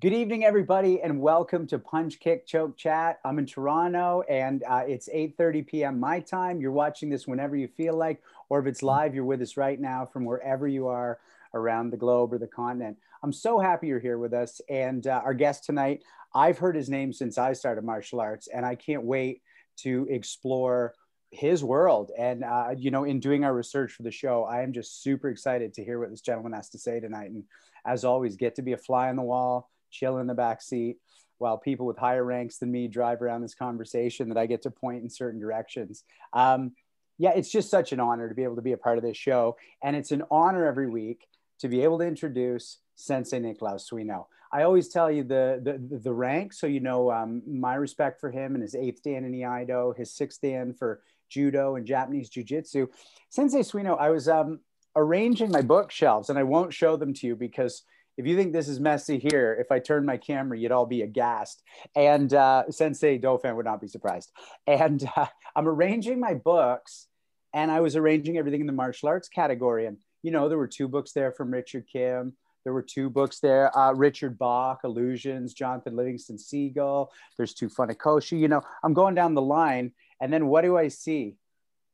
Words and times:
Good 0.00 0.12
evening, 0.12 0.44
everybody, 0.44 1.02
and 1.02 1.20
welcome 1.20 1.66
to 1.66 1.78
Punch 1.80 2.20
Kick 2.20 2.46
Choke 2.46 2.76
Chat. 2.76 3.18
I'm 3.24 3.40
in 3.40 3.46
Toronto, 3.46 4.22
and 4.28 4.62
uh, 4.62 4.84
it's 4.86 5.08
8:30 5.08 5.66
p.m. 5.66 5.98
my 5.98 6.20
time. 6.20 6.60
You're 6.60 6.70
watching 6.70 7.08
this 7.08 7.26
whenever 7.26 7.56
you 7.56 7.66
feel 7.66 7.96
like, 7.96 8.22
or 8.48 8.60
if 8.60 8.66
it's 8.66 8.84
live, 8.84 9.12
you're 9.12 9.24
with 9.24 9.42
us 9.42 9.56
right 9.56 9.80
now 9.80 10.06
from 10.06 10.24
wherever 10.24 10.68
you 10.68 10.86
are 10.86 11.18
around 11.52 11.90
the 11.90 11.96
globe 11.96 12.32
or 12.32 12.38
the 12.38 12.46
continent. 12.46 12.96
I'm 13.24 13.32
so 13.32 13.58
happy 13.58 13.88
you're 13.88 13.98
here 13.98 14.18
with 14.18 14.32
us, 14.34 14.60
and 14.68 15.04
uh, 15.04 15.20
our 15.24 15.34
guest 15.34 15.64
tonight. 15.64 16.04
I've 16.32 16.58
heard 16.58 16.76
his 16.76 16.88
name 16.88 17.12
since 17.12 17.36
I 17.36 17.52
started 17.52 17.82
martial 17.82 18.20
arts, 18.20 18.46
and 18.46 18.64
I 18.64 18.76
can't 18.76 19.02
wait 19.02 19.42
to 19.78 20.06
explore 20.08 20.94
his 21.32 21.64
world. 21.64 22.12
And 22.16 22.44
uh, 22.44 22.68
you 22.76 22.92
know, 22.92 23.02
in 23.02 23.18
doing 23.18 23.42
our 23.42 23.52
research 23.52 23.90
for 23.90 24.04
the 24.04 24.12
show, 24.12 24.44
I 24.44 24.62
am 24.62 24.72
just 24.72 25.02
super 25.02 25.28
excited 25.28 25.74
to 25.74 25.84
hear 25.84 25.98
what 25.98 26.10
this 26.10 26.20
gentleman 26.20 26.52
has 26.52 26.68
to 26.68 26.78
say 26.78 27.00
tonight. 27.00 27.32
And 27.32 27.42
as 27.84 28.04
always, 28.04 28.36
get 28.36 28.54
to 28.54 28.62
be 28.62 28.74
a 28.74 28.78
fly 28.78 29.08
on 29.08 29.16
the 29.16 29.22
wall 29.22 29.68
chill 29.90 30.18
in 30.18 30.26
the 30.26 30.34
back 30.34 30.62
seat 30.62 30.98
while 31.38 31.56
people 31.56 31.86
with 31.86 31.96
higher 31.96 32.24
ranks 32.24 32.58
than 32.58 32.70
me 32.70 32.88
drive 32.88 33.22
around 33.22 33.42
this 33.42 33.54
conversation 33.54 34.28
that 34.28 34.38
I 34.38 34.46
get 34.46 34.62
to 34.62 34.70
point 34.70 35.02
in 35.02 35.08
certain 35.08 35.40
directions. 35.40 36.04
Um, 36.32 36.72
yeah, 37.16 37.30
it's 37.34 37.50
just 37.50 37.70
such 37.70 37.92
an 37.92 38.00
honor 38.00 38.28
to 38.28 38.34
be 38.34 38.44
able 38.44 38.56
to 38.56 38.62
be 38.62 38.72
a 38.72 38.76
part 38.76 38.98
of 38.98 39.04
this 39.04 39.16
show. 39.16 39.56
And 39.82 39.96
it's 39.96 40.12
an 40.12 40.24
honor 40.30 40.66
every 40.66 40.88
week 40.88 41.26
to 41.60 41.68
be 41.68 41.82
able 41.82 41.98
to 41.98 42.06
introduce 42.06 42.78
Sensei 42.96 43.38
Nicklaus 43.38 43.88
Suino. 43.88 44.26
I 44.52 44.62
always 44.62 44.88
tell 44.88 45.10
you 45.10 45.24
the, 45.24 45.60
the, 45.62 45.98
the 45.98 46.12
rank, 46.12 46.52
so 46.52 46.66
you 46.66 46.80
know 46.80 47.10
um, 47.10 47.42
my 47.46 47.74
respect 47.74 48.20
for 48.20 48.30
him 48.30 48.54
and 48.54 48.62
his 48.62 48.74
eighth 48.74 49.02
dan 49.02 49.24
in 49.24 49.32
Iaido, 49.32 49.96
his 49.96 50.12
sixth 50.12 50.40
dan 50.40 50.72
for 50.72 51.02
Judo 51.28 51.76
and 51.76 51.86
Japanese 51.86 52.30
Jiu-Jitsu. 52.30 52.86
Sensei 53.28 53.60
Suino, 53.60 53.98
I 53.98 54.10
was 54.10 54.28
um, 54.28 54.60
arranging 54.96 55.50
my 55.50 55.60
bookshelves, 55.60 56.30
and 56.30 56.38
I 56.38 56.44
won't 56.44 56.72
show 56.72 56.96
them 56.96 57.14
to 57.14 57.26
you 57.28 57.36
because– 57.36 57.82
if 58.18 58.26
you 58.26 58.36
think 58.36 58.52
this 58.52 58.68
is 58.68 58.80
messy 58.80 59.16
here, 59.18 59.56
if 59.60 59.70
I 59.70 59.78
turn 59.78 60.04
my 60.04 60.16
camera, 60.16 60.58
you'd 60.58 60.72
all 60.72 60.86
be 60.86 61.02
aghast. 61.02 61.62
And 61.94 62.34
uh, 62.34 62.64
Sensei 62.68 63.16
Dauphin 63.16 63.54
would 63.54 63.64
not 63.64 63.80
be 63.80 63.86
surprised. 63.86 64.32
And 64.66 65.08
uh, 65.16 65.26
I'm 65.54 65.68
arranging 65.68 66.18
my 66.18 66.34
books, 66.34 67.06
and 67.54 67.70
I 67.70 67.80
was 67.80 67.94
arranging 67.94 68.36
everything 68.36 68.60
in 68.60 68.66
the 68.66 68.72
martial 68.72 69.08
arts 69.08 69.28
category. 69.28 69.86
And, 69.86 69.98
you 70.22 70.32
know, 70.32 70.48
there 70.48 70.58
were 70.58 70.66
two 70.66 70.88
books 70.88 71.12
there 71.12 71.30
from 71.30 71.52
Richard 71.52 71.86
Kim. 71.90 72.34
There 72.64 72.72
were 72.72 72.82
two 72.82 73.08
books 73.08 73.38
there 73.38 73.76
uh, 73.78 73.92
Richard 73.92 74.36
Bach, 74.36 74.80
Illusions, 74.82 75.54
Jonathan 75.54 75.94
Livingston 75.94 76.38
Seagull. 76.38 77.12
There's 77.36 77.54
two 77.54 77.68
Funakoshi. 77.68 78.38
You 78.40 78.48
know, 78.48 78.62
I'm 78.82 78.94
going 78.94 79.14
down 79.14 79.34
the 79.34 79.42
line. 79.42 79.92
And 80.20 80.32
then 80.32 80.48
what 80.48 80.62
do 80.62 80.76
I 80.76 80.88
see? 80.88 81.36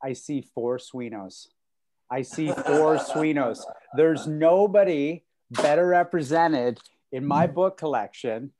I 0.03 0.13
see 0.13 0.41
four 0.55 0.79
Suinos. 0.79 1.47
I 2.09 2.23
see 2.23 2.47
four 2.47 2.97
Suinos. 2.97 3.61
There's 3.95 4.27
nobody 4.27 5.23
better 5.51 5.85
represented 5.85 6.79
in 7.11 7.25
my 7.25 7.47
book 7.47 7.77
collection 7.77 8.51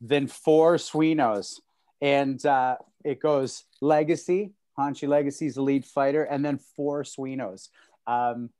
than 0.00 0.26
four 0.26 0.76
Suinos. 0.76 1.60
And 2.00 2.44
uh, 2.44 2.76
it 3.04 3.20
goes 3.20 3.64
Legacy, 3.80 4.52
Hanshi 4.78 5.08
Legacy's 5.08 5.56
elite 5.56 5.84
fighter, 5.84 6.24
and 6.24 6.44
then 6.44 6.58
four 6.58 7.04
Suinos. 7.04 7.68
Um, 8.06 8.50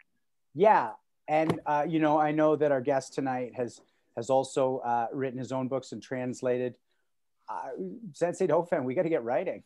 yeah. 0.54 0.90
And, 1.28 1.60
uh, 1.66 1.84
you 1.88 1.98
know, 1.98 2.18
I 2.18 2.32
know 2.32 2.56
that 2.56 2.72
our 2.72 2.80
guest 2.80 3.14
tonight 3.14 3.52
has 3.56 3.80
has 4.16 4.30
also 4.30 4.78
uh, 4.78 5.08
written 5.12 5.38
his 5.38 5.52
own 5.52 5.68
books 5.68 5.92
and 5.92 6.02
translated. 6.02 6.74
Uh, 7.48 7.68
Sensei 8.14 8.46
Dauphin, 8.46 8.84
we 8.84 8.94
got 8.94 9.02
to 9.02 9.08
get 9.08 9.22
writing. 9.22 9.62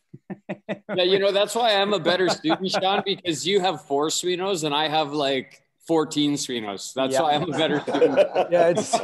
yeah, 0.67 1.03
you 1.03 1.19
know, 1.19 1.31
that's 1.31 1.55
why 1.55 1.73
I'm 1.73 1.93
a 1.93 1.99
better 1.99 2.29
student, 2.29 2.69
Sean, 2.69 3.01
because 3.05 3.47
you 3.47 3.61
have 3.61 3.85
four 3.85 4.09
Suinos 4.09 4.65
and 4.65 4.75
I 4.75 4.89
have 4.89 5.13
like 5.13 5.63
14 5.91 6.35
Suinos. 6.35 6.93
That's 6.93 7.19
why 7.19 7.33
I'm 7.33 7.43
a 7.43 7.57
better 7.57 7.81
student. 7.81 8.17
yeah. 8.49 8.73
It's, 8.73 8.97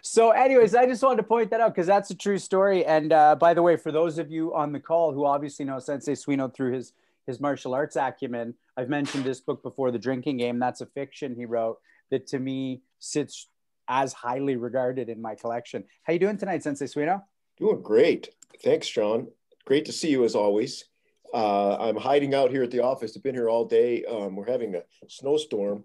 so, 0.08 0.30
anyways, 0.30 0.74
I 0.74 0.86
just 0.86 1.02
wanted 1.02 1.18
to 1.18 1.24
point 1.24 1.50
that 1.50 1.60
out 1.60 1.74
because 1.74 1.86
that's 1.86 2.08
a 2.08 2.14
true 2.14 2.38
story. 2.38 2.86
And 2.86 3.12
uh, 3.12 3.36
by 3.36 3.52
the 3.52 3.60
way, 3.60 3.76
for 3.76 3.92
those 3.92 4.16
of 4.16 4.30
you 4.30 4.54
on 4.54 4.72
the 4.72 4.80
call 4.80 5.12
who 5.12 5.26
obviously 5.26 5.66
know 5.66 5.78
Sensei 5.78 6.12
Suino 6.12 6.52
through 6.54 6.72
his 6.72 6.94
his 7.26 7.38
martial 7.38 7.74
arts 7.74 7.96
acumen, 7.96 8.54
I've 8.78 8.88
mentioned 8.88 9.24
this 9.24 9.40
book 9.40 9.62
before, 9.62 9.90
The 9.90 9.98
Drinking 9.98 10.38
Game. 10.38 10.58
That's 10.58 10.80
a 10.80 10.86
fiction 10.86 11.34
he 11.34 11.44
wrote 11.44 11.80
that 12.10 12.26
to 12.28 12.38
me 12.38 12.80
sits 12.98 13.48
as 13.88 14.14
highly 14.14 14.56
regarded 14.56 15.10
in 15.10 15.20
my 15.20 15.34
collection. 15.34 15.84
How 16.04 16.14
you 16.14 16.18
doing 16.18 16.38
tonight, 16.38 16.62
Sensei 16.62 16.86
Suino? 16.86 17.22
Doing 17.58 17.82
great. 17.82 18.30
Thanks, 18.62 18.88
John. 18.88 19.28
Great 19.66 19.84
to 19.84 19.92
see 19.92 20.08
you 20.08 20.24
as 20.24 20.34
always. 20.34 20.86
Uh, 21.34 21.76
I'm 21.80 21.96
hiding 21.96 22.32
out 22.32 22.52
here 22.52 22.62
at 22.62 22.70
the 22.70 22.84
office. 22.84 23.16
I've 23.16 23.24
been 23.24 23.34
here 23.34 23.48
all 23.48 23.64
day. 23.64 24.04
Um, 24.04 24.36
we're 24.36 24.46
having 24.46 24.76
a 24.76 24.82
snowstorm. 25.08 25.82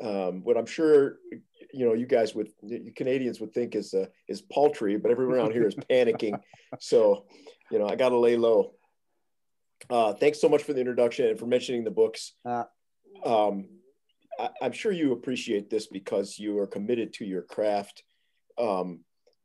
Um, 0.00 0.44
what 0.44 0.56
I'm 0.56 0.66
sure 0.66 1.18
you 1.72 1.84
know 1.84 1.92
you 1.92 2.06
guys 2.06 2.34
would 2.34 2.50
you 2.62 2.92
Canadians 2.94 3.40
would 3.40 3.52
think 3.52 3.74
is 3.74 3.94
uh, 3.94 4.06
is 4.28 4.42
paltry, 4.42 4.96
but 4.96 5.10
everyone 5.10 5.36
around 5.36 5.52
here 5.52 5.66
is 5.66 5.74
panicking. 5.74 6.38
So, 6.80 7.26
you 7.70 7.78
know, 7.78 7.86
I 7.86 7.96
got 7.96 8.08
to 8.08 8.18
lay 8.18 8.34
low. 8.34 8.72
Uh, 9.90 10.14
thanks 10.14 10.40
so 10.40 10.48
much 10.48 10.62
for 10.62 10.72
the 10.72 10.80
introduction 10.80 11.26
and 11.26 11.38
for 11.38 11.44
mentioning 11.44 11.84
the 11.84 11.90
books. 11.90 12.32
Uh, 12.46 12.64
um, 13.26 13.68
I, 14.40 14.48
am 14.62 14.72
sure 14.72 14.90
you 14.90 15.12
appreciate 15.12 15.68
this 15.68 15.86
because 15.88 16.38
you 16.38 16.58
are 16.60 16.66
committed 16.66 17.12
to 17.14 17.26
your 17.26 17.42
craft. 17.42 18.04
Um, 18.56 19.00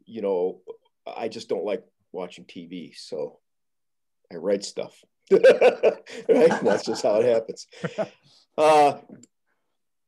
you 0.05 0.21
know, 0.21 0.61
I 1.05 1.27
just 1.27 1.49
don't 1.49 1.65
like 1.65 1.83
watching 2.13 2.45
TV, 2.45 2.95
so 2.95 3.39
I 4.31 4.37
write 4.37 4.63
stuff. 4.63 5.03
right? 5.31 6.63
That's 6.63 6.85
just 6.85 7.03
how 7.03 7.19
it 7.21 7.25
happens. 7.25 7.67
Uh, 8.57 8.97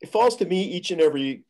it 0.01 0.09
falls 0.09 0.35
to 0.37 0.43
me 0.43 0.63
each 0.63 0.89
and 0.89 0.99
every 0.99 1.43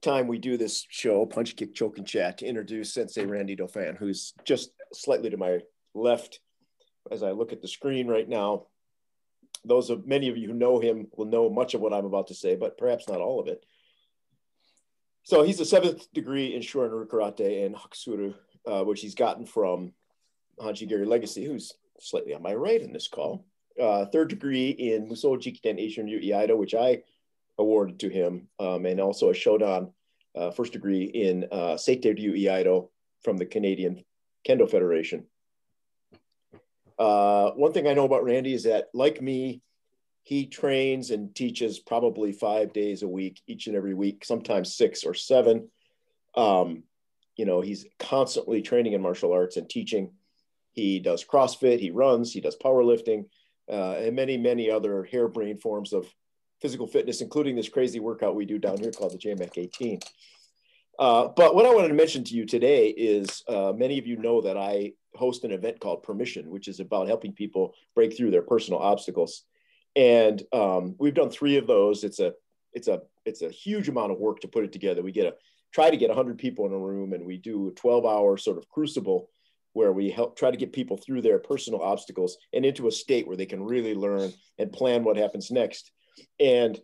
time 0.00 0.26
we 0.26 0.38
do 0.38 0.56
this 0.56 0.86
show, 0.88 1.26
Punch, 1.26 1.54
Kick, 1.54 1.74
Choke, 1.74 1.98
and 1.98 2.06
Chat, 2.06 2.38
to 2.38 2.46
introduce 2.46 2.94
Sensei 2.94 3.26
Randy 3.26 3.56
Dauphin, 3.56 3.96
who's 3.96 4.32
just 4.44 4.70
slightly 4.94 5.28
to 5.28 5.36
my 5.36 5.60
left 5.94 6.40
as 7.10 7.22
I 7.22 7.32
look 7.32 7.52
at 7.52 7.60
the 7.60 7.68
screen 7.68 8.08
right 8.08 8.28
now. 8.28 8.68
Those 9.64 9.90
of 9.90 10.06
many 10.06 10.28
of 10.28 10.36
you 10.36 10.48
who 10.48 10.54
know 10.54 10.78
him 10.78 11.08
will 11.16 11.26
know 11.26 11.50
much 11.50 11.74
of 11.74 11.80
what 11.80 11.92
I'm 11.92 12.04
about 12.04 12.28
to 12.28 12.34
say, 12.34 12.54
but 12.54 12.78
perhaps 12.78 13.08
not 13.08 13.20
all 13.20 13.40
of 13.40 13.48
it. 13.48 13.64
So 15.22 15.42
he's 15.42 15.60
a 15.60 15.64
seventh 15.64 16.12
degree 16.12 16.54
in 16.54 16.60
Shorin 16.60 17.06
Karate 17.06 17.64
and 17.64 17.74
Hakutsuru, 17.74 18.34
uh, 18.66 18.84
which 18.84 19.00
he's 19.00 19.14
gotten 19.14 19.46
from 19.46 19.92
Hanshi 20.60 20.86
Gary 20.86 21.06
Legacy, 21.06 21.46
who's 21.46 21.72
slightly 22.00 22.34
on 22.34 22.42
my 22.42 22.54
right 22.54 22.80
in 22.80 22.92
this 22.92 23.08
call. 23.08 23.44
Uh, 23.80 24.06
third 24.06 24.28
degree 24.28 24.70
in 24.70 25.08
Muso 25.08 25.36
Jikiden 25.36 25.80
Eishin 25.80 26.04
Ryu 26.04 26.20
Iaido, 26.20 26.56
which 26.56 26.74
I 26.74 27.02
awarded 27.58 28.00
to 28.00 28.08
him, 28.08 28.48
um, 28.58 28.86
and 28.86 29.00
also 29.00 29.30
a 29.30 29.34
Shodan 29.34 29.92
uh, 30.36 30.50
first 30.50 30.72
degree 30.72 31.04
in 31.04 31.44
uh, 31.50 31.74
Seitei 31.74 32.16
Ryu 32.16 32.34
Iaido 32.34 32.88
from 33.22 33.36
the 33.36 33.46
Canadian 33.46 34.04
Kendo 34.46 34.70
Federation. 34.70 35.24
Uh, 36.98 37.50
one 37.52 37.72
thing 37.72 37.88
I 37.88 37.94
know 37.94 38.04
about 38.04 38.24
Randy 38.24 38.54
is 38.54 38.64
that, 38.64 38.88
like 38.94 39.20
me, 39.20 39.62
he 40.22 40.46
trains 40.46 41.10
and 41.10 41.34
teaches 41.34 41.78
probably 41.78 42.32
five 42.32 42.72
days 42.72 43.02
a 43.02 43.08
week, 43.08 43.40
each 43.46 43.66
and 43.66 43.76
every 43.76 43.94
week, 43.94 44.24
sometimes 44.24 44.74
six 44.74 45.04
or 45.04 45.14
seven. 45.14 45.70
Um, 46.34 46.84
you 47.36 47.44
know, 47.44 47.60
he's 47.60 47.86
constantly 47.98 48.62
training 48.62 48.92
in 48.92 49.02
martial 49.02 49.32
arts 49.32 49.56
and 49.56 49.68
teaching. 49.68 50.12
He 50.74 50.98
does 50.98 51.24
CrossFit, 51.24 51.78
he 51.78 51.90
runs, 51.90 52.32
he 52.32 52.40
does 52.40 52.56
powerlifting, 52.56 53.26
uh, 53.70 53.92
and 53.92 54.14
many, 54.14 54.36
many 54.36 54.70
other 54.70 55.04
harebrained 55.04 55.62
forms 55.62 55.92
of 55.92 56.12
physical 56.60 56.86
fitness, 56.86 57.20
including 57.20 57.56
this 57.56 57.68
crazy 57.68 58.00
workout 58.00 58.34
we 58.34 58.44
do 58.44 58.58
down 58.58 58.78
here 58.78 58.90
called 58.90 59.12
the 59.12 59.18
JMAC 59.18 59.56
18. 59.56 60.00
Uh, 60.98 61.28
but 61.36 61.54
what 61.54 61.66
I 61.66 61.74
wanted 61.74 61.88
to 61.88 61.94
mention 61.94 62.24
to 62.24 62.34
you 62.34 62.44
today 62.44 62.88
is 62.88 63.42
uh, 63.48 63.72
many 63.76 63.98
of 63.98 64.06
you 64.06 64.16
know 64.16 64.40
that 64.42 64.56
I 64.56 64.92
host 65.14 65.44
an 65.44 65.52
event 65.52 65.80
called 65.80 66.02
Permission, 66.02 66.50
which 66.50 66.68
is 66.68 66.80
about 66.80 67.06
helping 67.06 67.32
people 67.32 67.74
break 67.94 68.16
through 68.16 68.30
their 68.30 68.42
personal 68.42 68.80
obstacles. 68.80 69.44
And 69.96 70.42
um, 70.52 70.96
we've 70.98 71.14
done 71.14 71.30
three 71.30 71.56
of 71.56 71.66
those. 71.66 72.04
It's 72.04 72.18
a 72.18 72.34
it's 72.72 72.88
a 72.88 73.02
it's 73.24 73.42
a 73.42 73.48
huge 73.48 73.88
amount 73.88 74.12
of 74.12 74.18
work 74.18 74.40
to 74.40 74.48
put 74.48 74.64
it 74.64 74.72
together. 74.72 75.02
We 75.02 75.12
get 75.12 75.26
a 75.26 75.34
try 75.72 75.90
to 75.90 75.96
get 75.96 76.08
100 76.08 76.38
people 76.38 76.66
in 76.66 76.72
a 76.72 76.78
room, 76.78 77.12
and 77.12 77.24
we 77.24 77.36
do 77.36 77.68
a 77.68 77.72
12 77.72 78.04
hour 78.04 78.36
sort 78.36 78.58
of 78.58 78.68
crucible 78.68 79.30
where 79.74 79.92
we 79.92 80.10
help 80.10 80.36
try 80.36 80.50
to 80.50 80.56
get 80.56 80.72
people 80.72 80.96
through 80.96 81.20
their 81.20 81.38
personal 81.38 81.82
obstacles 81.82 82.38
and 82.52 82.64
into 82.64 82.88
a 82.88 82.92
state 82.92 83.26
where 83.26 83.36
they 83.36 83.44
can 83.44 83.62
really 83.62 83.94
learn 83.94 84.32
and 84.58 84.72
plan 84.72 85.04
what 85.04 85.16
happens 85.16 85.50
next. 85.50 85.92
And 86.40 86.80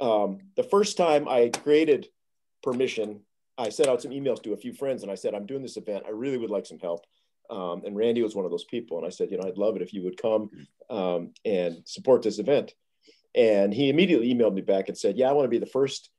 um, 0.00 0.38
the 0.56 0.64
first 0.64 0.96
time 0.96 1.28
I 1.28 1.48
created 1.48 2.08
permission, 2.62 3.20
I 3.56 3.68
sent 3.70 3.88
out 3.88 4.02
some 4.02 4.10
emails 4.10 4.42
to 4.42 4.52
a 4.52 4.56
few 4.56 4.72
friends 4.72 5.02
and 5.02 5.10
I 5.10 5.14
said, 5.14 5.34
I'm 5.34 5.46
doing 5.46 5.62
this 5.62 5.76
event. 5.76 6.04
I 6.06 6.10
really 6.10 6.38
would 6.38 6.50
like 6.50 6.66
some 6.66 6.80
help. 6.80 7.06
Um, 7.48 7.82
and 7.84 7.96
Randy 7.96 8.22
was 8.22 8.34
one 8.34 8.44
of 8.44 8.50
those 8.50 8.64
people. 8.64 8.98
And 8.98 9.06
I 9.06 9.10
said, 9.10 9.30
you 9.30 9.38
know, 9.38 9.46
I'd 9.46 9.58
love 9.58 9.76
it 9.76 9.82
if 9.82 9.92
you 9.92 10.02
would 10.02 10.20
come 10.20 10.50
um, 10.90 11.30
and 11.44 11.82
support 11.84 12.22
this 12.22 12.38
event. 12.38 12.74
And 13.34 13.72
he 13.72 13.88
immediately 13.88 14.34
emailed 14.34 14.54
me 14.54 14.62
back 14.62 14.88
and 14.88 14.98
said, 14.98 15.16
yeah, 15.16 15.28
I 15.28 15.32
want 15.32 15.44
to 15.44 15.50
be 15.50 15.58
the 15.58 15.66
first 15.66 16.10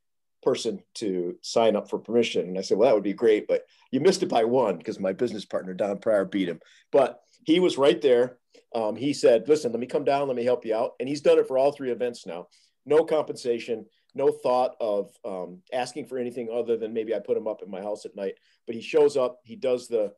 person 0.44 0.84
to 0.96 1.36
sign 1.42 1.76
up 1.76 1.90
for 1.90 2.00
permission. 2.00 2.48
And 2.48 2.58
I 2.58 2.62
said, 2.62 2.78
well, 2.78 2.90
that 2.90 2.96
would 2.96 3.04
be 3.04 3.14
great, 3.14 3.48
but 3.48 3.66
you 3.92 4.00
missed 4.00 4.24
it 4.24 4.30
by 4.30 4.44
one 4.44 4.78
because 4.78 5.00
my 5.00 5.14
business 5.14 5.46
partner, 5.46 5.74
Don 5.74 5.98
Pryor, 5.98 6.26
beat 6.26 6.50
him. 6.50 6.60
But 6.92 7.22
he 7.46 7.60
was 7.60 7.78
right 7.78 8.02
there. 8.02 8.38
Um, 8.76 8.96
he 8.96 9.14
said, 9.14 9.48
listen, 9.48 9.72
let 9.72 9.80
me 9.80 9.88
come 9.88 10.04
down, 10.04 10.28
let 10.28 10.36
me 10.36 10.44
help 10.44 10.66
you 10.66 10.76
out. 10.76 10.92
And 11.00 11.08
he's 11.08 11.22
done 11.22 11.40
it 11.40 11.48
for 11.48 11.58
all 11.58 11.72
three 11.72 11.92
events 11.92 12.26
now. 12.26 12.48
No 12.86 13.04
compensation. 13.06 13.86
no 14.16 14.32
thought 14.32 14.76
of 14.80 15.12
um, 15.26 15.62
asking 15.72 16.06
for 16.06 16.18
anything 16.18 16.50
other 16.54 16.78
than 16.78 16.94
maybe 16.94 17.16
I 17.16 17.20
put 17.20 17.38
him 17.38 17.48
up 17.48 17.62
at 17.62 17.70
my 17.70 17.82
house 17.82 18.06
at 18.06 18.16
night. 18.16 18.36
But 18.66 18.76
he 18.76 18.82
shows 18.82 19.18
up, 19.18 19.40
he 19.44 19.56
does 19.56 19.88
the, 19.88 20.14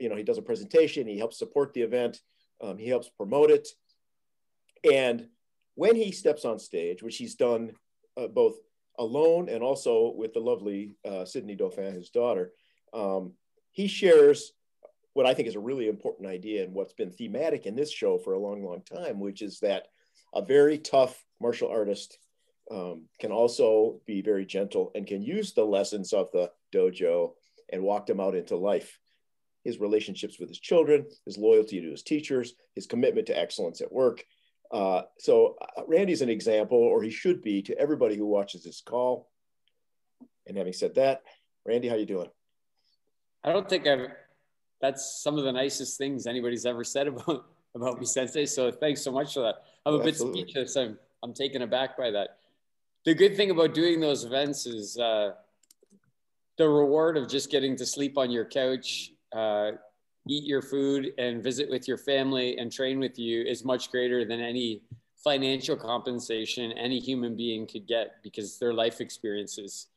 you 0.00 0.08
know, 0.08 0.16
he 0.16 0.22
does 0.22 0.38
a 0.38 0.42
presentation, 0.42 1.06
he 1.06 1.18
helps 1.18 1.38
support 1.38 1.72
the 1.72 1.82
event, 1.82 2.20
um, 2.60 2.78
he 2.78 2.88
helps 2.88 3.08
promote 3.08 3.50
it. 3.50 3.68
And 4.90 5.28
when 5.74 5.94
he 5.94 6.12
steps 6.12 6.44
on 6.44 6.58
stage, 6.58 7.02
which 7.02 7.16
he's 7.16 7.34
done 7.34 7.72
uh, 8.16 8.28
both 8.28 8.56
alone 8.98 9.48
and 9.48 9.62
also 9.62 10.12
with 10.16 10.32
the 10.32 10.40
lovely 10.40 10.92
uh, 11.04 11.24
Sydney 11.24 11.54
Dauphin, 11.54 11.94
his 11.94 12.10
daughter, 12.10 12.52
um, 12.92 13.32
he 13.70 13.86
shares 13.86 14.52
what 15.14 15.26
I 15.26 15.34
think 15.34 15.48
is 15.48 15.56
a 15.56 15.60
really 15.60 15.88
important 15.88 16.28
idea 16.28 16.64
and 16.64 16.72
what's 16.72 16.92
been 16.92 17.10
thematic 17.10 17.66
in 17.66 17.74
this 17.74 17.90
show 17.90 18.18
for 18.18 18.34
a 18.34 18.38
long, 18.38 18.64
long 18.64 18.82
time, 18.82 19.18
which 19.18 19.42
is 19.42 19.60
that 19.60 19.88
a 20.34 20.42
very 20.42 20.78
tough 20.78 21.24
martial 21.40 21.68
artist 21.68 22.18
um, 22.70 23.06
can 23.18 23.32
also 23.32 24.00
be 24.06 24.20
very 24.20 24.44
gentle 24.44 24.90
and 24.94 25.06
can 25.06 25.22
use 25.22 25.54
the 25.54 25.64
lessons 25.64 26.12
of 26.12 26.30
the 26.32 26.50
dojo 26.74 27.32
and 27.72 27.82
walk 27.82 28.06
them 28.06 28.20
out 28.20 28.34
into 28.34 28.56
life. 28.56 28.98
His 29.64 29.80
relationships 29.80 30.38
with 30.38 30.48
his 30.48 30.60
children, 30.60 31.06
his 31.24 31.36
loyalty 31.36 31.80
to 31.80 31.90
his 31.90 32.02
teachers, 32.02 32.54
his 32.74 32.86
commitment 32.86 33.26
to 33.26 33.38
excellence 33.38 33.80
at 33.80 33.92
work. 33.92 34.24
Uh, 34.70 35.02
so 35.18 35.56
uh, 35.60 35.82
Randy's 35.86 36.22
an 36.22 36.28
example, 36.28 36.78
or 36.78 37.02
he 37.02 37.10
should 37.10 37.42
be, 37.42 37.62
to 37.62 37.78
everybody 37.78 38.16
who 38.16 38.26
watches 38.26 38.64
this 38.64 38.80
call. 38.80 39.30
And 40.46 40.56
having 40.56 40.72
said 40.72 40.94
that, 40.96 41.22
Randy, 41.66 41.88
how 41.88 41.96
you 41.96 42.06
doing? 42.06 42.28
I 43.44 43.52
don't 43.52 43.68
think 43.68 43.86
I've. 43.86 44.10
That's 44.80 45.22
some 45.22 45.38
of 45.38 45.44
the 45.44 45.52
nicest 45.52 45.98
things 45.98 46.26
anybody's 46.26 46.64
ever 46.64 46.84
said 46.84 47.08
about 47.08 47.46
about 47.74 47.98
me, 47.98 48.06
Sensei. 48.06 48.46
So 48.46 48.70
thanks 48.70 49.02
so 49.02 49.12
much 49.12 49.34
for 49.34 49.40
that. 49.40 49.56
I'm 49.84 49.94
a 49.94 49.98
Absolutely. 50.06 50.42
bit 50.42 50.50
speechless. 50.50 50.76
I'm 50.76 50.98
I'm 51.22 51.34
taken 51.34 51.62
aback 51.62 51.96
by 51.96 52.10
that 52.10 52.38
the 53.04 53.14
good 53.14 53.36
thing 53.36 53.50
about 53.50 53.72
doing 53.72 54.00
those 54.00 54.24
events 54.24 54.66
is 54.66 54.98
uh, 54.98 55.30
the 56.56 56.68
reward 56.68 57.16
of 57.16 57.26
just 57.26 57.50
getting 57.50 57.76
to 57.76 57.86
sleep 57.86 58.18
on 58.18 58.30
your 58.30 58.44
couch, 58.44 59.12
uh, 59.32 59.70
eat 60.28 60.44
your 60.44 60.62
food, 60.62 61.12
and 61.18 61.42
visit 61.42 61.70
with 61.70 61.88
your 61.88 61.98
family 61.98 62.58
and 62.58 62.70
train 62.70 62.98
with 62.98 63.18
you 63.18 63.42
is 63.42 63.64
much 63.64 63.90
greater 63.90 64.24
than 64.24 64.40
any 64.40 64.82
financial 65.16 65.76
compensation 65.76 66.70
any 66.72 67.00
human 67.00 67.36
being 67.36 67.66
could 67.66 67.86
get 67.88 68.22
because 68.22 68.56
they're 68.58 68.72
life 68.72 69.00
experiences 69.00 69.88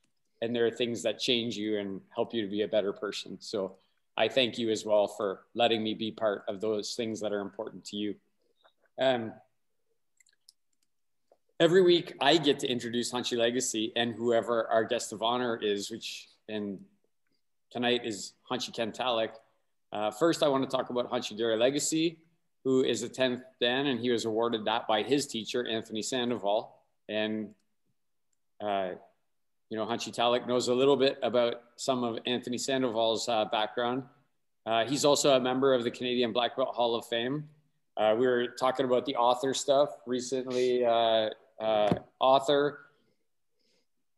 and 0.42 0.56
there 0.56 0.66
are 0.66 0.72
things 0.72 1.04
that 1.04 1.20
change 1.20 1.56
you 1.56 1.78
and 1.78 2.02
help 2.14 2.34
you 2.34 2.42
to 2.42 2.48
be 2.48 2.64
a 2.64 2.68
better 2.68 2.92
person. 2.92 3.38
So 3.40 3.76
I 4.18 4.28
thank 4.28 4.58
you 4.58 4.72
as 4.72 4.86
well 4.86 5.08
for 5.08 5.42
letting 5.54 5.84
me 5.84 5.94
be 5.94 6.12
part 6.12 6.44
of 6.48 6.60
those 6.60 6.96
things 6.96 7.20
that 7.22 7.32
are 7.32 7.42
important 7.42 7.86
to 7.86 7.96
you. 7.96 8.16
Um, 9.00 9.34
every 11.60 11.84
week 11.84 12.14
I 12.20 12.38
get 12.38 12.60
to 12.60 12.68
introduce 12.68 13.12
Hanshi 13.12 13.38
Legacy 13.38 13.94
and 13.96 14.16
whoever 14.16 14.68
our 14.68 14.84
guest 14.84 15.14
of 15.14 15.22
honor 15.22 15.58
is, 15.58 15.92
which 15.92 16.28
and 16.50 16.80
tonight 17.70 18.02
is 18.04 18.34
Hanshi 18.50 18.74
Ken 18.74 18.92
Tallack. 18.92 19.36
Uh, 19.92 20.10
first, 20.10 20.42
I 20.42 20.48
want 20.48 20.70
to 20.70 20.76
talk 20.76 20.90
about 20.90 21.12
Hanshi 21.12 21.38
Gary 21.38 21.58
Legacy, 21.58 22.18
who 22.64 22.84
is 22.84 23.04
a 23.04 23.10
10th 23.10 23.42
Dan, 23.60 23.88
and 23.88 24.00
he 24.00 24.10
was 24.10 24.26
awarded 24.26 24.66
that 24.66 24.88
by 24.88 25.04
his 25.04 25.28
teacher, 25.28 25.68
Anthony 25.68 26.02
Sandoval. 26.02 26.76
And, 27.10 27.50
uh, 28.62 28.92
you 29.70 29.78
know, 29.78 29.86
Hanshi 29.86 30.14
Tallack 30.14 30.48
knows 30.48 30.70
a 30.70 30.74
little 30.74 30.96
bit 30.96 31.18
about 31.22 31.62
some 31.76 32.04
of 32.04 32.20
Anthony 32.26 32.58
Sandoval's 32.58 33.28
uh, 33.28 33.46
background. 33.46 34.04
Uh, 34.66 34.86
he's 34.86 35.04
also 35.04 35.36
a 35.36 35.40
member 35.40 35.74
of 35.74 35.84
the 35.84 35.92
Canadian 35.92 36.32
Black 36.32 36.56
Belt 36.56 36.74
Hall 36.74 36.96
of 36.96 37.06
Fame. 37.08 37.50
Uh, 37.98 38.16
we 38.18 38.26
were 38.26 38.48
talking 38.48 38.86
about 38.86 39.06
the 39.06 39.16
author 39.16 39.54
stuff 39.54 39.90
recently. 40.06 40.86
Uh, 40.86 41.30
author. 42.20 42.80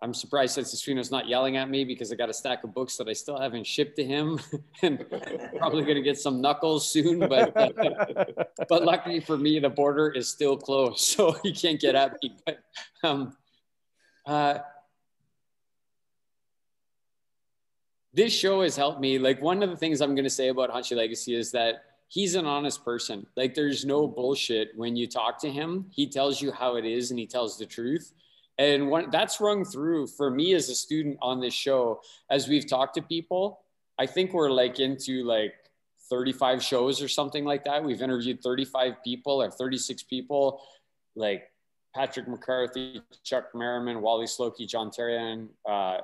I'm 0.03 0.13
surprised 0.13 0.57
that 0.57 0.65
Suino's 0.65 1.11
not 1.11 1.29
yelling 1.29 1.55
at 1.55 1.69
me 1.69 1.85
because 1.85 2.11
I 2.11 2.15
got 2.15 2.29
a 2.29 2.33
stack 2.33 2.65
of 2.65 2.73
books 2.73 2.97
that 2.97 3.07
I 3.07 3.13
still 3.13 3.39
haven't 3.39 3.65
shipped 3.65 3.95
to 3.95 4.03
him, 4.03 4.37
and 4.81 4.99
probably 5.57 5.83
going 5.83 5.95
to 5.95 6.01
get 6.01 6.17
some 6.17 6.41
knuckles 6.41 6.85
soon. 6.91 7.19
But 7.19 7.55
uh, 7.55 8.25
but 8.67 8.83
luckily 8.83 9.21
for 9.21 9.37
me, 9.37 9.59
the 9.59 9.69
border 9.69 10.09
is 10.09 10.27
still 10.27 10.57
closed, 10.57 10.99
so 11.15 11.31
he 11.41 11.53
can't 11.53 11.79
get 11.79 11.95
at 11.95 12.17
me. 12.21 12.35
But 12.45 12.59
um, 13.01 13.37
uh, 14.25 14.57
this 18.13 18.33
show 18.33 18.61
has 18.61 18.75
helped 18.75 18.99
me. 18.99 19.17
Like 19.17 19.41
one 19.41 19.63
of 19.63 19.69
the 19.69 19.77
things 19.77 20.01
I'm 20.01 20.15
going 20.15 20.25
to 20.25 20.29
say 20.29 20.49
about 20.49 20.69
Hanshi 20.69 20.97
Legacy 20.97 21.33
is 21.33 21.49
that 21.53 21.85
he's 22.09 22.35
an 22.35 22.45
honest 22.45 22.83
person. 22.83 23.25
Like 23.37 23.55
there's 23.55 23.85
no 23.85 24.07
bullshit 24.07 24.71
when 24.75 24.97
you 24.97 25.07
talk 25.07 25.39
to 25.39 25.49
him. 25.49 25.85
He 25.91 26.07
tells 26.07 26.41
you 26.41 26.51
how 26.51 26.75
it 26.75 26.83
is 26.83 27.09
and 27.09 27.17
he 27.17 27.25
tells 27.25 27.57
the 27.57 27.65
truth. 27.65 28.11
And 28.57 28.89
what 28.89 29.11
that's 29.11 29.41
rung 29.41 29.65
through 29.65 30.07
for 30.07 30.29
me 30.29 30.53
as 30.53 30.69
a 30.69 30.75
student 30.75 31.17
on 31.21 31.39
this 31.39 31.53
show, 31.53 32.01
as 32.29 32.47
we've 32.47 32.67
talked 32.67 32.95
to 32.95 33.01
people, 33.01 33.61
I 33.97 34.05
think 34.05 34.33
we're 34.33 34.51
like 34.51 34.79
into 34.79 35.23
like 35.23 35.53
35 36.09 36.63
shows 36.63 37.01
or 37.01 37.07
something 37.07 37.45
like 37.45 37.63
that. 37.65 37.83
We've 37.83 38.01
interviewed 38.01 38.43
35 38.43 39.03
people 39.03 39.41
or 39.41 39.49
36 39.49 40.03
people, 40.03 40.61
like 41.15 41.49
Patrick 41.95 42.27
McCarthy, 42.27 43.01
Chuck 43.23 43.45
Merriman, 43.55 44.01
Wally 44.01 44.25
Slocki, 44.25 44.67
John 44.67 44.91
Therien, 44.91 45.47
uh, 45.67 45.97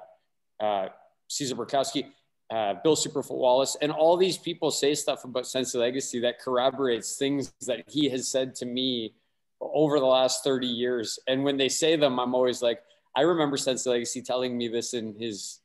uh, 0.59 0.89
Cezar 1.29 1.55
Borkowski 1.55 2.05
uh, 2.49 2.75
Bill 2.83 2.95
Superfoot 2.95 3.37
Wallace, 3.37 3.77
and 3.81 3.91
all 3.91 4.17
these 4.17 4.37
people 4.37 4.71
say 4.71 4.95
stuff 4.95 5.23
about 5.23 5.45
Sensei 5.45 5.77
Legacy 5.77 6.19
that 6.21 6.39
corroborates 6.39 7.15
things 7.15 7.53
that 7.67 7.83
he 7.87 8.09
has 8.09 8.27
said 8.27 8.55
to 8.55 8.65
me 8.65 9.13
over 9.61 9.99
the 9.99 10.05
last 10.05 10.43
30 10.43 10.67
years. 10.67 11.19
And 11.27 11.43
when 11.43 11.57
they 11.57 11.69
say 11.69 11.95
them, 11.95 12.19
I'm 12.19 12.33
always 12.33 12.61
like, 12.61 12.81
I 13.15 13.21
remember 13.21 13.57
Sensei 13.57 13.89
Legacy 13.89 14.21
telling 14.21 14.57
me 14.57 14.67
this 14.67 14.93
in 14.93 15.15
his 15.19 15.59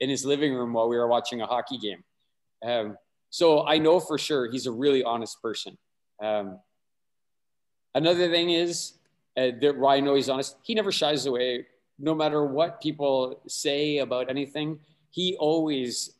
in 0.00 0.08
his 0.08 0.24
living 0.24 0.54
room 0.54 0.72
while 0.72 0.88
we 0.88 0.96
were 0.96 1.08
watching 1.08 1.42
a 1.42 1.46
hockey 1.46 1.76
game. 1.76 2.02
Um, 2.64 2.96
so 3.28 3.66
I 3.66 3.78
know 3.78 4.00
for 4.00 4.16
sure 4.16 4.50
he's 4.50 4.66
a 4.66 4.72
really 4.72 5.04
honest 5.04 5.40
person. 5.42 5.76
Um, 6.22 6.58
another 7.94 8.30
thing 8.30 8.50
is 8.50 8.94
uh, 9.36 9.50
that 9.60 9.76
why 9.76 9.96
I 9.96 10.00
know 10.00 10.14
he's 10.14 10.28
honest. 10.28 10.56
He 10.62 10.74
never 10.74 10.90
shies 10.90 11.26
away, 11.26 11.66
no 11.98 12.14
matter 12.14 12.44
what 12.44 12.80
people 12.80 13.40
say 13.46 13.98
about 13.98 14.30
anything. 14.30 14.80
He 15.10 15.36
always 15.38 16.14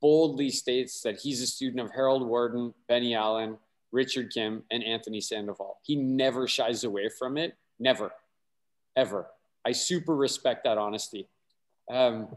boldly 0.00 0.50
states 0.50 1.02
that 1.02 1.20
he's 1.20 1.42
a 1.42 1.46
student 1.46 1.80
of 1.80 1.92
Harold 1.92 2.26
Warden, 2.26 2.72
Benny 2.88 3.14
Allen, 3.14 3.58
Richard 3.94 4.32
Kim, 4.32 4.64
and 4.70 4.82
Anthony 4.82 5.20
Sandoval. 5.20 5.78
He 5.82 5.94
never 5.94 6.46
shies 6.48 6.82
away 6.82 7.08
from 7.08 7.38
it. 7.38 7.56
Never, 7.78 8.12
ever. 8.96 9.28
I 9.64 9.72
super 9.72 10.14
respect 10.14 10.64
that 10.64 10.76
honesty. 10.76 11.28
Um, 11.90 12.28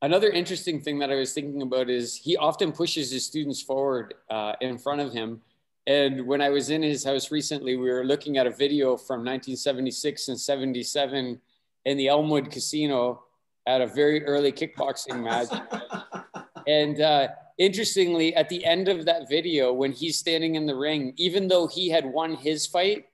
another 0.00 0.30
interesting 0.30 0.80
thing 0.80 0.98
that 1.00 1.10
I 1.10 1.16
was 1.16 1.34
thinking 1.34 1.60
about 1.60 1.90
is 1.90 2.16
he 2.16 2.36
often 2.38 2.72
pushes 2.72 3.12
his 3.12 3.26
students 3.26 3.60
forward 3.60 4.14
uh, 4.30 4.54
in 4.62 4.78
front 4.78 5.02
of 5.02 5.12
him. 5.12 5.42
And 5.86 6.26
when 6.26 6.40
I 6.40 6.48
was 6.48 6.70
in 6.70 6.82
his 6.82 7.04
house 7.04 7.30
recently, 7.30 7.76
we 7.76 7.90
were 7.90 8.04
looking 8.04 8.38
at 8.38 8.46
a 8.46 8.50
video 8.50 8.96
from 8.96 9.20
1976 9.20 10.28
and 10.28 10.40
77 10.40 11.40
in 11.84 11.96
the 11.96 12.08
Elmwood 12.08 12.50
Casino 12.50 13.24
at 13.66 13.82
a 13.82 13.86
very 13.86 14.24
early 14.24 14.52
kickboxing 14.52 15.22
match. 15.22 15.48
and 16.66 17.00
uh, 17.00 17.28
interestingly, 17.58 18.34
at 18.34 18.48
the 18.48 18.64
end 18.64 18.88
of 18.88 19.04
that 19.04 19.28
video, 19.28 19.72
when 19.72 19.92
he's 19.92 20.16
standing 20.16 20.54
in 20.54 20.66
the 20.66 20.74
ring, 20.74 21.12
even 21.16 21.48
though 21.48 21.66
he 21.66 21.88
had 21.88 22.06
won 22.06 22.34
his 22.34 22.66
fight, 22.66 23.06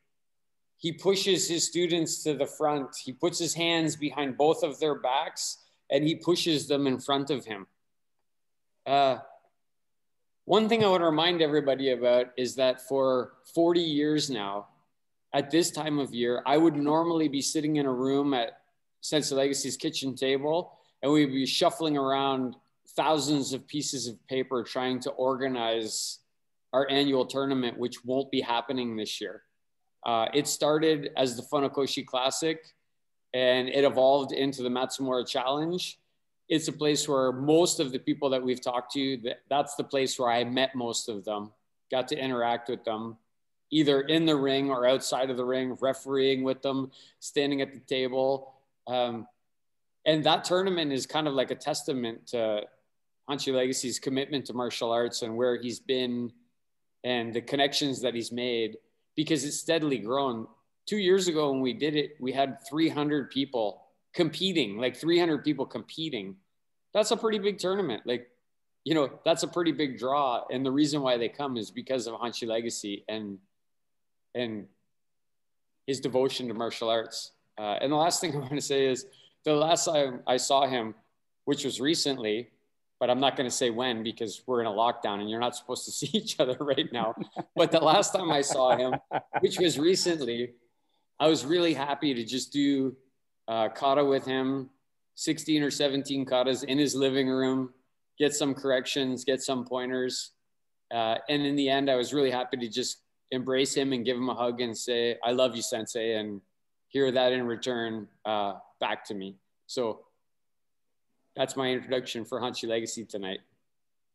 he 0.76 0.92
pushes 0.92 1.48
his 1.48 1.66
students 1.66 2.22
to 2.24 2.34
the 2.34 2.46
front. 2.46 2.90
He 3.02 3.12
puts 3.12 3.38
his 3.38 3.54
hands 3.54 3.96
behind 3.96 4.36
both 4.36 4.62
of 4.62 4.78
their 4.78 4.94
backs 4.94 5.58
and 5.90 6.04
he 6.04 6.14
pushes 6.14 6.68
them 6.68 6.86
in 6.86 6.98
front 6.98 7.30
of 7.30 7.44
him. 7.44 7.66
Uh, 8.86 9.18
one 10.44 10.68
thing 10.68 10.84
I 10.84 10.88
want 10.88 11.00
to 11.00 11.06
remind 11.06 11.40
everybody 11.40 11.92
about 11.92 12.26
is 12.36 12.54
that 12.56 12.86
for 12.86 13.32
40 13.54 13.80
years 13.80 14.28
now, 14.28 14.66
at 15.32 15.50
this 15.50 15.70
time 15.70 15.98
of 15.98 16.14
year, 16.14 16.42
I 16.44 16.58
would 16.58 16.76
normally 16.76 17.28
be 17.28 17.40
sitting 17.40 17.76
in 17.76 17.86
a 17.86 17.92
room 17.92 18.34
at 18.34 18.60
Sensei 19.00 19.34
Legacy's 19.34 19.76
kitchen 19.76 20.14
table, 20.14 20.78
and 21.02 21.10
we'd 21.10 21.32
be 21.32 21.46
shuffling 21.46 21.96
around 21.96 22.56
thousands 22.96 23.52
of 23.52 23.66
pieces 23.66 24.06
of 24.06 24.24
paper 24.26 24.62
trying 24.62 25.00
to 25.00 25.10
organize 25.10 26.20
our 26.72 26.88
annual 26.90 27.24
tournament, 27.24 27.78
which 27.78 28.04
won't 28.04 28.30
be 28.30 28.40
happening 28.40 28.96
this 28.96 29.20
year. 29.20 29.42
Uh, 30.04 30.26
it 30.34 30.46
started 30.46 31.10
as 31.16 31.36
the 31.36 31.42
Funakoshi 31.42 32.04
Classic, 32.04 32.60
and 33.32 33.68
it 33.68 33.84
evolved 33.84 34.32
into 34.32 34.62
the 34.62 34.68
Matsumura 34.68 35.26
Challenge. 35.26 35.98
It's 36.48 36.68
a 36.68 36.72
place 36.72 37.08
where 37.08 37.32
most 37.32 37.80
of 37.80 37.90
the 37.90 37.98
people 37.98 38.28
that 38.30 38.42
we've 38.42 38.60
talked 38.60 38.92
to, 38.92 39.18
that's 39.48 39.76
the 39.76 39.84
place 39.84 40.18
where 40.18 40.30
I 40.30 40.44
met 40.44 40.74
most 40.74 41.08
of 41.08 41.24
them, 41.24 41.52
got 41.90 42.08
to 42.08 42.18
interact 42.18 42.68
with 42.68 42.84
them, 42.84 43.16
either 43.70 44.02
in 44.02 44.26
the 44.26 44.36
ring 44.36 44.70
or 44.70 44.86
outside 44.86 45.30
of 45.30 45.36
the 45.36 45.44
ring, 45.44 45.76
refereeing 45.80 46.44
with 46.44 46.60
them, 46.60 46.90
standing 47.18 47.62
at 47.62 47.72
the 47.72 47.80
table. 47.80 48.54
Um, 48.86 49.26
and 50.04 50.22
that 50.24 50.44
tournament 50.44 50.92
is 50.92 51.06
kind 51.06 51.26
of 51.26 51.34
like 51.34 51.50
a 51.50 51.54
testament 51.54 52.26
to 52.28 52.62
Hanshi 53.28 53.52
Legacy's 53.54 53.99
commitment 53.99 54.47
to 54.47 54.52
martial 54.52 54.90
arts 54.90 55.23
and 55.23 55.37
where 55.37 55.61
he's 55.61 55.81
been 55.81 56.33
and 57.04 57.35
the 57.35 57.40
connections 57.40 58.00
that 58.00 58.14
he's 58.14 58.33
made 58.33 58.78
because 59.14 59.45
it's 59.45 59.59
steadily 59.59 59.99
grown. 59.99 60.47
two 60.87 60.99
years 60.99 61.28
ago 61.28 61.50
when 61.50 61.61
we 61.61 61.73
did 61.73 61.97
it, 61.97 62.16
we 62.21 62.33
had 62.33 62.59
300 62.69 63.31
people 63.31 63.85
competing, 64.14 64.78
like 64.78 64.97
300 64.97 65.45
people 65.45 65.66
competing. 65.66 66.37
That's 66.93 67.11
a 67.11 67.16
pretty 67.16 67.38
big 67.38 67.59
tournament. 67.59 68.02
Like, 68.04 68.28
you 68.85 68.95
know, 68.95 69.11
that's 69.25 69.43
a 69.43 69.49
pretty 69.49 69.73
big 69.73 69.99
draw. 69.99 70.45
And 70.50 70.64
the 70.64 70.71
reason 70.71 71.00
why 71.00 71.16
they 71.16 71.28
come 71.28 71.57
is 71.57 71.71
because 71.71 72.07
of 72.07 72.14
Hanshi 72.14 72.47
legacy 72.47 73.04
and, 73.09 73.38
and 74.35 74.66
his 75.87 76.00
devotion 76.00 76.49
to 76.49 76.54
martial 76.54 76.90
arts. 76.90 77.33
Uh, 77.57 77.78
and 77.81 77.93
the 77.93 77.97
last 77.97 78.21
thing 78.21 78.33
I 78.35 78.38
want 78.38 78.50
to 78.50 78.61
say 78.61 78.87
is 78.87 79.07
the 79.45 79.54
last 79.54 79.85
time 79.87 80.21
I 80.26 80.37
saw 80.37 80.66
him, 80.66 80.95
which 81.45 81.64
was 81.64 81.81
recently, 81.81 82.49
but 83.04 83.11
I'm 83.11 83.20
not 83.20 83.37
going 83.37 83.44
to 83.46 83.54
say 83.54 83.68
when 83.68 84.02
because 84.02 84.40
we're 84.46 84.62
in 84.62 84.66
a 84.66 84.70
lockdown 84.70 85.20
and 85.20 85.28
you're 85.28 85.38
not 85.38 85.54
supposed 85.54 85.84
to 85.84 85.90
see 85.99 86.08
each 86.14 86.40
other 86.40 86.56
right 86.58 86.90
now. 86.90 87.14
but 87.54 87.70
the 87.70 87.78
last 87.78 88.14
time 88.14 88.32
I 88.32 88.40
saw 88.40 88.75
him, 88.78 88.94
which 89.40 89.58
was 89.58 89.78
recently, 89.78 90.54
I 91.20 91.28
was 91.28 91.44
really 91.44 91.75
happy 91.75 92.14
to 92.14 92.25
just 92.25 92.50
do 92.50 92.96
uh, 93.46 93.68
kata 93.68 94.02
with 94.02 94.25
him, 94.25 94.70
16 95.16 95.62
or 95.62 95.70
17 95.70 96.25
katas 96.25 96.64
in 96.64 96.78
his 96.78 96.94
living 96.94 97.28
room, 97.28 97.75
get 98.18 98.32
some 98.32 98.54
corrections, 98.54 99.23
get 99.23 99.42
some 99.42 99.66
pointers. 99.66 100.30
Uh, 100.90 101.16
and 101.28 101.44
in 101.44 101.56
the 101.56 101.68
end, 101.68 101.90
I 101.90 101.96
was 101.96 102.14
really 102.14 102.30
happy 102.30 102.56
to 102.56 102.68
just 102.70 103.02
embrace 103.30 103.75
him 103.75 103.92
and 103.92 104.02
give 104.02 104.16
him 104.16 104.30
a 104.30 104.34
hug 104.34 104.62
and 104.62 104.75
say, 104.75 105.18
I 105.23 105.32
love 105.32 105.54
you, 105.54 105.61
sensei, 105.61 106.14
and 106.14 106.40
hear 106.88 107.12
that 107.12 107.34
in 107.34 107.44
return 107.46 108.08
uh, 108.25 108.54
back 108.80 109.04
to 109.08 109.14
me. 109.14 109.37
So 109.66 110.06
that's 111.37 111.57
my 111.57 111.71
introduction 111.71 112.25
for 112.25 112.41
Hanshi 112.41 112.69
Legacy 112.69 113.05
tonight. 113.05 113.41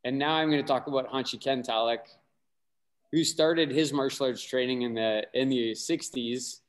And 0.04 0.18
now 0.18 0.34
I'm 0.36 0.50
going 0.50 0.62
to 0.62 0.68
talk 0.68 0.88
about 0.88 1.12
Hanshi 1.12 1.42
Ken 1.42 1.62
Tallack, 1.62 2.08
who 3.12 3.24
started 3.24 3.72
his 3.72 3.92
martial 3.92 4.28
arts 4.28 4.44
training 4.44 4.84
in 4.84 4.94
the 4.94 5.26
in 5.34 5.50
the 5.50 5.72
60s, 5.72 6.60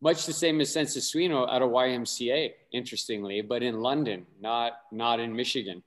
much 0.00 0.26
the 0.26 0.32
same 0.32 0.60
as 0.60 0.72
Sensei 0.72 1.00
Suino 1.00 1.52
at 1.52 1.62
a 1.62 1.66
YMCA, 1.66 2.52
interestingly, 2.72 3.40
but 3.42 3.62
in 3.62 3.80
London, 3.80 4.26
not 4.40 4.72
not 4.90 5.20
in 5.20 5.34
Michigan. 5.34 5.82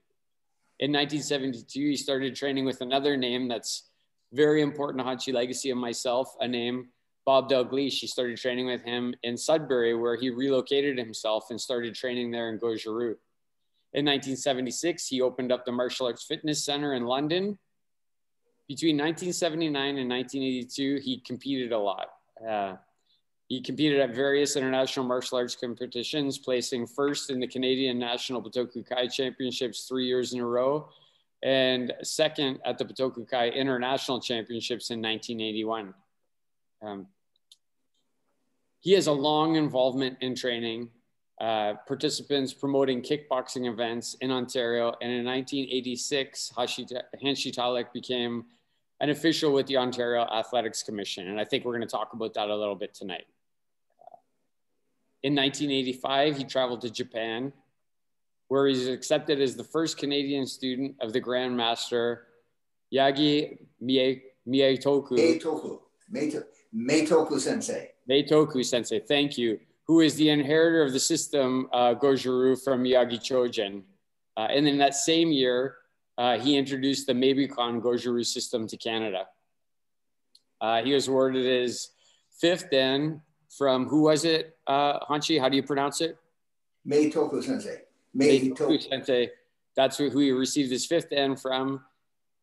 In 0.79 0.91
1972, 0.91 1.79
he 1.79 1.95
started 1.95 2.35
training 2.35 2.65
with 2.65 2.81
another 2.81 3.15
name 3.17 3.47
that's 3.47 3.89
very 4.33 4.61
important 4.61 4.99
to 4.99 5.05
Hanshi 5.05 5.33
Legacy 5.33 5.69
and 5.71 5.79
myself, 5.79 6.35
a 6.39 6.47
name 6.47 6.89
Bob 7.25 7.49
Dalgleish. 7.49 7.99
He 7.99 8.07
started 8.07 8.37
training 8.37 8.65
with 8.65 8.81
him 8.83 9.13
in 9.23 9.37
Sudbury, 9.37 9.93
where 9.93 10.15
he 10.15 10.29
relocated 10.29 10.97
himself 10.97 11.47
and 11.49 11.59
started 11.59 11.93
training 11.93 12.31
there 12.31 12.49
in 12.49 12.57
Goju-Ryu. 12.57 13.17
In 13.93 14.05
1976, 14.05 15.07
he 15.07 15.21
opened 15.21 15.51
up 15.51 15.65
the 15.65 15.71
Martial 15.71 16.07
Arts 16.07 16.23
Fitness 16.23 16.63
Center 16.63 16.93
in 16.93 17.05
London. 17.05 17.57
Between 18.67 18.95
1979 18.95 19.97
and 19.97 20.09
1982, 20.09 21.01
he 21.03 21.19
competed 21.19 21.73
a 21.73 21.77
lot. 21.77 22.07
Uh, 22.47 22.75
he 23.49 23.59
competed 23.59 23.99
at 23.99 24.15
various 24.15 24.55
international 24.55 25.05
martial 25.05 25.37
arts 25.37 25.57
competitions, 25.57 26.37
placing 26.37 26.87
first 26.87 27.29
in 27.29 27.41
the 27.41 27.47
Canadian 27.47 27.99
National 27.99 28.41
Butoku 28.41 28.87
Kai 28.87 29.07
Championships 29.07 29.89
three 29.89 30.05
years 30.05 30.31
in 30.31 30.39
a 30.39 30.45
row, 30.45 30.87
and 31.43 31.91
second 32.01 32.59
at 32.63 32.77
the 32.77 32.85
Butoku 32.85 33.29
Kai 33.29 33.49
International 33.49 34.21
Championships 34.21 34.89
in 34.89 35.01
1981. 35.01 35.93
Um, 36.81 37.07
he 38.79 38.93
has 38.93 39.07
a 39.07 39.11
long 39.11 39.57
involvement 39.57 40.19
in 40.21 40.33
training 40.33 40.89
uh, 41.41 41.73
participants 41.87 42.53
promoting 42.53 43.01
kickboxing 43.01 43.67
events 43.67 44.15
in 44.21 44.29
Ontario. 44.29 44.93
And 45.01 45.11
in 45.11 45.25
1986, 45.25 46.53
Hanshi 46.55 47.51
Tallack 47.51 47.91
became 47.91 48.45
an 48.99 49.09
official 49.09 49.51
with 49.51 49.65
the 49.65 49.77
Ontario 49.77 50.21
Athletics 50.21 50.83
Commission. 50.83 51.29
And 51.29 51.41
I 51.41 51.45
think 51.45 51.65
we're 51.65 51.71
going 51.71 51.81
to 51.81 51.87
talk 51.87 52.13
about 52.13 52.35
that 52.35 52.49
a 52.49 52.55
little 52.55 52.75
bit 52.75 52.93
tonight. 52.93 53.25
In 55.23 55.33
1985, 55.33 56.37
he 56.37 56.43
traveled 56.43 56.81
to 56.81 56.91
Japan, 56.91 57.51
where 58.47 58.67
he's 58.67 58.87
accepted 58.87 59.41
as 59.41 59.55
the 59.55 59.63
first 59.63 59.97
Canadian 59.97 60.45
student 60.45 60.95
of 61.01 61.11
the 61.11 61.19
Grand 61.19 61.57
Master 61.57 62.27
Yagi 62.93 63.65
Mie, 63.79 64.21
Mietoku. 64.47 65.17
Meitoku. 65.17 65.79
Meitoku 66.75 67.39
sensei. 67.39 67.89
Meitoku 68.07 68.63
sensei, 68.63 68.99
thank 68.99 69.39
you 69.39 69.59
who 69.91 69.99
is 69.99 70.15
the 70.15 70.29
inheritor 70.29 70.83
of 70.83 70.93
the 70.93 70.99
system 71.01 71.67
uh, 71.73 71.93
Goju-Ryu 71.93 72.55
from 72.55 72.81
Miyagi 72.81 73.19
Chojun. 73.19 73.83
Uh, 74.37 74.47
and 74.49 74.65
in 74.65 74.77
that 74.77 74.95
same 74.95 75.33
year, 75.33 75.75
uh, 76.17 76.39
he 76.39 76.55
introduced 76.55 77.07
the 77.07 77.13
Meibukan 77.13 77.81
Goju-Ryu 77.81 78.23
system 78.23 78.67
to 78.67 78.77
Canada. 78.77 79.25
Uh, 80.61 80.81
he 80.81 80.93
was 80.93 81.09
awarded 81.09 81.43
his 81.43 81.89
fifth 82.39 82.71
Dan 82.71 83.21
from, 83.57 83.85
who 83.85 84.03
was 84.03 84.23
it, 84.23 84.55
uh, 84.65 84.97
Hanshi? 85.07 85.37
How 85.41 85.49
do 85.49 85.57
you 85.57 85.63
pronounce 85.63 85.99
it? 85.99 86.17
Meitoku 86.87 87.43
Sensei. 87.43 87.81
Meitoku 88.15 88.81
Sensei. 88.89 89.29
That's 89.75 89.97
who 89.97 90.09
he 90.09 90.31
received 90.31 90.71
his 90.71 90.85
fifth 90.85 91.11
N 91.11 91.35
from. 91.35 91.83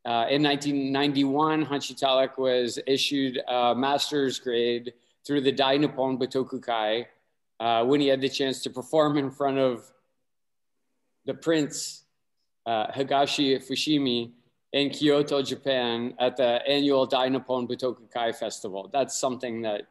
Uh, 0.05 0.28
in 0.28 0.43
1991, 0.43 1.64
Hanshi 1.64 1.97
Tallack 1.97 2.37
was 2.37 2.78
issued 2.87 3.40
a 3.49 3.75
master's 3.75 4.38
grade 4.38 4.93
through 5.26 5.40
the 5.40 5.52
Dai 5.52 5.78
Nippon 5.78 6.19
Butoku 6.19 6.62
Kai 6.62 7.07
uh, 7.60 7.84
when 7.84 8.00
he 8.00 8.08
had 8.08 8.20
the 8.20 8.28
chance 8.28 8.62
to 8.62 8.70
perform 8.70 9.18
in 9.18 9.30
front 9.30 9.58
of 9.58 9.90
the 11.24 11.34
prince, 11.34 12.04
uh, 12.66 12.86
Higashi 12.88 13.56
Fushimi, 13.66 14.32
in 14.72 14.90
Kyoto, 14.90 15.42
Japan, 15.42 16.14
at 16.18 16.36
the 16.36 16.60
annual 16.68 17.06
Dai 17.06 17.28
Nippon 17.28 17.66
Butoku 17.66 18.36
Festival. 18.36 18.90
That's 18.92 19.18
something 19.18 19.62
that 19.62 19.82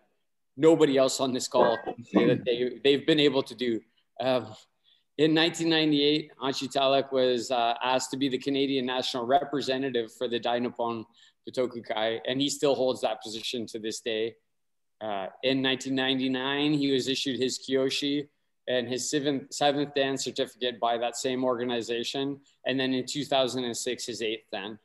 nobody 0.55 0.97
else 0.97 1.19
on 1.19 1.33
this 1.33 1.47
call 1.47 1.77
can 1.83 2.03
say 2.03 2.25
that 2.27 2.45
they, 2.45 2.79
they've 2.83 3.05
been 3.05 3.19
able 3.19 3.43
to 3.43 3.55
do. 3.55 3.81
Um, 4.19 4.53
in 5.17 5.33
1998, 5.33 6.31
Hanshi 6.39 6.69
Tallack 6.69 7.11
was 7.11 7.49
uh, 7.49 7.73
asked 7.83 8.11
to 8.11 8.17
be 8.17 8.29
the 8.29 8.37
Canadian 8.37 8.85
national 8.85 9.25
representative 9.25 10.11
for 10.13 10.27
the 10.27 10.39
Dai 10.39 10.59
Nippon 10.59 11.05
Butoku 11.49 12.19
and 12.27 12.39
he 12.41 12.49
still 12.49 12.75
holds 12.75 13.01
that 13.01 13.21
position 13.23 13.65
to 13.67 13.79
this 13.79 13.99
day. 14.01 14.35
Uh, 14.99 15.27
in 15.43 15.61
1999, 15.61 16.73
he 16.73 16.91
was 16.91 17.07
issued 17.07 17.39
his 17.39 17.59
Kyoshi 17.59 18.27
and 18.67 18.87
his 18.87 19.09
seventh, 19.09 19.53
seventh 19.53 19.93
Dan 19.95 20.17
certificate 20.17 20.79
by 20.79 20.97
that 20.97 21.15
same 21.15 21.43
organization. 21.43 22.39
And 22.65 22.79
then 22.79 22.93
in 22.93 23.05
2006, 23.05 24.05
his 24.05 24.21
eighth 24.21 24.45
Dan. 24.51 24.79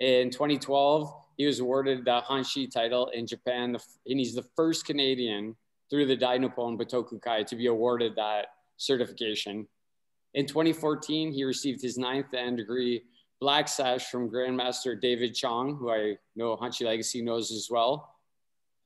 In 0.00 0.30
2012, 0.30 1.14
he 1.36 1.46
was 1.46 1.60
awarded 1.60 2.04
the 2.04 2.22
Hanshi 2.28 2.70
title 2.70 3.08
in 3.08 3.26
Japan, 3.26 3.76
and 4.06 4.18
he's 4.18 4.34
the 4.34 4.46
first 4.56 4.86
Canadian 4.86 5.54
through 5.90 6.06
the 6.06 6.16
Dai 6.16 6.38
Nippon 6.38 6.78
to 6.78 7.56
be 7.56 7.66
awarded 7.66 8.16
that 8.16 8.46
certification. 8.76 9.66
In 10.34 10.46
2014, 10.46 11.32
he 11.32 11.44
received 11.44 11.80
his 11.80 11.96
ninth 11.96 12.26
Dan 12.32 12.56
degree, 12.56 13.02
Black 13.40 13.68
Sash, 13.68 14.10
from 14.10 14.30
Grandmaster 14.30 15.00
David 15.00 15.34
Chong, 15.34 15.76
who 15.76 15.90
I 15.90 16.16
know 16.34 16.56
Hanshi 16.56 16.84
Legacy 16.84 17.22
knows 17.22 17.52
as 17.52 17.68
well. 17.70 18.15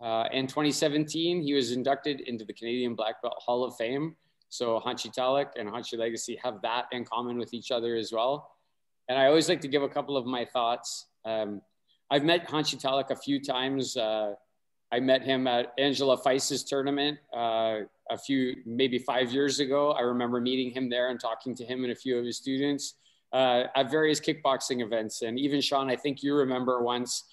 Uh, 0.01 0.25
in 0.33 0.47
2017, 0.47 1.43
he 1.43 1.53
was 1.53 1.73
inducted 1.73 2.21
into 2.21 2.45
the 2.45 2.53
Canadian 2.53 2.95
Black 2.95 3.21
Belt 3.23 3.35
Hall 3.39 3.65
of 3.65 3.77
Fame. 3.77 4.17
So 4.49 4.81
Hanshi 4.85 5.13
Tallack 5.13 5.53
and 5.59 5.69
Hanshi 5.69 5.99
Legacy 5.99 6.39
have 6.43 6.61
that 6.63 6.87
in 6.93 7.05
common 7.05 7.39
with 7.39 7.55
each 7.55 7.71
other 7.71 7.97
as 7.97 8.13
well. 8.13 8.51
And 9.09 9.19
I 9.19 9.27
always 9.27 9.49
like 9.49 9.61
to 9.61 9.69
give 9.69 9.83
a 9.83 9.89
couple 9.89 10.17
of 10.17 10.27
my 10.27 10.45
thoughts. 10.45 11.07
Um, 11.25 11.61
I've 12.11 12.25
met 12.25 12.49
Hanshi 12.49 12.79
Tallack 12.79 13.11
a 13.11 13.17
few 13.17 13.41
times. 13.41 13.97
Uh, 13.97 14.35
I 14.93 14.99
met 14.99 15.23
him 15.23 15.47
at 15.47 15.73
Angela 15.79 16.17
Feist's 16.17 16.65
tournament 16.65 17.19
uh, 17.33 17.81
a 18.11 18.19
few, 18.19 18.57
maybe 18.67 18.99
five 18.99 19.33
years 19.33 19.61
ago. 19.61 19.93
I 19.93 20.01
remember 20.01 20.41
meeting 20.41 20.73
him 20.73 20.89
there 20.89 21.11
and 21.11 21.21
talking 21.21 21.55
to 21.57 21.65
him 21.65 21.85
and 21.85 21.93
a 21.93 21.95
few 21.95 22.19
of 22.19 22.25
his 22.25 22.39
students 22.39 22.95
uh, 23.33 23.65
at 23.77 23.91
various 23.91 24.19
kickboxing 24.21 24.83
events. 24.83 25.23
And 25.23 25.39
even 25.39 25.61
Sean, 25.61 25.89
I 25.89 25.95
think 25.95 26.25
you 26.25 26.35
remember 26.35 26.83
once 26.83 27.25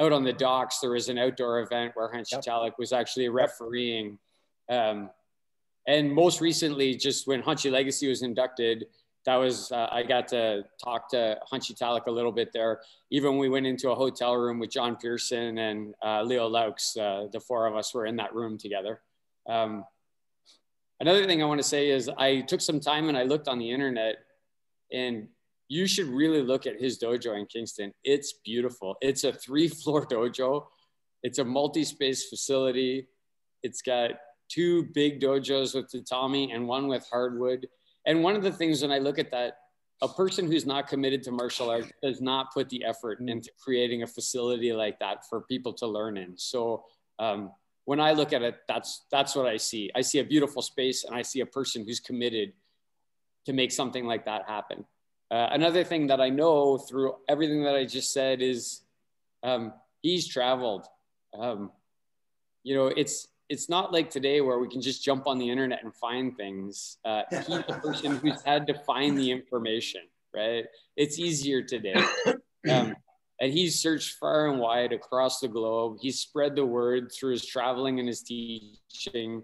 out 0.00 0.12
on 0.12 0.24
the 0.24 0.32
docks, 0.32 0.78
there 0.80 0.90
was 0.90 1.08
an 1.08 1.18
outdoor 1.18 1.60
event 1.60 1.92
where 1.94 2.10
Hanshi 2.12 2.44
yep. 2.46 2.74
Was 2.78 2.92
actually 2.92 3.28
refereeing. 3.28 4.18
Um, 4.68 5.10
and 5.86 6.12
most 6.12 6.40
recently, 6.40 6.94
just 6.94 7.26
when 7.26 7.42
Hanshi 7.42 7.70
Legacy 7.70 8.08
was 8.08 8.22
inducted, 8.22 8.86
that 9.26 9.36
was 9.36 9.72
uh, 9.72 9.88
I 9.90 10.02
got 10.02 10.28
to 10.28 10.64
talk 10.82 11.08
to 11.10 11.38
Hanshi 11.52 11.76
Tallack 11.76 12.06
a 12.06 12.10
little 12.10 12.32
bit 12.32 12.52
there. 12.52 12.80
Even 13.10 13.32
when 13.32 13.38
we 13.38 13.48
went 13.48 13.66
into 13.66 13.90
a 13.90 13.94
hotel 13.94 14.36
room 14.36 14.58
with 14.58 14.70
John 14.70 14.96
Pearson 14.96 15.58
and 15.58 15.94
uh, 16.04 16.22
Leo 16.22 16.48
Laux, 16.48 16.96
uh, 16.96 17.28
the 17.32 17.40
four 17.40 17.66
of 17.66 17.74
us 17.74 17.94
were 17.94 18.06
in 18.06 18.16
that 18.16 18.34
room 18.34 18.58
together. 18.58 19.00
Um, 19.48 19.84
another 21.00 21.26
thing 21.26 21.42
I 21.42 21.46
want 21.46 21.60
to 21.60 21.66
say 21.66 21.90
is 21.90 22.10
I 22.18 22.40
took 22.42 22.60
some 22.60 22.80
time 22.80 23.08
and 23.08 23.16
I 23.16 23.22
looked 23.22 23.48
on 23.48 23.58
the 23.58 23.70
internet, 23.70 24.16
and 24.92 25.28
you 25.68 25.86
should 25.86 26.08
really 26.08 26.42
look 26.42 26.66
at 26.66 26.80
his 26.80 26.98
dojo 26.98 27.38
in 27.38 27.46
Kingston. 27.46 27.92
It's 28.02 28.34
beautiful. 28.44 28.96
It's 29.00 29.24
a 29.24 29.32
three 29.32 29.68
floor 29.82 30.06
dojo. 30.06 30.66
It's 31.22 31.38
a 31.38 31.44
multi 31.44 31.84
space 31.84 32.28
facility. 32.28 33.08
It's 33.62 33.80
got 33.80 34.12
two 34.48 34.84
big 34.94 35.20
dojos 35.20 35.74
with 35.74 35.90
tatami 35.90 36.52
and 36.52 36.68
one 36.68 36.86
with 36.86 37.06
hardwood. 37.10 37.66
And 38.06 38.22
one 38.22 38.36
of 38.36 38.42
the 38.42 38.52
things 38.52 38.82
when 38.82 38.92
I 38.92 38.98
look 38.98 39.18
at 39.18 39.30
that, 39.30 39.54
a 40.02 40.08
person 40.08 40.46
who's 40.46 40.66
not 40.66 40.86
committed 40.86 41.22
to 41.22 41.30
martial 41.30 41.70
arts 41.70 41.90
does 42.02 42.20
not 42.20 42.52
put 42.52 42.68
the 42.68 42.84
effort 42.84 43.20
into 43.20 43.50
creating 43.62 44.02
a 44.02 44.06
facility 44.06 44.72
like 44.72 44.98
that 44.98 45.26
for 45.28 45.42
people 45.42 45.72
to 45.74 45.86
learn 45.86 46.18
in. 46.18 46.36
So 46.36 46.84
um, 47.18 47.52
when 47.86 48.00
I 48.00 48.12
look 48.12 48.32
at 48.32 48.42
it, 48.42 48.56
that's 48.68 49.06
that's 49.10 49.34
what 49.34 49.46
I 49.46 49.56
see. 49.56 49.90
I 49.94 50.00
see 50.00 50.18
a 50.18 50.24
beautiful 50.24 50.62
space, 50.62 51.04
and 51.04 51.14
I 51.14 51.22
see 51.22 51.40
a 51.40 51.46
person 51.46 51.84
who's 51.86 52.00
committed 52.00 52.52
to 53.46 53.52
make 53.52 53.72
something 53.72 54.04
like 54.04 54.24
that 54.24 54.42
happen. 54.48 54.84
Uh, 55.30 55.48
another 55.52 55.84
thing 55.84 56.06
that 56.08 56.20
I 56.20 56.28
know 56.28 56.78
through 56.78 57.14
everything 57.28 57.64
that 57.64 57.74
I 57.74 57.84
just 57.84 58.12
said 58.12 58.42
is 58.42 58.82
um, 59.42 59.72
he's 60.02 60.28
traveled. 60.28 60.86
Um, 61.38 61.72
you 62.62 62.74
know, 62.74 62.86
it's 62.86 63.28
it's 63.48 63.68
not 63.68 63.92
like 63.92 64.10
today 64.10 64.40
where 64.40 64.58
we 64.58 64.68
can 64.68 64.80
just 64.80 65.04
jump 65.04 65.26
on 65.26 65.38
the 65.38 65.48
internet 65.48 65.84
and 65.84 65.94
find 65.94 66.36
things. 66.36 66.98
Uh, 67.04 67.22
he's 67.30 67.46
the 67.46 67.62
person 67.82 68.16
who's 68.16 68.42
had 68.42 68.66
to 68.66 68.74
find 68.74 69.18
the 69.18 69.30
information, 69.30 70.00
right? 70.34 70.64
It's 70.96 71.18
easier 71.18 71.62
today. 71.62 72.02
Um, 72.66 72.96
and 73.40 73.52
he's 73.52 73.78
searched 73.78 74.16
far 74.18 74.48
and 74.48 74.58
wide 74.58 74.94
across 74.94 75.40
the 75.40 75.48
globe. 75.48 75.98
He's 76.00 76.18
spread 76.18 76.56
the 76.56 76.64
word 76.64 77.12
through 77.12 77.32
his 77.32 77.44
traveling 77.44 77.98
and 77.98 78.08
his 78.08 78.22
teaching, 78.22 79.42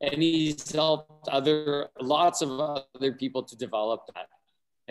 and 0.00 0.22
he's 0.22 0.72
helped 0.72 1.28
other 1.28 1.90
lots 2.00 2.40
of 2.40 2.84
other 2.94 3.12
people 3.12 3.42
to 3.42 3.56
develop 3.56 4.06
that. 4.14 4.28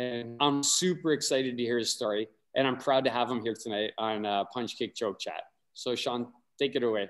And 0.01 0.37
I'm 0.39 0.63
super 0.63 1.11
excited 1.11 1.57
to 1.57 1.63
hear 1.63 1.77
his 1.77 1.91
story, 1.91 2.27
and 2.55 2.67
I'm 2.67 2.77
proud 2.77 3.03
to 3.05 3.11
have 3.11 3.29
him 3.29 3.41
here 3.41 3.53
tonight 3.53 3.91
on 3.99 4.25
uh, 4.25 4.45
Punch 4.45 4.77
Kick 4.77 4.95
Choke 4.95 5.19
Chat. 5.19 5.43
So, 5.73 5.93
Sean, 5.95 6.27
take 6.57 6.75
it 6.75 6.81
away. 6.81 7.09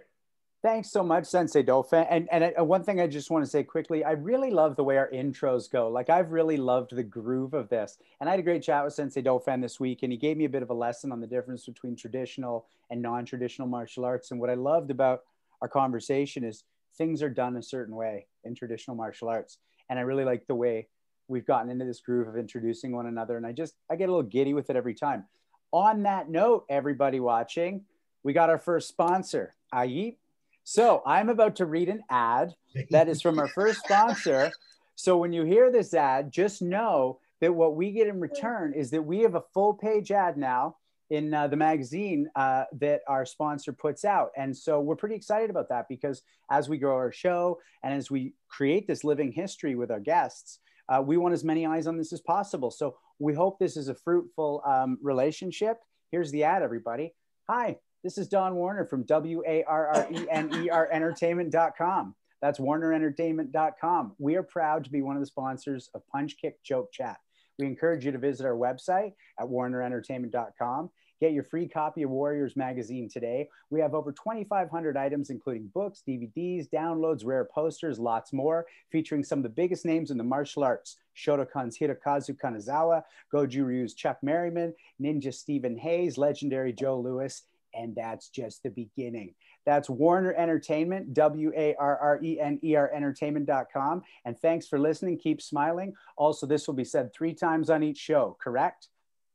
Thanks 0.62 0.92
so 0.92 1.02
much, 1.02 1.26
Sensei 1.26 1.64
Dauphin. 1.64 2.06
And 2.10 2.28
and 2.32 2.54
uh, 2.60 2.64
one 2.64 2.84
thing 2.84 3.00
I 3.00 3.08
just 3.08 3.32
want 3.32 3.44
to 3.46 3.50
say 3.50 3.64
quickly, 3.64 4.04
I 4.04 4.12
really 4.12 4.52
love 4.52 4.76
the 4.76 4.84
way 4.84 4.98
our 4.98 5.10
intros 5.10 5.72
go. 5.72 5.88
Like 5.88 6.10
I've 6.10 6.32
really 6.32 6.58
loved 6.58 6.96
the 6.96 7.02
groove 7.04 7.54
of 7.56 7.70
this. 7.70 7.98
And 8.20 8.30
I 8.30 8.34
had 8.34 8.40
a 8.40 8.44
great 8.44 8.62
chat 8.62 8.84
with 8.84 8.94
Sensei 8.94 9.22
Dauphin 9.22 9.62
this 9.62 9.80
week, 9.80 10.04
and 10.04 10.12
he 10.12 10.18
gave 10.18 10.38
me 10.38 10.46
a 10.46 10.50
bit 10.50 10.62
of 10.62 10.70
a 10.70 10.74
lesson 10.74 11.12
on 11.12 11.22
the 11.22 11.28
difference 11.28 11.66
between 11.66 11.96
traditional 11.96 12.68
and 12.92 13.02
non-traditional 13.02 13.68
martial 13.68 14.06
arts. 14.06 14.32
And 14.32 14.40
what 14.40 14.52
I 14.52 14.56
loved 14.56 14.92
about 14.92 15.22
our 15.62 15.70
conversation 15.70 16.44
is 16.44 16.64
things 16.98 17.24
are 17.24 17.30
done 17.30 17.56
a 17.56 17.64
certain 17.64 17.96
way 17.96 18.28
in 18.44 18.54
traditional 18.54 18.98
martial 18.98 19.30
arts. 19.30 19.58
And 19.90 19.98
I 19.98 20.04
really 20.04 20.26
like 20.26 20.46
the 20.46 20.56
way 20.56 20.90
we've 21.32 21.48
gotten 21.48 21.72
into 21.72 21.86
this 21.86 22.02
groove 22.02 22.28
of 22.28 22.38
introducing 22.38 22.92
one 22.92 23.08
another. 23.08 23.38
And 23.38 23.46
I 23.46 23.52
just 23.52 23.76
I 23.90 23.96
get 23.96 24.10
a 24.10 24.12
little 24.12 24.30
giddy 24.30 24.54
with 24.54 24.70
it 24.70 24.76
every 24.76 24.94
time. 24.94 25.26
On 25.72 26.04
that 26.04 26.30
note, 26.30 26.66
everybody 26.70 27.20
watching, 27.20 27.86
we 28.24 28.34
got 28.34 28.50
our 28.50 28.60
first 28.60 28.90
sponsor, 28.90 29.56
Ayip 29.74 30.18
so 30.64 31.02
I'm 31.06 31.30
about 31.30 31.56
to 31.58 31.66
read 31.66 31.90
an 31.90 32.04
ad 32.10 32.54
that 32.92 33.08
is 33.08 33.22
from 33.22 33.40
our 33.40 33.48
first 33.48 33.84
sponsor. 33.84 34.52
So 34.96 35.18
when 35.18 35.34
you 35.34 35.44
hear 35.44 35.72
this 35.72 35.94
ad, 35.94 36.32
just 36.32 36.62
know 36.62 37.20
that 37.40 37.54
what 37.54 37.76
we 37.76 37.92
get 37.92 38.08
in 38.08 38.20
return 38.20 38.74
is 38.74 38.92
that 38.92 39.02
we 39.02 39.20
have 39.20 39.36
a 39.36 39.44
full 39.54 39.74
page 39.74 40.12
ad 40.12 40.38
now 40.38 40.78
in 41.10 41.34
uh, 41.34 41.48
the 41.48 41.58
magazine 41.58 42.30
uh, 42.36 42.66
that 42.80 43.02
our 43.08 43.26
sponsor 43.26 43.74
puts 43.74 44.06
out. 44.06 44.30
And 44.38 44.56
so 44.56 44.80
we're 44.80 44.96
pretty 44.96 45.16
excited 45.16 45.50
about 45.50 45.70
that 45.70 45.88
because 45.90 46.22
as 46.50 46.70
we 46.70 46.78
grow 46.78 46.96
our 46.96 47.12
show 47.12 47.60
and 47.84 47.94
as 47.94 48.12
we 48.12 48.34
create 48.48 48.88
this 48.88 49.04
living 49.04 49.32
history 49.32 49.76
with 49.76 49.92
our 49.92 50.00
guests, 50.00 50.60
uh, 50.92 51.02
we 51.02 51.18
want 51.18 51.34
as 51.34 51.44
many 51.44 51.66
eyes 51.66 51.88
on 51.88 51.98
this 51.98 52.12
as 52.12 52.22
possible. 52.22 52.70
So 52.70 52.98
we 53.20 53.34
hope 53.34 53.60
this 53.60 53.78
is 53.78 53.88
a 53.88 53.96
fruitful 53.96 54.62
um, 54.66 54.98
relationship. 55.02 55.78
Here's 56.12 56.32
the 56.32 56.44
ad, 56.44 56.62
everybody. 56.62 57.14
Hi, 57.50 57.78
this 58.04 58.18
is 58.18 58.28
Don 58.28 58.56
Warrener 58.56 58.90
from 58.90 59.04
W 59.06 59.42
A 59.48 59.64
R 59.64 59.88
R 59.88 60.08
E 60.12 60.26
N 60.30 60.52
E 60.54 60.70
R 60.70 60.90
entertainment.com. 60.92 62.16
That's 62.42 62.60
warrenerentertainment.com. 62.60 64.16
We 64.18 64.36
are 64.36 64.44
proud 64.44 64.84
to 64.84 64.90
be 64.90 65.02
one 65.02 65.16
of 65.16 65.22
the 65.22 65.28
sponsors 65.28 65.90
of 65.94 66.02
Punch 66.12 66.36
Kick 66.42 66.62
Choke 66.64 66.92
Chat. 66.92 67.18
We 67.60 67.68
encourage 67.68 68.06
you 68.06 68.12
to 68.12 68.18
visit 68.18 68.46
our 68.46 68.56
website 68.56 69.14
at 69.40 69.48
warrenerentertainment.com. 69.48 70.90
Get 71.22 71.34
your 71.34 71.44
free 71.44 71.68
copy 71.68 72.02
of 72.02 72.10
Warriors 72.10 72.56
Magazine 72.56 73.08
today. 73.08 73.48
We 73.70 73.80
have 73.80 73.94
over 73.94 74.12
2,500 74.12 74.98
items, 74.98 75.30
including 75.30 75.68
books, 75.72 76.02
DVDs, 76.06 76.68
downloads, 76.68 77.24
rare 77.24 77.46
posters, 77.46 78.00
lots 78.00 78.34
more, 78.34 78.66
featuring 78.92 79.24
some 79.24 79.38
of 79.38 79.44
the 79.44 79.50
biggest 79.50 79.86
names 79.86 80.10
in 80.10 80.18
the 80.18 80.24
martial 80.24 80.64
arts 80.64 80.98
Shotokan's 81.16 81.78
Hirokazu 81.78 82.36
Kanazawa, 82.36 83.04
Goju 83.32 83.64
Ryu's 83.64 83.94
Chuck 83.94 84.18
Merriman, 84.24 84.74
Ninja 85.00 85.32
Stephen 85.32 85.78
Hayes, 85.78 86.18
legendary 86.18 86.74
Joe 86.74 87.00
Lewis, 87.00 87.44
and 87.76 87.96
that's 87.96 88.30
just 88.30 88.64
the 88.64 88.70
beginning. 88.70 89.36
That's 89.64 89.90
Warrener 89.90 90.34
Entertainment, 90.36 91.14
W 91.14 91.52
A 91.56 91.76
R 91.76 91.98
R 92.00 92.20
E 92.24 92.40
N 92.40 92.60
E 92.64 92.76
R 92.76 92.90
entertainment.com. 92.92 94.02
And 94.26 94.40
thanks 94.40 94.68
for 94.68 94.80
listening. 94.80 95.20
Keep 95.20 95.40
smiling. 95.40 95.94
Also, 96.18 96.48
this 96.48 96.66
will 96.66 96.74
be 96.74 96.84
said 96.84 97.14
three 97.14 97.36
times 97.36 97.70
on 97.70 97.84
each 97.84 98.00
show, 98.00 98.38
correct? 98.42 98.88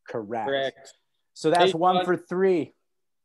Correct. 0.09 0.49
Correct. 0.49 0.95
So 1.37 1.51
that's 1.51 1.73
hey, 1.73 1.79
one 1.79 2.03
for 2.07 2.17
three. 2.17 2.73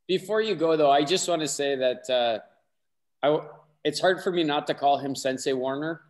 Before 0.06 0.42
you 0.42 0.54
go, 0.54 0.76
though, 0.76 0.92
I 0.92 1.06
just 1.06 1.30
want 1.30 1.42
to 1.44 1.48
say 1.48 1.78
that 1.78 2.10
uh, 2.10 2.40
I, 3.26 3.40
it's 3.86 4.02
hard 4.02 4.22
for 4.22 4.34
me 4.34 4.44
not 4.44 4.68
to 4.68 4.74
call 4.74 4.98
him 4.98 5.16
Sensei 5.16 5.54
Warrener 5.54 6.02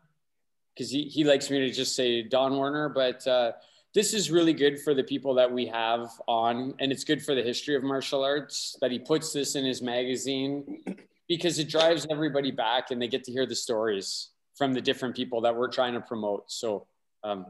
because 0.73 0.89
he, 0.89 1.03
he 1.03 1.23
likes 1.23 1.51
me 1.51 1.59
to 1.59 1.69
just 1.69 1.95
say 1.95 2.23
Don 2.23 2.53
Warrener. 2.53 2.89
But 2.89 3.27
uh, 3.27 3.51
this 3.93 4.15
is 4.15 4.31
really 4.31 4.51
good 4.51 4.81
for 4.81 4.95
the 4.95 5.03
people 5.03 5.35
that 5.35 5.51
we 5.51 5.67
have 5.67 6.09
on, 6.27 6.73
and 6.79 6.91
it's 6.91 7.03
good 7.03 7.23
for 7.23 7.35
the 7.35 7.43
history 7.43 7.75
of 7.75 7.83
martial 7.83 8.23
arts 8.23 8.75
that 8.81 8.89
he 8.89 8.97
puts 8.97 9.31
this 9.31 9.55
in 9.55 9.63
his 9.63 9.83
magazine 9.83 10.83
because 11.27 11.59
it 11.59 11.69
drives 11.69 12.07
everybody 12.09 12.49
back 12.49 12.89
and 12.89 12.99
they 12.99 13.07
get 13.07 13.23
to 13.25 13.31
hear 13.31 13.45
the 13.45 13.55
stories 13.55 14.29
from 14.55 14.73
the 14.73 14.81
different 14.81 15.15
people 15.15 15.41
that 15.41 15.55
we're 15.55 15.71
trying 15.71 15.93
to 15.93 16.01
promote. 16.01 16.51
So, 16.51 16.87
um, 17.23 17.45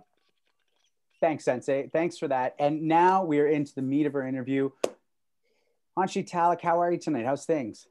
thanks, 1.22 1.46
Sensei. 1.46 1.88
Thanks 1.88 2.18
for 2.18 2.28
that. 2.28 2.56
And 2.60 2.82
now 2.84 3.24
we 3.24 3.40
are 3.40 3.48
into 3.48 3.74
the 3.74 3.82
meat 3.82 4.06
of 4.06 4.16
our 4.16 4.28
interview. 4.28 4.72
Hanshi 5.98 6.26
Tallack, 6.26 6.62
how 6.62 6.82
are 6.82 6.92
you 6.92 6.98
tonight? 6.98 7.26
How's 7.26 7.46
things? 7.46 7.88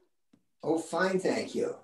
Oh, 0.63 0.77
fine, 0.77 1.19
thank 1.19 1.55
you. 1.55 1.75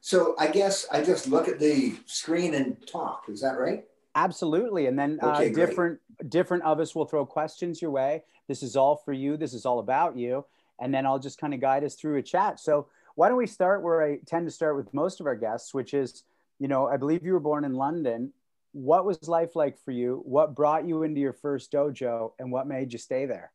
So 0.00 0.34
I 0.38 0.48
guess 0.48 0.86
I 0.90 1.02
just 1.02 1.28
look 1.28 1.48
at 1.48 1.60
the 1.60 1.94
screen 2.06 2.54
and 2.54 2.76
talk. 2.86 3.24
Is 3.28 3.40
that 3.40 3.58
right? 3.58 3.84
Absolutely. 4.14 4.86
And 4.86 4.98
then 4.98 5.18
uh, 5.22 5.38
different 5.48 6.00
different 6.28 6.64
of 6.64 6.80
us 6.80 6.94
will 6.94 7.04
throw 7.04 7.24
questions 7.24 7.80
your 7.80 7.90
way. 7.90 8.24
This 8.48 8.62
is 8.62 8.76
all 8.76 8.96
for 8.96 9.12
you. 9.12 9.36
This 9.36 9.54
is 9.54 9.64
all 9.64 9.78
about 9.78 10.16
you. 10.16 10.44
And 10.80 10.92
then 10.92 11.06
I'll 11.06 11.18
just 11.18 11.38
kind 11.38 11.54
of 11.54 11.60
guide 11.60 11.84
us 11.84 11.94
through 11.94 12.18
a 12.18 12.22
chat. 12.22 12.58
So 12.58 12.88
why 13.14 13.28
don't 13.28 13.38
we 13.38 13.46
start 13.46 13.82
where 13.82 14.02
I 14.02 14.18
tend 14.26 14.46
to 14.46 14.50
start 14.50 14.76
with 14.76 14.92
most 14.92 15.20
of 15.20 15.26
our 15.26 15.36
guests, 15.36 15.72
which 15.72 15.94
is, 15.94 16.24
you 16.58 16.66
know, 16.66 16.86
I 16.88 16.96
believe 16.96 17.24
you 17.24 17.32
were 17.32 17.40
born 17.40 17.64
in 17.64 17.74
London. 17.74 18.32
What 18.72 19.04
was 19.04 19.28
life 19.28 19.54
like 19.54 19.78
for 19.84 19.90
you? 19.90 20.22
What 20.24 20.54
brought 20.54 20.86
you 20.86 21.02
into 21.02 21.20
your 21.20 21.32
first 21.32 21.70
dojo 21.72 22.32
and 22.38 22.50
what 22.50 22.66
made 22.66 22.92
you 22.92 22.98
stay 22.98 23.26
there? 23.26 23.52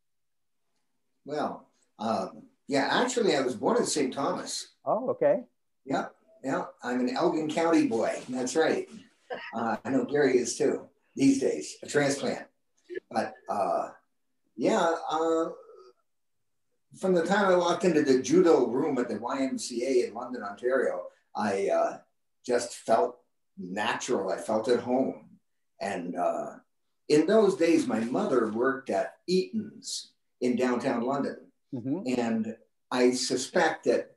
Well, 1.25 1.67
um, 1.99 2.43
yeah, 2.67 2.87
actually, 2.91 3.35
I 3.35 3.41
was 3.41 3.55
born 3.55 3.77
in 3.77 3.85
St. 3.85 4.13
Thomas. 4.13 4.69
Oh, 4.85 5.09
okay. 5.09 5.43
Yeah, 5.85 6.07
yeah. 6.43 6.65
I'm 6.83 6.99
an 7.01 7.15
Elgin 7.15 7.49
County 7.49 7.87
boy. 7.87 8.19
That's 8.29 8.55
right. 8.55 8.87
Uh, 9.53 9.77
I 9.83 9.89
know 9.89 10.05
Gary 10.05 10.37
is 10.37 10.57
too 10.57 10.87
these 11.15 11.39
days, 11.39 11.77
a 11.83 11.87
transplant. 11.87 12.45
But 13.11 13.33
uh, 13.49 13.89
yeah, 14.55 14.95
uh, 15.09 15.49
from 16.99 17.13
the 17.13 17.25
time 17.25 17.47
I 17.47 17.55
walked 17.55 17.83
into 17.83 18.03
the 18.03 18.21
judo 18.21 18.67
room 18.67 18.97
at 18.97 19.07
the 19.07 19.15
YMCA 19.15 20.07
in 20.07 20.13
London, 20.13 20.43
Ontario, 20.43 21.03
I 21.35 21.69
uh, 21.69 21.97
just 22.45 22.75
felt 22.75 23.17
natural. 23.57 24.31
I 24.31 24.37
felt 24.37 24.67
at 24.67 24.79
home. 24.79 25.29
And 25.79 26.15
uh, 26.15 26.55
in 27.09 27.25
those 27.25 27.55
days, 27.55 27.87
my 27.87 27.99
mother 27.99 28.51
worked 28.51 28.89
at 28.89 29.17
Eaton's 29.27 30.11
in 30.41 30.55
downtown 30.55 31.03
London. 31.03 31.37
Mm-hmm. 31.73 32.19
And 32.19 32.55
I 32.91 33.11
suspect 33.11 33.85
that 33.85 34.15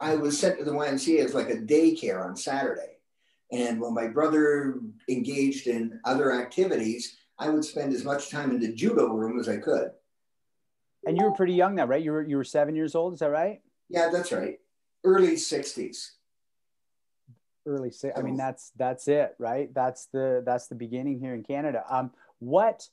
I 0.00 0.14
was 0.16 0.38
sent 0.38 0.58
to 0.58 0.64
the 0.64 0.72
YMCA 0.72 1.24
as 1.24 1.34
like 1.34 1.50
a 1.50 1.56
daycare 1.56 2.24
on 2.24 2.36
Saturday. 2.36 2.98
And 3.50 3.80
when 3.80 3.94
my 3.94 4.06
brother 4.06 4.78
engaged 5.08 5.66
in 5.66 6.00
other 6.04 6.32
activities, 6.32 7.16
I 7.38 7.48
would 7.48 7.64
spend 7.64 7.92
as 7.94 8.04
much 8.04 8.30
time 8.30 8.50
in 8.50 8.60
the 8.60 8.72
judo 8.72 9.08
room 9.08 9.38
as 9.40 9.48
I 9.48 9.56
could. 9.56 9.90
And 11.06 11.16
you 11.16 11.24
were 11.24 11.32
pretty 11.32 11.54
young 11.54 11.74
now, 11.74 11.86
right? 11.86 12.02
You 12.02 12.12
were 12.12 12.22
you 12.22 12.36
were 12.36 12.44
seven 12.44 12.74
years 12.74 12.94
old, 12.94 13.14
is 13.14 13.20
that 13.20 13.30
right? 13.30 13.60
Yeah, 13.88 14.10
that's 14.12 14.32
right. 14.32 14.58
Early 15.04 15.36
'60s. 15.36 16.10
Early 17.68 17.90
six. 17.90 18.18
I 18.18 18.22
mean, 18.22 18.36
that's 18.36 18.72
that's 18.76 19.08
it, 19.08 19.34
right? 19.38 19.72
That's 19.74 20.06
the 20.06 20.42
that's 20.44 20.68
the 20.68 20.74
beginning 20.74 21.20
here 21.20 21.34
in 21.34 21.42
Canada. 21.42 21.84
Um, 21.88 22.10
what 22.38 22.88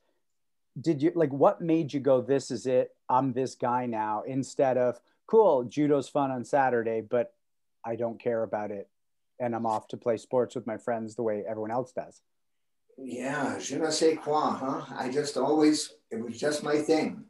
did 0.80 1.02
you 1.02 1.12
like? 1.16 1.32
What 1.32 1.62
made 1.62 1.94
you 1.94 2.02
go? 2.02 2.22
This 2.22 2.52
is 2.52 2.66
it. 2.66 2.94
I'm 3.08 3.34
this 3.34 3.56
guy 3.56 3.86
now. 3.86 4.24
Instead 4.28 4.78
of 4.78 5.00
cool, 5.28 5.64
judo's 5.64 6.10
fun 6.10 6.30
on 6.30 6.44
Saturday, 6.44 7.02
but 7.02 7.34
I 7.86 7.96
don't 7.96 8.20
care 8.20 8.44
about 8.44 8.72
it 8.72 8.90
and 9.40 9.56
I'm 9.56 9.66
off 9.66 9.88
to 9.90 9.98
play 9.98 10.18
sports 10.18 10.56
with 10.56 10.68
my 10.68 10.78
friends 10.78 11.16
the 11.16 11.24
way 11.24 11.44
everyone 11.48 11.72
else 11.72 11.92
does. 11.92 12.22
Yeah, 12.98 13.60
je 13.60 13.78
ne 13.78 13.90
sais 13.90 14.18
quoi, 14.18 14.52
huh? 14.52 14.82
I 14.98 15.10
just 15.10 15.38
always, 15.38 15.94
it 16.12 16.24
was 16.24 16.40
just 16.40 16.64
my 16.64 16.78
thing. 16.78 17.26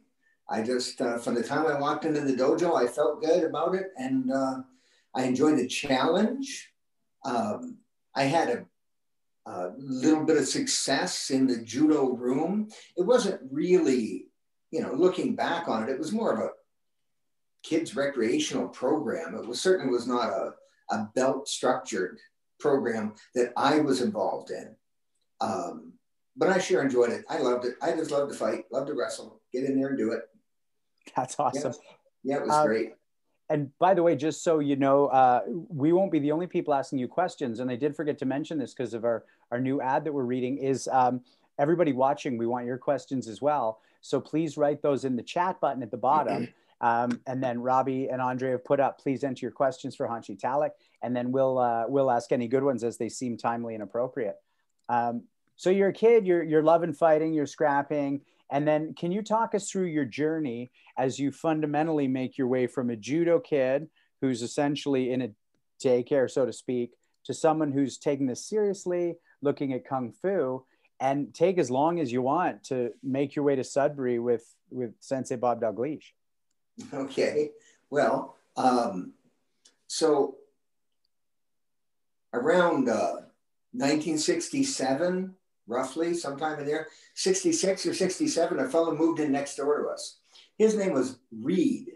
I 0.48 0.62
just, 0.62 1.00
uh, 1.00 1.18
from 1.18 1.34
the 1.34 1.42
time 1.42 1.66
I 1.66 1.78
walked 1.78 2.04
into 2.04 2.20
the 2.20 2.34
dojo, 2.34 2.76
I 2.76 2.86
felt 2.86 3.20
good 3.20 3.42
about 3.42 3.74
it 3.74 3.92
and 3.96 4.30
uh, 4.30 4.58
I 5.14 5.24
enjoyed 5.24 5.58
the 5.58 5.66
challenge. 5.66 6.70
Um, 7.26 7.78
I 8.14 8.24
had 8.24 8.48
a, 8.48 9.50
a, 9.50 9.72
little 9.78 10.24
bit 10.24 10.36
of 10.36 10.46
success 10.46 11.30
in 11.30 11.46
the 11.46 11.58
judo 11.58 12.10
room. 12.10 12.68
It 12.96 13.04
wasn't 13.04 13.40
really, 13.50 14.26
you 14.70 14.80
know, 14.80 14.92
looking 14.92 15.34
back 15.34 15.68
on 15.68 15.82
it, 15.82 15.90
it 15.90 15.98
was 15.98 16.12
more 16.12 16.32
of 16.32 16.38
a 16.38 16.50
kids' 17.62 17.96
recreational 17.96 18.68
program. 18.68 19.34
It 19.34 19.46
was 19.46 19.60
certainly 19.60 19.92
was 19.92 20.06
not 20.06 20.30
a, 20.30 20.54
a 20.90 21.08
belt 21.14 21.48
structured 21.48 22.18
program 22.60 23.14
that 23.34 23.52
I 23.56 23.80
was 23.80 24.00
involved 24.00 24.50
in. 24.50 24.74
Um, 25.40 25.92
but 26.36 26.48
I 26.48 26.58
sure 26.58 26.82
enjoyed 26.82 27.10
it. 27.10 27.24
I 27.28 27.38
loved 27.38 27.64
it. 27.64 27.74
I 27.82 27.92
just 27.92 28.10
loved 28.10 28.32
to 28.32 28.38
fight, 28.38 28.64
loved 28.70 28.88
to 28.88 28.94
wrestle, 28.94 29.40
get 29.52 29.64
in 29.64 29.76
there 29.78 29.88
and 29.88 29.98
do 29.98 30.12
it. 30.12 30.22
That's 31.14 31.38
awesome. 31.38 31.72
Yeah, 32.22 32.34
yeah 32.34 32.40
it 32.42 32.46
was 32.46 32.54
um, 32.54 32.66
great. 32.66 32.92
And 33.48 33.70
by 33.78 33.94
the 33.94 34.02
way, 34.02 34.16
just 34.16 34.42
so 34.42 34.58
you 34.58 34.76
know, 34.76 35.06
uh, 35.06 35.42
we 35.46 35.92
won't 35.92 36.10
be 36.10 36.18
the 36.18 36.32
only 36.32 36.46
people 36.46 36.74
asking 36.74 36.98
you 36.98 37.06
questions. 37.06 37.60
And 37.60 37.70
I 37.70 37.76
did 37.76 37.94
forget 37.94 38.18
to 38.18 38.24
mention 38.26 38.58
this 38.58 38.74
because 38.74 38.92
of 38.92 39.04
our, 39.04 39.24
our 39.52 39.60
new 39.60 39.80
ad 39.80 40.04
that 40.04 40.12
we're 40.12 40.24
reading 40.24 40.58
is 40.58 40.88
um, 40.90 41.20
everybody 41.58 41.92
watching, 41.92 42.38
we 42.38 42.46
want 42.46 42.66
your 42.66 42.78
questions 42.78 43.28
as 43.28 43.40
well. 43.40 43.80
So 44.00 44.20
please 44.20 44.56
write 44.56 44.82
those 44.82 45.04
in 45.04 45.16
the 45.16 45.22
chat 45.22 45.60
button 45.60 45.82
at 45.82 45.90
the 45.90 45.96
bottom. 45.96 46.48
Um, 46.82 47.22
and 47.26 47.42
then 47.42 47.62
Robbie 47.62 48.08
and 48.08 48.20
Andre 48.20 48.50
have 48.50 48.62
put 48.62 48.80
up, 48.80 49.00
please 49.00 49.24
enter 49.24 49.46
your 49.46 49.50
questions 49.50 49.96
for 49.96 50.06
Hanshi 50.06 50.38
Tallack, 50.38 50.72
and 51.02 51.16
then 51.16 51.32
we'll, 51.32 51.58
uh, 51.58 51.84
we'll 51.88 52.10
ask 52.10 52.32
any 52.32 52.48
good 52.48 52.62
ones 52.62 52.84
as 52.84 52.98
they 52.98 53.08
seem 53.08 53.38
timely 53.38 53.72
and 53.72 53.82
appropriate. 53.82 54.36
Um, 54.90 55.22
so 55.56 55.70
you're 55.70 55.88
a 55.88 55.92
kid, 55.94 56.26
you're, 56.26 56.42
you're 56.42 56.62
loving 56.62 56.92
fighting, 56.92 57.32
you're 57.32 57.46
scrapping. 57.46 58.20
And 58.50 58.66
then 58.66 58.94
can 58.94 59.10
you 59.12 59.22
talk 59.22 59.54
us 59.54 59.70
through 59.70 59.86
your 59.86 60.04
journey 60.04 60.70
as 60.96 61.18
you 61.18 61.32
fundamentally 61.32 62.06
make 62.06 62.38
your 62.38 62.46
way 62.46 62.66
from 62.66 62.90
a 62.90 62.96
judo 62.96 63.40
kid 63.40 63.88
who's 64.20 64.42
essentially 64.42 65.12
in 65.12 65.22
a 65.22 65.30
daycare, 65.82 66.30
so 66.30 66.46
to 66.46 66.52
speak, 66.52 66.92
to 67.24 67.34
someone 67.34 67.72
who's 67.72 67.98
taking 67.98 68.26
this 68.26 68.48
seriously, 68.48 69.16
looking 69.42 69.72
at 69.72 69.86
Kung 69.86 70.12
Fu, 70.22 70.64
and 71.00 71.34
take 71.34 71.58
as 71.58 71.70
long 71.70 72.00
as 72.00 72.12
you 72.12 72.22
want 72.22 72.64
to 72.64 72.92
make 73.02 73.36
your 73.36 73.44
way 73.44 73.56
to 73.56 73.64
Sudbury 73.64 74.18
with, 74.18 74.54
with 74.70 74.92
Sensei 75.00 75.36
Bob 75.36 75.60
Dalgleish. 75.60 76.12
Okay. 76.94 77.50
Well, 77.90 78.36
um, 78.56 79.12
so 79.86 80.36
around 82.32 82.88
uh, 82.88 83.26
1967, 83.72 85.34
roughly, 85.66 86.14
sometime 86.14 86.58
in 86.58 86.66
there, 86.66 86.88
66 87.14 87.86
or 87.86 87.94
67, 87.94 88.58
a 88.58 88.68
fellow 88.68 88.94
moved 88.94 89.20
in 89.20 89.32
next 89.32 89.56
door 89.56 89.82
to 89.82 89.88
us. 89.88 90.18
His 90.58 90.74
name 90.74 90.92
was 90.92 91.18
Reed, 91.30 91.86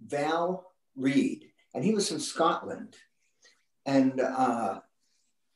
Val 0.00 0.72
Reed, 0.96 1.46
and 1.74 1.84
he 1.84 1.92
was 1.94 2.08
from 2.08 2.20
Scotland. 2.20 2.96
And 3.84 4.20
uh, 4.20 4.80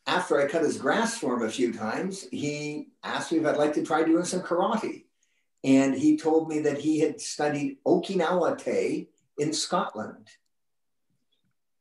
after 0.07 0.41
I 0.41 0.47
cut 0.47 0.63
his 0.63 0.79
grass 0.79 1.19
for 1.19 1.35
him 1.35 1.43
a 1.43 1.51
few 1.51 1.73
times, 1.73 2.27
he 2.31 2.89
asked 3.03 3.33
me 3.33 3.39
if 3.39 3.47
I'd 3.47 3.57
like 3.57 3.75
to 3.75 3.85
try 3.85 4.03
doing 4.03 4.25
some 4.25 4.41
karate. 4.41 5.05
And 5.63 5.95
he 5.95 6.17
told 6.17 6.49
me 6.49 6.61
that 6.61 6.79
he 6.79 7.01
had 7.01 7.21
studied 7.21 7.79
Okinawa 7.87 8.63
Te 8.63 9.09
in 9.39 9.53
Scotland. 9.53 10.29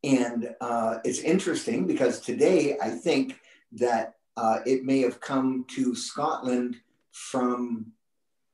And 0.03 0.53
uh, 0.61 0.99
it's 1.03 1.19
interesting 1.19 1.85
because 1.87 2.21
today 2.21 2.77
I 2.81 2.89
think 2.89 3.39
that 3.73 4.15
uh, 4.39 4.61
it 4.65 4.85
may 4.85 5.01
have 5.01 5.19
come 5.19 5.65
to 5.67 5.93
Scotland 5.93 6.77
from 7.11 7.87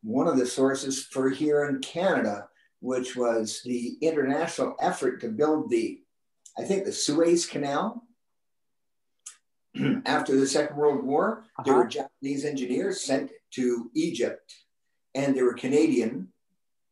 one 0.01 0.27
of 0.27 0.35
the 0.35 0.45
sources 0.45 1.03
for 1.03 1.29
here 1.29 1.65
in 1.65 1.79
Canada, 1.79 2.47
which 2.79 3.15
was 3.15 3.61
the 3.63 3.95
international 4.01 4.75
effort 4.81 5.21
to 5.21 5.27
build 5.27 5.69
the, 5.69 5.99
I 6.57 6.63
think, 6.63 6.85
the 6.85 6.91
Suez 6.91 7.45
Canal. 7.45 8.01
After 10.07 10.35
the 10.35 10.47
Second 10.47 10.75
World 10.75 11.05
War, 11.05 11.43
uh-huh. 11.59 11.63
there 11.65 11.75
were 11.75 11.85
Japanese 11.85 12.45
engineers 12.45 13.01
sent 13.01 13.29
to 13.51 13.91
Egypt, 13.93 14.55
and 15.13 15.35
there 15.35 15.45
were 15.45 15.53
Canadian 15.53 16.29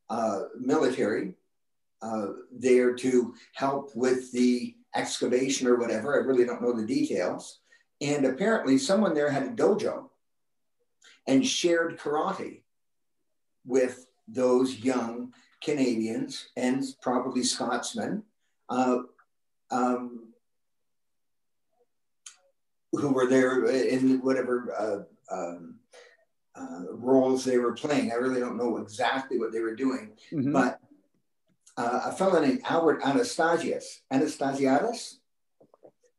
uh, 0.08 0.42
military 0.60 1.34
uh, 2.00 2.26
there 2.52 2.94
to 2.94 3.34
help 3.54 3.90
with 3.96 4.30
the 4.30 4.76
excavation 4.94 5.66
or 5.66 5.80
whatever. 5.80 6.14
I 6.14 6.24
really 6.24 6.44
don't 6.44 6.62
know 6.62 6.72
the 6.72 6.86
details. 6.86 7.58
And 8.04 8.26
apparently, 8.26 8.76
someone 8.76 9.14
there 9.14 9.30
had 9.30 9.44
a 9.44 9.50
dojo 9.50 10.10
and 11.26 11.46
shared 11.46 11.98
karate 11.98 12.60
with 13.64 14.06
those 14.28 14.78
young 14.80 15.32
Canadians 15.62 16.48
and 16.54 16.84
probably 17.00 17.42
Scotsmen 17.42 18.22
uh, 18.68 18.98
um, 19.70 20.28
who 22.92 23.08
were 23.08 23.26
there 23.26 23.64
in 23.64 24.20
whatever 24.20 25.06
uh, 25.30 25.34
um, 25.34 25.76
uh, 26.54 26.92
roles 26.92 27.42
they 27.42 27.56
were 27.56 27.72
playing. 27.72 28.12
I 28.12 28.16
really 28.16 28.40
don't 28.40 28.58
know 28.58 28.76
exactly 28.76 29.38
what 29.38 29.50
they 29.50 29.60
were 29.60 29.74
doing, 29.74 30.12
mm-hmm. 30.30 30.52
but 30.52 30.78
uh, 31.78 32.00
a 32.04 32.12
fellow 32.12 32.38
named 32.38 32.60
Albert 32.68 33.00
Anastasius, 33.02 34.02
Anastasiadis, 34.12 35.16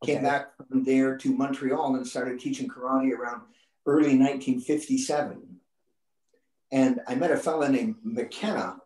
came 0.06 0.24
back 0.24 0.56
from 0.68 0.84
there 0.84 1.18
to 1.18 1.36
Montreal 1.36 1.96
and 1.96 2.08
started 2.08 2.39
teaching 2.39 2.68
karate 2.68 3.12
around 3.12 3.41
early 3.86 4.18
1957. 4.18 5.41
And 6.72 7.02
I 7.08 7.15
met 7.15 7.32
a 7.32 7.38
fellow 7.38 7.68
named 7.68 7.96
McKenna 8.04 8.78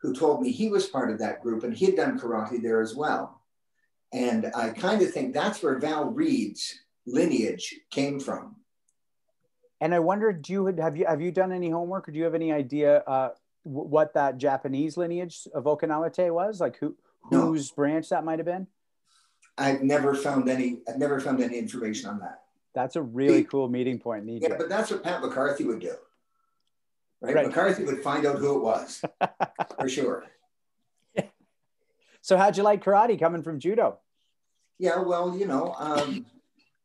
who 0.00 0.14
told 0.14 0.42
me 0.42 0.50
he 0.50 0.68
was 0.68 0.86
part 0.86 1.10
of 1.10 1.18
that 1.18 1.42
group 1.42 1.64
and 1.64 1.74
he 1.74 1.86
had 1.86 1.96
done 1.96 2.18
karate 2.18 2.62
there 2.62 2.80
as 2.80 2.94
well. 2.94 3.40
And 4.12 4.50
I 4.54 4.70
kind 4.70 5.02
of 5.02 5.10
think 5.12 5.34
that's 5.34 5.62
where 5.62 5.78
Val 5.78 6.10
Reed's 6.10 6.78
lineage 7.06 7.74
came 7.90 8.20
from. 8.20 8.56
And 9.80 9.94
I 9.94 9.98
wondered, 9.98 10.42
do 10.42 10.52
you 10.52 10.66
have 10.66 10.96
you 10.96 11.04
have 11.04 11.20
you 11.20 11.32
done 11.32 11.52
any 11.52 11.68
homework, 11.68 12.08
or 12.08 12.12
do 12.12 12.18
you 12.18 12.24
have 12.24 12.34
any 12.34 12.52
idea 12.52 12.98
uh, 13.00 13.30
what 13.64 14.14
that 14.14 14.38
Japanese 14.38 14.96
lineage 14.96 15.46
of 15.52 15.64
Okinawa 15.64 16.12
Te 16.12 16.30
was? 16.30 16.60
Like 16.60 16.78
who 16.78 16.96
whose 17.24 17.70
no. 17.70 17.74
branch 17.74 18.08
that 18.10 18.24
might 18.24 18.38
have 18.38 18.46
been? 18.46 18.66
I've 19.56 19.82
never 19.82 20.14
found 20.14 20.48
any. 20.48 20.78
I've 20.88 20.98
never 20.98 21.20
found 21.20 21.40
any 21.42 21.58
information 21.58 22.10
on 22.10 22.18
that. 22.20 22.42
That's 22.74 22.96
a 22.96 23.02
really 23.02 23.44
cool 23.44 23.68
meeting 23.68 23.98
point. 23.98 24.28
Yeah, 24.28 24.56
but 24.58 24.68
that's 24.68 24.90
what 24.90 25.04
Pat 25.04 25.20
McCarthy 25.20 25.64
would 25.64 25.80
do. 25.80 25.94
Right? 27.20 27.34
right. 27.36 27.46
McCarthy 27.46 27.84
would 27.84 28.02
find 28.02 28.26
out 28.26 28.38
who 28.38 28.56
it 28.56 28.62
was 28.62 29.02
for 29.78 29.88
sure. 29.88 30.24
So 32.20 32.38
how'd 32.38 32.56
you 32.56 32.62
like 32.62 32.82
karate 32.82 33.20
coming 33.20 33.42
from 33.42 33.60
judo? 33.60 33.98
Yeah, 34.78 34.98
well, 34.98 35.36
you 35.36 35.46
know, 35.46 35.74
um, 35.78 36.24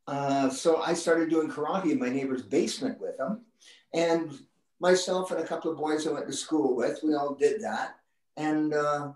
uh, 0.06 0.50
so 0.50 0.82
I 0.82 0.94
started 0.94 1.30
doing 1.30 1.50
karate 1.50 1.92
in 1.92 2.00
my 2.00 2.10
neighbor's 2.10 2.42
basement 2.42 3.00
with 3.00 3.18
him, 3.18 3.46
and 3.94 4.38
myself 4.82 5.32
and 5.32 5.40
a 5.40 5.48
couple 5.48 5.72
of 5.72 5.78
boys 5.78 6.06
I 6.06 6.12
went 6.12 6.28
to 6.28 6.34
school 6.34 6.76
with, 6.76 7.00
we 7.04 7.16
all 7.16 7.36
did 7.36 7.62
that, 7.62 7.96
and 8.36 8.74
uh, 8.74 9.14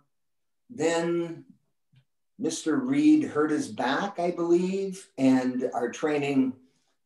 then 0.70 1.44
Mr. 2.42 2.80
Reed 2.82 3.24
hurt 3.24 3.52
his 3.52 3.68
back, 3.68 4.20
I 4.20 4.32
believe, 4.32 5.10
and 5.18 5.70
our 5.74 5.92
training 5.92 6.54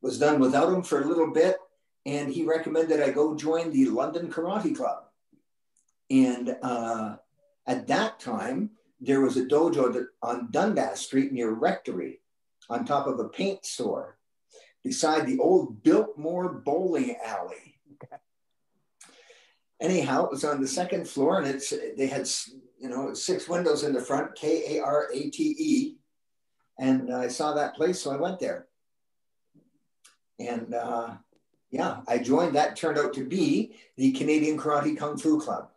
was 0.02 0.20
done 0.20 0.40
without 0.40 0.74
him 0.74 0.84
for 0.84 1.02
a 1.02 1.08
little 1.08 1.32
bit. 1.32 1.58
And 2.06 2.32
he 2.32 2.44
recommended 2.44 3.02
I 3.02 3.12
go 3.12 3.36
join 3.36 3.72
the 3.72 3.86
London 3.88 4.32
Karate 4.32 4.76
Club. 4.76 5.04
And 6.10 6.56
uh, 6.62 7.18
at 7.66 7.88
that 7.88 8.20
time, 8.20 8.72
there 9.02 9.22
was 9.22 9.36
a 9.38 9.46
dojo 9.46 9.92
that, 9.94 10.08
on 10.24 10.50
Dundas 10.52 11.02
Street 11.02 11.34
near 11.34 11.52
Rectory, 11.52 12.22
on 12.70 12.86
top 12.86 13.08
of 13.08 13.20
a 13.20 13.28
paint 13.28 13.66
store, 13.66 14.18
beside 14.84 15.28
the 15.28 15.40
old 15.40 15.84
Biltmore 15.84 16.54
bowling 16.54 17.18
alley. 17.24 17.76
Anyhow, 19.80 20.26
it 20.26 20.32
was 20.32 20.44
on 20.44 20.62
the 20.62 20.68
second 20.68 21.08
floor, 21.08 21.40
and 21.40 21.48
it's 21.48 21.72
they 21.96 22.08
had 22.08 22.28
you 22.80 22.90
know, 22.90 23.14
six 23.14 23.48
windows 23.48 23.84
in 23.84 23.94
the 23.94 24.02
front, 24.02 24.36
K 24.36 24.78
A 24.78 24.84
R 24.84 25.08
A 25.14 25.30
T 25.30 25.56
E. 25.58 25.96
And 26.80 27.14
I 27.14 27.28
saw 27.28 27.54
that 27.54 27.76
place, 27.76 28.00
so 28.00 28.12
I 28.12 28.18
went 28.18 28.40
there. 28.40 28.68
And 30.40 30.74
uh, 30.74 31.16
yeah, 31.72 32.02
I 32.08 32.20
joined. 32.20 32.56
That 32.56 32.76
turned 32.76 33.00
out 33.00 33.14
to 33.16 33.26
be 33.26 33.76
the 33.96 34.12
Canadian 34.12 34.58
Karate 34.60 34.98
Kung 34.98 35.18
Fu 35.18 35.40
Club. 35.40 35.70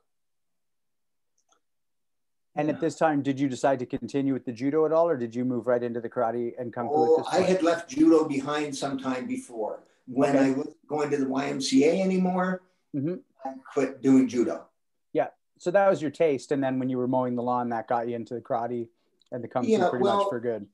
And 2.56 2.68
at 2.68 2.80
this 2.80 2.96
time, 2.96 3.22
did 3.22 3.40
you 3.40 3.48
decide 3.48 3.78
to 3.78 3.86
continue 3.86 4.34
with 4.34 4.44
the 4.44 4.52
judo 4.52 4.84
at 4.84 4.92
all, 4.92 5.08
or 5.08 5.16
did 5.16 5.34
you 5.34 5.44
move 5.44 5.66
right 5.66 5.82
into 5.82 6.00
the 6.00 6.10
karate 6.10 6.52
and 6.58 6.72
kung 6.72 6.88
fu? 6.88 6.94
Oh, 6.94 7.24
I 7.32 7.40
had 7.40 7.62
left 7.62 7.88
judo 7.88 8.26
behind 8.26 8.76
some 8.76 8.98
time 8.98 9.26
before. 9.26 9.84
When 10.06 10.36
okay. 10.36 10.46
I 10.46 10.50
was 10.50 10.68
going 10.88 11.10
to 11.10 11.16
the 11.16 11.26
YMCA 11.26 12.00
anymore, 12.00 12.62
mm-hmm. 12.94 13.14
I 13.46 13.54
quit 13.72 14.02
doing 14.02 14.28
judo 14.28 14.66
so 15.60 15.70
that 15.70 15.90
was 15.90 16.00
your 16.00 16.10
taste, 16.10 16.52
and 16.52 16.64
then 16.64 16.78
when 16.78 16.88
you 16.88 16.96
were 16.96 17.06
mowing 17.06 17.36
the 17.36 17.42
lawn, 17.42 17.68
that 17.68 17.86
got 17.86 18.08
you 18.08 18.16
into 18.16 18.32
the 18.32 18.40
karate 18.40 18.88
and 19.30 19.44
the 19.44 19.48
kung 19.48 19.62
fu 19.62 19.70
yeah, 19.70 19.90
pretty 19.90 20.02
well, 20.02 20.16
much 20.16 20.28
for 20.30 20.40
good. 20.40 20.66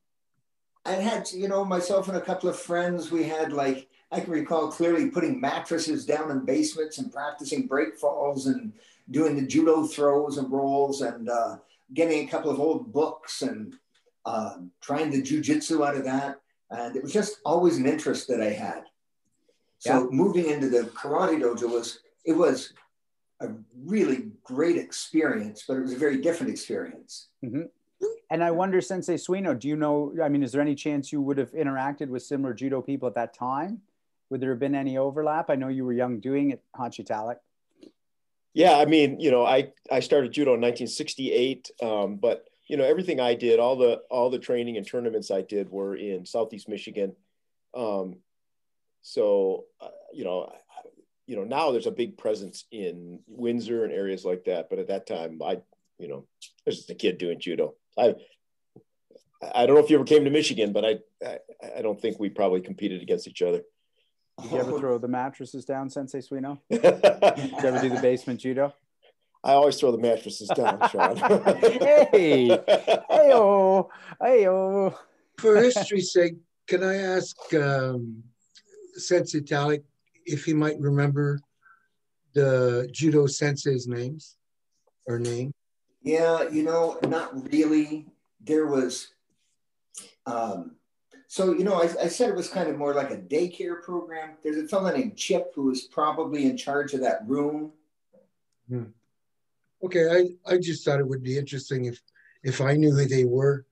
I 0.85 0.93
had, 0.93 1.29
you 1.33 1.49
know, 1.49 1.65
myself 1.65 2.07
and 2.07 2.15
a 2.15 2.21
couple 2.21 2.49
of 2.49 2.57
friends. 2.57 3.11
We 3.11 3.23
had 3.23 3.51
like 3.51 3.89
I 4.13 4.21
can 4.21 4.31
recall 4.31 4.71
clearly 4.71 5.09
putting 5.09 5.41
mattresses 5.41 6.05
down 6.05 6.31
in 6.31 6.45
basements 6.45 6.99
and 6.99 7.11
practicing 7.11 7.67
break 7.67 7.97
falls 7.97 8.47
and 8.47 8.71
doing 9.11 9.35
the 9.35 9.41
judo 9.41 9.83
throws 9.85 10.37
and 10.37 10.49
rolls 10.49 11.01
and 11.01 11.27
uh, 11.27 11.57
getting 11.93 12.25
a 12.25 12.31
couple 12.31 12.49
of 12.49 12.61
old 12.61 12.93
books 12.93 13.41
and 13.41 13.75
uh, 14.25 14.55
trying 14.79 15.11
the 15.11 15.21
jujitsu 15.21 15.85
out 15.85 15.97
of 15.97 16.05
that. 16.05 16.39
And 16.71 16.95
it 16.95 17.03
was 17.03 17.11
just 17.11 17.39
always 17.45 17.75
an 17.75 17.85
interest 17.85 18.29
that 18.29 18.41
I 18.41 18.51
had. 18.51 18.83
So 19.79 20.03
yeah. 20.03 20.07
moving 20.11 20.49
into 20.49 20.69
the 20.69 20.83
karate 20.83 21.41
dojo 21.41 21.69
was 21.69 21.99
it 22.23 22.37
was 22.37 22.71
a 23.39 23.49
really 23.85 24.31
great 24.43 24.77
experience, 24.77 25.63
but 25.67 25.77
it 25.77 25.81
was 25.81 25.93
a 25.93 25.97
very 25.97 26.17
different 26.21 26.51
experience. 26.51 27.27
Mm-hmm. 27.43 27.63
And 28.29 28.43
I 28.43 28.51
wonder, 28.51 28.81
Sensei 28.81 29.15
Suino, 29.15 29.57
do 29.57 29.67
you 29.67 29.75
know? 29.75 30.13
I 30.21 30.29
mean, 30.29 30.43
is 30.43 30.51
there 30.51 30.61
any 30.61 30.75
chance 30.75 31.11
you 31.11 31.21
would 31.21 31.37
have 31.37 31.51
interacted 31.51 32.09
with 32.09 32.23
similar 32.23 32.53
judo 32.53 32.81
people 32.81 33.07
at 33.07 33.15
that 33.15 33.33
time? 33.33 33.81
Would 34.29 34.41
there 34.41 34.49
have 34.49 34.59
been 34.59 34.75
any 34.75 34.97
overlap? 34.97 35.49
I 35.49 35.55
know 35.55 35.69
you 35.69 35.85
were 35.85 35.93
young 35.93 36.19
doing 36.19 36.51
it, 36.51 36.61
Hanshi 36.75 37.05
Tallack. 37.05 37.39
Yeah, 38.53 38.77
I 38.77 38.85
mean, 38.85 39.19
you 39.19 39.31
know, 39.31 39.45
I 39.45 39.71
I 39.89 40.01
started 40.01 40.33
judo 40.33 40.55
in 40.55 40.61
1968, 40.61 41.71
um, 41.81 42.17
but 42.17 42.45
you 42.67 42.75
know, 42.75 42.83
everything 42.83 43.19
I 43.19 43.33
did, 43.33 43.59
all 43.59 43.77
the 43.77 44.01
all 44.09 44.29
the 44.29 44.39
training 44.39 44.77
and 44.77 44.85
tournaments 44.85 45.31
I 45.31 45.41
did 45.41 45.69
were 45.69 45.95
in 45.95 46.25
Southeast 46.25 46.67
Michigan. 46.67 47.15
Um, 47.73 48.17
so, 49.01 49.65
uh, 49.79 49.89
you 50.13 50.25
know, 50.25 50.51
you 51.27 51.35
know, 51.35 51.43
now 51.43 51.71
there's 51.71 51.87
a 51.87 51.91
big 51.91 52.17
presence 52.17 52.65
in 52.71 53.19
Windsor 53.27 53.83
and 53.83 53.93
areas 53.93 54.23
like 54.23 54.45
that. 54.45 54.69
But 54.69 54.79
at 54.79 54.87
that 54.87 55.05
time, 55.05 55.41
I, 55.43 55.59
you 55.99 56.07
know, 56.07 56.25
I 56.41 56.67
was 56.67 56.77
just 56.77 56.89
a 56.89 56.95
kid 56.95 57.17
doing 57.17 57.39
judo. 57.39 57.75
I, 57.97 58.15
I 59.53 59.65
don't 59.65 59.75
know 59.75 59.83
if 59.83 59.89
you 59.89 59.97
ever 59.97 60.05
came 60.05 60.23
to 60.23 60.31
Michigan, 60.31 60.71
but 60.71 60.85
I, 60.85 60.97
I, 61.23 61.39
I 61.77 61.81
don't 61.81 62.01
think 62.01 62.19
we 62.19 62.29
probably 62.29 62.61
competed 62.61 63.01
against 63.01 63.27
each 63.27 63.41
other. 63.41 63.61
Did 64.41 64.51
you 64.51 64.59
ever 64.59 64.79
throw 64.79 64.97
the 64.97 65.07
mattresses 65.07 65.65
down, 65.65 65.89
Sensei 65.89 66.19
Suino? 66.19 66.59
Did 66.69 66.81
you 66.83 67.57
ever 67.59 67.81
do 67.81 67.89
the 67.89 67.99
basement 68.01 68.39
judo? 68.39 68.73
I 69.43 69.53
always 69.53 69.79
throw 69.79 69.91
the 69.91 69.97
mattresses 69.97 70.49
down, 70.49 70.79
Sean. 70.89 71.15
hey, 71.17 72.47
hey, 72.47 72.61
oh, 73.09 73.89
hey, 74.21 74.47
oh. 74.47 74.97
For 75.37 75.57
history's 75.57 76.13
sake, 76.13 76.35
can 76.67 76.83
I 76.83 76.95
ask 76.95 77.35
um, 77.53 78.23
Sensei 78.95 79.41
Tallack 79.41 79.83
if 80.27 80.45
he 80.45 80.53
might 80.53 80.79
remember 80.79 81.39
the 82.33 82.87
judo 82.91 83.25
sensei's 83.25 83.87
names 83.87 84.37
or 85.07 85.17
name? 85.17 85.53
Yeah, 86.03 86.49
you 86.49 86.63
know, 86.63 86.99
not 87.07 87.51
really. 87.51 88.05
There 88.39 88.67
was, 88.67 89.09
um, 90.25 90.75
so 91.27 91.53
you 91.53 91.63
know, 91.63 91.81
I, 91.81 91.89
I, 92.03 92.07
said 92.07 92.29
it 92.29 92.35
was 92.35 92.47
kind 92.47 92.69
of 92.69 92.77
more 92.77 92.93
like 92.93 93.11
a 93.11 93.17
daycare 93.17 93.81
program. 93.81 94.37
There's 94.41 94.57
a 94.57 94.67
fellow 94.67 94.95
named 94.95 95.17
Chip 95.17 95.51
who 95.55 95.63
was 95.63 95.81
probably 95.81 96.45
in 96.45 96.55
charge 96.55 96.93
of 96.93 97.01
that 97.01 97.27
room. 97.27 97.71
Hmm. 98.69 98.83
Okay, 99.83 100.07
I, 100.09 100.53
I 100.53 100.57
just 100.59 100.85
thought 100.85 100.99
it 100.99 101.07
would 101.07 101.23
be 101.23 101.37
interesting 101.37 101.85
if 101.85 102.01
if 102.43 102.61
I 102.61 102.75
knew 102.75 102.91
who 102.91 103.05
they 103.05 103.25
were, 103.25 103.65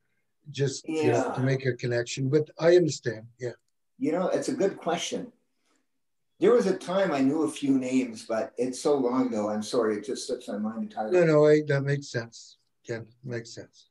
just 0.52 0.88
yeah. 0.88 1.02
you 1.02 1.12
know, 1.12 1.34
to 1.36 1.42
make 1.42 1.66
a 1.66 1.74
connection. 1.74 2.30
But 2.30 2.50
I 2.60 2.76
understand. 2.76 3.28
Yeah. 3.40 3.52
You 3.98 4.12
know, 4.12 4.28
it's 4.28 4.50
a 4.50 4.54
good 4.54 4.78
question. 4.78 5.32
There 6.40 6.52
was 6.52 6.68
a 6.68 6.76
time 6.78 7.12
I 7.12 7.22
knew 7.22 7.44
a 7.44 7.50
few 7.50 7.78
names, 7.78 8.26
but 8.26 8.54
it's 8.58 8.80
so 8.80 8.96
long 8.96 9.28
ago. 9.28 9.50
I'm 9.50 9.64
sorry, 9.64 9.98
it 9.98 10.06
just 10.06 10.28
slips 10.28 10.50
my 10.50 10.58
mind 10.58 10.84
entirely. 10.84 11.18
No, 11.20 11.26
no, 11.26 11.46
I, 11.46 11.62
that 11.68 11.84
makes 11.84 12.08
sense. 12.08 12.58
Yeah, 12.84 13.00
makes 13.24 13.52
sense. 13.52 13.88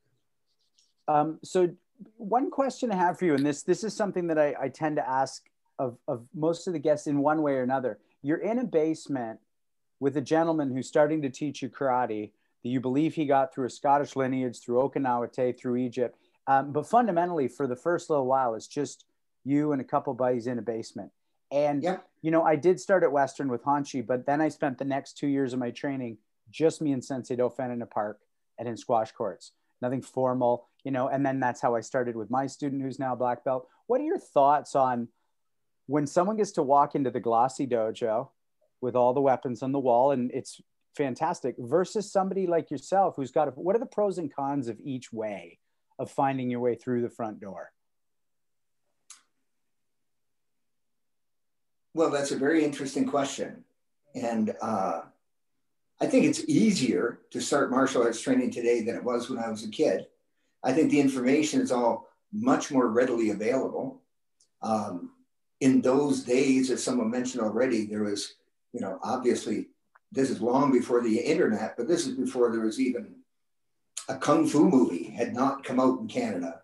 Um, 1.08 1.38
so, 1.42 1.70
one 2.16 2.50
question 2.50 2.92
I 2.92 2.96
have 2.96 3.18
for 3.18 3.24
you, 3.24 3.34
and 3.34 3.44
this 3.44 3.62
this 3.62 3.82
is 3.82 3.94
something 3.94 4.26
that 4.26 4.38
I, 4.38 4.54
I 4.60 4.68
tend 4.68 4.96
to 4.96 5.08
ask 5.08 5.42
of 5.78 5.96
of 6.06 6.26
most 6.34 6.66
of 6.66 6.74
the 6.74 6.78
guests 6.78 7.06
in 7.06 7.18
one 7.18 7.42
way 7.42 7.54
or 7.54 7.62
another. 7.62 7.98
You're 8.22 8.38
in 8.38 8.58
a 8.58 8.64
basement 8.64 9.40
with 10.00 10.16
a 10.16 10.20
gentleman 10.20 10.70
who's 10.70 10.88
starting 10.88 11.22
to 11.22 11.30
teach 11.30 11.62
you 11.62 11.68
karate 11.68 12.30
that 12.62 12.68
you 12.68 12.80
believe 12.80 13.14
he 13.14 13.26
got 13.26 13.54
through 13.54 13.66
a 13.66 13.70
Scottish 13.70 14.16
lineage, 14.16 14.60
through 14.60 14.76
Okinawa 14.76 15.32
Te, 15.32 15.52
through 15.52 15.76
Egypt. 15.76 16.18
Um, 16.46 16.72
but 16.72 16.86
fundamentally, 16.86 17.48
for 17.48 17.66
the 17.66 17.76
first 17.76 18.10
little 18.10 18.26
while, 18.26 18.54
it's 18.54 18.66
just 18.66 19.04
you 19.44 19.72
and 19.72 19.80
a 19.80 19.84
couple 19.84 20.12
buddies 20.14 20.46
in 20.46 20.58
a 20.58 20.62
basement. 20.62 21.10
And 21.54 21.84
yep. 21.84 22.04
you 22.20 22.32
know, 22.32 22.42
I 22.42 22.56
did 22.56 22.80
start 22.80 23.04
at 23.04 23.12
Western 23.12 23.48
with 23.48 23.62
Hanshi, 23.62 24.04
but 24.04 24.26
then 24.26 24.40
I 24.40 24.48
spent 24.48 24.76
the 24.76 24.84
next 24.84 25.16
two 25.16 25.28
years 25.28 25.52
of 25.52 25.60
my 25.60 25.70
training 25.70 26.18
just 26.50 26.82
me 26.82 26.92
and 26.92 27.02
Sensei 27.02 27.36
Dauphin 27.36 27.70
in 27.70 27.80
a 27.80 27.86
park 27.86 28.18
and 28.58 28.68
in 28.68 28.76
squash 28.76 29.12
courts. 29.12 29.52
Nothing 29.80 30.02
formal, 30.02 30.68
you 30.82 30.90
know. 30.90 31.08
And 31.08 31.24
then 31.24 31.38
that's 31.38 31.60
how 31.60 31.76
I 31.76 31.80
started 31.80 32.16
with 32.16 32.28
my 32.28 32.48
student, 32.48 32.82
who's 32.82 32.98
now 32.98 33.14
black 33.14 33.44
belt. 33.44 33.68
What 33.86 34.00
are 34.00 34.04
your 34.04 34.18
thoughts 34.18 34.74
on 34.74 35.08
when 35.86 36.06
someone 36.08 36.36
gets 36.36 36.52
to 36.52 36.62
walk 36.62 36.96
into 36.96 37.10
the 37.10 37.20
glossy 37.20 37.66
dojo 37.66 38.30
with 38.80 38.96
all 38.96 39.14
the 39.14 39.20
weapons 39.20 39.62
on 39.62 39.72
the 39.72 39.78
wall 39.78 40.10
and 40.10 40.30
it's 40.32 40.60
fantastic 40.96 41.54
versus 41.58 42.10
somebody 42.10 42.46
like 42.46 42.70
yourself 42.70 43.14
who's 43.16 43.30
got 43.30 43.48
a, 43.48 43.50
what 43.52 43.76
are 43.76 43.80
the 43.80 43.86
pros 43.86 44.18
and 44.18 44.34
cons 44.34 44.68
of 44.68 44.78
each 44.82 45.12
way 45.12 45.58
of 45.98 46.10
finding 46.10 46.50
your 46.50 46.60
way 46.60 46.74
through 46.74 47.02
the 47.02 47.08
front 47.08 47.40
door 47.40 47.72
well 51.94 52.10
that's 52.10 52.32
a 52.32 52.38
very 52.38 52.64
interesting 52.64 53.06
question. 53.06 53.64
And 54.14 54.54
uh, 54.60 55.02
i 56.00 56.06
think 56.06 56.26
it's 56.26 56.44
easier 56.48 57.20
to 57.30 57.40
start 57.40 57.70
martial 57.70 58.02
arts 58.02 58.20
training 58.20 58.50
today 58.50 58.82
than 58.82 58.96
it 58.96 59.04
was 59.04 59.30
when 59.30 59.38
i 59.38 59.48
was 59.48 59.64
a 59.64 59.70
kid. 59.70 60.06
I 60.62 60.72
think 60.72 60.90
the 60.90 61.00
information 61.00 61.60
is 61.60 61.72
all 61.72 62.08
much 62.32 62.70
more 62.70 62.88
readily 62.88 63.30
available. 63.30 64.02
Um, 64.62 65.10
in 65.60 65.80
those 65.80 66.24
days 66.24 66.70
as 66.70 66.82
someone 66.82 67.10
mentioned 67.10 67.42
already 67.42 67.86
there 67.86 68.04
was 68.04 68.34
you 68.74 68.80
know, 68.80 68.98
obviously 69.02 69.68
this 70.12 70.28
is 70.28 70.42
long 70.42 70.72
before 70.72 71.00
the 71.00 71.18
internet, 71.18 71.76
but 71.76 71.88
this 71.88 72.06
is 72.06 72.16
before 72.16 72.50
there 72.50 72.64
was 72.64 72.80
even 72.80 73.14
a 74.08 74.16
kung 74.16 74.46
fu 74.46 74.68
movie 74.68 75.04
had 75.04 75.32
not 75.32 75.64
come 75.64 75.80
out 75.80 76.00
in 76.00 76.08
Canada 76.08 76.60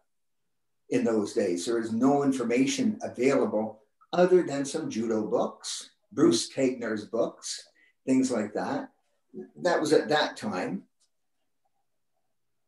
in 0.90 1.04
those 1.04 1.32
days. 1.32 1.64
There 1.64 1.78
was 1.78 1.92
no 1.92 2.24
information 2.24 2.98
available 3.02 3.79
other 4.12 4.42
than 4.42 4.64
some 4.64 4.90
judo 4.90 5.26
books, 5.26 5.90
Bruce 6.12 6.52
Tegner's 6.52 7.04
books, 7.04 7.68
things 8.06 8.30
like 8.30 8.54
that. 8.54 8.90
That 9.62 9.80
was 9.80 9.92
at 9.92 10.08
that 10.08 10.36
time. 10.36 10.82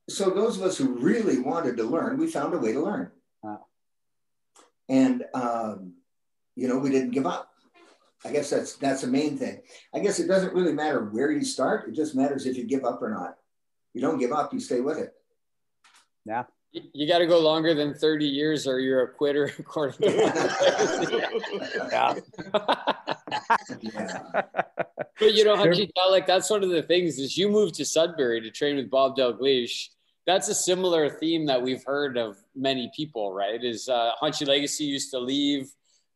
So 0.09 0.31
those 0.31 0.57
of 0.57 0.63
us 0.63 0.79
who 0.79 0.95
really 0.99 1.39
wanted 1.39 1.77
to 1.79 1.85
learn, 1.85 2.19
we 2.19 2.27
found 2.27 2.55
a 2.55 2.59
way 2.59 2.73
to 2.73 2.81
learn. 2.81 3.11
Wow. 3.43 3.67
And 4.89 5.25
um, 5.35 5.95
you 6.55 6.69
know, 6.69 6.79
we 6.79 6.91
didn't 6.91 7.11
give 7.11 7.27
up. 7.27 7.49
I 8.25 8.31
guess 8.31 8.51
that's 8.51 8.77
that's 8.77 9.03
the 9.03 9.09
main 9.09 9.37
thing. 9.37 9.63
I 9.93 9.99
guess 9.99 10.21
it 10.21 10.29
doesn't 10.29 10.55
really 10.55 10.73
matter 10.73 11.05
where 11.05 11.31
you 11.33 11.45
start. 11.45 11.89
It 11.89 11.95
just 11.95 12.15
matters 12.15 12.47
if 12.47 12.57
you 12.57 12.65
give 12.65 12.85
up 12.85 13.03
or 13.03 13.11
not. 13.11 13.37
You 13.95 14.01
don't 14.01 14.19
give 14.19 14.33
up, 14.33 14.53
you 14.53 14.61
stay 14.61 14.81
with 14.81 14.99
it. 14.99 15.13
Yeah. 16.25 16.45
You, 16.73 17.07
got 17.07 17.19
to 17.19 17.27
go 17.27 17.39
longer 17.39 17.75
than 17.75 17.93
30 17.93 18.25
years 18.25 18.67
or 18.67 18.81
you're 18.81 19.03
a 19.03 19.09
quitter 19.09 19.53
according 19.59 20.09
to 20.09 20.11
yeah. 21.93 22.15
yeah. 22.55 22.85
But 25.19 25.35
you 25.35 25.45
know, 25.45 25.55
like 26.11 26.27
that's 26.27 26.49
one 26.49 26.63
of 26.65 26.71
the 26.71 26.83
things 26.83 27.19
is 27.19 27.37
you 27.37 27.49
moved 27.49 27.75
to 27.75 27.85
Sudbury 27.85 28.41
to 28.41 28.51
train 28.51 28.77
with 28.77 28.91
Bob 28.91 29.17
Dalgleish. 29.17 29.89
That's 30.27 30.49
a 30.49 30.55
similar 30.55 31.11
theme 31.11 31.47
that 31.47 31.61
we've 31.61 31.85
heard 31.85 32.17
of 32.17 32.39
many 32.55 32.91
people, 32.95 33.33
right? 33.33 33.63
Is 33.63 33.89
uh, 33.89 34.13
Hanshi 34.23 34.47
Legacy 34.47 34.85
used 34.85 35.11
to 35.11 35.19
leave 35.19 35.71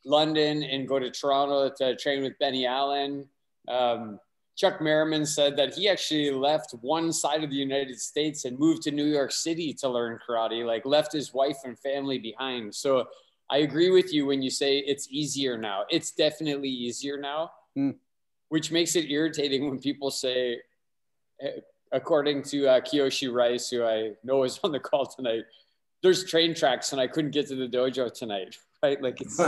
London 0.05 0.63
and 0.63 0.89
go 0.89 0.99
to 0.99 1.11
Toronto 1.11 1.71
to 1.79 1.97
train 1.97 2.23
with 2.23 2.39
Benny 2.39 2.67
Allen. 2.67 3.29
Um, 3.69 4.21
Chuck 4.57 4.81
Merriman 4.81 5.27
said 5.27 5.57
that 5.57 5.75
he 5.75 5.89
actually 5.89 6.31
left 6.31 6.75
one 6.81 7.13
side 7.13 7.45
of 7.45 7.51
the 7.51 7.57
United 7.57 8.01
States 8.01 8.45
and 8.45 8.59
moved 8.59 8.83
to 8.83 8.91
New 8.91 9.05
York 9.05 9.31
City 9.31 9.75
to 9.75 9.89
learn 9.89 10.19
karate, 10.27 10.65
like 10.65 10.87
left 10.87 11.13
his 11.13 11.35
wife 11.35 11.59
and 11.65 11.79
family 11.79 12.19
behind. 12.19 12.75
So 12.75 13.07
I 13.51 13.59
agree 13.59 13.91
with 13.91 14.13
you 14.13 14.27
when 14.27 14.43
you 14.43 14.51
say 14.51 14.79
it's 14.79 15.09
easier 15.11 15.59
now. 15.59 15.85
It's 15.91 16.13
definitely 16.13 16.71
easier 16.71 17.19
now, 17.19 17.51
mm. 17.77 17.95
which 18.49 18.73
makes 18.73 18.97
it 18.97 19.11
irritating 19.11 19.69
when 19.69 19.79
people 19.79 20.11
say, 20.11 20.59
eh, 21.41 21.61
according 21.93 22.43
to 22.45 22.67
uh, 22.67 22.81
Kyoshi 22.81 23.33
Rice, 23.33 23.69
who 23.69 23.85
I 23.85 24.13
know 24.25 24.45
is 24.45 24.59
on 24.65 24.73
the 24.73 24.81
call 24.81 25.05
tonight, 25.05 25.45
there's 26.03 26.25
train 26.25 26.55
tracks 26.55 26.93
and 26.93 27.01
I 27.01 27.07
couldn't 27.07 27.33
get 27.33 27.47
to 27.49 27.57
the 27.57 27.69
dojo 27.69 28.13
tonight 28.13 28.57
right? 28.83 29.01
Like 29.03 29.21
it's. 29.21 29.39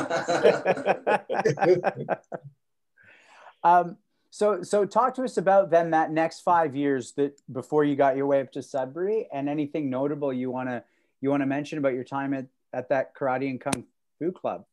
um, 3.63 3.97
so, 4.31 4.63
so 4.63 4.85
talk 4.85 5.15
to 5.15 5.25
us 5.25 5.37
about 5.37 5.71
then 5.71 5.91
that 5.91 6.11
next 6.11 6.41
five 6.41 6.77
years 6.77 7.13
that 7.13 7.41
before 7.53 7.85
you 7.85 7.97
got 7.97 8.17
your 8.17 8.27
way 8.27 8.41
up 8.41 8.53
to 8.53 8.63
Sudbury, 8.63 9.27
and 9.33 9.49
anything 9.49 9.89
notable 9.89 10.33
you 10.33 10.51
want 10.51 10.69
to 10.69 10.83
you 11.21 11.31
want 11.31 11.43
to 11.43 11.47
mention 11.47 11.79
about 11.79 11.95
your 11.95 12.05
time 12.05 12.35
at 12.35 12.47
at 12.73 12.89
that 12.91 13.15
karate 13.17 13.49
and 13.49 13.61
kung 13.61 13.85
fu 14.19 14.31
club. 14.31 14.65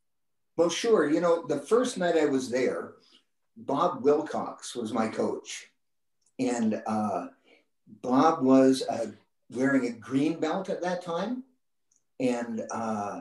Well, 0.56 0.70
sure. 0.70 1.10
You 1.10 1.20
know, 1.20 1.46
the 1.46 1.58
first 1.58 1.98
night 1.98 2.16
I 2.16 2.26
was 2.26 2.50
there, 2.50 2.92
Bob 3.56 4.02
Wilcox 4.02 4.74
was 4.74 4.92
my 4.92 5.08
coach, 5.08 5.68
and 6.38 6.82
uh, 6.86 7.26
Bob 8.02 8.42
was 8.42 8.82
uh, 8.88 9.06
wearing 9.50 9.86
a 9.86 9.92
green 9.92 10.38
belt 10.38 10.68
at 10.68 10.82
that 10.82 11.02
time, 11.02 11.44
and 12.20 12.62
uh, 12.70 13.20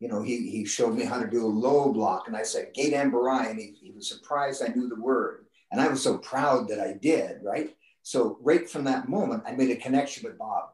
you 0.00 0.08
know, 0.08 0.22
he, 0.22 0.50
he 0.50 0.64
showed 0.64 0.94
me 0.94 1.04
how 1.04 1.18
to 1.18 1.26
do 1.26 1.44
a 1.44 1.48
low 1.48 1.92
block. 1.92 2.28
And 2.28 2.36
I 2.36 2.42
said, 2.42 2.74
Gate. 2.74 2.92
And 2.92 3.58
he, 3.58 3.74
he 3.80 3.90
was 3.92 4.08
surprised 4.08 4.62
I 4.62 4.68
knew 4.68 4.88
the 4.88 5.00
word. 5.00 5.45
And 5.70 5.80
I 5.80 5.88
was 5.88 6.02
so 6.02 6.18
proud 6.18 6.68
that 6.68 6.80
I 6.80 6.92
did, 6.92 7.42
right? 7.42 7.76
So, 8.02 8.38
right 8.40 8.68
from 8.68 8.84
that 8.84 9.08
moment, 9.08 9.42
I 9.46 9.52
made 9.52 9.70
a 9.70 9.76
connection 9.76 10.24
with 10.24 10.38
Bob. 10.38 10.70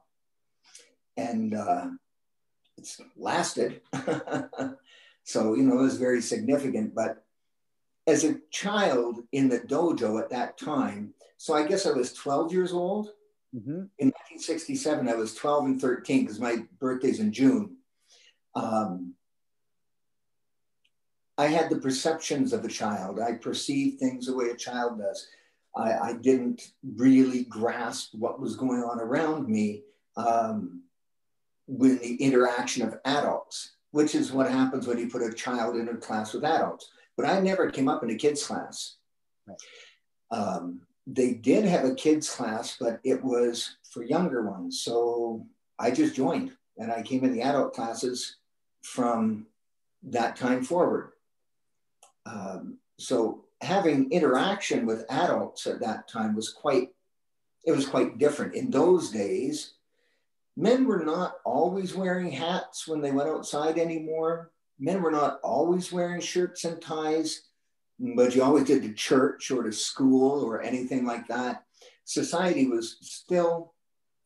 And 1.16 1.54
uh, 1.54 1.88
it's 2.76 3.00
lasted. 3.16 3.80
so, 5.24 5.54
you 5.54 5.62
know, 5.62 5.78
it 5.78 5.82
was 5.82 5.98
very 5.98 6.20
significant. 6.20 6.94
But 6.94 7.24
as 8.06 8.24
a 8.24 8.38
child 8.50 9.20
in 9.32 9.48
the 9.48 9.60
dojo 9.60 10.20
at 10.20 10.30
that 10.30 10.58
time, 10.58 11.14
so 11.38 11.54
I 11.54 11.66
guess 11.66 11.86
I 11.86 11.92
was 11.92 12.12
12 12.12 12.52
years 12.52 12.72
old 12.72 13.10
Mm-hmm. 13.54 13.84
In 13.98 14.08
1967, 14.08 15.08
I 15.08 15.14
was 15.14 15.34
12 15.34 15.64
and 15.66 15.80
13 15.80 16.20
because 16.20 16.40
my 16.40 16.64
birthday's 16.78 17.20
in 17.20 17.32
June. 17.32 17.76
Um, 18.54 19.14
I 21.42 21.48
had 21.48 21.70
the 21.70 21.78
perceptions 21.78 22.52
of 22.52 22.64
a 22.64 22.68
child. 22.68 23.18
I 23.18 23.32
perceived 23.32 23.98
things 23.98 24.26
the 24.26 24.36
way 24.36 24.50
a 24.50 24.56
child 24.56 25.00
does. 25.00 25.26
I, 25.74 25.92
I 25.92 26.12
didn't 26.12 26.72
really 26.96 27.42
grasp 27.44 28.14
what 28.14 28.40
was 28.40 28.54
going 28.54 28.84
on 28.84 29.00
around 29.00 29.48
me 29.48 29.82
um, 30.16 30.82
with 31.66 32.00
the 32.00 32.14
interaction 32.14 32.86
of 32.86 32.94
adults, 33.04 33.72
which 33.90 34.14
is 34.14 34.30
what 34.30 34.48
happens 34.48 34.86
when 34.86 34.98
you 34.98 35.10
put 35.10 35.22
a 35.22 35.32
child 35.32 35.74
in 35.74 35.88
a 35.88 35.96
class 35.96 36.32
with 36.32 36.44
adults. 36.44 36.90
But 37.16 37.26
I 37.26 37.40
never 37.40 37.72
came 37.72 37.88
up 37.88 38.04
in 38.04 38.10
a 38.10 38.14
kids 38.14 38.46
class. 38.46 38.98
Right. 39.44 39.58
Um, 40.30 40.82
they 41.08 41.32
did 41.32 41.64
have 41.64 41.84
a 41.84 41.96
kids 41.96 42.30
class, 42.30 42.76
but 42.78 43.00
it 43.02 43.20
was 43.24 43.78
for 43.90 44.04
younger 44.04 44.48
ones. 44.48 44.80
So 44.84 45.44
I 45.76 45.90
just 45.90 46.14
joined 46.14 46.52
and 46.78 46.92
I 46.92 47.02
came 47.02 47.24
in 47.24 47.32
the 47.32 47.42
adult 47.42 47.74
classes 47.74 48.36
from 48.82 49.48
that 50.04 50.36
time 50.36 50.62
forward. 50.62 51.11
Um, 52.26 52.78
so 52.98 53.44
having 53.60 54.10
interaction 54.10 54.86
with 54.86 55.04
adults 55.10 55.66
at 55.66 55.80
that 55.80 56.08
time 56.08 56.34
was 56.34 56.50
quite, 56.50 56.88
it 57.64 57.72
was 57.72 57.86
quite 57.86 58.18
different. 58.18 58.54
In 58.54 58.70
those 58.70 59.10
days, 59.10 59.74
men 60.56 60.86
were 60.86 61.04
not 61.04 61.36
always 61.44 61.94
wearing 61.94 62.30
hats 62.30 62.86
when 62.86 63.00
they 63.00 63.12
went 63.12 63.28
outside 63.28 63.78
anymore. 63.78 64.50
Men 64.78 65.00
were 65.02 65.12
not 65.12 65.40
always 65.42 65.92
wearing 65.92 66.20
shirts 66.20 66.64
and 66.64 66.80
ties, 66.80 67.42
but 67.98 68.34
you 68.34 68.42
always 68.42 68.64
did 68.64 68.82
to 68.82 68.92
church 68.92 69.50
or 69.50 69.62
to 69.62 69.72
school 69.72 70.44
or 70.44 70.60
anything 70.60 71.06
like 71.06 71.28
that. 71.28 71.64
Society 72.04 72.66
was 72.66 72.96
still 73.00 73.74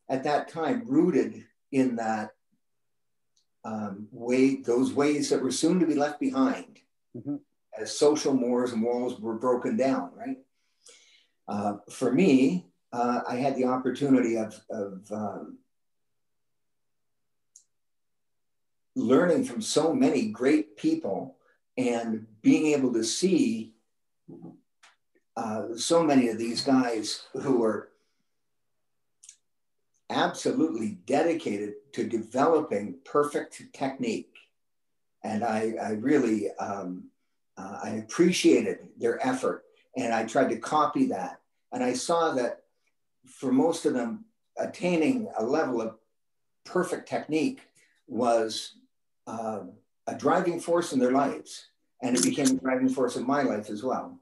at 0.09 0.25
that 0.25 0.49
time 0.49 0.83
rooted 0.87 1.45
in 1.73 1.97
that 1.97 2.31
um, 3.65 4.07
way, 4.13 4.57
those 4.57 4.93
ways 4.93 5.29
that 5.29 5.43
were 5.43 5.51
soon 5.51 5.81
to 5.81 5.87
be 5.87 5.95
left 5.95 6.21
behind. 6.21 6.79
Mm-hmm 7.15 7.37
as 7.79 7.97
social 7.97 8.33
mores 8.33 8.73
and 8.73 8.83
walls 8.83 9.21
were 9.21 9.35
broken 9.35 9.77
down, 9.77 10.11
right? 10.17 10.39
Uh, 11.49 11.77
for 11.91 12.13
me, 12.13 12.67
uh, 12.93 13.21
I 13.29 13.37
had 13.37 13.57
the 13.57 13.67
opportunity 13.67 14.37
of, 14.37 14.59
of 14.71 15.01
um, 15.13 15.59
learning 18.95 19.45
from 19.45 19.61
so 19.61 19.93
many 19.93 20.29
great 20.29 20.77
people 20.77 21.37
and 21.77 22.27
being 22.43 22.69
able 22.75 22.93
to 22.95 23.05
see 23.05 23.75
uh, 25.37 25.77
so 25.77 26.03
many 26.03 26.29
of 26.29 26.39
these 26.39 26.63
guys 26.63 27.25
who 27.35 27.63
are 27.63 27.91
absolutely 30.09 30.99
dedicated 31.07 31.75
to 31.93 32.09
developing 32.09 32.97
perfect 33.05 33.63
technique. 33.73 34.33
And 35.23 35.45
I, 35.45 35.75
I 35.83 35.91
really 35.91 36.51
um, 36.53 37.11
uh, 37.57 37.79
I 37.83 37.91
appreciated 37.91 38.89
their 38.99 39.25
effort 39.27 39.65
and 39.97 40.13
I 40.13 40.25
tried 40.25 40.51
to 40.51 40.59
copy 40.59 41.07
that. 41.07 41.41
And 41.73 41.83
I 41.83 41.95
saw 41.95 42.33
that 42.33 42.63
for 43.27 43.51
most 43.51 43.87
of 43.87 43.95
them, 43.95 44.25
attaining 44.59 45.29
a 45.39 45.45
level 45.45 45.81
of 45.81 45.97
perfect 46.65 47.09
technique 47.09 47.61
was 48.07 48.77
uh, 49.27 49.61
a 50.07 50.15
driving 50.15 50.61
force 50.61 50.93
in 50.93 50.99
their 50.99 51.13
lives. 51.13 51.67
And 52.03 52.17
it 52.17 52.23
became 52.23 52.47
a 52.47 52.61
driving 52.61 52.89
force 52.89 53.17
in 53.17 53.27
my 53.27 53.43
life 53.43 53.71
as 53.71 53.83
well. 53.83 54.19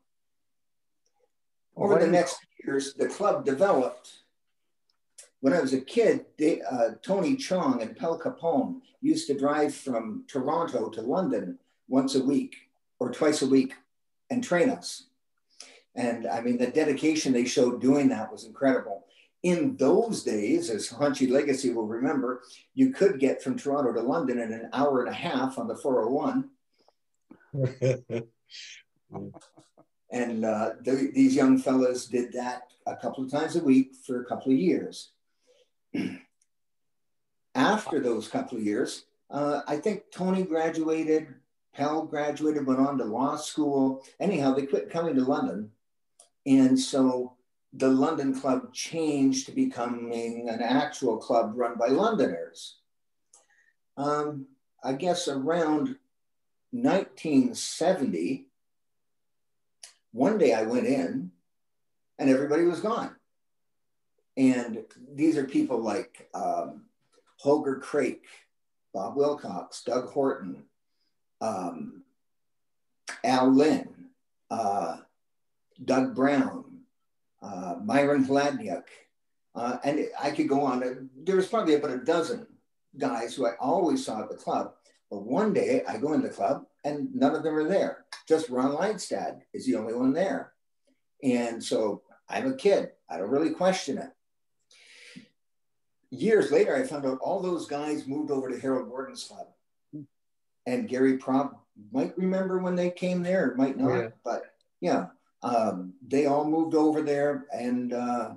Over 1.77 1.99
the 1.99 2.07
next 2.07 2.39
years, 2.65 2.95
the 2.95 3.09
club 3.09 3.45
developed. 3.45 4.11
When 5.41 5.53
I 5.53 5.61
was 5.61 5.73
a 5.73 5.81
kid, 5.81 6.27
they, 6.39 6.63
uh, 6.63 6.93
Tony 7.03 7.37
Chong 7.37 7.83
and 7.83 7.97
Pel 7.97 8.19
Capone 8.19 8.81
used 9.01 9.27
to 9.27 9.39
drive 9.39 9.75
from 9.75 10.25
Toronto 10.29 10.89
to 10.89 11.03
London 11.03 11.59
once 11.89 12.15
a 12.15 12.25
week 12.25 12.57
or 13.05 13.11
twice 13.11 13.43
a 13.43 13.47
week 13.47 13.75
and 14.31 14.43
train 14.43 14.71
us. 14.71 15.09
And 15.95 16.27
I 16.27 16.41
mean, 16.41 16.57
the 16.57 16.69
dedication 16.69 17.35
they 17.35 17.45
showed 17.45 17.83
doing 17.83 18.09
that 18.09 18.33
was 18.33 18.45
incredible. 18.45 19.05
In 19.43 19.77
those 19.77 20.23
days, 20.23 20.71
as 20.71 20.89
Hanshi 20.89 21.31
Legacy 21.31 21.71
will 21.71 21.87
remember, 21.87 22.43
you 22.73 22.91
could 22.91 23.21
get 23.21 23.43
from 23.43 23.59
Toronto 23.59 23.93
to 23.93 24.01
London 24.01 24.39
in 24.39 24.55
an 24.55 24.71
hour 24.73 25.01
and 25.01 25.11
a 25.11 25.15
half 25.15 25.59
on 25.59 25.69
the 25.69 25.77
401. 25.77 26.49
and 30.11 30.45
uh, 30.47 30.71
th- 30.83 31.13
these 31.13 31.37
young 31.37 31.59
fellas 31.59 32.07
did 32.07 32.33
that 32.33 32.73
a 32.87 32.97
couple 32.97 33.23
of 33.23 33.31
times 33.31 33.55
a 33.55 33.63
week 33.63 33.93
for 34.07 34.23
a 34.23 34.25
couple 34.25 34.51
of 34.51 34.59
years. 34.59 35.11
After 37.55 38.01
those 38.01 38.29
couple 38.29 38.57
of 38.57 38.65
years, 38.65 39.05
uh, 39.31 39.61
I 39.69 39.77
think 39.77 40.05
Tony 40.11 40.43
graduated, 40.43 41.35
Pel 41.75 42.07
graduated, 42.07 42.67
went 42.67 42.81
on 42.81 42.99
to 42.99 43.05
law 43.05 43.37
school. 43.37 44.05
Anyhow, 44.21 44.55
they 44.55 44.67
quit 44.67 44.91
coming 44.91 45.15
to 45.17 45.23
London. 45.23 45.71
And 46.47 46.79
so 46.79 47.35
the 47.73 47.89
London 47.89 48.39
Club 48.39 48.73
changed 48.73 49.47
to 49.47 49.53
becoming 49.53 50.49
an 50.49 50.63
actual 50.63 51.17
club 51.17 51.53
run 51.57 51.77
by 51.77 51.89
Londoners. 51.89 52.77
Um, 53.97 54.47
I 54.83 54.93
guess 54.93 55.29
around 55.29 55.97
1970, 56.71 58.47
one 60.13 60.39
day 60.39 60.53
I 60.53 60.63
went 60.63 60.87
in 60.87 61.33
and 62.19 62.31
everybody 62.31 62.65
was 62.65 62.81
gone. 62.81 63.17
And 64.37 64.85
these 65.15 65.37
are 65.37 65.45
people 65.45 65.79
like 65.79 66.29
um, 66.35 66.83
Holger 67.39 67.77
Craik, 67.77 68.23
Bob 68.93 69.17
Wilcox, 69.17 69.83
Doug 69.85 70.11
Horton, 70.11 70.65
um, 71.41 72.03
Al 73.23 73.51
Lynn, 73.51 73.89
uh, 74.51 74.99
Doug 75.85 76.15
Brown, 76.15 76.65
uh, 77.43 77.77
Myron 77.83 78.25
Hladniuk, 78.25 78.85
uh, 79.55 79.79
and 79.85 80.09
I 80.21 80.31
could 80.31 80.49
go 80.49 80.63
on. 80.63 81.11
There 81.17 81.37
was 81.37 81.49
probably 81.49 81.75
about 81.75 81.91
a 81.91 82.05
dozen 82.05 82.47
guys 82.99 83.35
who 83.35 83.47
I 83.47 83.53
always 83.61 84.05
saw 84.05 84.23
at 84.23 84.29
the 84.29 84.37
club. 84.37 84.75
But 85.11 85.23
one 85.23 85.53
day 85.53 85.83
I 85.87 85.99
go 85.99 86.13
in 86.13 86.23
the 86.23 86.29
club 86.29 86.65
and 86.85 87.15
none 87.15 87.35
of 87.35 87.43
them 87.43 87.55
are 87.55 87.69
there. 87.69 88.05
Just 88.29 88.49
Ron 88.49 88.75
Leidstad 88.77 89.41
is 89.53 89.67
the 89.67 89.77
only 89.77 89.95
one 89.95 90.13
there. 90.13 90.53
And 91.23 91.63
so 91.63 92.03
I'm 92.29 92.51
a 92.51 92.57
kid. 92.57 92.91
I 93.09 93.19
don't 93.19 93.31
really 93.31 93.51
question 93.51 93.99
it. 93.99 94.11
Years 96.11 96.51
later, 96.51 96.77
I 96.77 96.85
found 96.85 97.07
out 97.07 97.19
all 97.21 97.41
those 97.41 97.67
guys 97.67 98.07
moved 98.07 98.31
over 98.31 98.49
to 98.49 98.59
Harold 98.59 98.89
Gordon's 98.89 99.25
club 99.25 99.49
and 100.67 100.89
Gary 100.89 101.19
Prop 101.19 101.65
might 101.93 102.17
remember 102.17 102.59
when 102.59 102.77
they 102.77 102.91
came 102.91 103.23
there, 103.23 103.55
might 103.57 103.77
not, 103.77 103.97
yeah. 103.97 104.09
but 104.25 104.43
yeah, 104.81 105.07
um, 105.43 105.95
they 106.07 106.27
all 106.27 106.45
moved 106.45 106.75
over 106.75 107.03
there, 107.03 107.47
and 107.53 107.93
uh, 107.93 108.35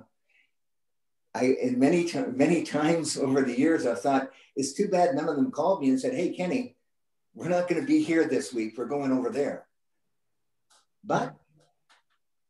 I 1.34 1.56
and 1.62 1.78
many 1.78 2.10
many 2.34 2.62
times 2.64 3.16
over 3.16 3.42
the 3.42 3.58
years, 3.58 3.86
I 3.86 3.94
thought 3.94 4.30
it's 4.56 4.72
too 4.72 4.88
bad 4.88 5.14
none 5.14 5.28
of 5.28 5.36
them 5.36 5.50
called 5.50 5.80
me 5.80 5.88
and 5.90 6.00
said, 6.00 6.14
"Hey, 6.14 6.30
Kenny, 6.30 6.76
we're 7.34 7.48
not 7.48 7.68
going 7.68 7.80
to 7.80 7.86
be 7.86 8.02
here 8.02 8.26
this 8.28 8.52
week. 8.52 8.76
We're 8.76 8.86
going 8.86 9.12
over 9.12 9.30
there." 9.30 9.66
But 11.04 11.34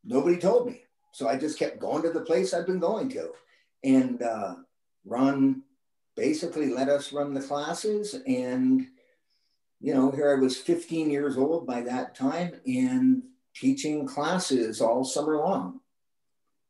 nobody 0.05 0.39
told 0.39 0.67
me, 0.67 0.83
so 1.13 1.29
I 1.29 1.37
just 1.37 1.59
kept 1.59 1.79
going 1.79 2.03
to 2.03 2.11
the 2.11 2.23
place 2.23 2.53
I've 2.53 2.67
been 2.67 2.81
going 2.81 3.11
to, 3.11 3.31
and 3.85 4.23
uh, 4.23 4.55
Ron 5.05 5.63
basically 6.17 6.71
let 6.71 6.89
us 6.89 7.13
run 7.13 7.33
the 7.33 7.41
classes 7.41 8.17
and 8.27 8.89
you 9.81 9.95
know, 9.95 10.11
here 10.11 10.31
I 10.37 10.41
was 10.41 10.57
15 10.57 11.11
years 11.11 11.37
old 11.37 11.67
by 11.67 11.83
that 11.83 12.15
time 12.15 12.53
and 12.67 13.23
teaching 13.55 14.07
classes 14.07 14.81
all 14.81 15.05
summer 15.05 15.37
long. 15.37 15.81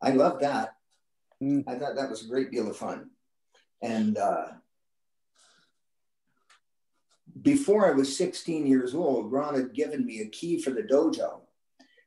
I 0.00 0.10
loved 0.10 0.42
that. 0.42 0.74
Mm. 1.42 1.64
I 1.66 1.76
thought 1.76 1.96
that 1.96 2.10
was 2.10 2.24
a 2.24 2.28
great 2.28 2.50
deal 2.50 2.68
of 2.68 2.76
fun. 2.76 3.10
And 3.82 4.18
uh, 4.18 4.46
before 7.42 7.86
I 7.86 7.92
was 7.92 8.16
16 8.16 8.66
years 8.66 8.94
old, 8.94 9.32
Ron 9.32 9.54
had 9.54 9.72
given 9.72 10.04
me 10.04 10.20
a 10.20 10.28
key 10.28 10.60
for 10.60 10.70
the 10.70 10.82
dojo. 10.82 11.40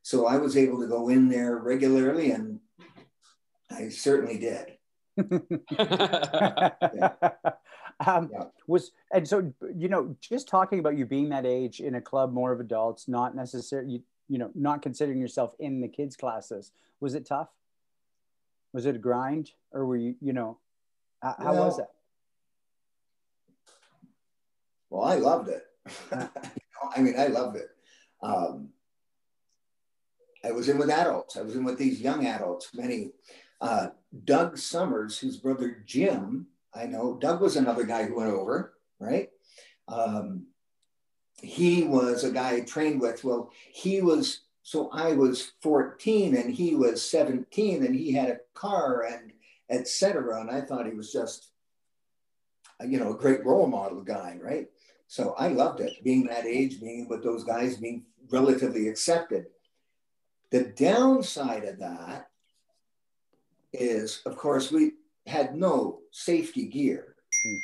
So 0.03 0.25
I 0.25 0.37
was 0.37 0.57
able 0.57 0.79
to 0.79 0.87
go 0.87 1.09
in 1.09 1.29
there 1.29 1.57
regularly, 1.57 2.31
and 2.31 2.59
I 3.69 3.89
certainly 3.89 4.39
did. 4.39 4.77
yeah. 5.71 6.69
Um, 8.05 8.29
yeah. 8.31 8.45
Was 8.67 8.91
and 9.13 9.27
so 9.27 9.53
you 9.75 9.89
know, 9.89 10.15
just 10.19 10.47
talking 10.47 10.79
about 10.79 10.97
you 10.97 11.05
being 11.05 11.29
that 11.29 11.45
age 11.45 11.79
in 11.79 11.95
a 11.95 12.01
club 12.01 12.33
more 12.33 12.51
of 12.51 12.59
adults, 12.59 13.07
not 13.07 13.35
necessarily 13.35 13.93
you, 13.93 14.03
you 14.27 14.37
know, 14.37 14.49
not 14.55 14.81
considering 14.81 15.19
yourself 15.19 15.53
in 15.59 15.81
the 15.81 15.87
kids 15.87 16.15
classes. 16.15 16.71
Was 16.99 17.13
it 17.15 17.25
tough? 17.25 17.49
Was 18.73 18.85
it 18.85 18.95
a 18.95 18.99
grind, 18.99 19.51
or 19.71 19.85
were 19.85 19.97
you 19.97 20.15
you 20.21 20.33
know, 20.33 20.57
how, 21.21 21.35
how 21.37 21.53
well, 21.53 21.65
was 21.65 21.77
that? 21.77 21.91
Well, 24.89 25.03
I 25.03 25.15
loved 25.15 25.49
it. 25.49 25.65
I 26.95 27.01
mean, 27.01 27.15
I 27.17 27.27
loved 27.27 27.57
it. 27.57 27.69
Um, 28.21 28.69
I 30.43 30.51
was 30.51 30.69
in 30.69 30.77
with 30.77 30.89
adults. 30.89 31.37
I 31.37 31.41
was 31.41 31.55
in 31.55 31.63
with 31.63 31.77
these 31.77 32.01
young 32.01 32.25
adults, 32.25 32.71
many 32.73 33.11
Uh, 33.61 33.89
Doug 34.25 34.57
Summers, 34.57 35.19
whose 35.19 35.37
brother 35.37 35.83
Jim, 35.85 36.47
I 36.73 36.85
know, 36.85 37.17
Doug 37.19 37.41
was 37.41 37.55
another 37.55 37.83
guy 37.83 38.05
who 38.05 38.15
went 38.15 38.31
over, 38.31 38.73
right? 38.99 39.29
Um, 39.87 40.47
he 41.41 41.83
was 41.83 42.23
a 42.23 42.31
guy 42.31 42.55
I 42.55 42.61
trained 42.61 43.01
with. 43.01 43.23
Well, 43.23 43.51
he 43.71 44.01
was, 44.01 44.41
so 44.63 44.89
I 44.91 45.13
was 45.13 45.53
14 45.61 46.35
and 46.35 46.53
he 46.53 46.75
was 46.75 47.07
17 47.09 47.83
and 47.83 47.95
he 47.95 48.11
had 48.13 48.29
a 48.29 48.39
car 48.53 49.05
and 49.11 49.33
etc. 49.69 50.41
And 50.41 50.51
I 50.51 50.61
thought 50.61 50.85
he 50.85 50.93
was 50.93 51.11
just, 51.11 51.49
you 52.85 52.99
know, 52.99 53.13
a 53.13 53.17
great 53.17 53.45
role 53.45 53.67
model 53.67 54.01
guy, 54.01 54.37
right? 54.41 54.67
So 55.07 55.33
I 55.37 55.47
loved 55.47 55.79
it, 55.79 56.03
being 56.03 56.25
that 56.27 56.45
age, 56.45 56.79
being 56.79 57.07
with 57.09 57.23
those 57.23 57.43
guys, 57.43 57.77
being 57.77 58.03
relatively 58.29 58.87
accepted. 58.87 59.47
The 60.51 60.65
downside 60.65 61.63
of 61.63 61.79
that 61.79 62.29
is, 63.73 64.21
of 64.25 64.37
course, 64.37 64.71
we 64.71 64.93
had 65.25 65.55
no 65.55 65.99
safety 66.11 66.65
gear. 66.65 67.15
Mm. 67.45 67.59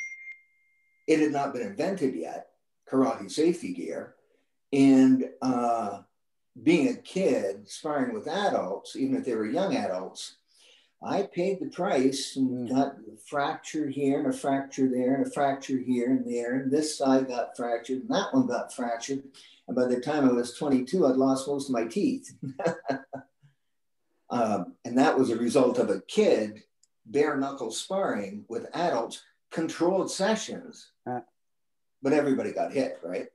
It 1.06 1.20
had 1.20 1.32
not 1.32 1.52
been 1.52 1.62
invented 1.62 2.14
yet, 2.14 2.48
karate 2.90 3.30
safety 3.30 3.72
gear. 3.72 4.14
And 4.72 5.30
uh, 5.40 6.00
being 6.62 6.88
a 6.88 6.96
kid, 6.96 7.68
sparring 7.68 8.12
with 8.14 8.28
adults, 8.28 8.96
even 8.96 9.16
if 9.16 9.24
they 9.24 9.34
were 9.34 9.46
young 9.46 9.76
adults, 9.76 10.36
I 11.02 11.22
paid 11.22 11.60
the 11.60 11.68
price 11.68 12.36
and 12.36 12.68
mm. 12.68 12.74
got 12.74 12.96
a 12.96 13.16
fracture 13.28 13.88
here 13.88 14.18
and 14.18 14.34
a 14.34 14.36
fracture 14.36 14.88
there 14.88 15.14
and 15.14 15.26
a 15.26 15.30
fracture 15.30 15.78
here 15.78 16.10
and 16.10 16.26
there. 16.26 16.56
And 16.56 16.70
this 16.70 16.98
side 16.98 17.28
got 17.28 17.56
fractured 17.56 18.00
and 18.02 18.10
that 18.10 18.34
one 18.34 18.46
got 18.46 18.74
fractured. 18.74 19.22
And 19.68 19.76
by 19.76 19.86
the 19.86 20.00
time 20.00 20.28
I 20.28 20.32
was 20.32 20.54
22, 20.54 21.06
I'd 21.06 21.16
lost 21.16 21.46
most 21.46 21.68
of 21.68 21.74
my 21.74 21.84
teeth. 21.84 22.34
um, 24.30 24.74
and 24.84 24.98
that 24.98 25.16
was 25.16 25.30
a 25.30 25.36
result 25.36 25.78
of 25.78 25.90
a 25.90 26.00
kid 26.00 26.62
bare 27.10 27.36
knuckle 27.36 27.70
sparring 27.70 28.44
with 28.48 28.66
adults, 28.74 29.22
controlled 29.50 30.10
sessions. 30.10 30.90
Uh, 31.06 31.20
but 32.02 32.12
everybody 32.12 32.52
got 32.52 32.72
hit, 32.72 32.98
right? 33.02 33.28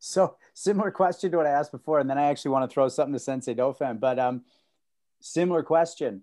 So 0.00 0.36
similar 0.54 0.90
question 0.90 1.30
to 1.32 1.36
what 1.36 1.46
I 1.46 1.50
asked 1.50 1.72
before, 1.72 1.98
and 1.98 2.08
then 2.08 2.18
I 2.18 2.26
actually 2.26 2.52
want 2.52 2.70
to 2.70 2.72
throw 2.72 2.88
something 2.88 3.12
to 3.12 3.18
Sensei 3.18 3.54
Dauphin. 3.54 3.98
But 3.98 4.18
um, 4.18 4.42
similar 5.20 5.62
question 5.62 6.22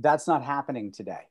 that's 0.00 0.28
not 0.28 0.44
happening 0.44 0.92
today. 0.92 1.26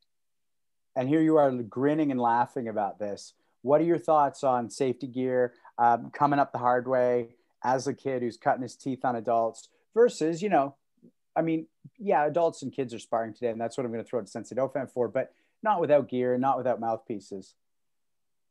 And 0.96 1.08
here 1.08 1.22
you 1.22 1.38
are 1.38 1.52
grinning 1.52 2.12
and 2.12 2.20
laughing 2.20 2.68
about 2.68 3.00
this. 3.00 3.34
What 3.62 3.82
are 3.82 3.86
your 3.86 3.98
thoughts 3.98 4.44
on 4.44 4.70
safety 4.70 5.08
gear 5.08 5.54
um, 5.78 6.12
coming 6.12 6.40
up 6.40 6.52
the 6.52 6.58
hard 6.58 6.88
way 6.88 7.30
as 7.64 7.88
a 7.88 7.94
kid 7.94 8.22
who's 8.22 8.36
cutting 8.36 8.64
his 8.64 8.76
teeth 8.76 9.06
on 9.06 9.16
adults 9.16 9.70
versus, 9.94 10.42
you 10.42 10.50
know, 10.50 10.76
I 11.38 11.44
mean, 11.44 11.68
yeah, 12.00 12.26
adults 12.26 12.64
and 12.64 12.74
kids 12.74 12.94
are 12.96 13.00
sparring 13.00 13.34
today, 13.34 13.50
and 13.50 13.62
that's 13.62 13.78
what 13.78 13.86
I'm 13.86 13.92
going 13.92 14.04
to 14.04 14.10
throw 14.10 14.20
to 14.20 14.28
Sensei 14.28 14.56
Dauphin 14.56 14.88
for, 14.88 15.08
but 15.08 15.32
not 15.62 15.80
without 15.80 16.10
gear, 16.10 16.34
and 16.34 16.42
not 16.42 16.58
without 16.58 16.80
mouthpieces. 16.80 17.54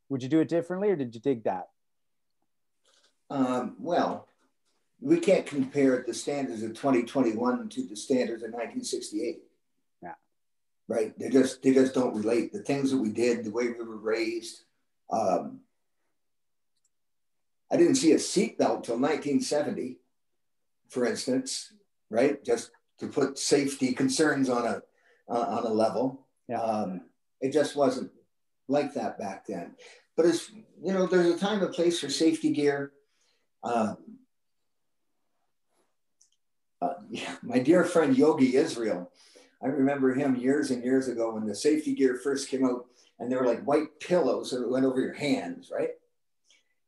Would 0.09 0.22
you 0.22 0.28
do 0.28 0.39
it 0.39 0.49
differently, 0.49 0.89
or 0.91 0.97
did 0.97 1.12
you 1.14 1.20
dig 1.20 1.43
that? 1.45 1.68
Um, 3.28 3.74
well, 3.80 4.28
we 5.01 5.18
can't 5.18 5.45
compare 5.45 6.05
the 6.07 6.14
standards 6.14 6.62
of 6.62 6.70
2021 6.74 7.68
to 7.70 7.82
the 7.82 7.97
standards 7.97 8.43
of 8.45 8.51
1968 8.51 9.43
Yeah. 10.01 10.14
right? 10.87 11.18
They 11.18 11.28
just 11.28 11.62
they 11.62 11.74
just 11.74 11.93
don't 11.93 12.14
relate. 12.14 12.53
The 12.53 12.62
things 12.62 12.93
that 12.93 12.99
we 12.99 13.11
did, 13.11 13.45
the 13.45 13.51
way 13.51 13.66
we 13.66 13.84
were 13.84 13.97
raised. 13.97 14.62
Um, 15.11 15.61
I 17.70 17.76
didn't 17.76 17.97
see 17.97 18.12
a 18.12 18.16
seatbelt 18.16 18.84
till 18.84 18.99
1970, 18.99 19.99
for 20.89 21.05
instance, 21.05 21.72
right? 22.11 22.43
Just 22.45 22.71
to 23.01 23.09
put 23.09 23.39
safety 23.39 23.93
concerns 23.93 24.49
on 24.49 24.67
a 24.67 24.83
uh, 25.29 25.41
on 25.41 25.65
a 25.65 25.73
level. 25.73 26.27
Yeah. 26.49 26.61
Um, 26.61 27.03
it 27.41 27.53
just 27.53 27.77
wasn't 27.77 28.11
like 28.69 28.95
that 28.95 29.19
back 29.19 29.47
then. 29.47 29.75
But 30.17 30.27
as 30.27 30.51
you 30.83 30.93
know, 30.93 31.07
there's 31.07 31.35
a 31.35 31.39
time 31.39 31.63
and 31.63 31.75
place 31.75 32.01
for 32.01 32.09
safety 32.09 32.51
gear. 32.51 32.93
Um, 33.63 33.99
uh, 36.81 36.95
yeah, 37.11 37.37
my 37.43 37.59
dear 37.59 37.85
friend 37.85 38.17
Yogi 38.17 38.57
Israel 38.57 39.11
I 39.63 39.69
remember 39.69 40.15
him 40.15 40.37
years 40.37 40.71
and 40.71 40.85
years 40.85 41.09
ago 41.09 41.35
when 41.35 41.47
the 41.47 41.55
safety 41.55 41.95
gear 41.95 42.21
first 42.23 42.49
came 42.49 42.65
out 42.65 42.87
and 43.19 43.31
they 43.31 43.37
were 43.37 43.47
like 43.47 43.65
white 43.65 43.99
pillows 44.01 44.51
that 44.51 44.69
went 44.69 44.85
over 44.85 45.01
your 45.01 45.15
hands, 45.15 45.73
right? 45.75 45.91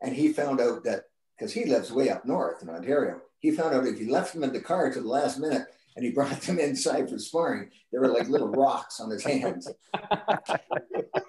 And 0.03 0.15
he 0.15 0.33
found 0.33 0.61
out 0.61 0.85
that 0.85 1.05
because 1.39 1.53
he 1.53 1.65
lives 1.65 1.93
way 1.93 2.11
up 2.11 2.25
north 2.25 2.63
in 2.63 2.69
Ontario, 2.69 3.21
he 3.39 3.51
found 3.51 3.75
out 3.75 3.87
if 3.87 3.99
he 3.99 4.07
left 4.07 4.35
them 4.35 4.43
in 4.43 4.53
the 4.53 4.61
car 4.61 4.91
to 4.91 5.01
the 5.01 5.09
last 5.09 5.39
minute 5.39 5.67
and 5.95 6.05
he 6.05 6.11
brought 6.11 6.41
them 6.43 6.59
inside 6.59 7.09
for 7.09 7.19
sparring, 7.19 7.71
they 7.93 7.99
were 7.99 8.09
like 8.09 8.29
little 8.29 8.51
rocks 8.51 9.01
on 9.01 9.11
his 9.11 9.25
hands. 9.25 9.69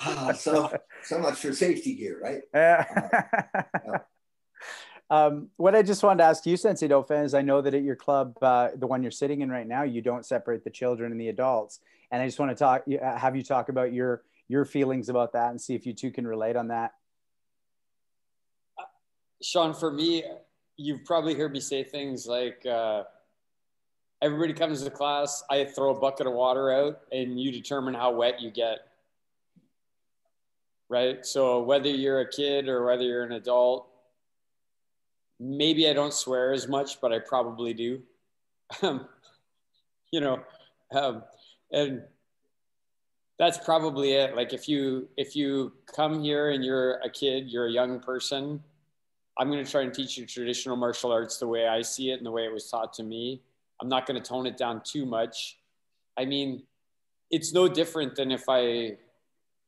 ah, 0.01 0.31
so 0.35 0.71
so 1.03 1.19
much 1.19 1.35
for 1.35 1.53
safety 1.53 1.95
gear, 1.95 2.19
right? 2.21 2.85
Uh, 3.89 3.97
um, 5.09 5.49
what 5.57 5.75
I 5.75 5.81
just 5.81 6.03
wanted 6.03 6.19
to 6.19 6.25
ask 6.25 6.45
you, 6.45 6.57
Sensei 6.57 6.87
Dauphin, 6.87 7.23
is 7.23 7.33
I 7.33 7.41
know 7.41 7.61
that 7.61 7.73
at 7.73 7.83
your 7.83 7.95
club, 7.95 8.37
uh, 8.41 8.69
the 8.75 8.87
one 8.87 9.01
you're 9.01 9.11
sitting 9.11 9.41
in 9.41 9.49
right 9.49 9.67
now, 9.67 9.83
you 9.83 10.01
don't 10.01 10.25
separate 10.25 10.63
the 10.63 10.69
children 10.69 11.11
and 11.11 11.21
the 11.21 11.29
adults. 11.29 11.79
And 12.11 12.21
I 12.21 12.25
just 12.25 12.39
want 12.39 12.51
to 12.51 12.55
talk, 12.55 12.83
uh, 12.89 13.17
have 13.17 13.35
you 13.35 13.43
talk 13.43 13.69
about 13.69 13.93
your 13.93 14.23
your 14.47 14.65
feelings 14.65 15.09
about 15.09 15.33
that 15.33 15.51
and 15.51 15.61
see 15.61 15.75
if 15.75 15.85
you 15.85 15.93
two 15.93 16.11
can 16.11 16.27
relate 16.27 16.55
on 16.55 16.67
that. 16.69 16.93
Sean, 19.41 19.73
for 19.73 19.91
me, 19.91 20.23
you've 20.77 21.05
probably 21.05 21.33
heard 21.33 21.51
me 21.51 21.59
say 21.59 21.83
things 21.83 22.27
like, 22.27 22.65
uh, 22.65 23.03
everybody 24.21 24.53
comes 24.53 24.83
to 24.83 24.89
class, 24.89 25.43
I 25.49 25.65
throw 25.65 25.95
a 25.95 25.99
bucket 25.99 26.27
of 26.27 26.33
water 26.33 26.71
out, 26.71 27.01
and 27.11 27.39
you 27.39 27.51
determine 27.51 27.93
how 27.93 28.11
wet 28.11 28.41
you 28.41 28.51
get. 28.51 28.79
Right. 30.89 31.25
So 31.25 31.61
whether 31.61 31.89
you're 31.89 32.21
a 32.21 32.29
kid 32.29 32.67
or 32.67 32.85
whether 32.85 33.03
you're 33.03 33.23
an 33.23 33.33
adult, 33.33 33.87
maybe 35.39 35.87
I 35.87 35.93
don't 35.93 36.13
swear 36.13 36.51
as 36.51 36.67
much, 36.67 36.99
but 36.99 37.13
I 37.13 37.19
probably 37.19 37.73
do. 37.73 38.01
Um, 38.83 39.07
you 40.11 40.21
know, 40.21 40.43
um, 40.91 41.23
and 41.71 42.03
that's 43.39 43.57
probably 43.57 44.13
it. 44.13 44.35
Like 44.35 44.53
if 44.53 44.67
you 44.69 45.07
if 45.17 45.35
you 45.35 45.73
come 45.87 46.21
here 46.21 46.51
and 46.51 46.63
you're 46.63 46.95
a 46.97 47.09
kid, 47.09 47.49
you're 47.49 47.65
a 47.65 47.71
young 47.71 47.99
person, 47.99 48.61
I'm 49.39 49.49
going 49.49 49.63
to 49.63 49.71
try 49.71 49.81
and 49.81 49.93
teach 49.93 50.17
you 50.17 50.25
traditional 50.25 50.75
martial 50.75 51.11
arts 51.11 51.37
the 51.37 51.47
way 51.47 51.67
I 51.67 51.81
see 51.81 52.11
it 52.11 52.15
and 52.15 52.25
the 52.25 52.31
way 52.31 52.43
it 52.43 52.51
was 52.51 52.69
taught 52.69 52.93
to 52.93 53.03
me. 53.03 53.41
I'm 53.81 53.87
not 53.87 54.05
going 54.05 54.21
to 54.21 54.27
tone 54.27 54.45
it 54.45 54.57
down 54.57 54.81
too 54.83 55.05
much. 55.05 55.57
I 56.17 56.25
mean, 56.25 56.63
it's 57.31 57.53
no 57.53 57.69
different 57.69 58.15
than 58.15 58.31
if 58.31 58.43
I 58.49 58.97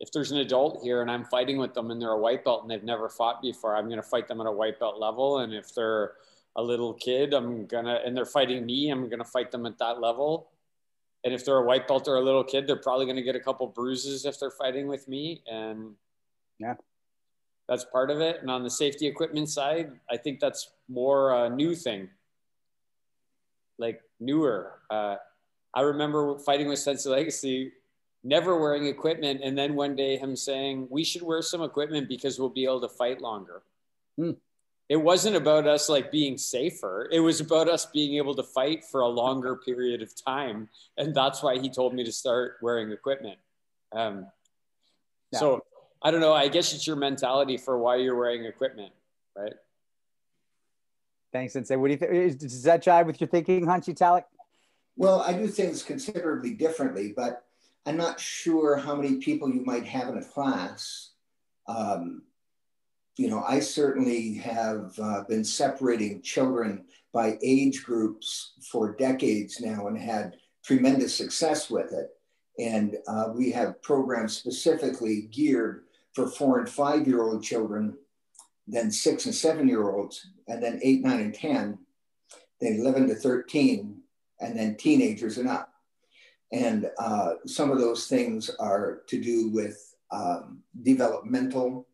if 0.01 0.11
there's 0.11 0.31
an 0.31 0.39
adult 0.39 0.81
here 0.83 1.03
and 1.03 1.11
I'm 1.11 1.23
fighting 1.25 1.57
with 1.57 1.75
them 1.75 1.91
and 1.91 2.01
they're 2.01 2.09
a 2.09 2.17
white 2.17 2.43
belt 2.43 2.63
and 2.63 2.71
they've 2.71 2.83
never 2.83 3.07
fought 3.07 3.39
before, 3.39 3.75
I'm 3.75 3.85
going 3.85 4.01
to 4.01 4.07
fight 4.07 4.27
them 4.27 4.41
at 4.41 4.47
a 4.47 4.51
white 4.51 4.79
belt 4.79 4.99
level. 4.99 5.39
And 5.39 5.53
if 5.53 5.75
they're 5.75 6.13
a 6.55 6.63
little 6.63 6.93
kid, 6.95 7.35
I'm 7.35 7.67
going 7.67 7.85
to, 7.85 8.03
and 8.03 8.17
they're 8.17 8.25
fighting 8.25 8.65
me, 8.65 8.89
I'm 8.89 9.09
going 9.09 9.19
to 9.19 9.25
fight 9.25 9.51
them 9.51 9.67
at 9.67 9.77
that 9.77 10.01
level. 10.01 10.49
And 11.23 11.35
if 11.35 11.45
they're 11.45 11.57
a 11.57 11.63
white 11.63 11.87
belt 11.87 12.07
or 12.07 12.15
a 12.15 12.21
little 12.21 12.43
kid, 12.43 12.65
they're 12.65 12.77
probably 12.77 13.05
going 13.05 13.17
to 13.17 13.21
get 13.21 13.35
a 13.35 13.39
couple 13.39 13.67
bruises 13.67 14.25
if 14.25 14.39
they're 14.39 14.49
fighting 14.49 14.87
with 14.87 15.07
me. 15.07 15.43
And 15.45 15.93
yeah, 16.57 16.73
that's 17.71 17.85
part 17.85 18.11
of 18.11 18.19
it. 18.19 18.41
And 18.41 18.51
on 18.51 18.63
the 18.63 18.69
safety 18.69 19.07
equipment 19.07 19.49
side, 19.49 19.93
I 20.09 20.17
think 20.17 20.41
that's 20.41 20.71
more 20.89 21.45
a 21.45 21.49
new 21.49 21.73
thing, 21.73 22.09
like 23.79 24.01
newer. 24.19 24.73
Uh, 24.89 25.15
I 25.73 25.79
remember 25.79 26.37
fighting 26.37 26.67
with 26.67 26.79
Sensei 26.79 27.09
Legacy 27.09 27.71
never 28.25 28.59
wearing 28.59 28.87
equipment 28.87 29.39
and 29.41 29.57
then 29.57 29.73
one 29.73 29.95
day 29.95 30.17
him 30.17 30.35
saying 30.35 30.85
we 30.91 31.01
should 31.01 31.21
wear 31.21 31.41
some 31.41 31.61
equipment 31.63 32.09
because 32.09 32.37
we'll 32.37 32.49
be 32.49 32.65
able 32.65 32.81
to 32.81 32.87
fight 32.87 33.19
longer 33.19 33.63
hmm. 34.15 34.29
it 34.89 34.95
wasn't 34.95 35.35
about 35.35 35.65
us 35.65 35.89
like 35.89 36.11
being 36.11 36.37
safer 36.37 37.09
it 37.11 37.19
was 37.19 37.41
about 37.41 37.67
us 37.67 37.87
being 37.87 38.17
able 38.17 38.35
to 38.35 38.43
fight 38.43 38.85
for 38.85 39.01
a 39.01 39.07
longer 39.07 39.55
period 39.65 40.03
of 40.03 40.13
time 40.23 40.69
and 40.97 41.15
that's 41.15 41.41
why 41.41 41.57
he 41.57 41.67
told 41.67 41.95
me 41.95 42.03
to 42.03 42.11
start 42.11 42.57
wearing 42.61 42.91
equipment 42.91 43.39
um, 43.93 44.27
yeah. 45.33 45.39
so 45.39 45.63
i 46.01 46.11
don't 46.11 46.21
know. 46.21 46.33
I 46.33 46.47
guess 46.47 46.73
it's 46.73 46.87
your 46.87 46.95
mentality 46.95 47.57
for 47.57 47.77
why 47.77 47.97
you're 47.97 48.15
wearing 48.15 48.45
equipment 48.45 48.93
right? 49.35 49.53
Thanks 51.31 51.55
and 51.55 51.65
say 51.65 51.75
what 51.75 51.87
do 51.87 51.93
you 51.93 51.97
think? 51.97 52.39
Does 52.39 52.63
that 52.63 52.83
jive 52.83 53.05
with 53.05 53.21
your 53.21 53.27
thinking 53.27 53.65
Hanshi 53.65 53.95
Tallack 53.95 54.25
well 54.97 55.21
i 55.21 55.31
do 55.33 55.47
things 55.47 55.83
considerably 55.83 56.53
differently 56.53 57.13
but 57.15 57.45
I'm 57.85 57.97
not 57.97 58.19
sure 58.19 58.77
how 58.77 58.95
many 58.95 59.15
people 59.17 59.49
you 59.49 59.63
might 59.65 59.85
have 59.85 60.09
in 60.09 60.17
a 60.17 60.23
class. 60.23 61.11
Um, 61.67 62.23
you 63.17 63.29
know, 63.29 63.43
I 63.47 63.59
certainly 63.59 64.35
have 64.35 64.93
uh, 65.01 65.23
been 65.27 65.43
separating 65.43 66.21
children 66.21 66.85
by 67.13 67.37
age 67.43 67.83
groups 67.83 68.53
for 68.71 68.95
decades 68.95 69.59
now 69.59 69.87
and 69.87 69.97
had 69.97 70.37
tremendous 70.63 71.15
success 71.15 71.69
with 71.69 71.91
it. 71.91 72.09
And 72.59 72.97
uh, 73.07 73.29
we 73.33 73.51
have 73.51 73.81
programs 73.81 74.37
specifically 74.37 75.27
geared 75.31 75.83
for 76.13 76.27
four 76.27 76.59
and 76.59 76.69
five 76.69 77.07
year 77.07 77.23
old 77.23 77.43
children, 77.43 77.97
then 78.67 78.91
six 78.91 79.25
and 79.25 79.35
seven 79.35 79.67
year 79.67 79.89
olds, 79.89 80.27
and 80.47 80.61
then 80.61 80.79
eight, 80.83 81.01
nine, 81.01 81.19
and 81.19 81.33
10, 81.33 81.77
then 82.59 82.79
11 82.79 83.07
to 83.07 83.15
13, 83.15 83.97
and 84.39 84.57
then 84.57 84.75
teenagers 84.75 85.37
and 85.37 85.49
up. 85.49 85.69
And 86.51 86.89
uh, 86.99 87.35
some 87.45 87.71
of 87.71 87.79
those 87.79 88.07
things 88.07 88.49
are 88.59 89.03
to 89.07 89.21
do 89.21 89.49
with 89.49 89.95
um, 90.11 90.61
developmental 90.83 91.87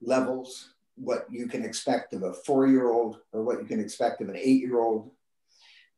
levels, 0.00 0.74
what 0.94 1.26
you 1.30 1.48
can 1.48 1.64
expect 1.64 2.12
of 2.12 2.22
a 2.22 2.32
four 2.32 2.66
year 2.66 2.90
old 2.90 3.18
or 3.32 3.42
what 3.42 3.58
you 3.60 3.66
can 3.66 3.80
expect 3.80 4.20
of 4.20 4.28
an 4.28 4.36
eight 4.36 4.60
year 4.60 4.78
old. 4.78 5.10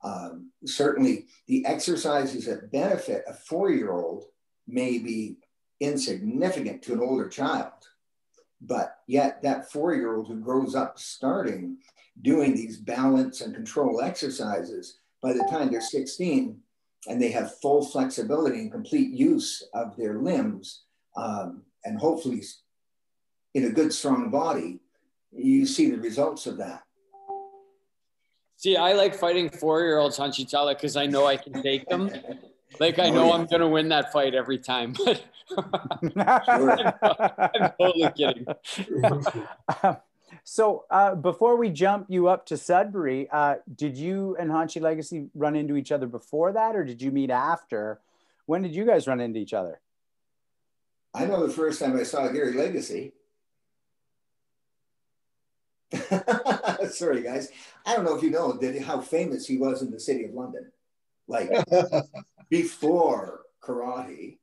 Um, 0.04 0.50
certainly, 0.64 1.26
the 1.46 1.64
exercises 1.66 2.46
that 2.46 2.72
benefit 2.72 3.24
a 3.28 3.34
four 3.34 3.70
year 3.70 3.92
old 3.92 4.24
may 4.66 4.98
be 4.98 5.36
insignificant 5.82 6.82
to 6.82 6.92
an 6.92 7.00
older 7.00 7.28
child. 7.28 7.72
But 8.60 8.98
yet, 9.06 9.42
that 9.42 9.70
four 9.70 9.94
year 9.94 10.16
old 10.16 10.28
who 10.28 10.40
grows 10.40 10.74
up 10.74 10.98
starting 10.98 11.78
doing 12.20 12.54
these 12.54 12.76
balance 12.76 13.40
and 13.40 13.54
control 13.54 14.00
exercises, 14.00 14.98
by 15.20 15.32
the 15.32 15.46
time 15.50 15.70
they're 15.70 15.80
16 15.80 16.58
and 17.08 17.20
they 17.20 17.30
have 17.30 17.58
full 17.58 17.84
flexibility 17.84 18.60
and 18.60 18.70
complete 18.70 19.10
use 19.10 19.62
of 19.74 19.96
their 19.96 20.20
limbs, 20.20 20.82
um, 21.16 21.62
and 21.84 21.98
hopefully 21.98 22.42
in 23.54 23.64
a 23.64 23.70
good, 23.70 23.92
strong 23.92 24.30
body, 24.30 24.80
you 25.32 25.66
see 25.66 25.90
the 25.90 25.98
results 25.98 26.46
of 26.46 26.58
that. 26.58 26.82
See, 28.56 28.76
I 28.76 28.92
like 28.92 29.14
fighting 29.14 29.50
four-year-olds, 29.50 30.16
Hanshi 30.16 30.48
Tallack, 30.48 30.78
because 30.78 30.96
I 30.96 31.06
know 31.06 31.26
I 31.26 31.36
can 31.36 31.60
take 31.62 31.88
them. 31.88 32.10
Like 32.80 32.98
I 32.98 33.10
know 33.10 33.24
oh, 33.24 33.26
yeah. 33.28 33.34
I'm 33.34 33.46
gonna 33.46 33.68
win 33.68 33.88
that 33.90 34.12
fight 34.12 34.34
every 34.34 34.58
time, 34.58 34.94
but 35.04 35.24
I'm 36.06 37.72
totally 37.78 38.10
kidding. 38.16 38.46
so 40.44 40.84
uh, 40.90 41.14
before 41.14 41.56
we 41.56 41.70
jump 41.70 42.06
you 42.08 42.28
up 42.28 42.46
to 42.46 42.56
Sudbury, 42.56 43.28
uh, 43.30 43.56
did 43.74 43.96
you 43.96 44.36
and 44.38 44.50
Hanshi 44.50 44.80
Legacy 44.80 45.28
run 45.34 45.56
into 45.56 45.76
each 45.76 45.92
other 45.92 46.06
before 46.06 46.52
that, 46.52 46.76
or 46.76 46.84
did 46.84 47.02
you 47.02 47.10
meet 47.10 47.30
after? 47.30 48.00
When 48.46 48.62
did 48.62 48.74
you 48.74 48.84
guys 48.84 49.06
run 49.06 49.20
into 49.20 49.38
each 49.38 49.54
other? 49.54 49.80
I 51.14 51.26
know 51.26 51.46
the 51.46 51.52
first 51.52 51.80
time 51.80 51.96
I 51.96 52.04
saw 52.04 52.28
Gary 52.28 52.54
Legacy. 52.54 53.12
Sorry, 56.90 57.22
guys. 57.22 57.50
I 57.84 57.94
don't 57.94 58.04
know 58.04 58.16
if 58.16 58.22
you 58.22 58.30
know 58.30 58.52
that 58.54 58.80
how 58.82 59.00
famous 59.00 59.46
he 59.46 59.58
was 59.58 59.82
in 59.82 59.90
the 59.90 60.00
city 60.00 60.24
of 60.24 60.32
London. 60.32 60.72
Like 61.28 61.50
before 62.50 63.42
karate, 63.62 64.38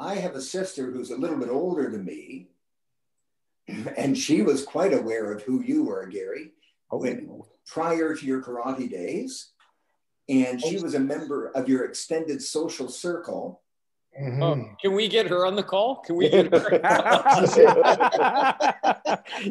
I 0.00 0.16
have 0.16 0.34
a 0.34 0.40
sister 0.40 0.90
who's 0.90 1.10
a 1.10 1.16
little 1.16 1.38
bit 1.38 1.48
older 1.48 1.90
than 1.90 2.04
me, 2.04 2.48
and 3.96 4.16
she 4.16 4.42
was 4.42 4.64
quite 4.64 4.92
aware 4.92 5.32
of 5.32 5.42
who 5.42 5.62
you 5.62 5.84
were, 5.84 6.06
Gary, 6.06 6.52
oh. 6.90 6.98
when 6.98 7.42
prior 7.66 8.14
to 8.14 8.26
your 8.26 8.42
karate 8.42 8.90
days. 8.90 9.50
And 10.26 10.58
she 10.60 10.78
was 10.78 10.94
a 10.94 11.00
member 11.00 11.48
of 11.48 11.68
your 11.68 11.84
extended 11.84 12.40
social 12.40 12.88
circle. 12.88 13.60
Mm-hmm. 14.18 14.42
Oh, 14.42 14.70
can 14.80 14.94
we 14.94 15.06
get 15.08 15.26
her 15.26 15.44
on 15.44 15.54
the 15.54 15.62
call? 15.62 15.96
Can 15.96 16.16
we 16.16 16.30
get 16.30 16.50
her? 16.50 16.80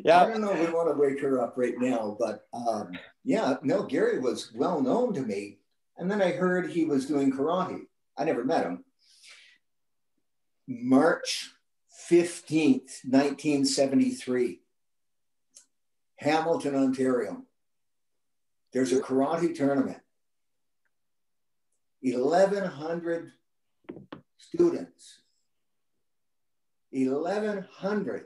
yeah. 0.03 0.21
I 0.21 0.25
don't 0.27 0.41
know 0.41 0.51
if 0.51 0.59
we 0.59 0.73
want 0.73 0.89
to 0.89 0.99
wake 0.99 1.21
her 1.21 1.41
up 1.41 1.53
right 1.57 1.77
now, 1.77 2.17
but 2.19 2.47
um, 2.53 2.91
yeah, 3.23 3.57
no, 3.61 3.83
Gary 3.83 4.19
was 4.19 4.51
well 4.55 4.81
known 4.81 5.13
to 5.13 5.21
me. 5.21 5.59
And 5.97 6.09
then 6.09 6.21
I 6.21 6.31
heard 6.31 6.69
he 6.71 6.85
was 6.85 7.05
doing 7.05 7.31
karate. 7.31 7.81
I 8.17 8.23
never 8.23 8.43
met 8.43 8.65
him. 8.65 8.83
March 10.67 11.51
15th, 12.09 13.05
1973, 13.05 14.61
Hamilton, 16.17 16.75
Ontario. 16.75 17.43
There's 18.71 18.91
a 18.91 18.99
karate 18.99 19.55
tournament. 19.55 19.99
1,100 22.01 23.31
students. 24.37 25.19
1,100 26.91 28.25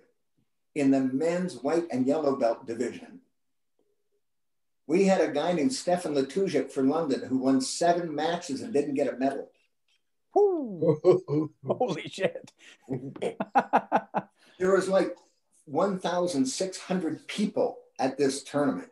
in 0.76 0.92
the 0.92 1.00
men's 1.00 1.56
white 1.64 1.86
and 1.92 2.06
yellow 2.06 2.36
belt 2.36 2.66
division. 2.66 3.22
We 4.88 5.04
had 5.04 5.20
a 5.20 5.28
guy 5.28 5.52
named 5.52 5.74
Stefan 5.74 6.16
Latusic 6.16 6.72
from 6.72 6.90
London 6.90 7.28
who 7.28 7.38
won 7.38 7.60
seven 7.60 8.16
matches 8.16 8.62
and 8.62 8.74
didn't 8.74 8.96
get 8.96 9.14
a 9.14 9.18
medal. 9.18 9.52
Holy 10.34 12.08
shit. 12.10 12.54
there 14.60 14.72
was 14.72 14.88
like 14.88 15.16
1,600 15.66 17.28
people 17.28 17.80
at 18.00 18.18
this 18.18 18.44
tournament. 18.44 18.90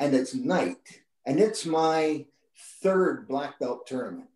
And 0.00 0.14
it's 0.14 0.34
night. 0.34 1.00
And 1.24 1.38
it's 1.38 1.64
my 1.64 2.26
third 2.82 3.28
black 3.28 3.60
belt 3.60 3.86
tournament. 3.86 4.28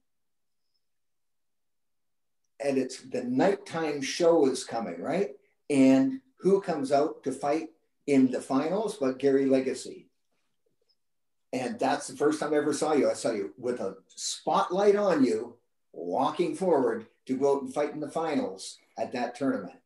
And 2.65 2.79
it's 2.79 3.03
the 3.03 3.25
nighttime 3.25 4.03
show 4.03 4.47
is 4.47 4.65
coming, 4.65 5.01
right? 5.01 5.31
And 5.71 6.21
who 6.37 6.61
comes 6.61 6.93
out 6.93 7.25
to 7.25 7.33
fight 7.33 7.71
in 8.07 8.31
the 8.31 8.41
finals 8.41 8.97
but 9.01 9.19
Gary 9.19 9.47
Legacy? 9.47 10.10
And 11.53 11.79
that's 11.79 12.07
the 12.07 12.17
first 12.17 12.39
time 12.41 12.55
I 12.55 12.59
ever 12.59 12.73
saw 12.73 12.93
you. 12.93 13.11
I 13.11 13.15
saw 13.15 13.33
you 13.33 13.53
with 13.59 13.81
a 13.81 13.97
spotlight 14.09 14.97
on 14.97 15.25
you 15.25 15.57
walking 15.93 16.55
forward 16.55 17.07
to 17.27 17.37
go 17.37 17.57
out 17.57 17.63
and 17.63 17.75
fight 17.75 17.93
in 17.93 18.01
the 18.01 18.11
finals 18.11 18.79
at 18.97 19.13
that 19.13 19.35
tournament. 19.35 19.79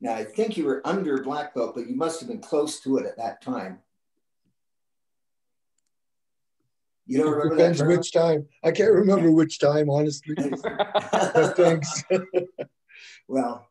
Now, 0.00 0.14
I 0.14 0.24
think 0.24 0.56
you 0.56 0.64
were 0.64 0.82
under 0.84 1.22
black 1.22 1.54
belt, 1.54 1.74
but 1.74 1.88
you 1.88 1.94
must 1.94 2.20
have 2.20 2.28
been 2.28 2.40
close 2.40 2.80
to 2.80 2.98
it 2.98 3.06
at 3.06 3.16
that 3.16 3.40
time. 3.40 3.78
You 7.06 7.18
don't 7.18 7.32
remember 7.32 7.56
Depends 7.56 7.78
that? 7.78 7.88
which 7.88 8.12
time. 8.12 8.46
I 8.62 8.70
can't 8.70 8.92
remember 8.92 9.30
which 9.32 9.58
time, 9.58 9.90
honestly. 9.90 10.34
thanks. 11.56 12.02
well, 13.28 13.68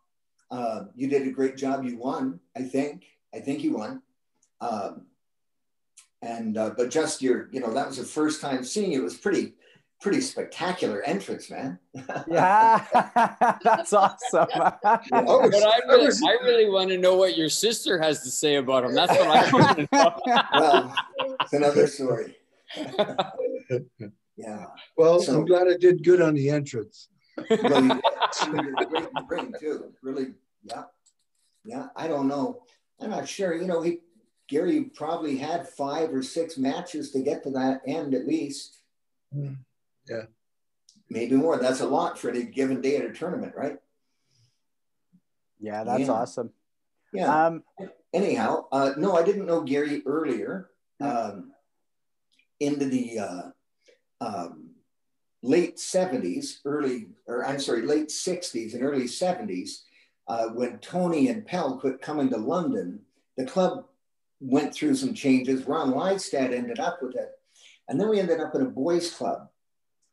uh, 0.51 0.85
you 0.95 1.07
did 1.07 1.27
a 1.27 1.31
great 1.31 1.57
job. 1.57 1.83
You 1.83 1.97
won, 1.97 2.39
I 2.55 2.61
think. 2.61 3.05
I 3.33 3.39
think 3.39 3.63
you 3.63 3.75
won. 3.75 4.01
Um, 4.61 5.07
and 6.23 6.57
uh, 6.57 6.71
but 6.75 6.89
just 6.89 7.21
your, 7.21 7.49
you 7.51 7.59
know, 7.59 7.73
that 7.73 7.85
was 7.85 7.97
the 7.97 8.03
first 8.03 8.41
time 8.41 8.63
seeing 8.63 8.93
you. 8.93 9.01
It 9.01 9.03
was 9.03 9.17
pretty 9.17 9.53
pretty 10.01 10.21
spectacular 10.21 11.01
entrance, 11.03 11.49
man. 11.49 11.79
yeah, 12.27 12.85
that's 13.63 13.93
awesome. 13.93 14.47
yeah. 14.55 14.77
But 15.11 15.63
I 15.63 15.79
really, 15.87 16.11
I 16.25 16.37
really 16.43 16.69
want 16.69 16.89
to 16.89 16.97
know 16.97 17.15
what 17.15 17.37
your 17.37 17.49
sister 17.49 17.99
has 17.99 18.23
to 18.23 18.31
say 18.31 18.55
about 18.55 18.85
him. 18.85 18.95
That's 18.95 19.11
what 19.11 19.27
I 19.27 19.51
want 19.51 19.77
to 19.77 19.87
know. 19.91 20.15
well, 20.53 20.95
it's 21.41 21.53
another 21.53 21.87
story. 21.87 22.37
yeah. 24.37 24.65
Well, 24.97 25.19
so, 25.19 25.39
I'm 25.39 25.45
glad 25.45 25.67
I 25.67 25.77
did 25.77 26.03
good 26.03 26.21
on 26.21 26.35
the 26.35 26.49
entrance. 26.49 27.09
Well, 27.49 27.83
you 27.83 28.01
did 28.93 29.09
ring 29.27 29.53
too. 29.59 29.91
Really, 30.01 30.27
yeah, 30.63 30.83
yeah. 31.65 31.87
I 31.97 32.07
don't 32.07 32.29
know. 32.29 32.63
I'm 33.01 33.09
not 33.09 33.27
sure. 33.27 33.53
You 33.55 33.67
know, 33.67 33.81
he 33.81 33.99
Gary 34.53 34.83
probably 34.83 35.35
had 35.35 35.67
five 35.67 36.13
or 36.13 36.21
six 36.21 36.59
matches 36.59 37.09
to 37.09 37.19
get 37.21 37.41
to 37.41 37.49
that 37.49 37.81
end 37.87 38.13
at 38.13 38.27
least. 38.27 38.77
Mm. 39.35 39.57
Yeah. 40.07 40.25
Maybe 41.09 41.35
more. 41.35 41.57
That's 41.57 41.79
a 41.79 41.87
lot 41.87 42.19
for 42.19 42.29
any 42.29 42.43
given 42.43 42.79
day 42.79 42.97
at 42.97 43.05
a 43.05 43.11
tournament, 43.11 43.53
right? 43.57 43.77
Yeah, 45.59 45.83
that's 45.83 46.01
yeah. 46.01 46.11
awesome. 46.11 46.51
Yeah. 47.11 47.45
Um, 47.45 47.63
Anyhow, 48.13 48.65
uh, 48.71 48.91
no, 48.95 49.17
I 49.17 49.23
didn't 49.23 49.47
know 49.47 49.61
Gary 49.61 50.03
earlier. 50.05 50.69
Um, 51.01 51.51
into 52.59 52.85
the 52.85 53.19
uh, 53.19 53.41
um, 54.21 54.69
late 55.41 55.77
70s, 55.77 56.59
early, 56.63 57.07
or 57.25 57.43
I'm 57.43 57.59
sorry, 57.59 57.81
late 57.81 58.09
60s 58.09 58.75
and 58.75 58.83
early 58.83 59.05
70s, 59.05 59.81
uh, 60.27 60.49
when 60.49 60.77
Tony 60.77 61.29
and 61.29 61.43
Pell 61.43 61.79
quit 61.79 62.01
coming 62.01 62.29
to 62.29 62.37
London, 62.37 62.99
the 63.35 63.45
club 63.45 63.85
went 64.43 64.75
through 64.75 64.95
some 64.95 65.13
changes. 65.13 65.65
Ron 65.65 65.93
Lydstad 65.93 66.53
ended 66.53 66.79
up 66.79 67.01
with 67.01 67.15
it. 67.15 67.29
And 67.87 67.99
then 67.99 68.09
we 68.09 68.19
ended 68.19 68.41
up 68.41 68.53
in 68.55 68.61
a 68.61 68.65
boys' 68.65 69.11
club 69.11 69.49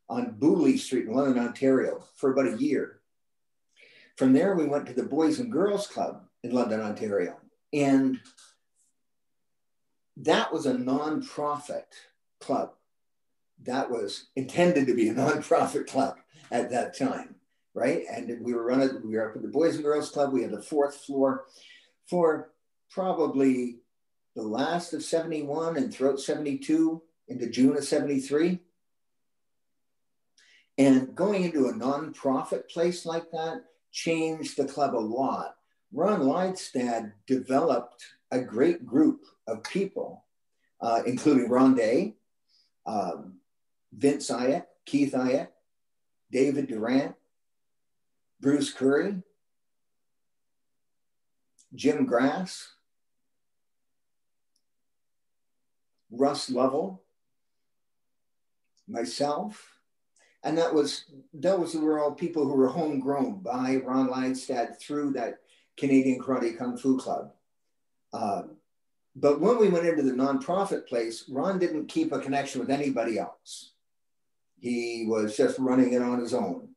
on 0.09 0.37
Booley 0.39 0.79
Street 0.79 1.07
in 1.07 1.13
London, 1.13 1.45
Ontario 1.45 2.05
for 2.17 2.33
about 2.33 2.55
a 2.55 2.63
year. 2.63 3.01
From 4.17 4.33
there, 4.33 4.55
we 4.55 4.67
went 4.67 4.87
to 4.87 4.93
the 4.93 5.03
Boys 5.03 5.39
and 5.39 5.51
Girls 5.51 5.87
Club 5.87 6.23
in 6.43 6.53
London, 6.53 6.81
Ontario. 6.81 7.39
And 7.73 8.21
that 10.19 10.53
was 10.53 10.67
a 10.67 10.75
nonprofit 10.75 11.85
club. 12.41 12.73
That 13.63 13.91
was 13.91 14.27
intended 14.37 14.87
to 14.87 14.95
be 14.95 15.09
a 15.09 15.15
nonprofit 15.15 15.87
club 15.87 16.17
at 16.51 16.71
that 16.71 16.99
time, 16.99 17.37
right? 17.75 18.03
And 18.11 18.45
we 18.45 18.53
were 18.53 18.65
running, 18.65 19.01
we 19.05 19.17
were 19.17 19.31
up 19.31 19.37
at 19.37 19.43
the 19.43 19.49
Boys 19.49 19.77
and 19.77 19.85
Girls 19.85 20.11
Club. 20.11 20.33
We 20.33 20.43
had 20.43 20.51
the 20.51 20.63
fourth 20.63 20.97
floor 20.97 21.47
for 22.09 22.51
probably 22.91 23.80
the 24.41 24.47
last 24.47 24.95
of 24.95 25.03
71 25.03 25.77
and 25.77 25.93
throughout 25.93 26.19
72 26.19 27.03
into 27.29 27.51
June 27.51 27.77
of 27.77 27.85
73. 27.85 28.59
And 30.79 31.15
going 31.15 31.45
into 31.45 31.67
a 31.67 31.75
nonprofit 31.75 32.71
place 32.71 33.05
like 33.05 33.31
that 33.33 33.65
changed 33.93 34.57
the 34.57 34.65
club 34.65 34.95
a 34.95 34.99
lot. 34.99 35.57
Ron 35.93 36.21
Lydstad 36.21 37.13
developed 37.27 38.03
a 38.31 38.41
great 38.41 38.87
group 38.87 39.25
of 39.47 39.63
people, 39.65 40.25
uh, 40.81 41.03
including 41.05 41.51
Ron 41.51 41.75
Day, 41.75 42.15
um, 42.87 43.41
Vince 43.93 44.31
Iyer, 44.31 44.67
Keith 44.87 45.15
Iyer, 45.15 45.51
David 46.33 46.69
Durant, 46.69 47.15
Bruce 48.41 48.73
Curry, 48.73 49.17
Jim 51.75 52.07
Grass, 52.07 52.69
Russ 56.11 56.51
Lovell, 56.51 57.03
myself, 58.89 59.81
and 60.43 60.57
that 60.59 60.75
was 60.75 61.05
those 61.35 61.75
were 61.75 62.01
all 62.01 62.13
people 62.13 62.45
who 62.45 62.55
were 62.55 62.69
homegrown 62.69 63.41
by 63.41 63.77
Ron 63.85 64.09
Leinstad 64.09 64.81
through 64.81 65.13
that 65.13 65.41
Canadian 65.77 66.21
Karate 66.21 66.57
Kung 66.57 66.77
Fu 66.77 66.99
Club. 66.99 67.33
Um, 68.13 68.57
but 69.15 69.41
when 69.41 69.59
we 69.59 69.69
went 69.69 69.87
into 69.87 70.03
the 70.03 70.13
nonprofit 70.13 70.87
place, 70.87 71.25
Ron 71.29 71.59
didn't 71.59 71.89
keep 71.89 72.13
a 72.13 72.21
connection 72.21 72.61
with 72.61 72.71
anybody 72.71 73.19
else. 73.19 73.73
He 74.59 75.07
was 75.09 75.37
just 75.37 75.59
running 75.59 75.93
it 75.93 76.03
on 76.03 76.21
his 76.21 76.35
own. 76.35 76.69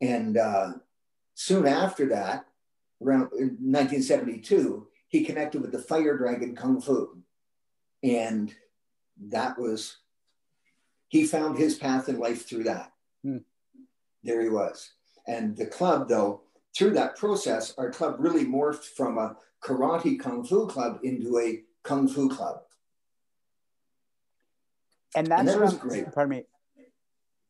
And 0.00 0.36
uh, 0.36 0.72
soon 1.34 1.66
after 1.66 2.08
that, 2.08 2.46
around 3.00 3.30
1972, 3.30 4.86
he 5.08 5.24
connected 5.24 5.60
with 5.60 5.72
the 5.72 5.78
Fire 5.78 6.16
Dragon 6.16 6.56
Kung 6.56 6.80
Fu. 6.80 7.21
And 8.02 8.54
that 9.28 9.58
was, 9.58 9.98
he 11.08 11.24
found 11.24 11.58
his 11.58 11.76
path 11.76 12.08
in 12.08 12.18
life 12.18 12.48
through 12.48 12.64
that. 12.64 12.92
Hmm. 13.22 13.38
There 14.22 14.42
he 14.42 14.48
was. 14.48 14.92
And 15.26 15.56
the 15.56 15.66
club, 15.66 16.08
though, 16.08 16.42
through 16.76 16.92
that 16.92 17.16
process, 17.16 17.74
our 17.78 17.90
club 17.90 18.16
really 18.18 18.44
morphed 18.44 18.84
from 18.96 19.18
a 19.18 19.36
karate 19.62 20.18
kung 20.18 20.44
fu 20.44 20.66
club 20.66 20.98
into 21.02 21.38
a 21.38 21.62
kung 21.82 22.08
fu 22.08 22.28
club. 22.28 22.60
And 25.14 25.26
that's 25.26 25.40
and 25.40 25.48
that 25.48 25.60
was 25.60 25.74
great. 25.74 26.12
Pardon 26.12 26.38
me. 26.38 26.44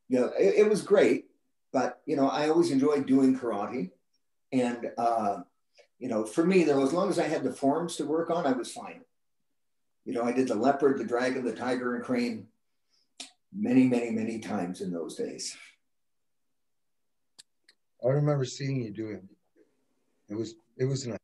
You 0.08 0.20
know, 0.20 0.32
it, 0.38 0.54
it, 0.58 0.68
was 0.68 0.82
great, 0.82 1.26
but 1.72 2.00
you 2.06 2.16
know, 2.16 2.28
I 2.28 2.48
always 2.48 2.70
enjoyed 2.70 3.06
doing 3.06 3.38
karate, 3.38 3.90
and 4.52 4.90
uh, 4.98 5.38
you 5.98 6.08
know, 6.08 6.26
for 6.26 6.44
me, 6.44 6.64
though, 6.64 6.82
as 6.82 6.92
long 6.92 7.08
as 7.08 7.18
I 7.18 7.28
had 7.28 7.44
the 7.44 7.52
forms 7.52 7.96
to 7.96 8.04
work 8.04 8.28
on, 8.30 8.46
I 8.46 8.52
was 8.52 8.70
fine. 8.70 9.02
You 10.04 10.14
know, 10.14 10.22
I 10.22 10.32
did 10.32 10.48
the 10.48 10.54
leopard, 10.54 10.98
the 10.98 11.04
dragon, 11.04 11.44
the 11.44 11.52
tiger, 11.52 11.94
and 11.94 12.04
crane 12.04 12.48
many, 13.54 13.86
many, 13.86 14.10
many 14.10 14.38
times 14.38 14.80
in 14.80 14.90
those 14.92 15.14
days. 15.14 15.56
I 18.04 18.08
remember 18.08 18.44
seeing 18.44 18.82
you 18.82 18.90
doing. 18.90 19.28
It 20.28 20.32
It 20.32 20.36
was 20.36 20.54
it 20.76 20.84
was 20.86 21.06
nice. 21.06 21.18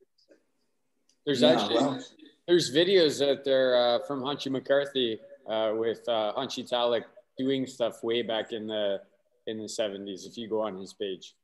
There's 1.26 1.42
yeah, 1.42 1.52
actually 1.52 1.74
well, 1.74 2.00
there's 2.46 2.74
videos 2.74 3.20
out 3.26 3.44
there 3.44 3.76
uh, 3.76 3.98
from 4.06 4.22
Hanshi 4.22 4.50
McCarthy 4.50 5.18
uh, 5.48 5.72
with 5.74 6.08
uh, 6.08 6.32
Hanshi 6.36 6.66
Tallack 6.66 7.04
doing 7.36 7.66
stuff 7.66 8.02
way 8.02 8.22
back 8.22 8.52
in 8.52 8.66
the 8.66 9.00
in 9.46 9.58
the 9.58 9.64
70s. 9.64 10.26
If 10.26 10.36
you 10.36 10.48
go 10.48 10.60
on 10.60 10.76
his 10.76 10.92
page 10.92 11.34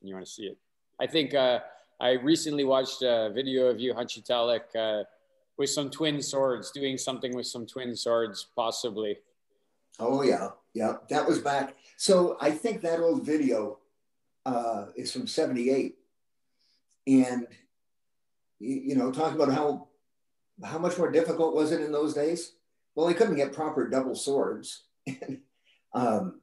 and 0.00 0.08
you 0.08 0.14
want 0.14 0.26
to 0.26 0.32
see 0.32 0.44
it, 0.44 0.58
I 1.00 1.06
think 1.06 1.34
uh, 1.34 1.60
I 2.00 2.12
recently 2.12 2.64
watched 2.64 3.02
a 3.02 3.30
video 3.34 3.66
of 3.66 3.80
you, 3.80 3.94
Hanshi 3.94 4.24
Tallack 4.24 4.68
uh, 4.78 5.04
with 5.56 5.70
some 5.70 5.90
twin 5.90 6.20
swords, 6.22 6.70
doing 6.70 6.98
something 6.98 7.34
with 7.34 7.46
some 7.46 7.66
twin 7.66 7.94
swords, 7.94 8.48
possibly. 8.56 9.18
Oh 9.98 10.22
yeah, 10.22 10.48
yeah, 10.72 10.94
that 11.10 11.26
was 11.26 11.38
back. 11.38 11.76
So 11.96 12.36
I 12.40 12.50
think 12.50 12.82
that 12.82 13.00
old 13.00 13.24
video 13.24 13.78
uh, 14.44 14.86
is 14.96 15.12
from 15.12 15.26
'78, 15.26 15.96
and 17.06 17.46
you 18.58 18.96
know, 18.96 19.12
talk 19.12 19.34
about 19.34 19.52
how 19.52 19.88
how 20.62 20.78
much 20.78 20.98
more 20.98 21.10
difficult 21.10 21.54
was 21.54 21.72
it 21.72 21.80
in 21.80 21.92
those 21.92 22.14
days? 22.14 22.52
Well, 22.94 23.08
I 23.08 23.12
couldn't 23.12 23.36
get 23.36 23.52
proper 23.52 23.88
double 23.88 24.14
swords. 24.14 24.84
um, 25.94 26.40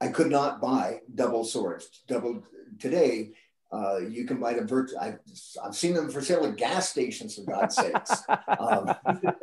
I 0.00 0.08
could 0.08 0.30
not 0.30 0.60
buy 0.60 1.00
double 1.14 1.44
swords. 1.44 2.02
Double 2.06 2.44
today, 2.78 3.32
uh, 3.74 3.98
you 3.98 4.24
can 4.24 4.38
buy 4.38 4.54
them. 4.54 4.68
Virt- 4.68 4.92
I've, 5.00 5.18
I've 5.62 5.74
seen 5.74 5.94
them 5.94 6.08
for 6.08 6.20
sale 6.22 6.44
at 6.46 6.56
gas 6.56 6.88
stations, 6.88 7.34
for 7.34 7.42
God's 7.42 7.74
sakes. 7.74 8.22
Um, 8.58 8.94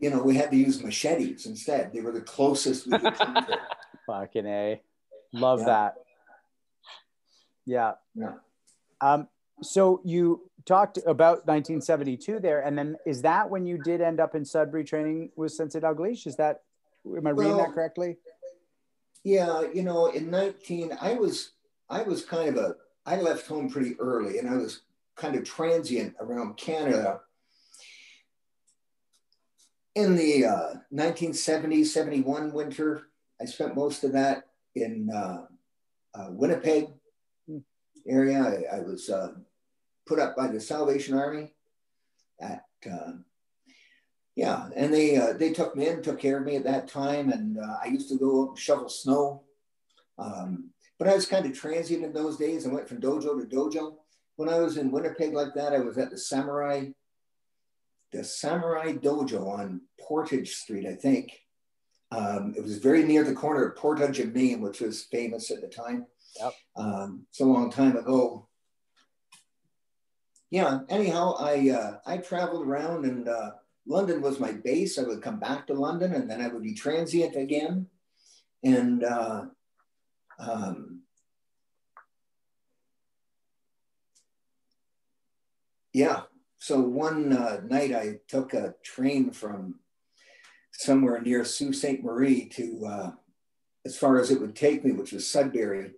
you 0.00 0.08
know, 0.10 0.22
we 0.22 0.36
had 0.36 0.50
to 0.50 0.56
use 0.56 0.82
machetes 0.82 1.44
instead. 1.46 1.92
They 1.92 2.00
were 2.00 2.12
the 2.12 2.22
closest 2.22 2.86
we 2.86 2.98
could 2.98 3.14
come 3.14 3.34
to. 3.34 3.58
Fucking 4.06 4.46
a, 4.46 4.80
love 5.32 5.60
yeah. 5.60 5.66
that. 5.66 5.94
Yeah. 7.66 7.92
Yeah. 8.14 8.32
Um, 9.02 9.28
so 9.62 10.00
you 10.04 10.50
talked 10.64 10.96
about 10.98 11.46
1972 11.46 12.40
there, 12.40 12.60
and 12.60 12.76
then 12.78 12.96
is 13.04 13.20
that 13.22 13.50
when 13.50 13.66
you 13.66 13.78
did 13.82 14.00
end 14.00 14.18
up 14.18 14.34
in 14.34 14.44
Sudbury 14.44 14.84
training 14.84 15.30
with 15.36 15.52
Sensei 15.52 15.80
Dalglish? 15.80 16.26
Is 16.26 16.36
that 16.36 16.62
am 17.06 17.26
I 17.26 17.30
reading 17.30 17.58
that 17.58 17.72
correctly? 17.72 18.16
Yeah, 19.22 19.64
you 19.72 19.82
know, 19.82 20.06
in 20.06 20.30
19, 20.30 20.96
I 21.00 21.14
was 21.14 21.52
I 21.88 22.02
was 22.02 22.24
kind 22.24 22.48
of 22.48 22.56
a 22.56 22.76
I 23.04 23.20
left 23.20 23.46
home 23.46 23.68
pretty 23.68 23.96
early, 23.98 24.38
and 24.38 24.48
I 24.48 24.56
was 24.56 24.82
kind 25.16 25.36
of 25.36 25.44
transient 25.44 26.14
around 26.20 26.56
Canada. 26.56 27.20
In 29.94 30.14
the 30.14 30.46
uh, 30.46 30.68
1970 30.90 31.84
71 31.84 32.52
winter, 32.52 33.08
I 33.40 33.44
spent 33.44 33.74
most 33.74 34.04
of 34.04 34.12
that 34.12 34.44
in 34.74 35.10
uh, 35.10 35.46
uh, 36.14 36.28
Winnipeg 36.30 36.88
hmm. 37.46 37.58
area. 38.06 38.40
I, 38.40 38.76
I 38.76 38.80
was 38.80 39.10
uh, 39.10 39.32
put 40.06 40.18
up 40.18 40.36
by 40.36 40.48
the 40.48 40.60
Salvation 40.60 41.18
Army 41.18 41.52
at, 42.40 42.64
uh, 42.90 43.12
yeah, 44.36 44.68
and 44.76 44.92
they, 44.92 45.16
uh, 45.16 45.32
they 45.34 45.52
took 45.52 45.76
me 45.76 45.88
in, 45.88 46.02
took 46.02 46.20
care 46.20 46.38
of 46.38 46.46
me 46.46 46.56
at 46.56 46.64
that 46.64 46.88
time. 46.88 47.30
And 47.30 47.58
uh, 47.58 47.76
I 47.82 47.88
used 47.88 48.08
to 48.10 48.18
go 48.18 48.54
shovel 48.56 48.88
snow. 48.88 49.42
Um, 50.18 50.70
but 50.98 51.08
I 51.08 51.14
was 51.14 51.26
kind 51.26 51.46
of 51.46 51.58
transient 51.58 52.04
in 52.04 52.12
those 52.12 52.36
days. 52.36 52.66
I 52.66 52.70
went 52.70 52.88
from 52.88 53.00
dojo 53.00 53.40
to 53.40 53.46
dojo. 53.56 53.94
When 54.36 54.48
I 54.48 54.58
was 54.58 54.76
in 54.76 54.90
Winnipeg 54.90 55.32
like 55.32 55.54
that, 55.54 55.72
I 55.72 55.80
was 55.80 55.98
at 55.98 56.10
the 56.10 56.18
Samurai, 56.18 56.88
the 58.12 58.24
Samurai 58.24 58.92
Dojo 58.92 59.46
on 59.46 59.82
Portage 60.00 60.54
Street, 60.54 60.86
I 60.86 60.94
think. 60.94 61.32
Um, 62.10 62.54
it 62.56 62.62
was 62.62 62.78
very 62.78 63.04
near 63.04 63.22
the 63.22 63.34
corner 63.34 63.64
of 63.66 63.76
Portage 63.76 64.18
and 64.18 64.34
Main, 64.34 64.60
which 64.60 64.80
was 64.80 65.04
famous 65.04 65.50
at 65.50 65.60
the 65.60 65.68
time. 65.68 66.06
Yep. 66.40 66.54
Um, 66.76 67.26
it's 67.28 67.40
a 67.40 67.44
long 67.44 67.70
time 67.70 67.96
ago 67.96 68.48
yeah, 70.50 70.80
anyhow, 70.88 71.36
I 71.38 71.70
uh, 71.70 71.98
I 72.04 72.18
traveled 72.18 72.66
around 72.66 73.04
and 73.04 73.28
uh, 73.28 73.52
London 73.86 74.22
was 74.22 74.38
my 74.38 74.52
base. 74.52 74.98
I 74.98 75.02
would 75.02 75.22
come 75.22 75.40
back 75.40 75.66
to 75.66 75.74
London 75.74 76.14
and 76.14 76.30
then 76.30 76.40
I 76.40 76.48
would 76.48 76.62
be 76.62 76.74
transient 76.74 77.36
again. 77.36 77.86
And 78.62 79.02
uh, 79.04 79.46
um, 80.38 81.02
yeah, 85.92 86.22
so 86.58 86.80
one 86.80 87.32
uh, 87.32 87.60
night 87.66 87.92
I 87.92 88.18
took 88.28 88.54
a 88.54 88.74
train 88.84 89.30
from 89.30 89.76
somewhere 90.72 91.20
near 91.20 91.44
Sault 91.44 91.74
Ste. 91.74 92.02
Marie 92.02 92.48
to 92.50 92.86
uh, 92.86 93.10
as 93.84 93.96
far 93.96 94.20
as 94.20 94.30
it 94.30 94.40
would 94.40 94.54
take 94.54 94.84
me, 94.84 94.92
which 94.92 95.12
was 95.12 95.30
Sudbury. 95.30 95.92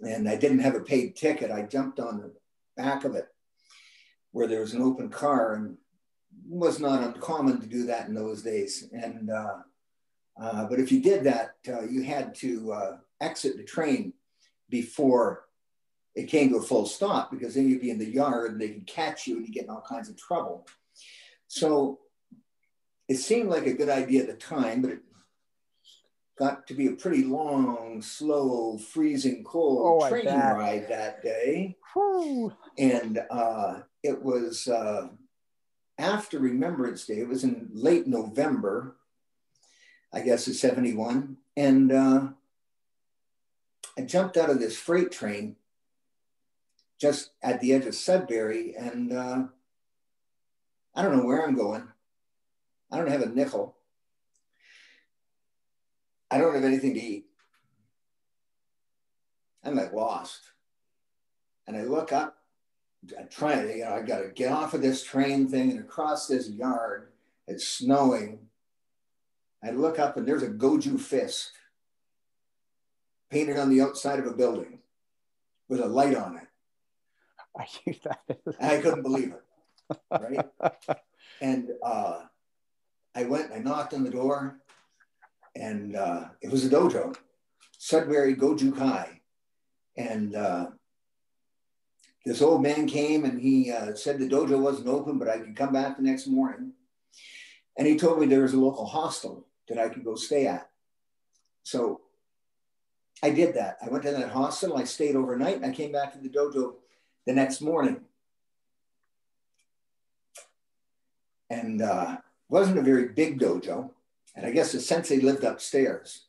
And 0.00 0.28
I 0.28 0.36
didn't 0.36 0.60
have 0.60 0.74
a 0.74 0.80
paid 0.80 1.16
ticket. 1.16 1.50
I 1.50 1.62
jumped 1.62 2.00
on 2.00 2.18
the 2.18 2.32
back 2.76 3.04
of 3.04 3.14
it 3.14 3.28
where 4.32 4.46
there 4.46 4.60
was 4.60 4.74
an 4.74 4.82
open 4.82 5.08
car 5.10 5.54
and 5.54 5.76
was 6.46 6.80
not 6.80 7.02
uncommon 7.02 7.60
to 7.60 7.66
do 7.66 7.86
that 7.86 8.08
in 8.08 8.14
those 8.14 8.42
days. 8.42 8.88
And 8.92 9.30
uh, 9.30 9.58
uh, 10.40 10.66
but 10.66 10.80
if 10.80 10.90
you 10.90 11.00
did 11.00 11.24
that, 11.24 11.56
uh, 11.68 11.82
you 11.82 12.02
had 12.02 12.34
to 12.36 12.72
uh, 12.72 12.96
exit 13.20 13.56
the 13.56 13.64
train 13.64 14.12
before 14.68 15.44
it 16.14 16.28
came 16.28 16.50
to 16.50 16.56
a 16.56 16.62
full 16.62 16.86
stop 16.86 17.30
because 17.30 17.54
then 17.54 17.68
you'd 17.68 17.80
be 17.80 17.90
in 17.90 17.98
the 17.98 18.10
yard 18.10 18.52
and 18.52 18.60
they 18.60 18.70
could 18.70 18.86
catch 18.86 19.26
you 19.26 19.36
and 19.36 19.46
you 19.46 19.52
get 19.52 19.64
in 19.64 19.70
all 19.70 19.84
kinds 19.86 20.08
of 20.08 20.16
trouble. 20.16 20.66
So 21.46 22.00
it 23.08 23.16
seemed 23.16 23.48
like 23.48 23.66
a 23.66 23.74
good 23.74 23.88
idea 23.88 24.22
at 24.22 24.28
the 24.28 24.34
time, 24.34 24.82
but 24.82 24.92
it 24.92 25.00
got 26.38 26.66
to 26.68 26.74
be 26.74 26.86
a 26.86 26.92
pretty 26.92 27.24
long, 27.24 28.00
slow, 28.00 28.78
freezing 28.78 29.44
cold 29.44 30.02
oh, 30.02 30.08
train 30.08 30.26
ride 30.26 30.86
that 30.88 31.22
day. 31.22 31.76
Whew. 31.92 32.52
And 32.78 33.20
uh, 33.30 33.80
it 34.02 34.20
was 34.22 34.66
uh, 34.66 35.08
after 36.00 36.38
Remembrance 36.38 37.06
Day. 37.06 37.20
It 37.20 37.28
was 37.28 37.44
in 37.44 37.68
late 37.72 38.06
November, 38.06 38.96
I 40.12 40.20
guess, 40.20 40.48
of 40.48 40.54
71. 40.54 41.36
And 41.56 41.92
uh, 41.92 42.28
I 43.98 44.02
jumped 44.02 44.36
out 44.36 44.50
of 44.50 44.58
this 44.58 44.76
freight 44.76 45.12
train 45.12 45.56
just 46.98 47.30
at 47.42 47.60
the 47.60 47.72
edge 47.74 47.86
of 47.86 47.94
Sudbury. 47.94 48.74
And 48.76 49.12
uh, 49.12 49.44
I 50.94 51.02
don't 51.02 51.16
know 51.16 51.24
where 51.24 51.44
I'm 51.46 51.54
going. 51.54 51.86
I 52.90 52.96
don't 52.96 53.10
have 53.10 53.22
a 53.22 53.28
nickel. 53.28 53.76
I 56.30 56.38
don't 56.38 56.54
have 56.54 56.64
anything 56.64 56.94
to 56.94 57.00
eat. 57.00 57.26
I'm 59.62 59.74
like 59.74 59.92
lost. 59.92 60.40
And 61.66 61.76
I 61.76 61.82
look 61.82 62.12
up, 62.12 62.38
I 63.18 63.22
try 63.24 63.62
to, 63.62 63.76
you 63.76 63.84
know, 63.84 63.94
I 63.94 64.02
got 64.02 64.18
to 64.18 64.28
get 64.28 64.52
off 64.52 64.74
of 64.74 64.82
this 64.82 65.02
train 65.02 65.48
thing 65.48 65.70
and 65.70 65.80
across 65.80 66.26
this 66.26 66.48
yard. 66.48 67.08
It's 67.46 67.66
snowing. 67.66 68.40
I 69.64 69.70
look 69.70 69.98
up 69.98 70.16
and 70.16 70.26
there's 70.26 70.42
a 70.42 70.48
Goju 70.48 71.00
fist 71.00 71.52
painted 73.30 73.56
on 73.56 73.70
the 73.70 73.80
outside 73.80 74.18
of 74.18 74.26
a 74.26 74.32
building 74.32 74.80
with 75.68 75.80
a 75.80 75.86
light 75.86 76.16
on 76.16 76.36
it. 76.36 76.46
I 77.56 77.66
knew 77.86 77.94
that. 78.04 78.20
And 78.28 78.70
I 78.70 78.80
couldn't 78.80 79.02
believe 79.02 79.32
it. 79.32 80.00
Right. 80.10 80.98
and 81.40 81.70
uh, 81.82 82.20
I 83.14 83.24
went, 83.24 83.52
I 83.52 83.58
knocked 83.58 83.94
on 83.94 84.04
the 84.04 84.10
door, 84.10 84.58
and 85.56 85.96
uh, 85.96 86.28
it 86.40 86.50
was 86.50 86.64
a 86.64 86.68
dojo, 86.68 87.16
Sudbury 87.78 88.34
Goju 88.36 88.76
Kai. 88.76 89.20
And 89.96 90.36
uh, 90.36 90.68
this 92.24 92.42
old 92.42 92.62
man 92.62 92.86
came 92.86 93.24
and 93.24 93.40
he 93.40 93.70
uh, 93.70 93.94
said 93.94 94.18
the 94.18 94.28
dojo 94.28 94.58
wasn't 94.58 94.88
open, 94.88 95.18
but 95.18 95.28
I 95.28 95.38
could 95.38 95.56
come 95.56 95.72
back 95.72 95.96
the 95.96 96.02
next 96.02 96.26
morning. 96.26 96.72
And 97.76 97.86
he 97.86 97.96
told 97.96 98.20
me 98.20 98.26
there 98.26 98.42
was 98.42 98.52
a 98.52 98.60
local 98.60 98.84
hostel 98.84 99.46
that 99.68 99.78
I 99.78 99.88
could 99.88 100.04
go 100.04 100.14
stay 100.14 100.46
at. 100.46 100.68
So 101.62 102.02
I 103.22 103.30
did 103.30 103.54
that. 103.54 103.78
I 103.84 103.88
went 103.88 104.04
to 104.04 104.10
that 104.10 104.30
hostel, 104.30 104.76
I 104.76 104.84
stayed 104.84 105.16
overnight, 105.16 105.56
and 105.56 105.64
I 105.64 105.70
came 105.70 105.92
back 105.92 106.12
to 106.12 106.18
the 106.18 106.28
dojo 106.28 106.74
the 107.26 107.32
next 107.32 107.60
morning. 107.60 108.00
And 111.48 111.82
uh, 111.82 112.18
wasn't 112.48 112.78
a 112.78 112.82
very 112.82 113.08
big 113.08 113.38
dojo. 113.40 113.90
And 114.36 114.46
I 114.46 114.50
guess 114.50 114.72
the 114.72 114.80
sensei 114.80 115.20
lived 115.20 115.44
upstairs. 115.44 116.26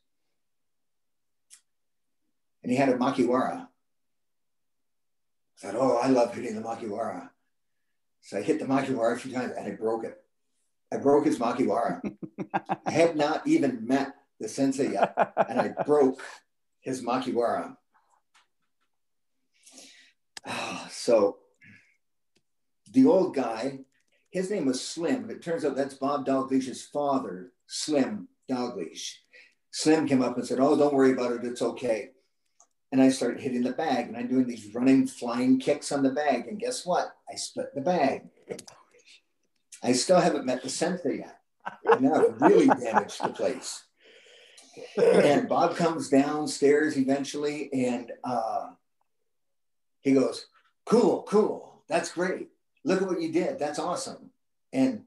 And 2.63 2.71
he 2.71 2.77
had 2.77 2.89
a 2.89 2.97
makiwara. 2.97 3.67
I 5.61 5.67
said, 5.67 5.75
Oh, 5.75 5.97
I 5.97 6.07
love 6.07 6.33
hitting 6.33 6.55
the 6.55 6.61
makiwara. 6.61 7.29
So 8.21 8.37
I 8.37 8.41
hit 8.41 8.59
the 8.59 8.65
makiwara 8.65 9.15
a 9.15 9.19
few 9.19 9.31
times 9.31 9.53
and 9.57 9.67
I 9.67 9.75
broke 9.75 10.05
it. 10.05 10.17
I 10.91 10.97
broke 10.97 11.25
his 11.25 11.39
makiwara. 11.39 12.01
I 12.85 12.91
had 12.91 13.15
not 13.15 13.47
even 13.47 13.85
met 13.87 14.15
the 14.39 14.49
sensei 14.49 14.93
yet, 14.93 15.13
and 15.49 15.61
I 15.61 15.73
broke 15.85 16.21
his 16.81 17.03
makiwara. 17.03 17.77
Ah, 20.45 20.87
so 20.91 21.37
the 22.91 23.05
old 23.05 23.35
guy, 23.35 23.79
his 24.31 24.49
name 24.49 24.65
was 24.65 24.85
Slim. 24.85 25.29
It 25.29 25.41
turns 25.41 25.63
out 25.63 25.75
that's 25.75 25.93
Bob 25.93 26.25
Dalglish's 26.25 26.83
father, 26.83 27.51
Slim 27.67 28.27
Dalglish. 28.49 29.13
Slim 29.71 30.07
came 30.07 30.21
up 30.21 30.37
and 30.37 30.45
said, 30.45 30.59
Oh, 30.59 30.75
don't 30.75 30.93
worry 30.93 31.11
about 31.11 31.31
it. 31.31 31.45
It's 31.45 31.61
okay. 31.61 32.09
And 32.91 33.01
I 33.01 33.09
started 33.09 33.39
hitting 33.39 33.63
the 33.63 33.71
bag 33.71 34.07
and 34.07 34.17
I'm 34.17 34.27
doing 34.27 34.47
these 34.47 34.73
running, 34.73 35.07
flying 35.07 35.59
kicks 35.59 35.91
on 35.91 36.03
the 36.03 36.09
bag. 36.09 36.47
And 36.47 36.59
guess 36.59 36.85
what? 36.85 37.15
I 37.31 37.35
split 37.35 37.73
the 37.73 37.81
bag. 37.81 38.23
I 39.81 39.93
still 39.93 40.19
haven't 40.19 40.45
met 40.45 40.61
the 40.61 40.69
sensei 40.69 41.19
yet. 41.19 41.39
And 41.85 42.07
I've 42.07 42.41
really 42.41 42.67
damaged 42.67 43.23
the 43.23 43.29
place. 43.29 43.83
And 44.97 45.47
Bob 45.47 45.75
comes 45.75 46.09
downstairs 46.09 46.97
eventually 46.97 47.71
and 47.73 48.11
uh, 48.23 48.67
he 50.01 50.13
goes, 50.13 50.47
Cool, 50.85 51.23
cool. 51.23 51.83
That's 51.87 52.11
great. 52.11 52.49
Look 52.83 53.01
at 53.01 53.07
what 53.07 53.21
you 53.21 53.31
did. 53.31 53.59
That's 53.59 53.79
awesome. 53.79 54.31
And 54.73 55.03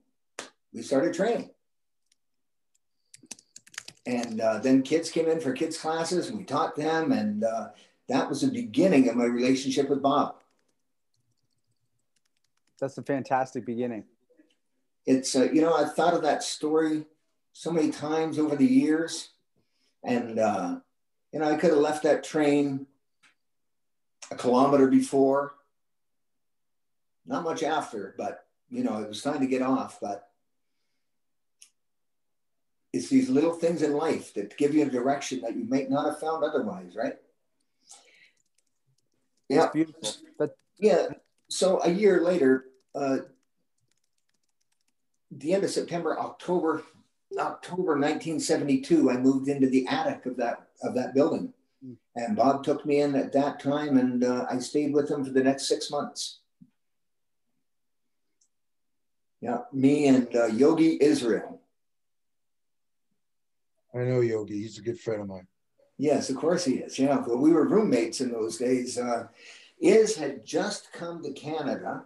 we 0.72 0.82
started 0.82 1.14
training. 1.14 1.51
And 4.07 4.41
uh, 4.41 4.59
then 4.59 4.83
kids 4.83 5.11
came 5.11 5.29
in 5.29 5.41
for 5.41 5.53
kids' 5.53 5.79
classes 5.79 6.29
and 6.29 6.39
we 6.39 6.45
taught 6.45 6.77
them. 6.77 7.13
And 7.13 7.45
uh, 7.45 7.69
that 8.09 8.29
was 8.29 8.43
the 8.43 8.49
beginning 8.49 9.09
of 9.09 9.17
my 9.17 9.25
relationship 9.25 9.89
with 9.89 10.03
Bob. 10.03 10.37
That's 12.79 12.99
a 12.99 13.03
fantastic 13.03 13.65
beginning 13.65 14.05
it's 15.07 15.37
uh, 15.37 15.49
you 15.53 15.61
know 15.61 15.75
I've 15.75 15.95
thought 15.95 16.15
of 16.15 16.23
that 16.23 16.43
story 16.43 17.05
so 17.53 17.71
many 17.71 17.91
times 17.91 18.39
over 18.39 18.57
the 18.57 18.67
years, 18.67 19.31
and 20.03 20.39
uh, 20.39 20.77
you 21.33 21.39
know 21.39 21.51
I 21.51 21.57
could 21.57 21.71
have 21.71 21.79
left 21.79 22.03
that 22.05 22.25
train 22.25 22.87
a 24.31 24.37
kilometer 24.37 24.89
before, 24.89 25.55
not 27.27 27.45
much 27.45 27.63
after, 27.63 28.15
but 28.17 28.47
you 28.71 28.83
know 28.83 28.99
it 29.03 29.09
was 29.09 29.23
time 29.23 29.41
to 29.41 29.47
get 29.47 29.63
off. 29.63 29.99
But 30.01 30.29
it's 32.95 33.09
these 33.09 33.28
little 33.28 33.53
things 33.53 33.82
in 33.82 33.92
life 33.92 34.32
that 34.34 34.57
give 34.57 34.72
you 34.72 34.82
a 34.82 34.90
direction 34.90 35.40
that 35.40 35.57
you 35.57 35.64
might 35.64 35.90
not 35.90 36.07
have 36.07 36.20
found 36.20 36.45
otherwise, 36.45 36.95
right? 36.97 37.14
Yeah, 39.49 39.68
beautiful. 39.72 40.09
But 40.38 40.57
yeah, 40.78 41.09
so 41.49 41.80
a 41.82 41.90
year 41.90 42.22
later. 42.22 42.66
Uh, 42.95 43.18
the 45.38 45.53
end 45.53 45.64
of 45.64 45.70
September, 45.70 46.16
October, 46.16 46.84
October 47.36 47.99
1972, 47.99 49.11
I 49.11 49.16
moved 49.16 49.49
into 49.49 49.68
the 49.68 49.84
attic 49.88 50.26
of 50.26 50.36
that 50.36 50.68
of 50.84 50.95
that 50.95 51.12
building, 51.12 51.53
mm. 51.84 51.97
and 52.14 52.36
Bob 52.36 52.62
took 52.62 52.86
me 52.86 53.01
in 53.01 53.16
at 53.16 53.32
that 53.32 53.59
time, 53.59 53.99
and 53.99 54.22
uh, 54.22 54.47
I 54.49 54.59
stayed 54.59 54.95
with 54.95 55.11
him 55.11 55.24
for 55.24 55.32
the 55.32 55.42
next 55.42 55.66
six 55.66 55.90
months. 55.90 56.38
Yeah, 59.40 59.62
me 59.72 60.07
and 60.07 60.32
uh, 60.36 60.47
Yogi 60.47 60.99
Israel. 61.01 61.61
I 63.95 63.99
know 63.99 64.20
Yogi. 64.20 64.61
He's 64.61 64.78
a 64.78 64.82
good 64.82 64.99
friend 64.99 65.22
of 65.22 65.28
mine. 65.28 65.47
Yes, 65.97 66.28
of 66.28 66.36
course 66.36 66.64
he 66.64 66.74
is. 66.74 66.99
Yeah, 66.99 67.22
but 67.26 67.38
we 67.38 67.53
were 67.53 67.68
roommates 67.68 68.20
in 68.20 68.32
those 68.32 68.59
days. 68.59 68.99
Uh, 68.99 69.28
Iz 69.80 70.16
had 70.16 70.45
just 70.45 70.92
come 70.92 71.22
to 71.22 71.32
Canada 71.32 72.05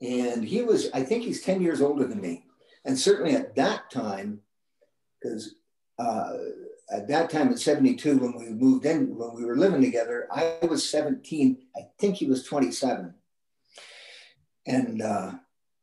and 0.00 0.44
he 0.44 0.62
was, 0.62 0.90
I 0.92 1.02
think 1.02 1.24
he's 1.24 1.42
10 1.42 1.62
years 1.62 1.80
older 1.80 2.06
than 2.06 2.20
me. 2.20 2.44
And 2.84 2.98
certainly 2.98 3.34
at 3.34 3.56
that 3.56 3.90
time, 3.90 4.40
because 5.20 5.54
uh, 5.98 6.34
at 6.92 7.08
that 7.08 7.30
time 7.30 7.48
in 7.48 7.56
72, 7.56 8.18
when 8.18 8.36
we 8.36 8.50
moved 8.50 8.84
in, 8.84 9.16
when 9.16 9.34
we 9.34 9.44
were 9.44 9.56
living 9.56 9.80
together, 9.80 10.28
I 10.30 10.58
was 10.66 10.88
17. 10.88 11.58
I 11.76 11.80
think 11.98 12.16
he 12.16 12.26
was 12.26 12.44
27. 12.44 13.14
And 14.66 15.02
uh, 15.02 15.32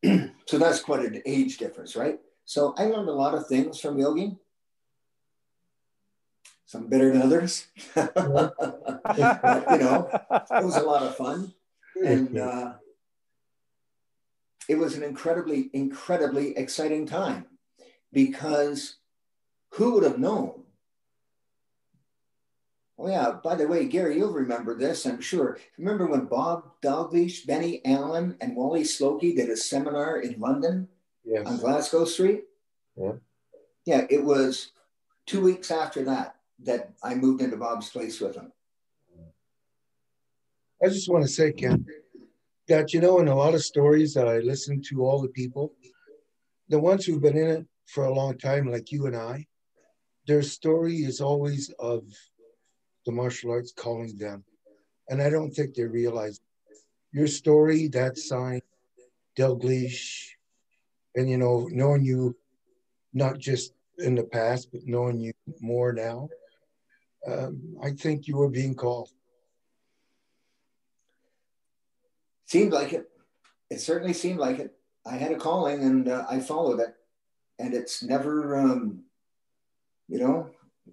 so 0.46 0.58
that's 0.58 0.82
quite 0.82 1.06
an 1.06 1.22
age 1.26 1.58
difference, 1.58 1.96
right? 1.96 2.20
So 2.46 2.74
I 2.78 2.86
learned 2.86 3.10
a 3.10 3.14
lot 3.14 3.36
of 3.36 3.48
things 3.48 3.80
from 3.80 3.98
Yogi. 3.98 4.38
Some 6.66 6.88
better 6.88 7.12
than 7.12 7.22
others. 7.22 7.68
but, 7.96 8.16
you 9.18 9.78
know, 9.78 10.10
it 10.12 10.66
was 10.66 10.76
a 10.76 10.84
lot 10.84 11.04
of 11.04 11.16
fun. 11.16 11.54
And 12.04 12.38
uh, 12.38 12.74
it 14.68 14.76
was 14.76 14.96
an 14.96 15.04
incredibly, 15.04 15.70
incredibly 15.74 16.58
exciting 16.58 17.06
time 17.06 17.46
because 18.12 18.96
who 19.74 19.94
would 19.94 20.04
have 20.04 20.20
known? 20.20 20.64
Oh, 22.98 23.10
yeah, 23.10 23.32
by 23.44 23.56
the 23.56 23.68
way, 23.68 23.86
Gary, 23.86 24.18
you'll 24.18 24.34
remember 24.34 24.76
this, 24.76 25.06
I'm 25.06 25.20
sure. 25.20 25.58
Remember 25.78 26.06
when 26.06 26.26
Bob 26.26 26.72
Dalglish, 26.82 27.46
Benny 27.46 27.82
Allen, 27.86 28.38
and 28.40 28.56
Wally 28.56 28.84
Slocki 28.84 29.36
did 29.36 29.50
a 29.50 29.58
seminar 29.58 30.22
in 30.22 30.40
London 30.40 30.88
yes. 31.24 31.48
on 31.48 31.58
Glasgow 31.58 32.06
Street? 32.06 32.44
Yeah. 32.96 33.14
Yeah, 33.86 34.06
it 34.10 34.24
was 34.24 34.72
two 35.26 35.42
weeks 35.42 35.72
after 35.72 36.04
that 36.06 36.36
that 36.64 36.94
I 37.04 37.16
moved 37.16 37.42
into 37.42 37.58
Bob's 37.58 37.90
place 37.90 38.20
with 38.20 38.36
him. 38.36 38.52
I 40.84 40.90
just 40.90 41.10
want 41.10 41.24
to 41.24 41.32
say, 41.32 41.52
Ken, 41.52 41.86
that 42.68 42.94
you 42.94 43.00
know 43.00 43.20
in 43.20 43.28
a 43.28 43.36
lot 43.36 43.54
of 43.54 43.64
stories 43.64 44.14
that 44.14 44.28
I 44.28 44.40
listen 44.40 44.82
to 44.90 45.06
all 45.06 45.22
the 45.22 45.30
people, 45.30 45.74
the 46.70 46.80
ones 46.80 47.06
who've 47.06 47.22
been 47.22 47.38
in 47.38 47.48
it 47.48 47.66
for 47.86 48.06
a 48.06 48.14
long 48.14 48.38
time, 48.38 48.70
like 48.70 48.92
you 48.92 49.06
and 49.06 49.16
I, 49.16 49.48
their 50.28 50.42
story 50.42 50.98
is 50.98 51.22
always 51.22 51.70
of 51.80 52.04
the 53.06 53.12
martial 53.12 53.52
arts 53.52 53.74
calling 53.76 54.18
them. 54.18 54.44
And 55.10 55.22
I 55.22 55.30
don't 55.30 55.52
think 55.52 55.74
they 55.74 55.84
realize 55.84 56.40
your 57.12 57.28
story, 57.28 57.88
that 57.90 58.18
sign, 58.18 58.62
Dalglish, 59.38 60.33
and 61.16 61.30
you 61.30 61.38
know, 61.38 61.68
knowing 61.72 62.04
you 62.04 62.36
not 63.14 63.38
just 63.38 63.74
in 64.00 64.16
the 64.16 64.24
past, 64.24 64.72
but 64.72 64.82
knowing 64.86 65.20
you 65.20 65.34
more 65.62 65.94
now, 65.94 66.30
um, 67.28 67.78
I 67.82 67.92
think 67.92 68.28
you 68.28 68.38
were 68.38 68.50
being 68.50 68.76
called. 68.76 69.10
Seemed 72.46 72.74
like 72.74 72.94
it. 72.94 73.10
It 73.70 73.80
certainly 73.80 74.14
seemed 74.14 74.40
like 74.40 74.60
it. 74.60 74.76
I 75.06 75.16
had 75.16 75.32
a 75.32 75.38
calling 75.38 75.84
and 75.84 76.08
uh, 76.08 76.26
I 76.30 76.40
followed 76.40 76.80
it. 76.80 76.96
And 77.60 77.74
it's 77.74 78.04
never, 78.04 78.58
um, 78.58 79.04
you 80.08 80.20
know, 80.20 80.50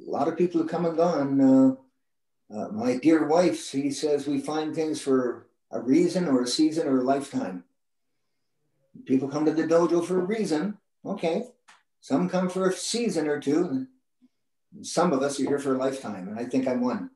a 0.06 0.10
lot 0.10 0.28
of 0.28 0.36
people 0.36 0.60
have 0.60 0.70
come 0.70 0.86
and 0.86 0.96
gone. 0.96 1.40
Uh, 1.40 2.54
uh, 2.54 2.68
my 2.68 2.96
dear 2.96 3.26
wife, 3.26 3.62
she 3.64 3.90
says 3.90 4.26
we 4.26 4.40
find 4.40 4.74
things 4.74 5.00
for 5.00 5.46
a 5.70 5.80
reason 5.80 6.28
or 6.28 6.42
a 6.42 6.46
season 6.46 6.86
or 6.88 6.98
a 6.98 7.04
lifetime. 7.04 7.64
People 9.07 9.28
come 9.28 9.45
to 9.45 9.53
the 9.53 9.64
dojo 9.64 10.05
for 10.05 10.20
a 10.20 10.24
reason. 10.24 10.78
Okay. 11.05 11.45
Some 12.01 12.28
come 12.28 12.49
for 12.49 12.68
a 12.68 12.72
season 12.72 13.28
or 13.28 13.41
two. 13.41 13.86
Some 14.82 15.12
of 15.12 15.22
us 15.22 15.38
are 15.41 15.45
here 15.45 15.59
for 15.59 15.74
a 15.74 15.78
lifetime. 15.78 16.28
And 16.28 16.38
I 16.38 16.45
think 16.45 16.66
I'm 16.66 16.80
one. 16.80 17.11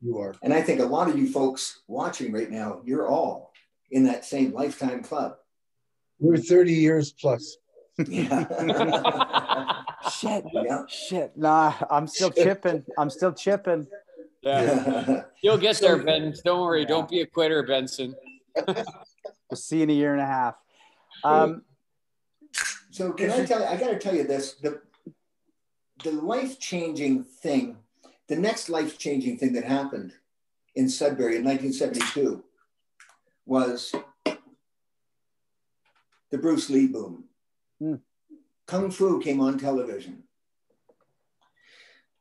You 0.00 0.18
are. 0.18 0.34
And 0.42 0.52
I 0.52 0.62
think 0.62 0.80
a 0.80 0.84
lot 0.84 1.08
of 1.08 1.18
you 1.18 1.30
folks 1.30 1.80
watching 1.88 2.32
right 2.32 2.50
now, 2.50 2.80
you're 2.84 3.08
all 3.08 3.52
in 3.90 4.04
that 4.04 4.24
same 4.24 4.52
lifetime 4.52 5.02
club. 5.02 5.36
We're 6.18 6.36
30 6.36 6.72
years 6.72 7.12
plus. 7.12 7.56
yeah. 8.06 8.44
shit, 10.10 10.44
yeah. 10.52 10.82
shit. 10.88 11.36
Nah, 11.36 11.74
I'm 11.90 12.06
still 12.06 12.30
chipping. 12.30 12.84
I'm 12.98 13.10
still 13.10 13.32
chipping. 13.32 13.86
Yeah. 14.42 15.22
You'll 15.42 15.58
get 15.58 15.78
there, 15.78 15.96
Ben. 15.96 16.34
Don't 16.44 16.60
worry. 16.60 16.82
Yeah. 16.82 16.88
Don't 16.88 17.08
be 17.08 17.20
a 17.20 17.26
quitter, 17.26 17.62
Benson. 17.62 18.14
we'll 18.66 18.76
see 19.54 19.78
you 19.78 19.82
in 19.84 19.90
a 19.90 19.94
year 19.94 20.12
and 20.12 20.22
a 20.22 20.26
half. 20.26 20.54
Um, 21.24 21.62
so 22.90 23.12
can 23.12 23.30
I 23.30 23.44
tell 23.44 23.60
you, 23.60 23.66
I 23.66 23.76
got 23.76 23.90
to 23.90 23.98
tell 23.98 24.14
you 24.14 24.24
this, 24.24 24.54
the, 24.54 24.80
the 26.04 26.12
life-changing 26.12 27.24
thing, 27.24 27.78
the 28.28 28.36
next 28.36 28.68
life-changing 28.68 29.38
thing 29.38 29.54
that 29.54 29.64
happened 29.64 30.12
in 30.74 30.88
Sudbury 30.88 31.36
in 31.36 31.44
1972 31.44 32.44
was 33.46 33.94
the 36.30 36.38
Bruce 36.38 36.70
Lee 36.70 36.86
boom. 36.86 37.24
Mm. 37.82 38.00
Kung 38.66 38.90
Fu 38.90 39.20
came 39.20 39.40
on 39.40 39.58
television. 39.58 40.22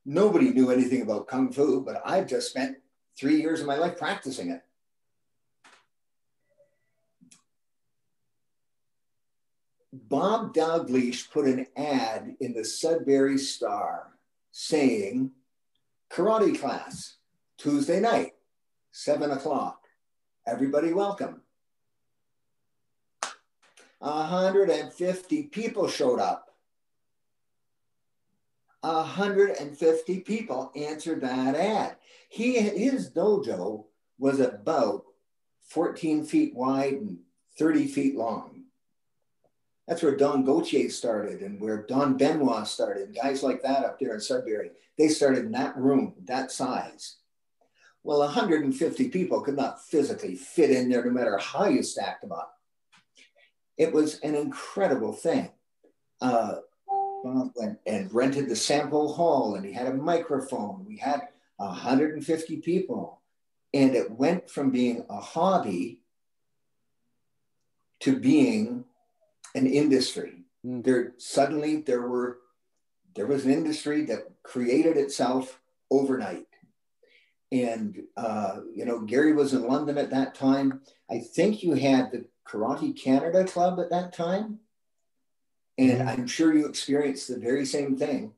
Nobody 0.05 0.49
knew 0.49 0.69
anything 0.69 1.01
about 1.01 1.27
Kung 1.27 1.51
Fu, 1.51 1.81
but 1.81 2.01
I've 2.05 2.27
just 2.27 2.49
spent 2.49 2.77
three 3.17 3.41
years 3.41 3.61
of 3.61 3.67
my 3.67 3.77
life 3.77 3.97
practicing 3.97 4.49
it. 4.49 4.63
Bob 9.95 10.55
Dalgleish 10.55 11.29
put 11.29 11.45
an 11.45 11.67
ad 11.77 12.35
in 12.39 12.53
the 12.53 12.65
Sudbury 12.65 13.37
Star 13.37 14.07
saying, 14.51 15.29
karate 16.11 16.59
class, 16.59 17.17
Tuesday 17.59 17.99
night, 17.99 18.33
seven 18.91 19.29
o'clock. 19.29 19.81
Everybody 20.47 20.93
welcome. 20.93 21.41
150 23.99 25.43
people 25.43 25.87
showed 25.87 26.19
up. 26.19 26.49
150 28.81 30.19
people 30.21 30.71
answered 30.75 31.21
that 31.21 31.55
ad. 31.55 31.97
He, 32.29 32.59
his 32.59 33.11
dojo 33.11 33.85
was 34.17 34.39
about 34.39 35.03
14 35.69 36.25
feet 36.25 36.55
wide 36.55 36.93
and 36.93 37.19
30 37.59 37.87
feet 37.87 38.15
long. 38.15 38.52
That's 39.87 40.01
where 40.01 40.15
Don 40.15 40.45
Gauthier 40.45 40.89
started 40.89 41.41
and 41.41 41.59
where 41.59 41.85
Don 41.85 42.15
Benoit 42.15 42.67
started, 42.67 43.15
guys 43.15 43.43
like 43.43 43.61
that 43.63 43.83
up 43.83 43.99
there 43.99 44.13
in 44.13 44.21
Sudbury. 44.21 44.71
They 44.97 45.09
started 45.09 45.45
in 45.45 45.51
that 45.51 45.75
room, 45.77 46.13
that 46.25 46.51
size. 46.51 47.17
Well, 48.03 48.19
150 48.19 49.09
people 49.09 49.41
could 49.41 49.55
not 49.55 49.83
physically 49.85 50.35
fit 50.35 50.71
in 50.71 50.89
there 50.89 51.03
no 51.03 51.11
matter 51.11 51.37
how 51.37 51.65
you 51.65 51.83
stacked 51.83 52.21
them 52.21 52.31
up. 52.31 52.57
It 53.77 53.91
was 53.91 54.19
an 54.19 54.35
incredible 54.35 55.13
thing. 55.13 55.51
Uh, 56.21 56.55
went 57.23 57.79
and 57.85 58.13
rented 58.13 58.49
the 58.49 58.55
sample 58.55 59.13
hall 59.13 59.55
and 59.55 59.65
he 59.65 59.73
had 59.73 59.87
a 59.87 59.93
microphone. 59.93 60.85
We 60.87 60.97
had 60.97 61.21
150 61.57 62.57
people. 62.57 63.21
And 63.73 63.95
it 63.95 64.11
went 64.11 64.49
from 64.49 64.69
being 64.69 65.05
a 65.09 65.19
hobby 65.19 66.01
to 68.01 68.19
being 68.19 68.85
an 69.55 69.67
industry. 69.67 70.43
Mm. 70.65 70.83
There 70.83 71.13
suddenly 71.17 71.77
there 71.77 72.01
were 72.01 72.39
there 73.15 73.27
was 73.27 73.45
an 73.45 73.51
industry 73.51 74.05
that 74.05 74.31
created 74.43 74.97
itself 74.97 75.59
overnight. 75.91 76.47
And 77.51 78.03
uh, 78.17 78.61
you 78.73 78.85
know, 78.85 79.01
Gary 79.01 79.33
was 79.33 79.53
in 79.53 79.67
London 79.67 79.97
at 79.97 80.09
that 80.09 80.33
time. 80.35 80.81
I 81.09 81.19
think 81.19 81.61
you 81.61 81.73
had 81.73 82.11
the 82.11 82.25
Karate 82.47 82.99
Canada 82.99 83.45
Club 83.45 83.79
at 83.79 83.89
that 83.91 84.13
time. 84.13 84.59
And 85.77 85.99
mm-hmm. 85.99 86.07
I'm 86.07 86.27
sure 86.27 86.53
you 86.53 86.67
experienced 86.67 87.27
the 87.27 87.39
very 87.39 87.65
same 87.65 87.97
thing. 87.97 88.33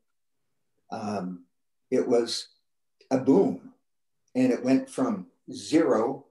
Um, 0.92 1.44
it 1.92 2.08
was 2.08 2.50
a 3.12 3.18
boom. 3.18 3.74
And 4.34 4.52
it 4.52 4.64
went 4.64 4.90
from 4.90 5.28
zero 5.52 6.26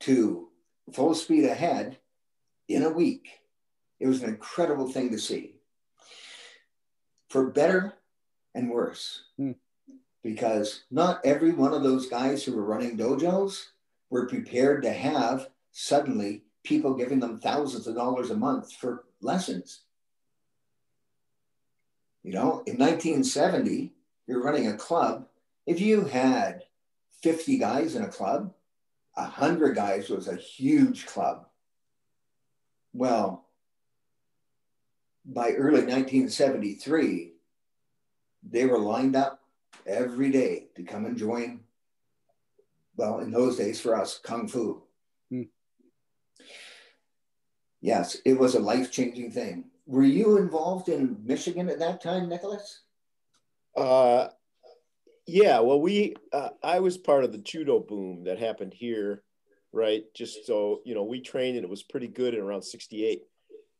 to 0.00 0.48
full 0.92 1.14
speed 1.14 1.44
ahead 1.44 1.98
in 2.68 2.82
a 2.82 2.90
week. 2.90 3.40
It 4.00 4.06
was 4.06 4.22
an 4.22 4.30
incredible 4.30 4.90
thing 4.90 5.10
to 5.10 5.18
see. 5.18 5.54
For 7.28 7.50
better 7.50 7.94
and 8.54 8.70
worse. 8.70 9.24
Mm. 9.38 9.56
Because 10.22 10.84
not 10.90 11.24
every 11.24 11.52
one 11.52 11.72
of 11.72 11.82
those 11.82 12.08
guys 12.08 12.44
who 12.44 12.54
were 12.54 12.64
running 12.64 12.96
dojos 12.96 13.66
were 14.10 14.26
prepared 14.26 14.82
to 14.82 14.92
have 14.92 15.48
suddenly 15.72 16.42
people 16.64 16.94
giving 16.94 17.20
them 17.20 17.38
thousands 17.38 17.86
of 17.86 17.94
dollars 17.94 18.30
a 18.30 18.36
month 18.36 18.72
for 18.72 19.04
lessons. 19.20 19.82
You 22.22 22.32
know, 22.32 22.62
in 22.66 22.76
1970, 22.76 23.92
you're 24.26 24.42
running 24.42 24.66
a 24.66 24.76
club. 24.76 25.26
If 25.66 25.80
you 25.80 26.04
had 26.04 26.64
50 27.22 27.58
guys 27.58 27.94
in 27.94 28.02
a 28.02 28.08
club, 28.08 28.52
100 29.14 29.74
guys 29.74 30.08
was 30.08 30.28
a 30.28 30.36
huge 30.36 31.06
club. 31.06 31.46
Well, 32.92 33.47
by 35.28 35.52
early 35.52 35.82
1973, 35.82 37.32
they 38.50 38.64
were 38.64 38.78
lined 38.78 39.14
up 39.14 39.42
every 39.86 40.30
day 40.30 40.68
to 40.74 40.82
come 40.82 41.04
and 41.04 41.18
join, 41.18 41.60
well, 42.96 43.20
in 43.20 43.30
those 43.30 43.56
days 43.56 43.80
for 43.80 43.94
us, 43.94 44.18
Kung 44.22 44.48
Fu. 44.48 44.82
Hmm. 45.30 45.42
Yes, 47.80 48.16
it 48.24 48.38
was 48.38 48.54
a 48.54 48.60
life 48.60 48.90
changing 48.90 49.30
thing. 49.30 49.66
Were 49.86 50.02
you 50.02 50.38
involved 50.38 50.88
in 50.88 51.18
Michigan 51.24 51.68
at 51.68 51.78
that 51.78 52.02
time, 52.02 52.28
Nicklaus? 52.28 52.80
Uh, 53.76 54.28
yeah, 55.26 55.60
well, 55.60 55.80
we, 55.80 56.16
uh, 56.32 56.50
I 56.62 56.80
was 56.80 56.96
part 56.96 57.24
of 57.24 57.32
the 57.32 57.38
judo 57.38 57.80
boom 57.80 58.24
that 58.24 58.38
happened 58.38 58.72
here, 58.74 59.22
right? 59.72 60.04
Just 60.14 60.46
so, 60.46 60.80
you 60.84 60.94
know, 60.94 61.04
we 61.04 61.20
trained 61.20 61.56
and 61.56 61.64
it 61.64 61.70
was 61.70 61.82
pretty 61.82 62.08
good 62.08 62.34
in 62.34 62.40
around 62.40 62.62
68. 62.62 63.22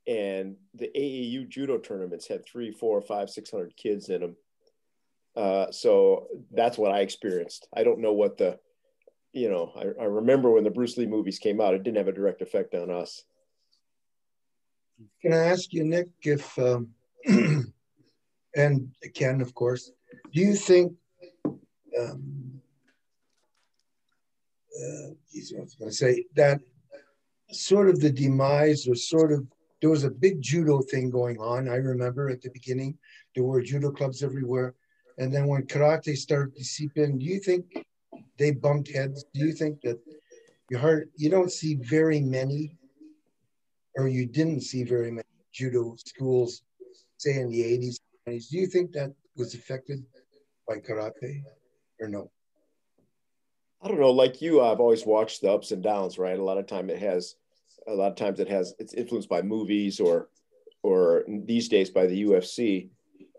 And 0.09 0.57
the 0.75 0.91
AAU 0.97 1.49
judo 1.49 1.77
tournaments 1.77 2.27
had 2.27 2.47
three, 2.47 2.73
four, 2.73 3.03
five, 3.03 3.29
six 3.29 3.51
hundred 3.51 3.77
kids 3.77 4.09
in 4.09 4.23
them. 4.23 4.37
Uh, 5.37 5.71
so 5.71 6.27
that's 6.51 6.79
what 6.79 6.93
I 6.93 7.01
experienced. 7.01 7.69
I 7.77 7.85
don't 7.85 8.01
know 8.01 8.15
what 8.15 8.39
the, 8.39 8.59
you 9.33 9.51
know, 9.51 9.71
I, 9.77 10.03
I 10.03 10.07
remember 10.07 10.51
when 10.51 10.65
the 10.65 10.71
Bruce 10.71 10.97
Lee 10.97 11.07
movies 11.07 11.39
came 11.39 11.61
out, 11.61 11.75
it 11.75 11.83
didn't 11.83 11.99
have 11.99 12.09
a 12.09 12.13
direct 12.13 12.41
effect 12.41 12.75
on 12.75 12.91
us. 12.91 13.23
Can 15.21 15.35
I 15.35 15.45
ask 15.45 15.73
you, 15.73 15.85
Nick, 15.85 16.09
if, 16.23 16.59
um, 16.59 16.89
and 18.57 18.91
Ken, 19.15 19.41
of 19.41 19.55
course, 19.55 19.93
do 20.33 20.41
you 20.41 20.55
think, 20.55 20.95
um, 21.47 22.61
uh, 24.81 25.11
I 25.11 25.61
was 25.61 25.77
going 25.79 25.91
to 25.91 25.97
say 25.97 26.25
that 26.35 26.61
sort 27.51 27.89
of 27.89 28.01
the 28.01 28.11
demise 28.11 28.89
or 28.89 28.95
sort 28.95 29.33
of, 29.33 29.47
there 29.81 29.91
was 29.91 30.05
a 30.05 30.11
big 30.11 30.41
judo 30.43 30.81
thing 30.83 31.11
going 31.11 31.39
on. 31.39 31.68
I 31.68 31.76
remember 31.76 32.29
at 32.29 32.43
the 32.43 32.51
beginning, 32.51 32.99
there 33.35 33.45
were 33.45 33.62
judo 33.62 33.91
clubs 33.91 34.22
everywhere. 34.22 34.74
And 35.18 35.33
then 35.33 35.47
when 35.47 35.66
karate 35.66 36.16
started 36.16 36.57
to 36.57 36.64
seep 36.64 36.97
in, 36.97 37.18
do 37.18 37.24
you 37.24 37.41
think 37.41 37.85
they 38.39 38.53
bumped 38.53 38.91
heads? 38.93 39.24
Do 39.35 39.47
you 39.47 39.53
think 39.53 39.81
that 39.83 39.99
you 40.70 40.79
heard, 40.79 41.11
you 41.16 41.31
don't 41.31 41.51
see 41.51 41.76
very 41.76 42.20
many 42.20 42.76
or 43.97 44.07
you 44.07 44.26
didn't 44.26 44.61
see 44.61 44.85
very 44.85 45.11
many 45.11 45.26
judo 45.53 45.97
schools, 45.97 46.62
say 47.16 47.41
in 47.41 47.51
the 47.51 47.62
80s, 47.62 47.97
90s. 48.29 48.49
Do 48.49 48.59
you 48.59 48.66
think 48.66 48.93
that 48.93 49.12
was 49.37 49.55
affected 49.55 50.05
by 50.68 50.76
karate 50.76 51.43
or 52.01 52.09
no? 52.09 52.31
I 53.83 53.89
don't 53.89 54.01
know. 54.01 54.11
Like 54.11 54.41
you, 54.41 54.61
I've 54.61 54.81
always 54.81 55.05
watched 55.05 55.41
the 55.41 55.51
ups 55.51 55.72
and 55.72 55.83
downs, 55.83 56.18
right? 56.18 56.39
A 56.39 56.45
lot 56.45 56.59
of 56.59 56.66
time 56.66 56.91
it 56.91 56.99
has, 56.99 57.35
a 57.87 57.95
lot 57.95 58.11
of 58.11 58.16
times 58.16 58.41
it 58.41 58.49
has, 58.49 58.74
it's 58.79 58.95
influenced 58.95 59.29
by 59.29 59.43
movies 59.43 60.01
or, 60.01 60.29
or 60.83 61.24
these 61.26 61.68
days 61.68 61.91
by 61.91 62.07
the 62.07 62.24
UFC. 62.24 62.89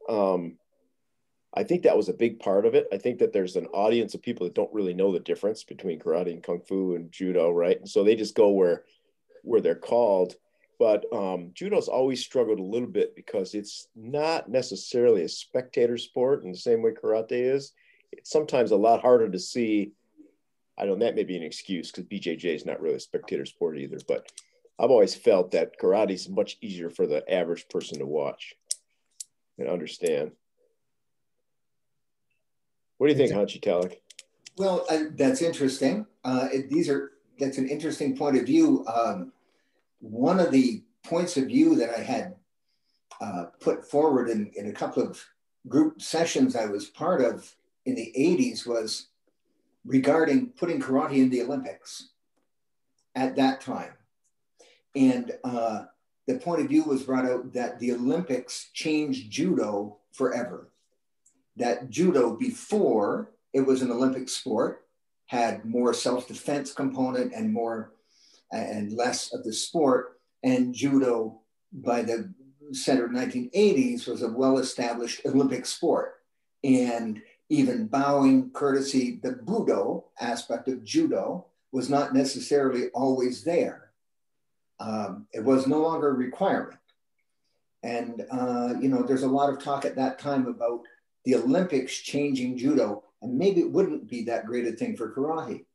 Um, 0.08 0.58
I 1.54 1.64
think 1.64 1.84
that 1.84 1.98
was 1.98 2.10
a 2.10 2.14
big 2.14 2.40
part 2.40 2.66
of 2.66 2.76
it. 2.76 2.88
I 2.94 2.98
think 2.98 3.20
that 3.20 3.34
there's 3.34 3.56
an 3.56 3.66
audience 3.68 4.14
of 4.14 4.22
people 4.22 4.46
that 4.46 4.54
don't 4.54 4.74
really 4.74 4.94
know 4.94 5.12
the 5.12 5.20
difference 5.20 5.64
between 5.64 6.00
karate 6.00 6.32
and 6.32 6.44
kung 6.44 6.62
fu 6.62 6.96
and 6.96 7.12
judo, 7.12 7.52
right? 7.52 7.78
And 7.78 7.90
so 7.90 8.04
they 8.04 8.16
just 8.16 8.36
go 8.36 8.50
where 8.50 8.84
where 9.44 9.62
they're 9.62 9.76
called. 9.76 10.36
But 10.78 11.06
um, 11.12 11.52
judo's 11.54 11.88
always 11.88 12.22
struggled 12.22 12.60
a 12.60 12.64
little 12.64 12.88
bit 12.88 13.16
because 13.16 13.54
it's 13.54 13.88
not 13.96 14.50
necessarily 14.50 15.24
a 15.24 15.30
spectator 15.30 15.98
sport 15.98 16.44
in 16.44 16.52
the 16.52 16.58
same 16.58 16.82
way 16.82 16.92
karate 16.92 17.32
is. 17.32 17.74
It's 18.12 18.30
sometimes 18.30 18.72
a 18.72 18.78
lot 18.78 19.02
harder 19.02 19.30
to 19.30 19.40
see. 19.40 19.92
I 20.80 20.86
don't. 20.86 21.00
That 21.00 21.16
may 21.16 21.24
be 21.24 21.36
an 21.36 21.44
excuse 21.44 21.92
because 21.92 22.06
BJJ 22.06 22.56
is 22.56 22.66
not 22.66 22.82
really 22.82 22.96
a 22.96 23.00
spectator 23.00 23.46
sport 23.46 23.78
either. 23.78 24.00
But 24.08 24.32
I've 24.80 24.92
always 24.92 25.16
felt 25.16 25.52
that 25.52 25.80
karate 25.80 26.12
is 26.12 26.30
much 26.30 26.58
easier 26.62 26.90
for 26.90 27.06
the 27.06 27.30
average 27.32 27.68
person 27.68 28.00
to 28.00 28.06
watch 28.06 28.56
and 29.58 29.68
understand. 29.68 30.32
What 32.98 33.08
do 33.08 33.14
you 33.14 33.18
think, 33.18 33.32
Hanshi 33.32 33.62
Tallack? 33.62 34.02
Well, 34.58 34.86
uh, 34.90 35.04
that's 35.16 35.42
interesting. 35.42 36.06
Uh, 36.24 36.48
it, 36.52 36.70
these 36.70 36.90
are 36.90 37.12
that's 37.40 37.58
an 37.58 37.68
interesting 37.68 38.16
point 38.18 38.38
of 38.38 38.46
view. 38.46 38.86
Um, 38.88 39.32
one 40.00 40.40
of 40.40 40.52
the 40.52 40.84
points 41.04 41.38
of 41.38 41.46
view 41.48 41.76
that 41.76 41.90
I 41.90 42.02
had 42.02 42.36
uh, 43.22 43.46
put 43.60 43.90
forward 43.90 44.30
in, 44.30 44.52
in 44.56 44.68
a 44.68 44.74
couple 44.74 45.04
of 45.04 45.22
group 45.68 46.02
sessions 46.02 46.56
I 46.56 46.66
was 46.66 46.88
part 46.88 47.22
of 47.22 47.54
in 47.86 47.96
the 47.96 48.14
80s 48.18 48.66
was 48.66 49.09
regarding 49.86 50.48
putting 50.50 50.82
karate 50.82 51.18
in 51.18 51.30
the 51.30 51.42
Olympics 51.42 52.10
at 53.16 53.36
that 53.36 53.62
time. 53.62 53.92
And 54.96 55.32
uh, 55.44 55.86
the 56.28 56.40
point 56.40 56.62
of 56.62 56.68
view 56.68 56.84
was 56.84 57.04
brought 57.04 57.26
out 57.26 57.54
that 57.54 57.80
the 57.80 57.94
Olympics 57.94 58.70
changed 58.74 59.32
judo 59.32 59.98
forever. 60.12 60.72
That 61.56 61.90
judo, 61.90 62.36
before 62.36 63.32
it 63.54 63.62
was 63.62 63.82
an 63.82 63.92
Olympic 63.92 64.30
sport, 64.30 64.86
had 65.26 65.66
more 65.66 65.94
self-defense 65.94 66.74
component 66.74 67.34
and 67.34 67.54
more 67.54 67.94
and 68.52 68.92
less 68.94 69.34
of 69.34 69.44
the 69.44 69.54
sport. 69.54 70.20
And 70.44 70.74
judo, 70.74 71.42
by 71.72 72.02
the 72.02 72.34
center 72.72 73.06
of 73.06 73.12
1980s, 73.12 74.08
was 74.08 74.22
a 74.22 74.30
well-established 74.30 75.22
Olympic 75.26 75.66
sport. 75.66 76.16
And 76.64 77.22
even 77.50 77.88
bowing, 77.88 78.52
courtesy, 78.52 79.20
the 79.22 79.32
budo 79.32 80.04
aspect 80.20 80.68
of 80.68 80.84
judo 80.84 81.46
was 81.72 81.90
not 81.90 82.14
necessarily 82.14 82.90
always 82.90 83.44
there. 83.44 83.92
Um, 84.80 85.28
it 85.34 85.44
was 85.44 85.68
no 85.68 85.80
longer 85.80 86.10
a 86.10 86.14
requirement. 86.14 86.80
And, 87.84 88.26
uh, 88.32 88.76
you 88.80 88.90
know, 88.90 89.04
there's 89.04 89.24
a 89.24 89.28
lot 89.28 89.50
of 89.50 89.62
talk 89.62 89.86
at 89.86 89.96
that 89.96 90.20
time 90.20 90.48
about 90.48 90.82
the 91.26 91.36
Olympics 91.36 91.98
changing 91.98 92.58
judo, 92.58 93.04
and 93.22 93.38
maybe 93.38 93.62
it 93.62 93.72
wouldn't 93.72 94.08
be 94.08 94.24
that 94.26 94.46
great 94.46 94.68
a 94.68 94.72
thing 94.72 94.96
for 94.96 95.14
karate. 95.14 95.66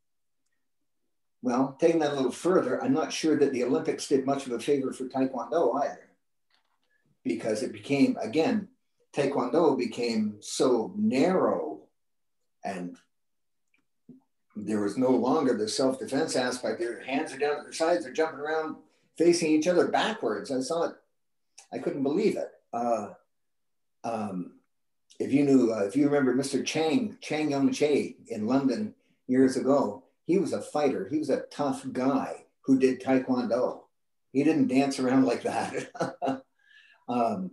Well, 1.43 1.77
taking 1.79 2.01
that 2.01 2.13
a 2.13 2.17
little 2.17 2.31
further, 2.31 2.83
I'm 2.83 2.95
not 2.95 3.13
sure 3.13 3.37
that 3.37 3.53
the 3.53 3.65
Olympics 3.65 4.09
did 4.09 4.25
much 4.25 4.47
of 4.47 4.53
a 4.53 4.59
favor 4.59 4.93
for 4.93 5.05
Taekwondo 5.05 5.79
either, 5.83 6.09
because 7.23 7.63
it 7.63 7.73
became, 7.73 8.17
again, 8.21 8.69
Taekwondo 9.15 9.79
became 9.79 10.37
so 10.41 10.93
narrow 10.97 11.81
and 12.65 12.97
there 14.57 14.81
was 14.81 14.97
no 14.97 15.11
longer 15.11 15.57
the 15.57 15.69
self 15.69 15.99
defense 15.99 16.37
aspect. 16.37 16.79
Their 16.79 17.03
hands 17.05 17.33
are 17.33 17.39
down 17.39 17.59
at 17.59 17.65
their 17.65 17.73
sides, 17.73 18.05
they're 18.05 18.13
jumping 18.13 18.41
around 18.41 18.77
facing 19.19 19.51
each 19.51 19.67
other 19.67 19.89
backwards. 19.89 20.51
I 20.51 20.61
saw 20.61 20.85
it, 20.85 20.95
I 21.73 21.79
couldn't 21.79 22.03
believe 22.03 22.37
it. 22.37 22.51
Uh, 22.73 23.09
um, 24.03 24.53
if 25.19 25.33
you 25.33 25.45
knew, 25.45 25.73
uh, 25.73 25.85
if 25.85 25.97
you 25.97 26.07
remember 26.07 26.35
Mr. 26.35 26.65
Chang, 26.65 27.17
Chang 27.21 27.51
Young 27.51 27.73
Che 27.73 28.17
in 28.29 28.47
London 28.47 28.95
years 29.27 29.57
ago, 29.57 30.05
he 30.27 30.39
was 30.39 30.53
a 30.53 30.61
fighter. 30.61 31.09
He 31.11 31.19
was 31.19 31.31
a 31.31 31.43
tough 31.51 31.85
guy 31.93 32.45
who 32.63 32.79
did 32.79 33.01
Taekwondo. 33.01 33.81
He 34.33 34.43
didn't 34.43 34.69
dance 34.69 34.99
around 34.99 35.25
like 35.25 35.43
that. 35.43 36.43
um, 37.09 37.53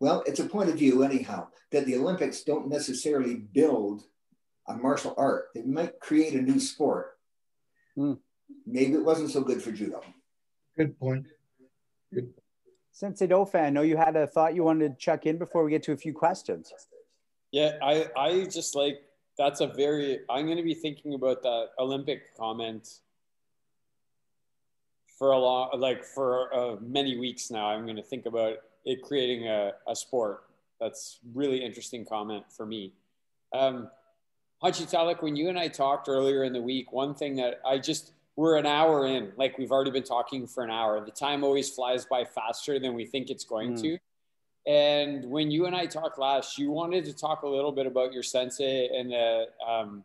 well, 0.00 0.22
it's 0.26 0.40
a 0.40 0.44
point 0.44 0.70
of 0.70 0.76
view, 0.76 1.02
anyhow, 1.02 1.48
that 1.72 1.86
the 1.86 1.96
Olympics 1.96 2.42
don't 2.42 2.68
necessarily 2.68 3.34
build 3.34 4.04
a 4.68 4.74
martial 4.74 5.14
art. 5.16 5.48
They 5.54 5.62
might 5.62 5.98
create 6.00 6.34
a 6.34 6.42
new 6.42 6.60
sport. 6.60 7.18
Hmm. 7.96 8.14
Maybe 8.66 8.94
it 8.94 9.04
wasn't 9.04 9.30
so 9.30 9.40
good 9.42 9.62
for 9.62 9.72
judo. 9.72 10.02
Good 10.76 10.98
point. 10.98 11.26
Good. 12.12 12.32
Sensei 12.92 13.26
Dauphin, 13.26 13.64
I 13.64 13.70
know 13.70 13.82
you 13.82 13.96
had 13.96 14.16
a 14.16 14.26
thought 14.26 14.54
you 14.54 14.64
wanted 14.64 14.90
to 14.90 14.96
check 14.96 15.26
in 15.26 15.38
before 15.38 15.64
we 15.64 15.70
get 15.70 15.82
to 15.84 15.92
a 15.92 15.96
few 15.96 16.12
questions. 16.12 16.72
Yeah, 17.52 17.78
I, 17.82 18.08
I 18.16 18.44
just 18.44 18.74
like 18.74 19.00
that's 19.36 19.60
a 19.60 19.68
very 19.68 20.20
I'm 20.28 20.46
going 20.46 20.56
to 20.56 20.64
be 20.64 20.74
thinking 20.74 21.14
about 21.14 21.42
that 21.42 21.68
Olympic 21.78 22.36
comment 22.36 22.88
for 25.18 25.30
a 25.32 25.38
long 25.38 25.70
like 25.78 26.04
for 26.04 26.52
uh, 26.54 26.76
many 26.80 27.16
weeks 27.16 27.50
now. 27.50 27.68
I'm 27.68 27.84
going 27.84 27.96
to 27.96 28.02
think 28.02 28.26
about 28.26 28.58
it 28.88 29.02
creating 29.02 29.46
a, 29.46 29.72
a 29.86 29.94
sport. 29.94 30.44
That's 30.80 31.18
really 31.34 31.64
interesting 31.64 32.04
comment 32.04 32.44
for 32.50 32.64
me. 32.64 32.92
Um, 33.52 33.90
Hanshi 34.62 34.88
Tallack, 34.88 35.22
when 35.22 35.36
you 35.36 35.48
and 35.48 35.58
I 35.58 35.68
talked 35.68 36.08
earlier 36.08 36.42
in 36.44 36.52
the 36.52 36.60
week, 36.60 36.90
one 36.90 37.14
thing 37.14 37.36
that 37.36 37.60
I 37.64 37.78
just 37.78 38.12
we're 38.34 38.56
an 38.56 38.66
hour 38.66 39.06
in, 39.06 39.32
like 39.36 39.58
we've 39.58 39.72
already 39.72 39.90
been 39.90 40.04
talking 40.04 40.46
for 40.46 40.62
an 40.62 40.70
hour. 40.70 41.04
The 41.04 41.10
time 41.10 41.42
always 41.42 41.68
flies 41.68 42.06
by 42.06 42.24
faster 42.24 42.78
than 42.78 42.94
we 42.94 43.04
think 43.04 43.30
it's 43.30 43.44
going 43.44 43.74
mm. 43.74 43.82
to. 43.82 43.98
And 44.64 45.24
when 45.24 45.50
you 45.50 45.66
and 45.66 45.74
I 45.74 45.86
talked 45.86 46.18
last, 46.18 46.56
you 46.56 46.70
wanted 46.70 47.04
to 47.06 47.14
talk 47.14 47.42
a 47.42 47.48
little 47.48 47.72
bit 47.72 47.86
about 47.86 48.12
your 48.12 48.22
sensei 48.22 48.88
and 48.96 49.10
the 49.10 49.46
um, 49.66 50.04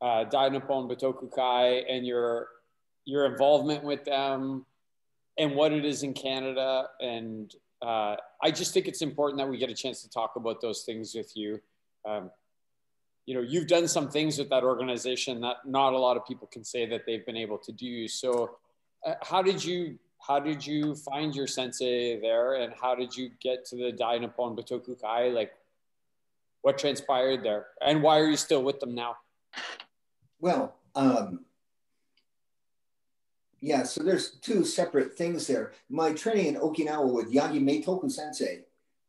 uh, 0.00 0.24
Dai 0.24 0.48
Nippon 0.48 0.88
Butokukai 0.88 1.84
and 1.88 2.06
your 2.06 2.48
your 3.04 3.26
involvement 3.26 3.84
with 3.84 4.04
them 4.04 4.66
and 5.38 5.54
what 5.54 5.72
it 5.72 5.84
is 5.84 6.02
in 6.02 6.14
Canada. 6.14 6.88
And 7.00 7.54
uh, 7.82 8.16
I 8.42 8.50
just 8.50 8.72
think 8.72 8.88
it's 8.88 9.02
important 9.02 9.38
that 9.38 9.48
we 9.48 9.58
get 9.58 9.70
a 9.70 9.74
chance 9.74 10.02
to 10.02 10.10
talk 10.10 10.36
about 10.36 10.60
those 10.60 10.82
things 10.82 11.14
with 11.14 11.36
you. 11.36 11.60
Um, 12.06 12.30
you 13.26 13.34
know 13.34 13.40
you've 13.40 13.66
done 13.66 13.88
some 13.88 14.08
things 14.08 14.38
with 14.38 14.48
that 14.50 14.62
organization 14.62 15.40
that 15.40 15.56
not 15.66 15.92
a 15.92 15.98
lot 15.98 16.16
of 16.16 16.24
people 16.24 16.46
can 16.46 16.64
say 16.64 16.86
that 16.86 17.04
they've 17.06 17.26
been 17.26 17.36
able 17.36 17.58
to 17.58 17.72
do. 17.72 18.06
So 18.08 18.56
uh, 19.04 19.14
how 19.22 19.42
did 19.42 19.62
you 19.64 19.98
how 20.26 20.40
did 20.40 20.64
you 20.64 20.94
find 20.94 21.34
your 21.34 21.46
sensei 21.46 22.20
there? 22.20 22.54
And 22.54 22.72
how 22.80 22.94
did 22.94 23.14
you 23.14 23.30
get 23.40 23.64
to 23.66 23.76
the 23.76 23.92
Dai 23.92 24.18
Nippon 24.18 24.56
Butokukai 24.56 25.34
like 25.34 25.52
what 26.62 26.78
transpired 26.78 27.44
there? 27.44 27.66
And 27.84 28.02
why 28.02 28.18
are 28.18 28.26
you 28.26 28.36
still 28.36 28.62
with 28.62 28.80
them 28.80 28.94
now? 28.94 29.16
Well 30.40 30.76
um, 30.94 31.45
yeah 33.66 33.82
so 33.82 34.02
there's 34.02 34.26
two 34.48 34.64
separate 34.64 35.10
things 35.20 35.46
there 35.46 35.72
my 35.88 36.12
training 36.12 36.54
in 36.54 36.60
okinawa 36.66 37.10
with 37.18 37.32
yagi 37.32 37.60
meitoku 37.68 38.10
sensei 38.10 38.54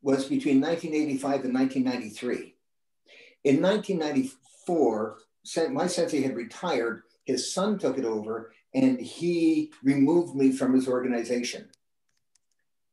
was 0.02 0.26
between 0.26 0.60
1985 0.62 1.46
and 1.46 1.54
1993 1.54 2.58
in 3.48 3.62
1994, 3.62 5.20
my 5.72 5.88
sensei 5.88 6.22
had 6.22 6.36
retired. 6.36 7.04
His 7.24 7.54
son 7.54 7.80
took 7.80 7.98
it 7.98 8.04
over, 8.04 8.52
and 8.74 9.00
he 9.00 9.72
removed 9.84 10.36
me 10.36 10.52
from 10.52 10.74
his 10.74 10.88
organization 10.88 11.70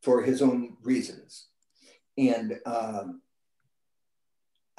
for 0.01 0.23
his 0.23 0.43
own 0.43 0.77
reasons. 0.83 1.47
And 2.17 2.61
um, 2.67 3.23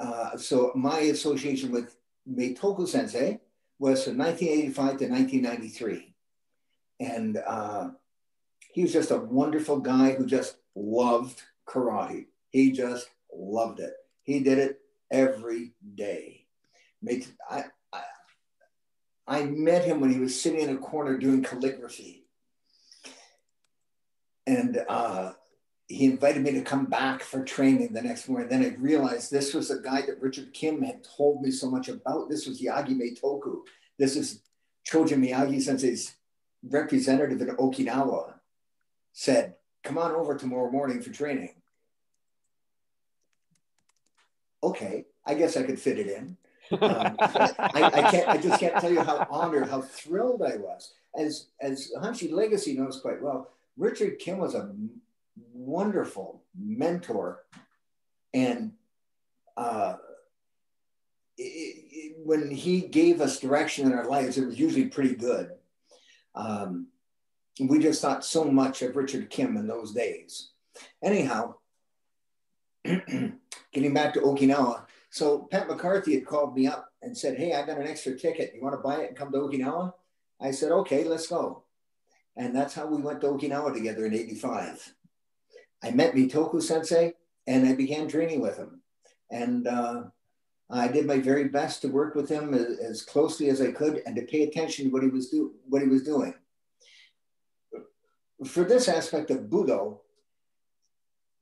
uh, 0.00 0.38
so 0.38 0.72
my 0.74 1.00
association 1.00 1.70
with 1.70 1.94
Meitoku 2.26 2.88
Sensei 2.88 3.40
was 3.78 4.04
from 4.04 4.16
1985 4.16 4.74
to 4.74 5.08
1993. 5.08 6.14
And 7.00 7.36
uh, 7.36 7.90
he 8.72 8.82
was 8.82 8.92
just 8.92 9.10
a 9.10 9.18
wonderful 9.18 9.80
guy 9.80 10.12
who 10.12 10.26
just 10.26 10.56
loved 10.74 11.42
karate. 11.68 12.26
He 12.50 12.72
just 12.72 13.08
loved 13.32 13.80
it. 13.80 13.92
He 14.22 14.40
did 14.40 14.58
it 14.58 14.80
every 15.10 15.72
day. 15.94 16.46
I, 17.50 17.64
I, 17.92 18.02
I 19.26 19.44
met 19.44 19.84
him 19.84 20.00
when 20.00 20.12
he 20.12 20.18
was 20.18 20.40
sitting 20.40 20.60
in 20.60 20.70
a 20.70 20.78
corner 20.78 21.18
doing 21.18 21.42
calligraphy. 21.42 22.24
And 24.46 24.78
uh, 24.88 25.32
he 25.88 26.06
invited 26.06 26.42
me 26.42 26.52
to 26.52 26.62
come 26.62 26.86
back 26.86 27.22
for 27.22 27.44
training 27.44 27.92
the 27.92 28.02
next 28.02 28.28
morning. 28.28 28.48
Then 28.48 28.64
I 28.64 28.76
realized 28.80 29.30
this 29.30 29.54
was 29.54 29.70
a 29.70 29.80
guy 29.80 30.02
that 30.02 30.20
Richard 30.20 30.52
Kim 30.52 30.82
had 30.82 31.04
told 31.04 31.42
me 31.42 31.50
so 31.50 31.70
much 31.70 31.88
about. 31.88 32.28
This 32.28 32.46
was 32.46 32.60
Yagi 32.60 32.96
Meitoku. 32.96 33.60
This 33.98 34.16
is 34.16 34.42
Chojun 34.88 35.18
Miyagi 35.18 35.60
Sensei's 35.60 36.14
representative 36.68 37.40
in 37.40 37.56
Okinawa. 37.56 38.34
Said, 39.12 39.54
come 39.82 39.98
on 39.98 40.12
over 40.12 40.36
tomorrow 40.36 40.70
morning 40.70 41.00
for 41.00 41.10
training 41.10 41.54
okay, 44.66 45.06
I 45.24 45.34
guess 45.34 45.56
I 45.56 45.62
could 45.62 45.80
fit 45.80 45.98
it 45.98 46.08
in. 46.08 46.36
Um, 46.72 47.16
I, 47.20 47.90
I, 47.94 48.10
can't, 48.10 48.28
I 48.28 48.36
just 48.38 48.58
can't 48.58 48.76
tell 48.80 48.92
you 48.92 49.00
how 49.00 49.26
honored, 49.30 49.68
how 49.68 49.82
thrilled 49.82 50.42
I 50.42 50.56
was. 50.56 50.94
As, 51.16 51.46
as 51.60 51.92
Hanshi 51.96 52.30
Legacy 52.30 52.76
knows 52.76 53.00
quite 53.00 53.22
well, 53.22 53.50
Richard 53.76 54.18
Kim 54.18 54.38
was 54.38 54.54
a 54.54 54.74
wonderful 55.52 56.42
mentor. 56.58 57.44
And 58.34 58.72
uh, 59.56 59.96
it, 61.38 61.42
it, 61.42 62.16
when 62.24 62.50
he 62.50 62.80
gave 62.80 63.20
us 63.20 63.38
direction 63.38 63.86
in 63.86 63.92
our 63.92 64.06
lives, 64.06 64.36
it 64.36 64.44
was 64.44 64.58
usually 64.58 64.86
pretty 64.86 65.14
good. 65.14 65.52
Um, 66.36 66.88
we 67.58 67.78
just 67.78 68.02
thought 68.02 68.24
so 68.24 68.44
much 68.44 68.82
of 68.82 68.96
Richard 68.96 69.30
Kim 69.30 69.56
in 69.56 69.66
those 69.66 69.92
days. 69.92 70.50
Anyhow, 71.02 71.54
getting 72.84 73.94
back 73.94 74.12
to 74.14 74.20
Okinawa. 74.20 74.84
So 75.10 75.48
Pat 75.50 75.68
McCarthy 75.68 76.14
had 76.14 76.26
called 76.26 76.54
me 76.54 76.66
up 76.66 76.90
and 77.02 77.16
said, 77.16 77.38
Hey, 77.38 77.54
I 77.54 77.64
got 77.64 77.78
an 77.78 77.86
extra 77.86 78.16
ticket. 78.18 78.52
You 78.54 78.62
want 78.62 78.74
to 78.74 78.82
buy 78.82 78.96
it 78.96 79.08
and 79.08 79.16
come 79.16 79.32
to 79.32 79.38
Okinawa? 79.38 79.92
I 80.40 80.50
said, 80.50 80.72
Okay, 80.72 81.04
let's 81.04 81.26
go. 81.26 81.64
And 82.36 82.54
that's 82.54 82.74
how 82.74 82.86
we 82.86 83.00
went 83.00 83.22
to 83.22 83.28
Okinawa 83.28 83.72
together 83.72 84.04
in 84.04 84.12
85. 84.12 84.94
I 85.82 85.90
met 85.92 86.14
Meitoku 86.14 86.62
sensei 86.62 87.14
and 87.46 87.66
I 87.66 87.74
began 87.74 88.08
training 88.08 88.40
with 88.40 88.58
him. 88.58 88.82
And 89.30 89.66
uh, 89.66 90.02
I 90.68 90.88
did 90.88 91.06
my 91.06 91.20
very 91.20 91.44
best 91.44 91.82
to 91.82 91.88
work 91.88 92.14
with 92.14 92.28
him 92.28 92.52
as, 92.52 92.78
as, 92.78 93.02
closely 93.02 93.48
as 93.48 93.60
I 93.60 93.70
could 93.70 94.02
and 94.04 94.16
to 94.16 94.22
pay 94.22 94.42
attention 94.42 94.86
to 94.86 94.90
what 94.90 95.02
he 95.02 95.08
was, 95.08 95.30
do, 95.30 95.54
what 95.68 95.82
he 95.82 95.88
was 95.88 96.02
doing. 96.02 96.34
For 98.44 98.64
this 98.64 98.88
aspect 98.88 99.30
of 99.30 99.42
Budo, 99.42 99.98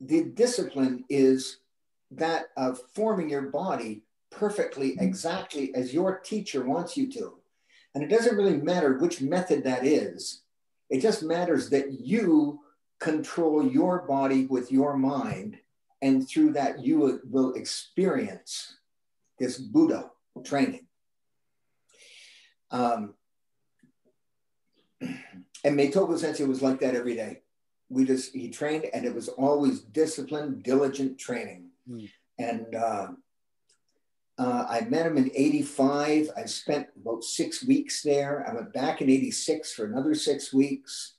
the 0.01 0.25
discipline 0.25 1.05
is 1.09 1.59
that 2.11 2.47
of 2.57 2.81
forming 2.95 3.31
your 3.31 3.43
body 3.43 4.03
perfectly, 4.31 4.97
exactly 5.01 5.75
as 5.75 5.95
your 5.95 6.18
teacher 6.18 6.64
wants 6.64 6.97
you 6.97 7.11
to. 7.12 7.35
And 7.95 8.05
it 8.05 8.09
doesn't 8.09 8.37
really 8.37 8.59
matter 8.59 8.99
which 8.99 9.22
method 9.22 9.64
that 9.64 9.87
is. 9.87 10.43
It 10.91 11.01
just 11.01 11.22
matters 11.22 11.70
that 11.70 12.01
you 12.01 12.61
control 13.01 13.66
your 13.66 14.01
body 14.07 14.47
with 14.47 14.70
your 14.70 14.97
mind. 14.97 15.59
And 16.03 16.29
through 16.29 16.53
that, 16.53 16.85
you 16.85 17.20
will 17.31 17.55
experience 17.55 18.77
this 19.39 19.59
Buddha 19.59 20.11
training. 20.45 20.87
Um, 22.70 23.14
and 25.01 25.78
Meitoku 25.78 26.18
Sensei 26.18 26.45
was 26.45 26.62
like 26.62 26.80
that 26.80 26.95
every 26.95 27.14
day. 27.14 27.43
We 27.89 28.05
just, 28.05 28.32
he 28.32 28.51
trained 28.51 28.87
and 28.93 29.05
it 29.05 29.14
was 29.14 29.28
always 29.28 29.80
disciplined, 29.80 30.62
diligent 30.62 31.18
training. 31.18 31.68
Mm. 31.89 32.11
And 32.39 32.74
uh, 32.74 33.09
uh, 34.39 34.66
I 34.68 34.80
met 34.82 35.07
him 35.07 35.16
in 35.16 35.30
85. 35.35 36.30
I 36.37 36.45
spent 36.47 36.89
about 37.01 37.22
six 37.22 37.64
weeks 37.64 38.03
there. 38.03 38.45
I 38.49 38.55
went 38.55 38.72
back 38.72 39.01
in 39.01 39.09
86 39.09 39.72
for 39.72 39.85
another 39.85 40.14
six 40.14 40.53
weeks. 40.53 41.14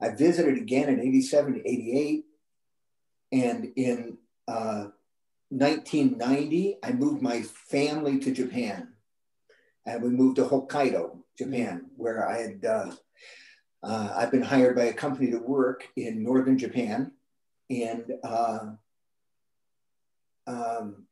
I 0.00 0.10
visited 0.10 0.56
again 0.56 0.88
in 0.88 1.00
87 1.00 1.54
to 1.54 1.68
88. 1.68 2.24
And 3.32 3.72
in 3.76 4.18
uh, 4.48 4.86
1990, 5.50 6.78
I 6.82 6.92
moved 6.92 7.22
my 7.22 7.42
family 7.42 8.18
to 8.20 8.32
Japan. 8.32 8.88
And 9.86 10.02
we 10.02 10.10
moved 10.10 10.36
to 10.36 10.44
Hokkaido, 10.44 11.18
Japan, 11.36 11.86
where 11.96 12.28
I 12.28 12.38
had, 12.38 12.64
uh, 12.64 12.90
uh, 13.82 14.14
I've 14.16 14.30
been 14.30 14.42
hired 14.42 14.76
by 14.76 14.84
a 14.84 14.92
company 14.92 15.30
to 15.30 15.38
work 15.38 15.88
in 15.96 16.22
Northern 16.22 16.56
Japan. 16.56 17.12
And 17.68 18.12
uh, 18.22 18.60
um, 20.46 21.06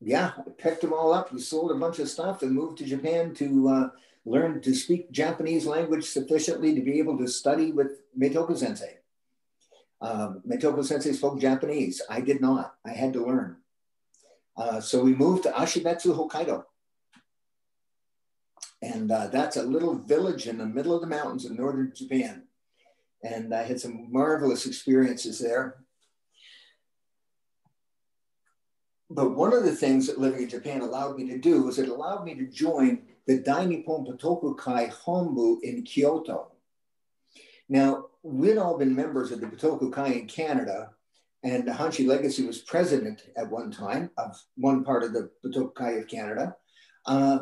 yeah, 0.00 0.32
I 0.38 0.50
picked 0.50 0.80
them 0.80 0.92
all 0.92 1.12
up. 1.12 1.32
We 1.32 1.40
sold 1.40 1.70
a 1.70 1.74
bunch 1.74 1.98
of 1.98 2.08
stuff 2.08 2.42
and 2.42 2.52
moved 2.52 2.78
to 2.78 2.84
Japan 2.84 3.34
to 3.34 3.68
uh, 3.68 3.88
learn 4.24 4.60
to 4.62 4.74
speak 4.74 5.10
Japanese 5.10 5.66
language 5.66 6.04
sufficiently 6.04 6.74
to 6.74 6.80
be 6.80 6.98
able 6.98 7.18
to 7.18 7.28
study 7.28 7.72
with 7.72 8.00
Meitoku 8.18 8.56
Sensei. 8.56 8.98
Um, 10.00 10.42
Sensei 10.82 11.12
spoke 11.12 11.38
Japanese. 11.38 12.00
I 12.08 12.20
did 12.20 12.40
not. 12.40 12.74
I 12.86 12.92
had 12.92 13.12
to 13.12 13.24
learn. 13.24 13.59
Uh, 14.56 14.80
so 14.80 15.02
we 15.02 15.14
moved 15.14 15.44
to 15.44 15.50
Ashibetsu, 15.50 16.14
Hokkaido. 16.16 16.64
And 18.82 19.10
uh, 19.12 19.26
that's 19.28 19.56
a 19.56 19.62
little 19.62 19.94
village 19.94 20.46
in 20.46 20.58
the 20.58 20.66
middle 20.66 20.94
of 20.94 21.02
the 21.02 21.06
mountains 21.06 21.44
in 21.44 21.56
northern 21.56 21.92
Japan. 21.94 22.44
And 23.22 23.54
I 23.54 23.62
had 23.64 23.80
some 23.80 24.10
marvelous 24.10 24.66
experiences 24.66 25.38
there. 25.38 25.76
But 29.10 29.36
one 29.36 29.52
of 29.52 29.64
the 29.64 29.74
things 29.74 30.06
that 30.06 30.20
living 30.20 30.44
in 30.44 30.48
Japan 30.48 30.80
allowed 30.80 31.16
me 31.16 31.28
to 31.28 31.38
do 31.38 31.64
was 31.64 31.78
it 31.78 31.88
allowed 31.88 32.24
me 32.24 32.34
to 32.36 32.46
join 32.46 33.02
the 33.26 33.40
Dainippon 33.40 34.06
Butoku 34.06 34.56
Kai 34.56 34.86
Honbu 34.86 35.60
in 35.62 35.82
Kyoto. 35.82 36.52
Now, 37.68 38.06
we'd 38.22 38.56
all 38.56 38.78
been 38.78 38.94
members 38.94 39.30
of 39.30 39.40
the 39.40 39.46
Butoku 39.46 39.92
Kai 39.92 40.08
in 40.08 40.26
Canada, 40.26 40.90
and 41.42 41.66
Hanshi 41.66 42.06
Legacy 42.06 42.46
was 42.46 42.58
president 42.58 43.22
at 43.36 43.50
one 43.50 43.70
time 43.70 44.10
of 44.18 44.36
one 44.56 44.84
part 44.84 45.02
of 45.02 45.12
the 45.12 45.30
Butoku 45.44 45.74
Kai 45.74 45.92
of 45.92 46.08
Canada. 46.08 46.56
Uh, 47.06 47.40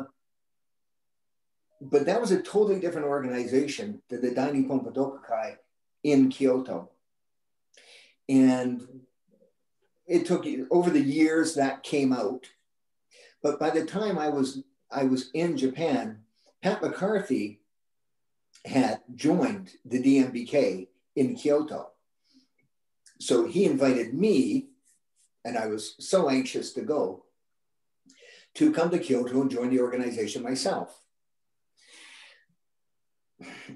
but 1.81 2.05
that 2.05 2.21
was 2.21 2.31
a 2.31 2.41
totally 2.41 2.79
different 2.79 3.07
organization 3.07 4.01
than 4.09 4.21
the 4.21 4.31
Dainippon 4.31 5.23
Kai 5.27 5.57
in 6.03 6.29
Kyoto. 6.29 6.89
And 8.27 8.81
it 10.07 10.25
took 10.25 10.45
over 10.71 10.89
the 10.89 11.01
years 11.01 11.55
that 11.55 11.83
came 11.83 12.13
out. 12.13 12.45
But 13.41 13.59
by 13.59 13.69
the 13.69 13.85
time 13.85 14.17
I 14.17 14.29
was 14.29 14.63
I 14.91 15.03
was 15.03 15.29
in 15.33 15.55
Japan, 15.55 16.21
Pat 16.63 16.81
McCarthy 16.81 17.61
had 18.65 19.01
joined 19.15 19.71
the 19.85 20.01
DNBK 20.01 20.87
in 21.15 21.35
Kyoto. 21.35 21.91
So 23.19 23.45
he 23.45 23.65
invited 23.65 24.13
me, 24.13 24.67
and 25.43 25.57
I 25.57 25.67
was 25.67 25.95
so 25.99 26.29
anxious 26.29 26.73
to 26.73 26.81
go, 26.81 27.25
to 28.55 28.71
come 28.71 28.89
to 28.91 28.99
Kyoto 28.99 29.41
and 29.41 29.51
join 29.51 29.69
the 29.69 29.81
organization 29.81 30.43
myself. 30.43 31.03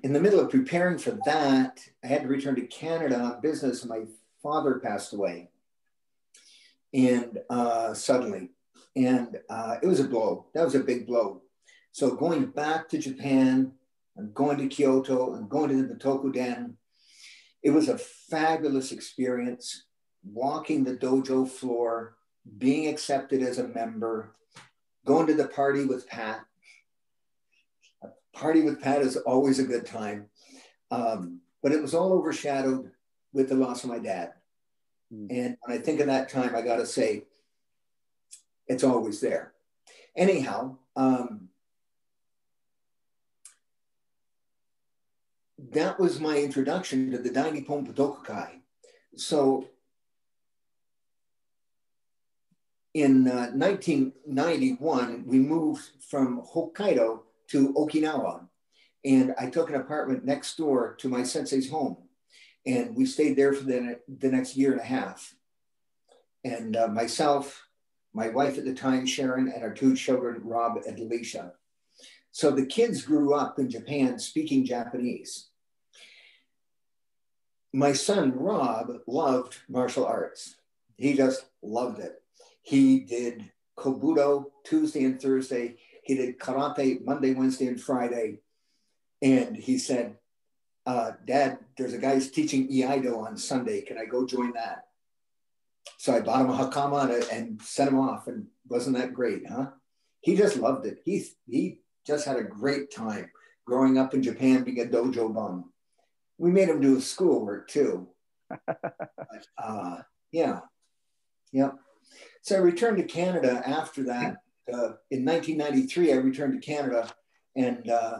In 0.03 0.13
the 0.13 0.19
middle 0.19 0.39
of 0.39 0.49
preparing 0.49 0.97
for 0.97 1.17
that, 1.25 1.79
I 2.03 2.07
had 2.07 2.23
to 2.23 2.27
return 2.27 2.55
to 2.55 2.67
Canada 2.67 3.19
on 3.19 3.41
business, 3.41 3.81
and 3.81 3.89
my 3.89 4.03
father 4.41 4.79
passed 4.79 5.13
away 5.13 5.49
and 6.93 7.39
uh, 7.49 7.93
suddenly, 7.93 8.51
and 8.95 9.39
uh, 9.49 9.77
it 9.81 9.87
was 9.87 9.99
a 9.99 10.03
blow. 10.03 10.45
That 10.53 10.63
was 10.63 10.75
a 10.75 10.79
big 10.79 11.07
blow. 11.07 11.41
So 11.91 12.15
going 12.15 12.45
back 12.47 12.87
to 12.89 12.97
Japan 12.97 13.71
and 14.15 14.33
going 14.33 14.57
to 14.57 14.67
Kyoto 14.67 15.33
and 15.33 15.49
going 15.49 15.69
to 15.69 15.87
the 15.87 15.95
Butoku-den, 15.95 16.77
it 17.63 17.71
was 17.71 17.89
a 17.89 17.97
fabulous 17.97 18.91
experience. 18.91 19.85
Walking 20.25 20.83
the 20.83 20.95
dojo 20.95 21.47
floor, 21.47 22.15
being 22.57 22.87
accepted 22.87 23.41
as 23.41 23.57
a 23.57 23.67
member, 23.67 24.33
going 25.05 25.27
to 25.27 25.33
the 25.33 25.47
party 25.47 25.85
with 25.85 26.07
Pat. 26.07 26.41
A 28.03 28.07
party 28.33 28.61
with 28.61 28.81
Pat 28.81 29.01
is 29.01 29.17
always 29.17 29.59
a 29.59 29.65
good 29.65 29.85
time, 29.85 30.27
um, 30.91 31.41
but 31.61 31.71
it 31.71 31.81
was 31.81 31.93
all 31.93 32.13
overshadowed 32.13 32.91
with 33.33 33.49
the 33.49 33.55
loss 33.55 33.83
of 33.83 33.89
my 33.89 33.99
dad. 33.99 34.33
Mm. 35.13 35.27
And 35.29 35.57
when 35.61 35.77
I 35.77 35.81
think 35.81 35.99
of 35.99 36.07
that 36.07 36.29
time, 36.29 36.55
I 36.55 36.61
got 36.61 36.77
to 36.77 36.85
say, 36.85 37.23
it's 38.67 38.83
always 38.83 39.19
there. 39.19 39.53
Anyhow, 40.15 40.77
um, 40.95 41.49
that 45.71 45.99
was 45.99 46.19
my 46.19 46.37
introduction 46.37 47.11
to 47.11 47.17
the 47.17 47.29
Dainippon 47.29 47.87
Butoku 47.87 48.23
Kai. 48.23 48.59
So 49.15 49.65
in 52.93 53.27
uh, 53.27 53.51
1991, 53.53 55.23
we 55.25 55.39
moved 55.39 55.83
from 56.07 56.41
Hokkaido 56.53 57.21
to 57.49 57.73
Okinawa. 57.73 58.47
And 59.05 59.35
I 59.37 59.49
took 59.49 59.69
an 59.69 59.75
apartment 59.75 60.23
next 60.23 60.57
door 60.57 60.95
to 60.99 61.09
my 61.09 61.23
sensei's 61.23 61.69
home 61.69 61.97
and 62.65 62.95
we 62.95 63.05
stayed 63.05 63.35
there 63.35 63.53
for 63.53 63.63
the, 63.63 63.99
the 64.19 64.29
next 64.29 64.55
year 64.55 64.71
and 64.71 64.81
a 64.81 64.85
half. 64.85 65.35
And 66.43 66.75
uh, 66.75 66.87
myself, 66.87 67.67
my 68.13 68.29
wife 68.29 68.57
at 68.57 68.65
the 68.65 68.73
time, 68.73 69.05
Sharon, 69.05 69.49
and 69.49 69.63
our 69.63 69.73
two 69.73 69.95
children, 69.95 70.41
Rob 70.43 70.77
and 70.87 70.99
Alicia. 70.99 71.53
So 72.31 72.51
the 72.51 72.65
kids 72.65 73.03
grew 73.03 73.33
up 73.33 73.59
in 73.59 73.69
Japan 73.69 74.17
speaking 74.17 74.65
Japanese. 74.65 75.49
My 77.73 77.93
son, 77.93 78.37
Rob, 78.37 78.91
loved 79.07 79.57
martial 79.67 80.05
arts. 80.05 80.55
He 80.95 81.15
just 81.15 81.45
loved 81.63 81.99
it. 81.99 82.21
He 82.61 82.99
did 82.99 83.51
Kobudo 83.77 84.45
Tuesday 84.63 85.03
and 85.05 85.19
Thursday. 85.19 85.77
He 86.03 86.15
did 86.15 86.37
karate 86.37 87.03
Monday, 87.03 87.33
Wednesday, 87.33 87.65
and 87.65 87.81
Friday. 87.81 88.39
And 89.23 89.55
he 89.55 89.79
said, 89.79 90.17
uh, 90.85 91.13
Dad, 91.25 91.57
there's 91.77 91.93
a 91.93 91.97
guy 91.97 92.13
who's 92.13 92.29
teaching 92.29 92.67
Iaido 92.69 93.17
on 93.17 93.37
Sunday. 93.37 93.81
Can 93.81 93.97
I 93.97 94.05
go 94.05 94.27
join 94.27 94.53
that? 94.53 94.87
So 95.97 96.13
I 96.13 96.19
bought 96.19 96.41
him 96.41 96.51
a 96.51 96.57
hakama 96.57 97.25
and 97.31 97.59
sent 97.61 97.89
him 97.89 97.99
off. 97.99 98.27
And 98.27 98.47
wasn't 98.69 98.97
that 98.97 99.13
great, 99.13 99.47
huh? 99.49 99.71
He 100.21 100.35
just 100.35 100.57
loved 100.57 100.85
it. 100.85 100.99
He, 101.05 101.25
he 101.47 101.79
just 102.05 102.25
had 102.25 102.37
a 102.37 102.43
great 102.43 102.93
time 102.93 103.31
growing 103.65 103.97
up 103.97 104.13
in 104.13 104.21
Japan, 104.21 104.63
being 104.63 104.81
a 104.81 104.85
dojo 104.85 105.33
bum. 105.33 105.72
We 106.37 106.51
made 106.51 106.69
him 106.69 106.81
do 106.81 106.95
his 106.95 107.09
schoolwork 107.09 107.67
too. 107.67 108.07
but, 108.67 109.47
uh, 109.57 109.97
yeah, 110.31 110.61
yeah. 111.51 111.71
So 112.41 112.55
I 112.55 112.59
returned 112.59 112.97
to 112.97 113.03
Canada 113.03 113.61
after 113.65 114.03
that. 114.03 114.37
Uh, 114.71 114.97
in 115.11 115.25
1993, 115.25 116.11
I 116.11 116.15
returned 116.15 116.61
to 116.61 116.65
Canada. 116.65 117.09
And 117.55 117.89
uh, 117.89 118.19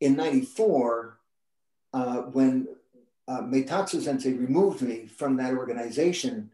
in 0.00 0.16
94, 0.16 1.18
uh, 1.92 2.16
when 2.32 2.68
uh, 3.28 3.40
Meitatsu 3.42 4.02
Sensei 4.02 4.32
removed 4.32 4.82
me 4.82 5.06
from 5.06 5.36
that 5.36 5.54
organization, 5.54 6.50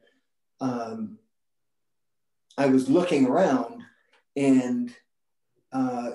um, 0.60 1.18
I 2.56 2.66
was 2.66 2.88
looking 2.88 3.26
around 3.26 3.82
and 4.36 4.94
uh, 5.72 6.10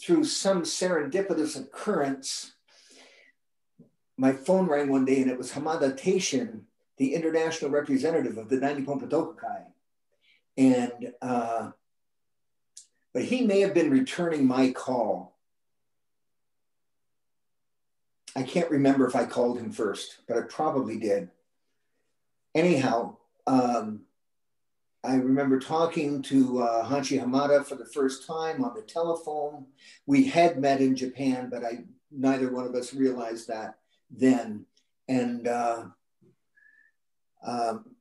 through 0.00 0.24
some 0.24 0.62
serendipitous 0.62 1.58
occurrence, 1.58 2.52
my 4.16 4.32
phone 4.32 4.66
rang 4.66 4.88
one 4.88 5.04
day 5.04 5.20
and 5.20 5.30
it 5.30 5.38
was 5.38 5.52
Hamada 5.52 5.98
Taishin, 5.98 6.62
the 6.96 7.14
international 7.14 7.70
representative 7.70 8.38
of 8.38 8.48
the 8.48 8.56
Dainippon 8.56 9.02
Butoku 9.02 9.36
Kai. 9.36 9.62
And, 10.56 11.12
uh, 11.20 11.70
but 13.12 13.24
he 13.24 13.42
may 13.42 13.60
have 13.60 13.74
been 13.74 13.90
returning 13.90 14.46
my 14.46 14.70
call 14.70 15.36
I 18.36 18.42
can't 18.42 18.70
remember 18.70 19.06
if 19.06 19.16
I 19.16 19.24
called 19.24 19.58
him 19.58 19.72
first, 19.72 20.18
but 20.28 20.36
I 20.36 20.42
probably 20.42 20.98
did. 20.98 21.30
Anyhow, 22.54 23.16
um, 23.46 24.02
I 25.02 25.14
remember 25.14 25.58
talking 25.58 26.20
to 26.22 26.62
uh, 26.62 26.86
Hanshi 26.86 27.18
Hamada 27.18 27.64
for 27.64 27.76
the 27.76 27.86
first 27.86 28.26
time 28.26 28.62
on 28.62 28.74
the 28.74 28.82
telephone. 28.82 29.64
We 30.04 30.26
had 30.26 30.58
met 30.58 30.82
in 30.82 30.94
Japan, 30.94 31.48
but 31.50 31.64
I 31.64 31.84
neither 32.10 32.50
one 32.50 32.66
of 32.66 32.74
us 32.74 32.92
realized 32.92 33.48
that 33.48 33.78
then. 34.10 34.66
And 35.08 35.46
uh, 35.46 35.84
um, 37.46 37.96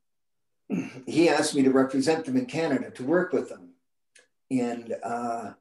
he 1.08 1.30
asked 1.30 1.56
me 1.56 1.64
to 1.64 1.72
represent 1.72 2.26
them 2.26 2.38
in 2.38 2.46
Canada 2.46 2.90
to 2.92 3.04
work 3.04 3.34
with 3.34 3.50
them. 3.50 3.70
And 4.52 4.96
uh, 5.04 5.54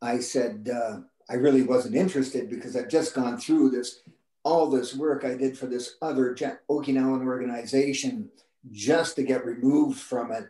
I 0.00 0.20
said, 0.20 0.70
uh, 0.72 1.00
I 1.30 1.34
really 1.34 1.62
wasn't 1.62 1.94
interested 1.94 2.48
because 2.48 2.76
I've 2.76 2.88
just 2.88 3.14
gone 3.14 3.38
through 3.38 3.70
this, 3.70 4.00
all 4.44 4.70
this 4.70 4.94
work 4.94 5.24
I 5.24 5.34
did 5.34 5.58
for 5.58 5.66
this 5.66 5.96
other 6.00 6.34
Okinawan 6.34 7.26
organization 7.26 8.30
just 8.70 9.16
to 9.16 9.22
get 9.22 9.44
removed 9.44 9.98
from 9.98 10.32
it 10.32 10.48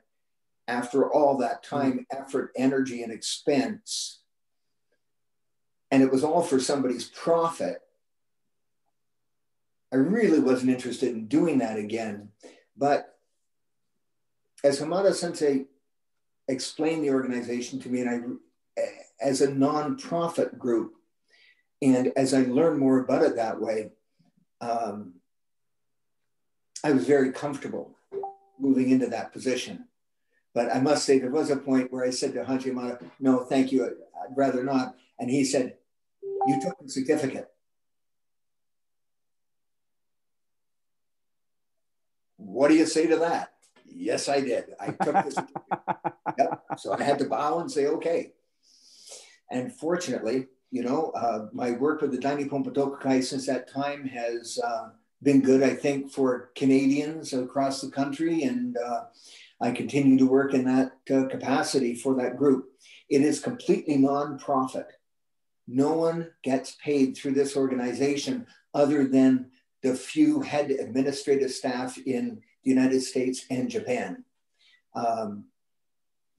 after 0.66 1.10
all 1.10 1.38
that 1.38 1.62
time, 1.62 2.06
effort, 2.12 2.52
energy, 2.54 3.02
and 3.02 3.12
expense. 3.12 4.20
And 5.90 6.02
it 6.02 6.12
was 6.12 6.22
all 6.22 6.42
for 6.42 6.60
somebody's 6.60 7.06
profit. 7.06 7.80
I 9.92 9.96
really 9.96 10.40
wasn't 10.40 10.70
interested 10.70 11.10
in 11.14 11.26
doing 11.26 11.58
that 11.58 11.78
again. 11.78 12.30
But 12.76 13.18
as 14.62 14.80
Hamada 14.80 15.14
Sensei 15.14 15.66
explained 16.48 17.04
the 17.04 17.10
organization 17.10 17.80
to 17.80 17.88
me, 17.88 18.00
and 18.02 18.38
I, 18.76 18.82
as 19.20 19.40
a 19.40 19.48
nonprofit 19.48 20.58
group, 20.58 20.94
and 21.80 22.12
as 22.16 22.34
I 22.34 22.42
learned 22.42 22.78
more 22.78 22.98
about 22.98 23.22
it 23.22 23.36
that 23.36 23.60
way, 23.60 23.92
um, 24.60 25.14
I 26.84 26.92
was 26.92 27.06
very 27.06 27.32
comfortable 27.32 27.96
moving 28.58 28.90
into 28.90 29.06
that 29.06 29.32
position. 29.32 29.86
But 30.54 30.74
I 30.74 30.80
must 30.80 31.04
say, 31.04 31.18
there 31.18 31.30
was 31.30 31.50
a 31.50 31.56
point 31.56 31.92
where 31.92 32.04
I 32.04 32.10
said 32.10 32.34
to 32.34 32.44
Hanshi 32.44 32.72
Hamada, 32.72 33.02
no, 33.20 33.44
thank 33.44 33.70
you, 33.70 33.84
I'd 33.84 34.36
rather 34.36 34.64
not. 34.64 34.96
And 35.18 35.30
he 35.30 35.44
said, 35.44 35.74
you 36.22 36.60
took 36.60 36.78
the 36.78 36.88
certificate. 36.88 37.48
What 42.58 42.70
do 42.70 42.74
you 42.74 42.86
say 42.86 43.06
to 43.06 43.18
that? 43.18 43.52
Yes, 43.86 44.28
I 44.28 44.40
did. 44.40 44.64
I 44.80 44.86
took 44.86 45.24
this. 45.24 45.36
yep. 46.38 46.60
So 46.76 46.92
I 46.92 47.04
had 47.04 47.20
to 47.20 47.24
bow 47.24 47.60
and 47.60 47.70
say, 47.70 47.86
okay. 47.86 48.32
And 49.48 49.72
fortunately, 49.72 50.48
you 50.72 50.82
know, 50.82 51.12
uh, 51.14 51.46
my 51.52 51.70
work 51.70 52.00
with 52.00 52.10
the 52.10 52.18
Dainippon 52.18 52.66
Butoku 52.66 52.98
Kai 52.98 53.20
since 53.20 53.46
that 53.46 53.72
time 53.72 54.08
has 54.08 54.58
uh, 54.58 54.88
been 55.22 55.40
good, 55.40 55.62
I 55.62 55.72
think, 55.72 56.10
for 56.10 56.50
Canadians 56.56 57.32
across 57.32 57.80
the 57.80 57.92
country. 57.92 58.42
And 58.42 58.76
uh, 58.76 59.04
I 59.60 59.70
continue 59.70 60.18
to 60.18 60.26
work 60.26 60.52
in 60.52 60.64
that 60.64 60.94
uh, 61.14 61.28
capacity 61.28 61.94
for 61.94 62.16
that 62.16 62.36
group. 62.36 62.70
It 63.08 63.22
is 63.22 63.38
completely 63.38 63.98
nonprofit. 63.98 64.86
No 65.68 65.92
one 65.92 66.32
gets 66.42 66.76
paid 66.82 67.16
through 67.16 67.34
this 67.34 67.56
organization 67.56 68.48
other 68.74 69.06
than 69.06 69.52
the 69.84 69.94
few 69.94 70.40
head 70.40 70.72
administrative 70.72 71.52
staff 71.52 71.96
in 71.98 72.42
United 72.68 73.00
States 73.02 73.44
and 73.50 73.68
Japan. 73.68 74.24
Um, 74.94 75.44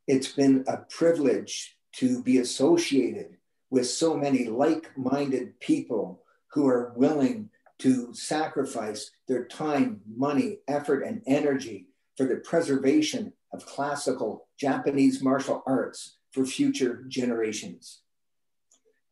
it's 0.07 0.31
been 0.31 0.63
a 0.67 0.77
privilege 0.77 1.77
to 1.93 2.21
be 2.23 2.37
associated 2.37 3.37
with 3.69 3.87
so 3.87 4.15
many 4.15 4.45
like 4.45 4.97
minded 4.97 5.59
people 5.59 6.23
who 6.51 6.67
are 6.67 6.93
willing 6.95 7.49
to 7.79 8.13
sacrifice 8.13 9.11
their 9.27 9.45
time, 9.45 10.01
money, 10.07 10.57
effort, 10.67 11.03
and 11.03 11.21
energy 11.27 11.87
for 12.17 12.25
the 12.25 12.37
preservation 12.37 13.33
of 13.53 13.65
classical 13.65 14.47
Japanese 14.59 15.21
martial 15.23 15.63
arts 15.65 16.17
for 16.31 16.45
future 16.45 17.05
generations. 17.07 18.01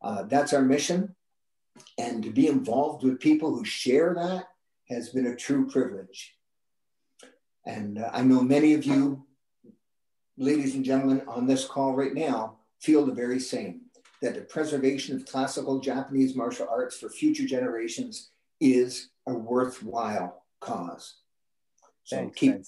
Uh, 0.02 0.23
that's 0.23 0.53
our 0.53 0.61
mission. 0.61 1.15
And 1.98 2.23
to 2.23 2.31
be 2.31 2.48
involved 2.48 3.03
with 3.03 3.19
people 3.19 3.56
who 3.56 3.64
share 3.64 4.14
that 4.15 4.45
has 4.89 5.10
been 5.10 5.27
a 5.27 5.35
true 5.35 5.69
privilege. 5.69 6.37
And 7.68 7.99
uh, 7.99 8.10
I 8.14 8.22
know 8.22 8.41
many 8.41 8.73
of 8.73 8.85
you, 8.85 9.26
ladies 10.38 10.73
and 10.73 10.85
gentlemen, 10.85 11.22
on 11.27 11.45
this 11.45 11.65
call 11.65 11.94
right 11.94 12.14
now 12.14 12.56
feel 12.80 13.06
the 13.06 13.14
very 13.14 13.39
same 13.39 13.81
that 14.22 14.34
the 14.34 14.41
preservation 14.41 15.15
of 15.15 15.26
classical 15.26 15.80
Japanese 15.80 16.34
martial 16.34 16.68
arts 16.72 16.98
for 16.98 17.10
future 17.10 17.45
generations 17.45 18.30
is 18.60 19.10
a 19.27 19.34
worthwhile 19.34 20.44
cause. 20.61 21.18
So 22.06 22.15
Thanks, 22.15 22.39
keep 22.39 22.64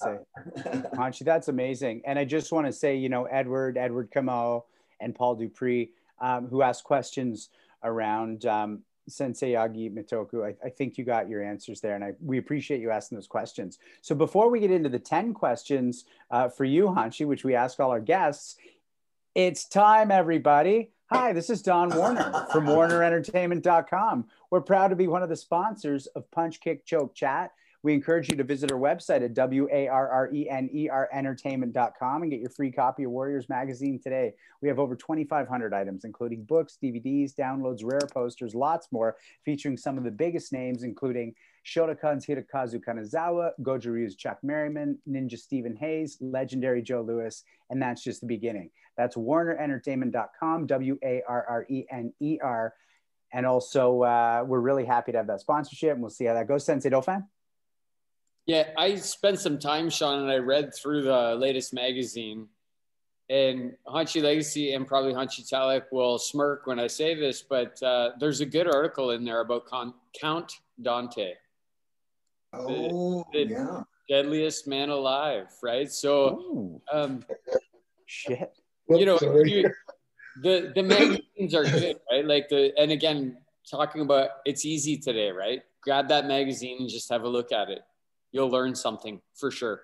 Hanshi, 0.94 1.20
that's 1.24 1.48
amazing. 1.48 2.02
And 2.04 2.18
I 2.18 2.26
just 2.26 2.52
want 2.52 2.66
to 2.66 2.72
say, 2.72 2.96
you 2.96 3.08
know, 3.08 3.24
Edward, 3.24 3.78
Edward 3.78 4.10
Kamau, 4.10 4.64
and 5.00 5.14
Paul 5.14 5.36
Dupree, 5.36 5.92
um, 6.20 6.46
who 6.46 6.60
asked 6.60 6.84
questions 6.84 7.48
around 7.82 8.44
um, 8.44 8.82
Sensei 9.10 9.52
Yagi 9.52 9.92
Meitoku, 9.92 10.44
I, 10.44 10.54
I, 10.64 10.70
think 10.70 10.96
you 10.96 11.04
got 11.04 11.28
your 11.28 11.42
answers 11.42 11.80
there, 11.80 11.94
and 11.94 12.04
I, 12.04 12.12
we 12.20 12.38
appreciate 12.38 12.80
you 12.80 12.90
asking 12.90 13.16
those 13.16 13.26
questions. 13.26 13.78
So 14.00 14.14
before 14.14 14.50
we 14.50 14.60
get 14.60 14.70
into 14.70 14.88
the 14.88 14.98
10 14.98 15.34
questions 15.34 16.04
uh, 16.30 16.48
for 16.48 16.64
you, 16.64 16.86
Hanshi, 16.86 17.26
which 17.26 17.44
we 17.44 17.54
ask 17.54 17.80
all 17.80 17.90
our 17.90 18.00
guests, 18.00 18.56
it's 19.34 19.64
time, 19.64 20.10
everybody. 20.10 20.90
Hi, 21.10 21.32
this 21.32 21.50
is 21.50 21.62
Don 21.62 21.90
Warrener 21.90 22.50
from 22.52 22.66
WarrenerEntertainment.com. 22.66 24.26
We're 24.50 24.60
proud 24.60 24.88
to 24.88 24.96
be 24.96 25.08
one 25.08 25.22
of 25.22 25.28
the 25.28 25.36
sponsors 25.36 26.06
of 26.08 26.30
Punch 26.30 26.60
Kick 26.60 26.86
Choke 26.86 27.14
Chat. 27.14 27.52
We 27.82 27.94
encourage 27.94 28.28
you 28.28 28.36
to 28.36 28.44
visit 28.44 28.70
our 28.70 28.78
website 28.78 29.24
at 29.24 29.32
W-A-R-R-E-N-E-R 29.32 31.08
entertainment.com 31.12 32.22
and 32.22 32.30
get 32.30 32.40
your 32.40 32.50
free 32.50 32.70
copy 32.70 33.04
of 33.04 33.10
Warriors 33.10 33.48
Magazine 33.48 33.98
today. 33.98 34.34
We 34.60 34.68
have 34.68 34.78
over 34.78 34.94
2,500 34.94 35.72
items, 35.72 36.04
including 36.04 36.44
books, 36.44 36.76
DVDs, 36.82 37.34
downloads, 37.34 37.80
rare 37.82 38.06
posters, 38.12 38.54
lots 38.54 38.88
more, 38.92 39.16
featuring 39.46 39.78
some 39.78 39.96
of 39.96 40.04
the 40.04 40.10
biggest 40.10 40.52
names, 40.52 40.82
including 40.82 41.34
Shotokan's 41.64 42.26
Hirokazu 42.26 42.80
Kanazawa, 42.86 43.52
Goju 43.62 43.86
Ryu's 43.86 44.14
Chuck 44.14 44.38
Merriman, 44.42 44.98
Ninja 45.08 45.38
Stephen 45.38 45.74
Hayes, 45.76 46.18
legendary 46.20 46.82
Joe 46.82 47.00
Lewis, 47.00 47.44
and 47.70 47.80
that's 47.80 48.04
just 48.04 48.20
the 48.20 48.26
beginning. 48.26 48.70
That's 48.98 49.16
warrenerentertainment.com, 49.16 50.66
W 50.66 50.98
A 51.02 51.22
R 51.26 51.46
R 51.48 51.66
E 51.70 51.86
N 51.90 52.12
E 52.20 52.38
R. 52.42 52.74
And 53.32 53.46
also, 53.46 54.02
uh, 54.02 54.44
we're 54.46 54.60
really 54.60 54.84
happy 54.84 55.12
to 55.12 55.18
have 55.18 55.28
that 55.28 55.40
sponsorship, 55.40 55.92
and 55.92 56.02
we'll 56.02 56.10
see 56.10 56.26
how 56.26 56.34
that 56.34 56.46
goes. 56.46 56.66
Sensei 56.66 56.90
Dauphin? 56.90 57.24
Yeah, 58.50 58.70
I 58.76 58.96
spent 58.96 59.38
some 59.38 59.60
time, 59.60 59.88
Sean, 59.90 60.22
and 60.22 60.28
I 60.28 60.38
read 60.38 60.74
through 60.74 61.02
the 61.02 61.36
latest 61.36 61.72
magazine. 61.72 62.48
And 63.28 63.76
Hanshi 63.86 64.20
Legacy 64.20 64.72
and 64.72 64.88
probably 64.88 65.12
Hanshi 65.12 65.48
Tallack 65.48 65.92
will 65.92 66.18
smirk 66.18 66.66
when 66.66 66.80
I 66.80 66.88
say 66.88 67.14
this, 67.14 67.42
but 67.42 67.80
uh, 67.80 68.10
there's 68.18 68.40
a 68.40 68.46
good 68.46 68.66
article 68.66 69.12
in 69.12 69.24
there 69.24 69.38
about 69.38 69.66
Con- 69.66 69.94
Count 70.20 70.52
Dante. 70.82 71.34
Oh, 72.52 73.24
the, 73.32 73.44
the 73.44 73.50
yeah. 73.50 73.82
Deadliest 74.08 74.66
man 74.66 74.88
alive, 74.88 75.46
right? 75.62 75.88
So, 75.88 76.82
um, 76.92 77.24
shit. 78.06 78.50
You 78.88 79.06
know, 79.06 79.16
you, 79.44 79.70
the 80.42 80.72
the 80.74 80.82
magazines 80.82 81.54
are 81.54 81.62
good, 81.62 82.00
right? 82.10 82.24
Like 82.26 82.48
the 82.48 82.72
and 82.76 82.90
again, 82.90 83.36
talking 83.70 84.00
about 84.00 84.30
it's 84.44 84.64
easy 84.66 84.96
today, 84.96 85.30
right? 85.30 85.62
Grab 85.82 86.08
that 86.08 86.26
magazine 86.26 86.78
and 86.80 86.88
just 86.90 87.08
have 87.10 87.22
a 87.22 87.28
look 87.28 87.52
at 87.52 87.68
it 87.70 87.82
you'll 88.32 88.50
learn 88.50 88.74
something 88.74 89.20
for 89.34 89.50
sure. 89.50 89.82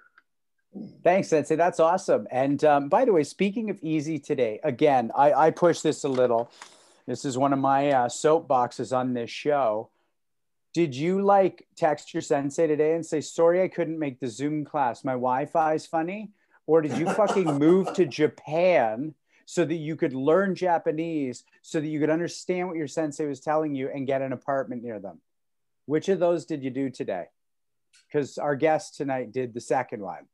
Thanks, 1.03 1.29
Sensei. 1.29 1.57
That's 1.57 1.81
awesome. 1.81 2.27
And 2.31 2.63
um, 2.65 2.89
by 2.89 3.05
the 3.05 3.13
way, 3.13 3.25
speaking 3.25 3.71
of 3.71 3.79
easy 3.83 4.19
today, 4.19 4.61
again, 4.63 5.11
I, 5.17 5.33
I 5.33 5.51
push 5.51 5.81
this 5.81 6.05
a 6.05 6.09
little. 6.09 6.51
This 7.07 7.25
is 7.25 7.39
one 7.39 7.53
of 7.53 7.59
my 7.59 7.91
uh, 7.91 8.09
soapboxes 8.09 8.97
on 8.97 9.15
this 9.15 9.31
show. 9.31 9.91
Did 10.75 10.95
you 10.95 11.23
like 11.23 11.67
text 11.77 12.13
your 12.13 12.21
sensei 12.21 12.67
today 12.67 12.95
and 12.95 13.07
say, 13.07 13.21
sorry, 13.21 13.63
I 13.63 13.69
couldn't 13.69 13.99
make 13.99 14.21
the 14.21 14.29
Zoom 14.29 14.65
class. 14.65 15.05
My 15.05 15.13
Wi 15.13 15.47
Fi 15.47 15.75
is 15.75 15.87
funny? 15.87 16.33
Or 16.67 16.83
did 16.83 16.99
you 16.99 17.09
fucking 17.11 17.45
move 17.59 17.95
to 17.95 18.05
Japan 18.05 19.15
so 19.47 19.65
that 19.65 19.77
you 19.77 19.97
could 19.97 20.13
learn 20.13 20.57
Japanese, 20.57 21.45
so 21.63 21.81
that 21.81 21.87
you 21.87 22.01
could 22.01 22.11
understand 22.11 22.69
what 22.69 22.77
your 22.77 22.89
sensei 22.89 23.25
was 23.25 23.41
telling 23.41 23.75
you 23.75 23.89
and 23.89 24.07
get 24.07 24.21
an 24.21 24.33
apartment 24.33 24.83
near 24.83 24.99
them? 24.99 25.21
Which 25.87 26.09
of 26.09 26.19
those 26.19 26.45
did 26.45 26.65
you 26.65 26.71
do 26.71 26.91
today? 26.91 27.27
Because 28.07 28.39
our 28.39 28.57
guest 28.57 28.97
tonight 28.97 29.33
did 29.33 29.55
the 29.55 29.61
second 29.61 30.03
one. 30.03 30.27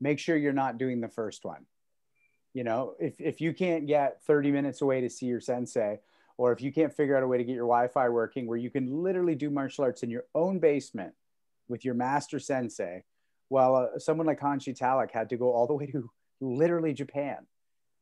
Make 0.00 0.18
sure 0.18 0.36
you're 0.36 0.52
not 0.52 0.78
doing 0.78 1.00
the 1.00 1.08
first 1.08 1.44
one. 1.44 1.66
You 2.54 2.64
know, 2.64 2.94
if, 2.98 3.20
if 3.20 3.40
you 3.40 3.54
can't 3.54 3.86
get 3.86 4.22
30 4.24 4.50
minutes 4.50 4.82
away 4.82 5.00
to 5.00 5.10
see 5.10 5.26
your 5.26 5.40
sensei, 5.40 6.00
or 6.36 6.52
if 6.52 6.60
you 6.60 6.72
can't 6.72 6.92
figure 6.92 7.16
out 7.16 7.22
a 7.22 7.26
way 7.26 7.38
to 7.38 7.44
get 7.44 7.54
your 7.54 7.66
Wi 7.66 7.88
Fi 7.88 8.08
working 8.08 8.46
where 8.46 8.58
you 8.58 8.70
can 8.70 9.02
literally 9.02 9.34
do 9.34 9.50
martial 9.50 9.84
arts 9.84 10.02
in 10.02 10.10
your 10.10 10.24
own 10.34 10.58
basement 10.58 11.14
with 11.68 11.84
your 11.84 11.94
master 11.94 12.38
sensei, 12.38 13.04
well, 13.48 13.76
uh, 13.76 13.98
someone 13.98 14.26
like 14.26 14.40
Hanshi 14.40 14.76
Tallack 14.76 15.12
had 15.12 15.28
to 15.30 15.36
go 15.36 15.52
all 15.52 15.66
the 15.66 15.74
way 15.74 15.86
to 15.86 16.10
literally 16.40 16.92
Japan, 16.92 17.46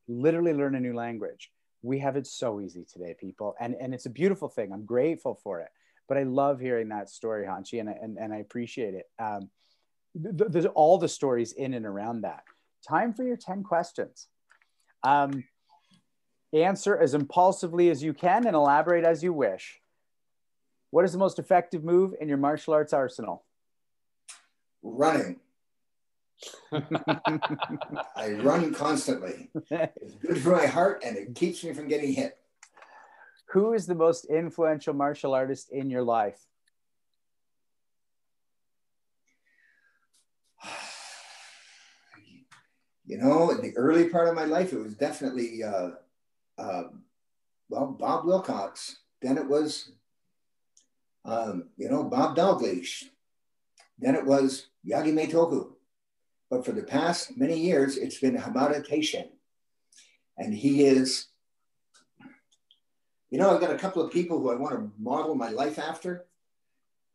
literally 0.07 0.53
learn 0.53 0.75
a 0.75 0.79
new 0.79 0.95
language. 0.95 1.51
We 1.81 1.99
have 1.99 2.15
it 2.15 2.27
so 2.27 2.61
easy 2.61 2.85
today, 2.91 3.15
people. 3.19 3.55
And, 3.59 3.75
and 3.79 3.93
it's 3.93 4.05
a 4.05 4.09
beautiful 4.09 4.49
thing. 4.49 4.71
I'm 4.71 4.85
grateful 4.85 5.39
for 5.43 5.61
it 5.61 5.69
but 6.11 6.17
I 6.17 6.23
love 6.23 6.59
hearing 6.59 6.89
that 6.89 7.09
story, 7.09 7.45
Hanshi, 7.45 7.79
and, 7.79 7.87
and, 7.87 8.17
and 8.17 8.33
I 8.33 8.39
appreciate 8.39 8.95
it. 8.95 9.05
Um, 9.17 9.49
th- 10.21 10.51
there's 10.51 10.65
all 10.65 10.97
the 10.97 11.07
stories 11.07 11.53
in 11.53 11.73
and 11.73 11.85
around 11.85 12.23
that. 12.23 12.43
time 12.85 13.13
for 13.13 13.23
your 13.23 13.37
10 13.37 13.63
questions. 13.63 14.27
Um, 15.03 15.45
answer 16.51 16.97
as 16.97 17.13
impulsively 17.13 17.89
as 17.89 18.03
you 18.03 18.13
can 18.13 18.45
and 18.45 18.57
elaborate 18.57 19.05
as 19.05 19.23
you 19.23 19.31
wish. 19.31 19.79
What 20.89 21.05
is 21.05 21.13
the 21.13 21.17
most 21.17 21.39
effective 21.39 21.81
move 21.81 22.13
in 22.19 22.27
your 22.27 22.37
martial 22.37 22.73
arts 22.73 22.91
arsenal? 22.91 23.45
Running. 24.83 25.39
I 26.73 28.33
run 28.41 28.73
constantly. 28.73 29.49
It's 29.71 30.15
good 30.15 30.41
for 30.41 30.51
my 30.57 30.65
heart 30.65 31.03
and 31.05 31.15
it 31.15 31.35
keeps 31.35 31.63
me 31.63 31.71
from 31.71 31.87
getting 31.87 32.11
hit. 32.11 32.37
Who 33.51 33.73
is 33.73 33.85
the 33.85 33.95
most 33.95 34.25
influential 34.25 34.93
martial 34.93 35.33
artist 35.33 35.71
in 35.71 35.89
your 35.89 36.03
life? 36.03 36.39
You 43.03 43.17
know, 43.17 43.49
in 43.49 43.61
the 43.61 43.75
early 43.75 44.07
part 44.07 44.29
of 44.29 44.35
my 44.35 44.45
life, 44.45 44.71
it 44.71 44.79
was 44.79 44.95
definitely, 44.95 45.61
uh, 45.65 45.89
uh, 46.57 46.83
well, 47.67 47.87
Bob 47.87 48.23
Wilcox. 48.23 48.95
Then 49.21 49.37
it 49.37 49.45
was, 49.45 49.91
um, 51.25 51.67
you 51.75 51.89
know, 51.89 52.05
Bob 52.05 52.37
Dalgleish. 52.37 53.03
Then 53.99 54.15
it 54.15 54.25
was 54.25 54.67
Yagi 54.87 55.11
Meitoku. 55.11 55.73
But 56.49 56.63
for 56.63 56.71
the 56.71 56.83
past 56.83 57.37
many 57.37 57.59
years, 57.59 57.97
it's 57.97 58.19
been 58.19 58.37
Hamada 58.37 58.81
Taishin. 58.87 59.27
And 60.37 60.53
he 60.53 60.85
is, 60.85 61.30
you 63.31 63.37
know, 63.37 63.49
I've 63.49 63.61
got 63.61 63.71
a 63.71 63.77
couple 63.77 64.03
of 64.03 64.11
people 64.11 64.39
who 64.39 64.51
I 64.51 64.55
want 64.55 64.75
to 64.75 64.91
model 64.99 65.35
my 65.35 65.49
life 65.49 65.79
after. 65.79 66.25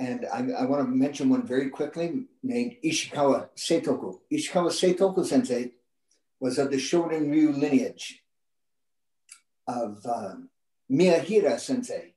And 0.01 0.27
I, 0.33 0.39
I 0.63 0.65
want 0.65 0.85
to 0.85 0.91
mention 0.91 1.29
one 1.29 1.47
very 1.47 1.69
quickly 1.69 2.25
named 2.43 2.77
Ishikawa 2.85 3.51
Seitoku. 3.57 4.19
Ishikawa 4.33 4.71
Seitoku 4.71 5.25
sensei 5.25 5.73
was 6.41 6.59
of 6.59 6.71
the 6.71 6.77
Shorin 6.77 7.31
Ryu 7.31 7.53
lineage 7.53 8.23
of 9.67 10.05
uh, 10.07 10.35
Miyahira 10.91 11.59
sensei, 11.59 12.15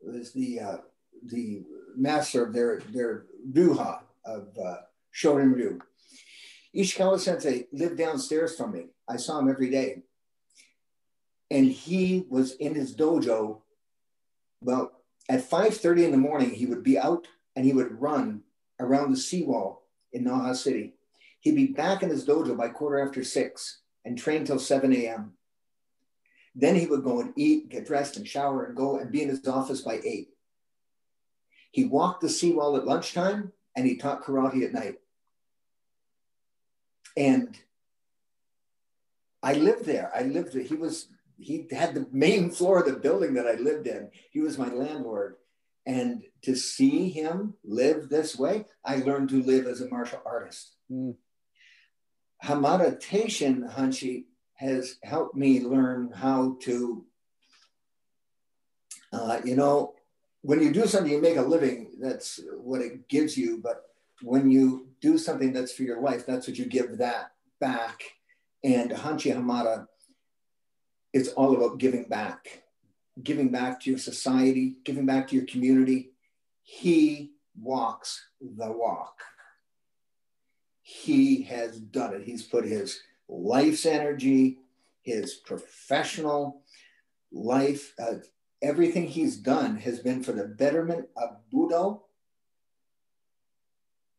was 0.00 0.32
the, 0.32 0.60
uh, 0.60 0.76
the 1.24 1.62
master 1.96 2.44
of 2.44 2.52
their, 2.52 2.80
their 2.92 3.24
Ryuha 3.52 4.00
of 4.24 4.48
uh, 4.64 4.76
Shorin 5.14 5.54
Ryu. 5.54 5.80
Ishikawa 6.76 7.18
sensei 7.18 7.66
lived 7.72 7.98
downstairs 7.98 8.56
from 8.56 8.72
me. 8.72 8.86
I 9.08 9.16
saw 9.16 9.38
him 9.38 9.48
every 9.48 9.70
day. 9.70 10.02
And 11.50 11.66
he 11.66 12.26
was 12.28 12.52
in 12.56 12.74
his 12.74 12.94
dojo. 12.94 13.60
Well, 14.62 14.92
at 15.28 15.48
5.30 15.48 16.04
in 16.04 16.10
the 16.10 16.18
morning, 16.18 16.50
he 16.50 16.66
would 16.66 16.82
be 16.82 16.98
out 16.98 17.26
and 17.56 17.64
he 17.64 17.72
would 17.72 18.00
run 18.00 18.42
around 18.80 19.10
the 19.10 19.16
seawall 19.16 19.82
in 20.12 20.24
Naha 20.24 20.54
City. 20.54 20.94
He'd 21.40 21.56
be 21.56 21.68
back 21.68 22.02
in 22.02 22.10
his 22.10 22.26
dojo 22.26 22.56
by 22.56 22.68
quarter 22.68 22.98
after 23.06 23.24
six 23.24 23.80
and 24.04 24.18
train 24.18 24.44
till 24.44 24.58
7 24.58 24.92
a.m. 24.92 25.32
Then 26.54 26.74
he 26.74 26.86
would 26.86 27.04
go 27.04 27.20
and 27.20 27.32
eat, 27.36 27.68
get 27.68 27.86
dressed 27.86 28.16
and 28.16 28.26
shower 28.26 28.64
and 28.64 28.76
go 28.76 28.98
and 28.98 29.12
be 29.12 29.22
in 29.22 29.28
his 29.28 29.46
office 29.46 29.82
by 29.82 30.00
eight. 30.04 30.30
He 31.70 31.84
walked 31.84 32.22
the 32.22 32.28
seawall 32.28 32.76
at 32.76 32.86
lunchtime 32.86 33.52
and 33.76 33.86
he 33.86 33.96
taught 33.96 34.24
karate 34.24 34.64
at 34.64 34.72
night. 34.72 34.96
And 37.16 37.56
I 39.42 39.52
lived 39.52 39.84
there. 39.84 40.10
I 40.14 40.22
lived 40.22 40.52
there. 40.52 40.62
He 40.62 40.74
was, 40.74 41.08
he 41.38 41.66
had 41.70 41.94
the 41.94 42.06
main 42.12 42.50
floor 42.50 42.80
of 42.80 42.86
the 42.86 42.98
building 42.98 43.34
that 43.34 43.46
I 43.46 43.52
lived 43.52 43.86
in. 43.86 44.10
He 44.30 44.40
was 44.40 44.58
my 44.58 44.68
landlord. 44.68 45.36
And 45.86 46.22
to 46.42 46.54
see 46.54 47.08
him 47.08 47.54
live 47.64 48.08
this 48.08 48.38
way, 48.38 48.66
I 48.84 48.96
learned 48.96 49.30
to 49.30 49.42
live 49.42 49.66
as 49.66 49.80
a 49.80 49.88
martial 49.88 50.20
artist. 50.26 50.74
Mm. 50.92 51.14
Hamada 52.44 53.00
Taishin 53.00 53.74
Hanshi 53.74 54.24
has 54.54 54.96
helped 55.02 55.34
me 55.34 55.60
learn 55.60 56.12
how 56.14 56.56
to, 56.62 57.04
uh, 59.12 59.40
you 59.44 59.56
know, 59.56 59.94
when 60.42 60.62
you 60.62 60.72
do 60.72 60.86
something, 60.86 61.10
you 61.10 61.20
make 61.20 61.36
a 61.36 61.42
living, 61.42 61.92
that's 62.00 62.40
what 62.56 62.80
it 62.80 63.08
gives 63.08 63.36
you. 63.36 63.58
But 63.62 63.82
when 64.22 64.50
you 64.50 64.88
do 65.00 65.18
something 65.18 65.52
that's 65.52 65.72
for 65.72 65.84
your 65.84 66.00
life, 66.00 66.26
that's 66.26 66.46
what 66.46 66.58
you 66.58 66.66
give 66.66 66.98
that 66.98 67.32
back. 67.60 68.02
And 68.62 68.90
Hanshi 68.90 69.34
Hamada 69.34 69.86
is 71.12 71.28
all 71.28 71.56
about 71.56 71.78
giving 71.78 72.04
back, 72.04 72.62
giving 73.22 73.50
back 73.50 73.80
to 73.80 73.90
your 73.90 73.98
society, 73.98 74.76
giving 74.84 75.06
back 75.06 75.28
to 75.28 75.36
your 75.36 75.46
community. 75.46 76.10
He 76.62 77.32
walks 77.60 78.28
the 78.40 78.70
walk. 78.70 79.20
He 80.82 81.42
has 81.42 81.78
done 81.78 82.14
it. 82.14 82.22
He's 82.24 82.42
put 82.42 82.64
his 82.64 83.00
life's 83.28 83.86
energy, 83.86 84.58
his 85.02 85.34
professional 85.34 86.62
life, 87.32 87.94
uh, 87.98 88.16
everything 88.62 89.06
he's 89.06 89.36
done 89.36 89.76
has 89.76 90.00
been 90.00 90.22
for 90.22 90.32
the 90.32 90.44
betterment 90.44 91.08
of 91.16 91.36
Budo 91.52 92.02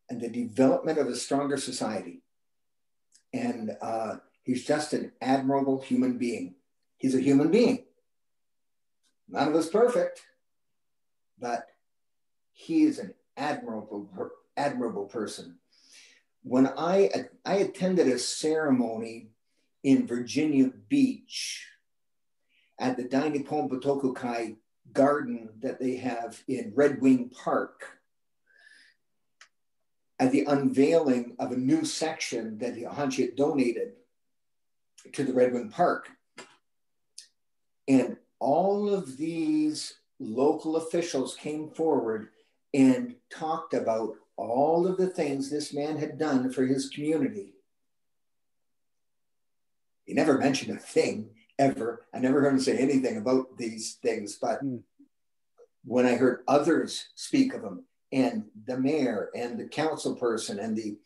and 0.10 0.22
the 0.22 0.30
development 0.30 0.98
of 0.98 1.08
a 1.08 1.16
stronger 1.16 1.58
society. 1.58 2.22
And 3.34 3.76
uh, 3.82 4.18
he's 4.44 4.66
just 4.66 4.94
an 4.94 5.12
admirable 5.22 5.82
human 5.82 6.18
being. 6.18 6.56
He's 7.00 7.16
a 7.16 7.22
human 7.22 7.50
being. 7.50 7.86
None 9.30 9.48
of 9.48 9.56
us 9.56 9.70
perfect, 9.70 10.22
but 11.40 11.66
he 12.52 12.84
is 12.84 13.00
an 13.00 13.14
admirable, 13.38 14.10
admirable 14.58 15.06
person. 15.06 15.58
When 16.44 16.68
I, 16.68 17.10
I 17.46 17.56
attended 17.56 18.08
a 18.08 18.20
ceremony 18.20 19.30
in 19.84 20.08
Virginia 20.08 20.72
Beach 20.90 21.68
at 22.78 22.98
the 22.98 23.06
Dainippon 23.06 23.70
Butokukai 23.70 24.58
garden 24.92 25.50
that 25.62 25.80
they 25.80 25.96
have 25.98 26.42
in 26.48 26.74
Red 26.76 27.02
Wing 27.02 27.30
Park, 27.30 28.00
at 30.20 30.34
the 30.34 30.44
unveiling 30.46 31.36
of 31.40 31.54
a 31.54 31.58
new 31.58 31.86
section 31.86 32.58
that 32.58 32.76
Hanshi 32.76 33.26
had 33.26 33.38
donated 33.38 33.94
to 35.14 35.24
the 35.24 35.34
Red 35.34 35.54
Wing 35.54 35.70
Park. 35.70 36.10
And 37.90 38.18
all 38.40 38.88
of 38.94 39.18
these 39.18 39.96
local 40.20 40.78
officials 40.78 41.36
came 41.36 41.72
forward 41.72 42.30
and 42.74 43.16
talked 43.32 43.74
about 43.74 44.14
all 44.38 44.88
of 44.88 44.98
the 44.98 45.08
things 45.08 45.50
this 45.50 45.74
man 45.74 45.98
had 45.98 46.18
done 46.18 46.52
for 46.52 46.66
his 46.66 46.88
community. 46.90 47.56
He 50.06 50.14
never 50.14 50.38
mentioned 50.38 50.78
a 50.78 50.80
thing 50.80 51.32
ever. 51.58 52.06
I 52.14 52.20
never 52.20 52.42
heard 52.42 52.54
him 52.54 52.60
say 52.60 52.78
anything 52.78 53.18
about 53.18 53.58
these 53.58 53.98
things, 54.02 54.38
but 54.40 54.64
mm. 54.64 54.82
when 55.84 56.06
I 56.06 56.16
heard 56.16 56.44
others 56.48 57.10
speak 57.16 57.54
of 57.54 57.64
him, 57.64 57.86
and 58.12 58.46
the 58.66 58.78
mayor 58.78 59.30
and 59.36 59.60
the 59.60 59.68
council 59.68 60.16
person 60.16 60.60
and 60.60 60.76
the 60.76 60.98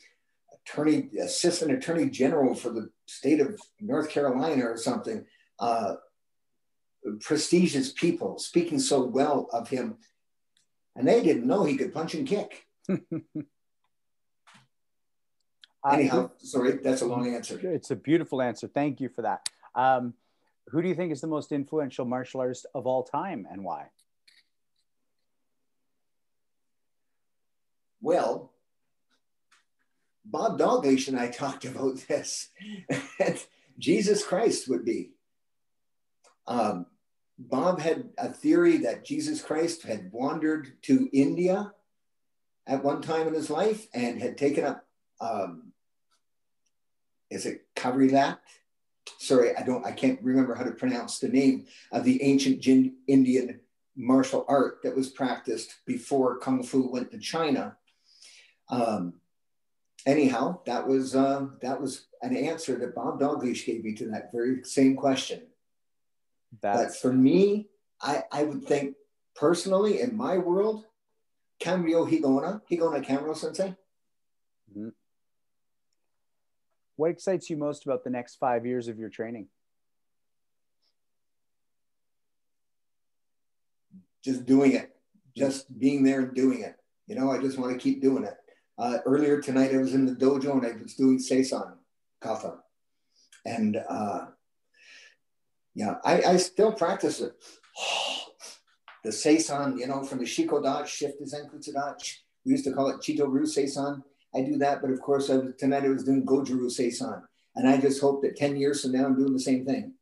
attorney, 0.53 1.09
assistant 1.21 1.71
attorney 1.71 2.09
general 2.09 2.55
for 2.55 2.69
the 2.69 2.89
state 3.07 3.41
of 3.41 3.59
North 3.81 4.09
Carolina 4.09 4.63
or 4.65 4.77
something, 4.77 5.25
uh, 5.59 5.95
prestigious 7.19 7.91
people 7.91 8.37
speaking 8.39 8.79
so 8.79 9.03
well 9.03 9.47
of 9.51 9.69
him, 9.69 9.97
and 10.95 11.07
they 11.07 11.21
didn't 11.23 11.47
know 11.47 11.63
he 11.63 11.77
could 11.77 11.93
punch 11.93 12.13
and 12.13 12.27
kick. 12.27 12.65
Anyhow, 15.91 16.31
sorry, 16.37 16.77
that's 16.77 17.01
a 17.01 17.05
long 17.05 17.33
answer. 17.33 17.59
It's 17.61 17.91
a 17.91 17.95
beautiful 17.95 18.41
answer. 18.41 18.67
Thank 18.67 19.01
you 19.01 19.09
for 19.09 19.23
that. 19.23 19.49
Um, 19.75 20.13
who 20.69 20.81
do 20.81 20.87
you 20.87 20.95
think 20.95 21.11
is 21.11 21.19
the 21.19 21.27
most 21.27 21.51
influential 21.51 22.05
martial 22.05 22.39
artist 22.39 22.65
of 22.73 22.87
all 22.87 23.03
time 23.03 23.45
and 23.51 23.65
why? 23.65 23.89
Well, 28.01 28.53
Bob 30.25 30.57
Dalgleish 30.57 31.07
and 31.09 31.19
I 31.19 31.29
talked 31.29 31.65
about 31.65 31.97
this. 32.07 32.49
Jesus 33.77 34.25
Christ 34.25 34.69
would 34.69 34.85
be. 34.85 35.11
Um, 36.47 36.85
Bob 37.37 37.79
had 37.79 38.09
a 38.17 38.29
theory 38.29 38.77
that 38.77 39.05
Jesus 39.05 39.41
Christ 39.41 39.83
had 39.83 40.11
wandered 40.11 40.73
to 40.83 41.09
India 41.11 41.71
at 42.67 42.83
one 42.83 43.01
time 43.01 43.27
in 43.27 43.33
his 43.33 43.49
life 43.49 43.87
and 43.93 44.21
had 44.21 44.37
taken 44.37 44.63
up, 44.63 44.85
um, 45.19 45.73
is 47.29 47.45
it 47.45 47.65
Kavrilat? 47.75 48.37
Sorry, 49.17 49.55
I 49.55 49.63
don't, 49.63 49.85
I 49.85 49.91
can't 49.91 50.21
remember 50.21 50.55
how 50.55 50.63
to 50.63 50.71
pronounce 50.71 51.19
the 51.19 51.27
name 51.27 51.65
of 51.91 52.03
the 52.03 52.21
ancient 52.23 52.65
Indian 53.07 53.59
martial 53.95 54.45
art 54.47 54.79
that 54.83 54.95
was 54.95 55.09
practiced 55.09 55.75
before 55.85 56.37
Kung 56.37 56.63
Fu 56.63 56.89
went 56.89 57.11
to 57.11 57.17
China. 57.17 57.77
Um, 58.69 59.15
anyhow, 60.05 60.59
that 60.65 60.87
was 60.87 61.15
uh, 61.15 61.47
that 61.61 61.79
was 61.79 62.07
an 62.21 62.35
answer 62.35 62.75
that 62.77 62.95
Bob 62.95 63.19
Dalgleish 63.19 63.65
gave 63.65 63.83
me 63.83 63.93
to 63.95 64.09
that 64.09 64.31
very 64.31 64.63
same 64.63 64.95
question. 64.95 65.41
That's... 66.61 66.83
But 66.83 66.95
for 66.95 67.13
me, 67.13 67.67
I, 68.01 68.23
I 68.31 68.43
would 68.43 68.63
think 68.65 68.95
personally 69.35 70.01
in 70.01 70.15
my 70.15 70.37
world, 70.37 70.85
Kanryo 71.61 72.09
Higaonna, 72.09 72.61
Higaonna 72.69 73.05
Kanryo 73.05 73.35
Sensei. 73.35 73.75
Mm-hmm. 74.69 74.89
What 76.95 77.11
excites 77.11 77.49
you 77.49 77.57
most 77.57 77.85
about 77.85 78.03
the 78.03 78.09
next 78.09 78.35
five 78.35 78.65
years 78.65 78.87
of 78.87 78.99
your 78.99 79.09
training? 79.09 79.47
Just 84.23 84.45
doing 84.45 84.73
it, 84.73 84.95
just 85.35 85.77
being 85.79 86.03
there 86.03 86.21
and 86.21 86.33
doing 86.35 86.61
it. 86.61 86.75
You 87.07 87.15
know, 87.15 87.31
I 87.31 87.39
just 87.39 87.57
want 87.57 87.73
to 87.73 87.77
keep 87.77 88.01
doing 88.01 88.23
it. 88.23 88.35
Uh, 88.77 88.99
earlier 89.05 89.41
tonight, 89.41 89.73
I 89.73 89.77
was 89.77 89.93
in 89.93 90.05
the 90.05 90.13
dojo 90.13 90.53
and 90.53 90.65
I 90.65 90.81
was 90.81 90.93
doing 90.95 91.17
Seisan 91.17 91.73
Kata. 92.21 92.59
And 93.45 93.77
uh, 93.89 94.27
yeah, 95.75 95.95
I, 96.03 96.21
I 96.23 96.37
still 96.37 96.71
practice 96.71 97.21
it. 97.21 97.33
the 99.03 99.09
Seisan, 99.09 99.79
you 99.79 99.87
know, 99.87 100.03
from 100.03 100.19
the 100.19 100.25
Shiko 100.25 100.63
Dachi, 100.63 100.87
shift 100.87 101.19
to 101.19 101.25
Zenkutsu. 101.25 101.73
We 102.45 102.51
used 102.51 102.65
to 102.65 102.73
call 102.73 102.89
it 102.89 102.97
Chito-Ryu 102.97 103.45
Seisan. 103.45 104.03
I 104.35 104.41
do 104.41 104.57
that, 104.57 104.81
but 104.81 104.89
of 104.89 105.01
course, 105.01 105.29
I 105.29 105.39
tonight 105.57 105.83
I 105.83 105.89
was 105.89 106.03
doing 106.03 106.25
Goju-Ryu 106.25 106.69
Seisan. 106.69 107.21
And 107.55 107.67
I 107.67 107.77
just 107.77 108.01
hope 108.01 108.21
that 108.23 108.35
10 108.35 108.57
years 108.57 108.81
from 108.81 108.93
now, 108.93 109.05
I'm 109.05 109.15
doing 109.15 109.33
the 109.33 109.39
same 109.39 109.65
thing. 109.65 109.93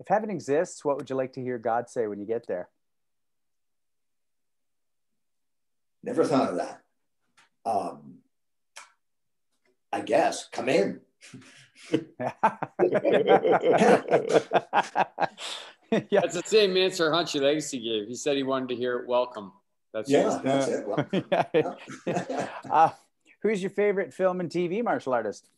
If 0.00 0.08
heaven 0.08 0.30
exists, 0.30 0.84
what 0.84 0.96
would 0.96 1.08
you 1.08 1.14
like 1.14 1.32
to 1.34 1.40
hear 1.40 1.58
God 1.58 1.88
say 1.88 2.08
when 2.08 2.18
you 2.18 2.26
get 2.26 2.48
there? 2.48 2.68
Never 6.02 6.24
thought 6.24 6.50
of 6.50 6.56
that. 6.56 6.80
Um, 7.64 8.18
I 9.92 10.00
guess, 10.00 10.48
come 10.48 10.68
in. 10.68 11.00
yeah. 11.90 12.32
That's 16.10 16.34
the 16.34 16.42
same 16.44 16.76
answer 16.76 17.10
Hanshi 17.10 17.40
Legacy 17.40 17.80
gave. 17.80 18.08
He 18.08 18.14
said 18.14 18.36
he 18.36 18.42
wanted 18.42 18.70
to 18.70 18.76
hear 18.76 18.98
it 18.98 19.06
welcome. 19.06 19.52
That's 19.92 20.10
yeah, 20.10 20.40
that's 20.42 20.68
it. 20.68 20.86
Well, 20.86 21.06
yeah. 22.06 22.48
uh, 22.70 22.90
who's 23.42 23.62
your 23.62 23.70
favorite 23.70 24.14
film 24.14 24.40
and 24.40 24.48
TV 24.48 24.82
martial 24.82 25.12
artist? 25.12 25.50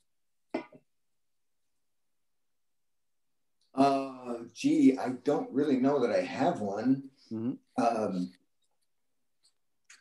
Uh, 3.75 4.39
gee, 4.53 4.99
I 4.99 5.11
don't 5.25 5.51
really 5.53 5.77
know 5.77 6.01
that 6.01 6.11
I 6.11 6.23
have 6.23 6.61
one. 6.61 7.05
Mm-hmm. 7.33 7.85
Um, 7.85 8.33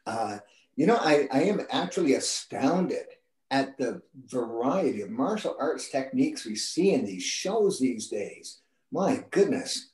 uh, 0.06 0.38
you 0.76 0.88
know, 0.88 0.98
I, 1.00 1.28
I 1.32 1.44
am 1.44 1.62
actually 1.72 2.16
astounded 2.16 3.06
at 3.54 3.78
the 3.78 4.02
variety 4.26 5.02
of 5.02 5.12
martial 5.12 5.56
arts 5.60 5.88
techniques 5.90 6.44
we 6.44 6.56
see 6.56 6.92
in 6.92 7.06
these 7.06 7.22
shows 7.24 7.80
these 7.80 8.08
days. 8.08 8.62
My 8.92 9.24
goodness, 9.30 9.92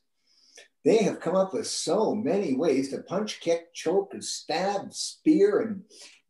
they 0.86 1.04
have 1.04 1.20
come 1.20 1.36
up 1.36 1.54
with 1.54 1.68
so 1.68 2.16
many 2.16 2.56
ways 2.56 2.88
to 2.90 3.00
punch, 3.00 3.42
kick, 3.42 3.74
choke, 3.74 4.12
and 4.14 4.24
stab, 4.24 4.94
spear, 4.94 5.60
and 5.60 5.82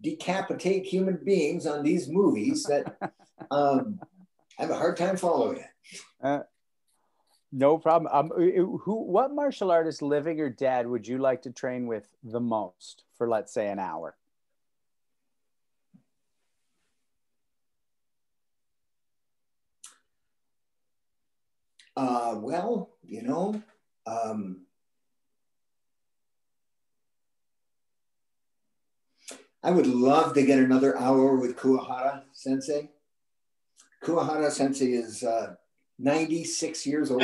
decapitate 0.01 0.87
human 0.87 1.19
beings 1.23 1.67
on 1.67 1.83
these 1.83 2.09
movies 2.09 2.63
that 2.63 2.97
um, 3.51 3.99
I 4.57 4.63
have 4.63 4.71
a 4.71 4.75
hard 4.75 4.97
time 4.97 5.15
following 5.15 5.57
it. 5.57 5.99
Uh, 6.23 6.39
no 7.51 7.77
problem. 7.77 8.11
Um, 8.11 8.31
who, 8.35 9.03
what 9.03 9.31
martial 9.31 9.69
artist, 9.69 10.01
living 10.01 10.39
or 10.39 10.49
dead, 10.49 10.87
would 10.87 11.07
you 11.07 11.19
like 11.19 11.43
to 11.43 11.51
train 11.51 11.85
with 11.85 12.07
the 12.23 12.39
most 12.39 13.03
for, 13.19 13.29
let's 13.29 13.53
say, 13.53 13.67
an 13.67 13.77
hour? 13.77 14.15
Uh, 21.99 22.35
well, 22.35 22.91
you 23.05 23.21
know, 23.21 23.61
um, 24.07 24.61
I 29.61 29.71
would 29.71 29.85
love 29.85 30.33
to 30.35 30.45
get 30.45 30.59
another 30.59 30.97
hour 30.97 31.35
with 31.35 31.57
Kuwahara 31.57 32.21
Sensei. 32.31 32.89
Kuwahara 34.01 34.49
Sensei 34.49 34.93
is 34.93 35.23
uh, 35.23 35.55
96 35.99 36.87
years 36.87 37.11
old. 37.11 37.23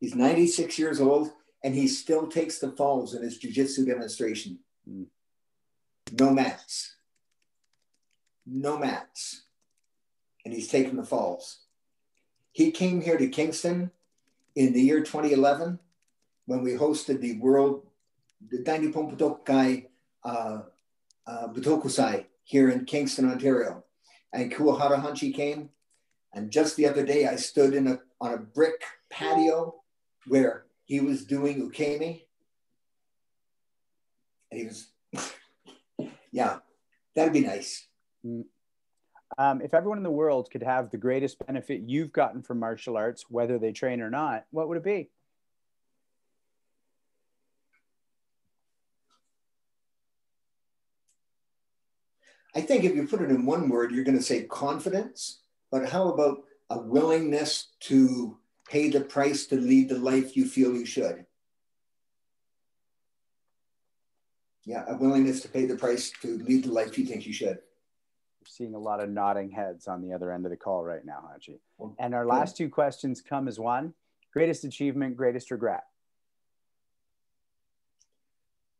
He's 0.00 0.16
96 0.16 0.76
years 0.76 1.00
old 1.00 1.30
and 1.62 1.76
he 1.76 1.86
still 1.86 2.26
takes 2.26 2.58
the 2.58 2.72
falls 2.72 3.14
in 3.14 3.22
his 3.22 3.38
jujitsu 3.38 3.86
demonstration. 3.86 4.58
Mm. 4.90 5.06
No 6.18 6.32
mats. 6.32 6.96
No 8.44 8.76
mats. 8.76 9.42
And 10.44 10.52
he's 10.52 10.66
taking 10.66 10.96
the 10.96 11.04
falls. 11.04 11.60
He 12.58 12.72
came 12.72 13.00
here 13.00 13.16
to 13.16 13.28
Kingston 13.28 13.92
in 14.56 14.72
the 14.72 14.82
year 14.82 14.98
2011 14.98 15.78
when 16.46 16.60
we 16.60 16.72
hosted 16.72 17.20
the 17.20 17.38
World 17.38 17.86
the 18.50 18.58
Dainippon 18.64 19.16
Butokai 19.16 19.86
uh, 20.24 20.62
uh, 21.24 21.48
Butokusai 21.52 22.24
here 22.42 22.68
in 22.68 22.84
Kingston, 22.84 23.30
Ontario. 23.30 23.84
And 24.32 24.50
Kuwahara 24.50 25.00
Hanshi 25.00 25.32
came. 25.32 25.70
And 26.34 26.50
just 26.50 26.74
the 26.74 26.88
other 26.88 27.06
day, 27.06 27.28
I 27.28 27.36
stood 27.36 27.74
in 27.74 27.86
a, 27.86 28.00
on 28.20 28.34
a 28.34 28.38
brick 28.38 28.82
patio 29.08 29.76
where 30.26 30.64
he 30.84 30.98
was 30.98 31.24
doing 31.24 31.70
ukemi. 31.70 32.24
And 34.50 34.60
he 34.60 34.66
was, 34.66 34.88
yeah, 36.32 36.58
that'd 37.14 37.32
be 37.32 37.46
nice. 37.46 37.86
Mm. 38.26 38.46
Um, 39.38 39.62
if 39.62 39.72
everyone 39.72 39.98
in 39.98 40.04
the 40.04 40.10
world 40.10 40.50
could 40.50 40.64
have 40.64 40.90
the 40.90 40.98
greatest 40.98 41.38
benefit 41.46 41.82
you've 41.86 42.12
gotten 42.12 42.42
from 42.42 42.58
martial 42.58 42.96
arts, 42.96 43.26
whether 43.30 43.56
they 43.56 43.70
train 43.70 44.00
or 44.00 44.10
not, 44.10 44.44
what 44.50 44.66
would 44.68 44.78
it 44.78 44.82
be? 44.82 45.10
I 52.56 52.62
think 52.62 52.82
if 52.82 52.96
you 52.96 53.06
put 53.06 53.22
it 53.22 53.30
in 53.30 53.46
one 53.46 53.68
word, 53.68 53.92
you're 53.92 54.02
going 54.02 54.18
to 54.18 54.24
say 54.24 54.42
confidence. 54.42 55.42
But 55.70 55.88
how 55.88 56.08
about 56.08 56.42
a 56.68 56.80
willingness 56.80 57.68
to 57.80 58.36
pay 58.68 58.90
the 58.90 59.02
price 59.02 59.46
to 59.46 59.56
lead 59.56 59.88
the 59.88 59.98
life 59.98 60.36
you 60.36 60.46
feel 60.46 60.74
you 60.74 60.84
should? 60.84 61.26
Yeah, 64.64 64.84
a 64.88 64.96
willingness 64.96 65.42
to 65.42 65.48
pay 65.48 65.66
the 65.66 65.76
price 65.76 66.10
to 66.22 66.38
lead 66.38 66.64
the 66.64 66.72
life 66.72 66.98
you 66.98 67.06
think 67.06 67.24
you 67.24 67.32
should 67.32 67.58
seeing 68.48 68.74
a 68.74 68.78
lot 68.78 69.02
of 69.02 69.08
nodding 69.08 69.50
heads 69.50 69.86
on 69.86 70.02
the 70.02 70.12
other 70.12 70.32
end 70.32 70.44
of 70.44 70.50
the 70.50 70.56
call 70.56 70.84
right 70.84 71.04
now, 71.04 71.28
Hanshi. 71.30 71.58
And 71.98 72.14
our 72.14 72.26
last 72.26 72.56
two 72.56 72.68
questions 72.68 73.20
come 73.20 73.48
as 73.48 73.58
one 73.58 73.94
greatest 74.32 74.64
achievement, 74.64 75.16
greatest 75.16 75.50
regret. 75.50 75.84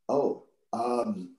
Oh, 0.07 0.43
um, 0.71 1.35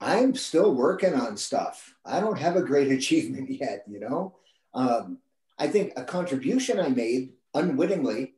I'm 0.00 0.34
still 0.34 0.74
working 0.74 1.14
on 1.14 1.36
stuff. 1.36 1.94
I 2.04 2.20
don't 2.20 2.38
have 2.38 2.56
a 2.56 2.62
great 2.62 2.90
achievement 2.98 3.50
yet, 3.50 3.84
you 3.88 4.00
know. 4.00 4.36
Um, 4.74 5.18
I 5.58 5.68
think 5.68 5.92
a 5.96 6.04
contribution 6.04 6.80
I 6.80 6.88
made 6.88 7.32
unwittingly, 7.54 8.34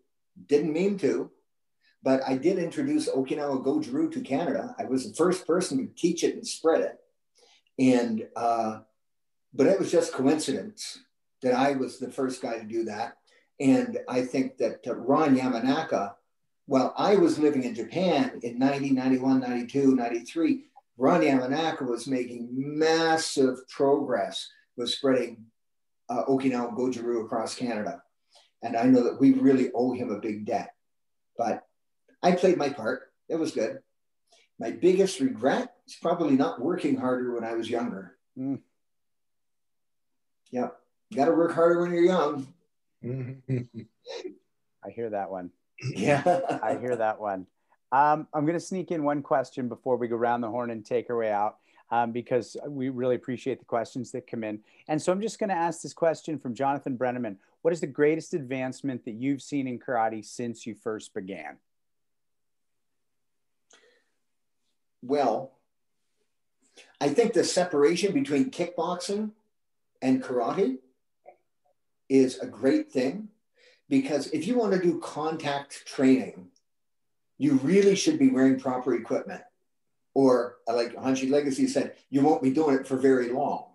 didn't 0.46 0.72
mean 0.72 0.98
to, 0.98 1.30
but 2.04 2.20
I 2.28 2.36
did 2.36 2.58
introduce 2.58 3.08
Okinawa 3.08 3.64
Goju-Ryu 3.64 4.10
to 4.10 4.20
Canada. 4.20 4.76
I 4.78 4.84
was 4.84 5.08
the 5.08 5.14
first 5.14 5.46
person 5.46 5.78
to 5.78 5.94
teach 5.94 6.22
it 6.22 6.34
and 6.34 6.46
spread 6.46 6.82
it. 6.82 6.98
And, 7.78 8.28
uh, 8.36 8.80
but 9.54 9.66
it 9.66 9.78
was 9.78 9.90
just 9.90 10.12
coincidence 10.12 10.98
that 11.40 11.54
I 11.54 11.72
was 11.72 11.98
the 11.98 12.10
first 12.10 12.42
guy 12.42 12.58
to 12.58 12.64
do 12.64 12.84
that. 12.84 13.16
And 13.58 13.98
I 14.06 14.20
think 14.20 14.58
that 14.58 14.86
uh, 14.86 14.94
Ron 14.96 15.34
Yamanaka, 15.34 16.12
while 16.66 16.92
I 16.98 17.16
was 17.16 17.38
living 17.38 17.64
in 17.64 17.74
Japan 17.74 18.38
in 18.42 18.58
90, 18.58 18.90
91, 18.90 19.40
92, 19.40 19.94
93, 19.94 20.64
Ron 20.98 21.22
Yamanaka 21.22 21.88
was 21.88 22.06
making 22.06 22.48
massive 22.52 23.66
progress 23.68 24.50
with 24.76 24.90
spreading 24.90 25.46
uh, 26.10 26.24
Okinawa 26.26 26.76
Goju-Ryu 26.76 27.20
across 27.20 27.54
Canada. 27.54 28.02
And 28.62 28.76
I 28.76 28.84
know 28.84 29.02
that 29.04 29.18
we 29.18 29.32
really 29.32 29.70
owe 29.74 29.94
him 29.94 30.10
a 30.10 30.20
big 30.20 30.44
debt. 30.44 30.74
But 31.38 31.64
I 32.24 32.32
played 32.32 32.56
my 32.56 32.70
part. 32.70 33.12
It 33.28 33.36
was 33.36 33.52
good. 33.52 33.80
My 34.58 34.70
biggest 34.70 35.20
regret 35.20 35.74
is 35.86 35.94
probably 36.00 36.34
not 36.36 36.58
working 36.58 36.96
harder 36.96 37.34
when 37.34 37.44
I 37.44 37.52
was 37.52 37.68
younger. 37.68 38.16
Mm. 38.38 38.60
Yeah, 40.50 40.68
you 41.10 41.16
got 41.18 41.26
to 41.26 41.32
work 41.32 41.52
harder 41.52 41.82
when 41.82 41.92
you're 41.92 42.04
young. 42.04 42.46
I 44.84 44.90
hear 44.90 45.10
that 45.10 45.30
one. 45.30 45.50
Yeah, 45.82 46.40
I 46.62 46.78
hear 46.78 46.96
that 46.96 47.20
one. 47.20 47.46
Um, 47.92 48.26
I'm 48.32 48.46
going 48.46 48.58
to 48.58 48.60
sneak 48.60 48.90
in 48.90 49.04
one 49.04 49.20
question 49.20 49.68
before 49.68 49.96
we 49.98 50.08
go 50.08 50.16
around 50.16 50.40
the 50.40 50.48
horn 50.48 50.70
and 50.70 50.84
take 50.84 51.10
our 51.10 51.16
way 51.18 51.30
out. 51.30 51.58
Um, 51.90 52.12
because 52.12 52.56
we 52.66 52.88
really 52.88 53.14
appreciate 53.14 53.58
the 53.58 53.66
questions 53.66 54.10
that 54.12 54.26
come 54.26 54.42
in. 54.42 54.60
And 54.88 55.00
so 55.00 55.12
I'm 55.12 55.20
just 55.20 55.38
going 55.38 55.50
to 55.50 55.54
ask 55.54 55.82
this 55.82 55.92
question 55.92 56.38
from 56.38 56.54
Jonathan 56.54 56.96
Brenneman. 56.96 57.36
What 57.60 57.74
is 57.74 57.80
the 57.80 57.86
greatest 57.86 58.32
advancement 58.32 59.04
that 59.04 59.12
you've 59.12 59.42
seen 59.42 59.68
in 59.68 59.78
karate 59.78 60.24
since 60.24 60.66
you 60.66 60.74
first 60.74 61.12
began? 61.12 61.58
Well. 65.04 65.52
I 67.00 67.08
think 67.08 67.32
the 67.32 67.44
separation 67.44 68.12
between 68.12 68.50
kickboxing 68.50 69.32
and 70.00 70.22
karate 70.22 70.78
is 72.08 72.38
a 72.38 72.46
great 72.46 72.90
thing 72.90 73.28
because 73.88 74.28
if 74.28 74.46
you 74.46 74.58
want 74.58 74.72
to 74.72 74.80
do 74.80 75.00
contact 75.00 75.86
training, 75.86 76.48
you 77.38 77.54
really 77.58 77.96
should 77.96 78.18
be 78.18 78.30
wearing 78.30 78.58
proper 78.58 78.94
equipment. 78.94 79.42
Or 80.14 80.56
like 80.66 80.94
Hanshi 80.94 81.30
Legacy 81.30 81.66
said, 81.66 81.94
you 82.08 82.22
won't 82.22 82.42
be 82.42 82.50
doing 82.50 82.76
it 82.76 82.86
for 82.86 82.96
very 82.96 83.30
long, 83.30 83.66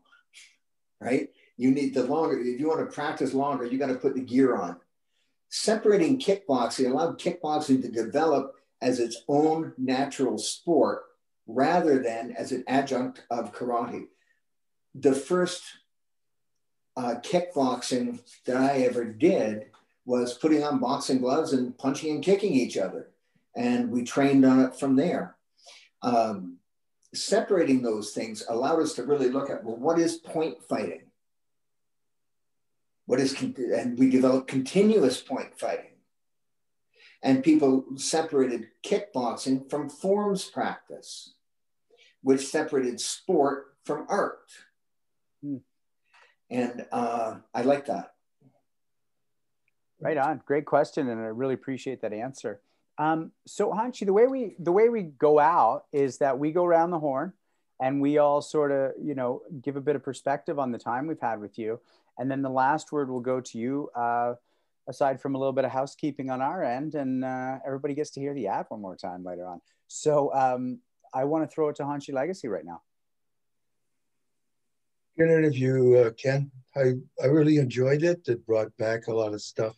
right? 1.01 1.29
You 1.57 1.71
need 1.71 1.93
the 1.93 2.03
longer, 2.03 2.39
if 2.39 2.59
you 2.59 2.69
want 2.69 2.79
to 2.79 2.93
practice 2.93 3.33
longer, 3.33 3.65
you 3.65 3.77
got 3.77 3.87
to 3.87 3.95
put 3.95 4.15
the 4.15 4.21
gear 4.21 4.55
on. 4.55 4.77
Separating 5.49 6.19
kickboxing 6.19 6.89
allowed 6.89 7.19
kickboxing 7.19 7.81
to 7.81 7.91
develop 7.91 8.55
as 8.81 8.99
its 8.99 9.17
own 9.27 9.73
natural 9.77 10.37
sport 10.37 11.03
rather 11.49 12.01
than 12.01 12.31
as 12.37 12.51
an 12.51 12.63
adjunct 12.67 13.23
of 13.31 13.53
karate. 13.53 14.05
The 14.93 15.13
first 15.13 15.63
uh, 16.95 17.15
kickboxing 17.21 18.19
that 18.45 18.57
I 18.57 18.81
ever 18.83 19.05
did 19.05 19.65
was 20.05 20.33
putting 20.33 20.63
on 20.63 20.79
boxing 20.79 21.19
gloves 21.19 21.53
and 21.53 21.77
punching 21.77 22.11
and 22.11 22.23
kicking 22.23 22.53
each 22.53 22.77
other. 22.77 23.09
And 23.55 23.89
we 23.91 24.03
trained 24.03 24.45
on 24.45 24.61
it 24.61 24.75
from 24.75 24.95
there. 24.95 25.35
Um, 26.01 26.57
separating 27.13 27.81
those 27.81 28.11
things 28.11 28.43
allowed 28.47 28.79
us 28.79 28.93
to 28.93 29.03
really 29.03 29.29
look 29.29 29.49
at 29.49 29.63
well, 29.63 29.75
what 29.75 29.97
is 29.97 30.17
point 30.17 30.63
fighting? 30.63 31.01
What 33.07 33.19
is, 33.19 33.41
and 33.41 33.97
we 33.97 34.09
developed 34.09 34.47
continuous 34.47 35.19
point 35.19 35.59
fighting. 35.59 35.85
And 37.23 37.43
people 37.43 37.85
separated 37.95 38.67
kickboxing 38.83 39.69
from 39.69 39.89
forms 39.89 40.45
practice, 40.45 41.33
which 42.21 42.47
separated 42.47 42.99
sport 42.99 43.75
from 43.85 44.05
art. 44.09 44.49
Hmm. 45.43 45.57
And 46.49 46.85
uh, 46.91 47.35
I 47.53 47.61
like 47.61 47.85
that. 47.85 48.13
Right 50.01 50.17
on. 50.17 50.41
Great 50.45 50.65
question, 50.65 51.09
and 51.09 51.19
I 51.19 51.25
really 51.25 51.53
appreciate 51.53 52.01
that 52.01 52.13
answer. 52.13 52.61
Um, 52.97 53.31
so 53.45 53.71
Hanshi, 53.71 54.05
the 54.05 54.13
way 54.13 54.27
we 54.27 54.55
the 54.59 54.71
way 54.71 54.89
we 54.89 55.03
go 55.03 55.39
out 55.39 55.85
is 55.91 56.17
that 56.19 56.39
we 56.39 56.51
go 56.51 56.65
around 56.65 56.91
the 56.91 56.99
horn, 56.99 57.33
and 57.81 58.01
we 58.01 58.17
all 58.17 58.41
sort 58.41 58.71
of 58.71 58.93
you 59.01 59.13
know 59.13 59.41
give 59.61 59.75
a 59.75 59.81
bit 59.81 59.95
of 59.95 60.03
perspective 60.03 60.57
on 60.57 60.71
the 60.71 60.77
time 60.77 61.07
we've 61.07 61.19
had 61.19 61.39
with 61.39 61.57
you, 61.57 61.79
and 62.17 62.31
then 62.31 62.41
the 62.41 62.49
last 62.49 62.91
word 62.91 63.09
will 63.09 63.19
go 63.19 63.41
to 63.41 63.57
you. 63.57 63.89
Uh, 63.95 64.35
aside 64.87 65.21
from 65.21 65.35
a 65.35 65.37
little 65.37 65.53
bit 65.53 65.65
of 65.65 65.71
housekeeping 65.71 66.31
on 66.31 66.41
our 66.41 66.63
end, 66.63 66.95
and 66.95 67.23
uh, 67.23 67.59
everybody 67.65 67.93
gets 67.93 68.09
to 68.09 68.19
hear 68.19 68.33
the 68.33 68.47
ad 68.47 68.65
one 68.69 68.81
more 68.81 68.95
time 68.95 69.23
later 69.23 69.45
on. 69.45 69.61
So 69.87 70.33
um, 70.33 70.79
I 71.13 71.23
want 71.25 71.49
to 71.49 71.53
throw 71.53 71.69
it 71.69 71.75
to 71.77 71.83
Hanshi 71.83 72.13
Legacy 72.13 72.47
right 72.47 72.65
now. 72.65 72.81
Good 75.17 75.29
interview, 75.29 75.95
uh, 75.97 76.11
Ken. 76.11 76.51
I, 76.75 76.93
I 77.21 77.27
really 77.27 77.57
enjoyed 77.57 78.03
it. 78.03 78.27
It 78.27 78.45
brought 78.45 78.75
back 78.77 79.07
a 79.07 79.13
lot 79.13 79.33
of 79.33 79.41
stuff. 79.41 79.75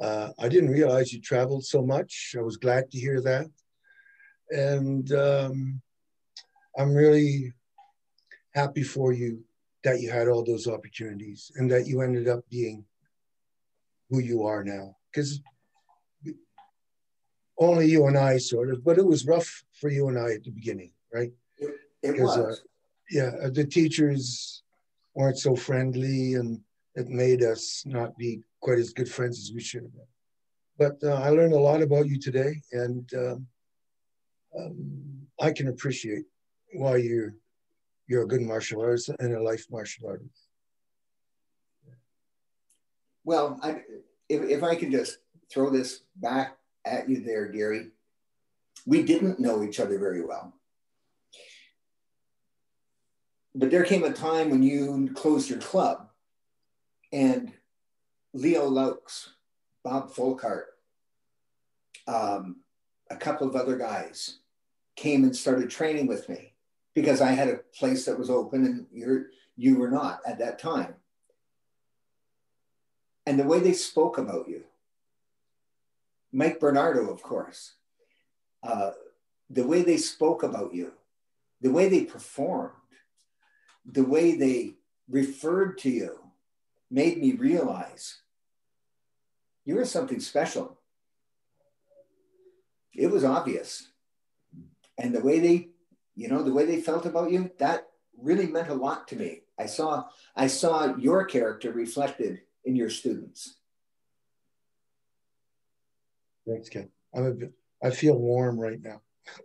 Uh, 0.00 0.30
I 0.38 0.48
didn't 0.48 0.70
realize 0.70 1.12
you 1.12 1.20
traveled 1.20 1.64
so 1.64 1.80
much. 1.80 2.34
I 2.38 2.42
was 2.42 2.56
glad 2.58 2.90
to 2.90 2.98
hear 2.98 3.20
that. 3.22 3.46
And 4.50 5.10
um, 5.12 5.80
I'm 6.78 6.94
really 6.94 7.54
happy 8.54 8.82
for 8.82 9.12
you 9.12 9.42
that 9.84 10.00
you 10.00 10.10
had 10.10 10.28
all 10.28 10.44
those 10.44 10.66
opportunities 10.66 11.50
and 11.56 11.70
that 11.70 11.86
you 11.86 12.02
ended 12.02 12.28
up 12.28 12.40
being 12.50 12.84
who 14.10 14.18
you 14.18 14.44
are 14.44 14.62
now. 14.64 14.96
Because 15.10 15.40
only 17.58 17.86
you 17.88 18.06
and 18.06 18.18
I 18.18 18.36
sort 18.38 18.70
of, 18.70 18.84
but 18.84 18.98
it 18.98 19.06
was 19.06 19.26
rough 19.26 19.64
for 19.80 19.90
you 19.90 20.08
and 20.08 20.18
I 20.18 20.32
at 20.32 20.44
the 20.44 20.50
beginning, 20.50 20.92
right? 21.12 21.32
It, 21.58 21.74
it 22.02 22.20
was. 22.20 22.36
Uh, 22.36 22.54
yeah, 23.10 23.30
uh, 23.42 23.50
the 23.50 23.64
teachers 23.64 24.62
weren't 25.14 25.38
so 25.38 25.54
friendly 25.54 26.34
and 26.34 26.60
it 26.94 27.08
made 27.08 27.42
us 27.42 27.82
not 27.86 28.16
be 28.16 28.40
quite 28.60 28.78
as 28.78 28.92
good 28.92 29.08
friends 29.08 29.38
as 29.38 29.52
we 29.54 29.60
should 29.60 29.82
have 29.82 29.92
been. 29.92 30.06
But 30.78 31.08
uh, 31.08 31.14
I 31.14 31.30
learned 31.30 31.52
a 31.52 31.58
lot 31.58 31.82
about 31.82 32.08
you 32.08 32.18
today 32.18 32.60
and 32.72 33.08
um, 33.14 33.46
um, 34.58 35.26
I 35.40 35.52
can 35.52 35.68
appreciate 35.68 36.24
why 36.74 36.96
you're 36.96 37.34
you're 38.08 38.22
a 38.22 38.28
good 38.28 38.42
martial 38.42 38.80
artist 38.82 39.10
and 39.18 39.34
a 39.34 39.42
life 39.42 39.66
martial 39.70 40.08
artist. 40.08 40.46
Well, 43.24 43.58
I, 43.62 43.82
if, 44.28 44.42
if 44.42 44.62
I 44.62 44.76
could 44.76 44.92
just 44.92 45.18
throw 45.50 45.70
this 45.70 46.02
back 46.14 46.56
at 46.84 47.08
you 47.08 47.20
there, 47.20 47.46
Gary, 47.48 47.88
we 48.86 49.02
didn't 49.02 49.40
know 49.40 49.62
each 49.62 49.80
other 49.80 49.98
very 49.98 50.24
well. 50.24 50.54
But 53.54 53.70
there 53.70 53.84
came 53.84 54.04
a 54.04 54.12
time 54.12 54.50
when 54.50 54.62
you 54.62 55.10
closed 55.14 55.50
your 55.50 55.58
club 55.58 56.08
and 57.12 57.52
Leo 58.32 58.68
Laux, 58.68 59.30
Bob 59.82 60.12
Folkart, 60.12 60.64
um, 62.06 62.56
a 63.10 63.16
couple 63.16 63.48
of 63.48 63.56
other 63.56 63.76
guys 63.76 64.38
came 64.94 65.24
and 65.24 65.34
started 65.34 65.70
training 65.70 66.06
with 66.06 66.28
me 66.28 66.52
because 66.94 67.20
I 67.20 67.32
had 67.32 67.48
a 67.48 67.60
place 67.78 68.04
that 68.04 68.18
was 68.18 68.30
open 68.30 68.64
and 68.64 68.86
you're, 68.92 69.26
you 69.56 69.78
were 69.78 69.90
not 69.90 70.20
at 70.26 70.38
that 70.38 70.58
time 70.58 70.94
and 73.26 73.38
the 73.38 73.44
way 73.44 73.58
they 73.58 73.72
spoke 73.72 74.18
about 74.18 74.48
you. 74.48 74.64
Mike 76.32 76.60
Bernardo, 76.60 77.10
of 77.10 77.22
course, 77.22 77.75
uh, 78.62 78.92
the 79.50 79.66
way 79.66 79.82
they 79.82 79.96
spoke 79.96 80.42
about 80.42 80.74
you, 80.74 80.92
the 81.60 81.70
way 81.70 81.88
they 81.88 82.04
performed, 82.04 82.72
the 83.84 84.04
way 84.04 84.36
they 84.36 84.74
referred 85.08 85.78
to 85.78 85.90
you 85.90 86.18
made 86.90 87.18
me 87.18 87.32
realize 87.32 88.20
you 89.64 89.74
were 89.74 89.84
something 89.84 90.20
special. 90.20 90.78
It 92.94 93.10
was 93.10 93.24
obvious. 93.24 93.88
And 94.98 95.14
the 95.14 95.20
way 95.20 95.40
they, 95.40 95.68
you 96.14 96.28
know, 96.28 96.42
the 96.42 96.52
way 96.52 96.64
they 96.64 96.80
felt 96.80 97.04
about 97.04 97.30
you, 97.30 97.50
that 97.58 97.88
really 98.16 98.46
meant 98.46 98.68
a 98.68 98.74
lot 98.74 99.06
to 99.08 99.16
me. 99.16 99.42
I 99.58 99.66
saw, 99.66 100.06
I 100.34 100.46
saw 100.46 100.96
your 100.96 101.24
character 101.24 101.72
reflected 101.72 102.40
in 102.64 102.76
your 102.76 102.90
students. 102.90 103.56
Thanks, 106.48 106.68
Ken. 106.68 106.88
I'm 107.14 107.26
a, 107.26 107.34
I 107.82 107.90
feel 107.90 108.16
warm 108.16 108.58
right 108.58 108.80
now. 108.82 109.00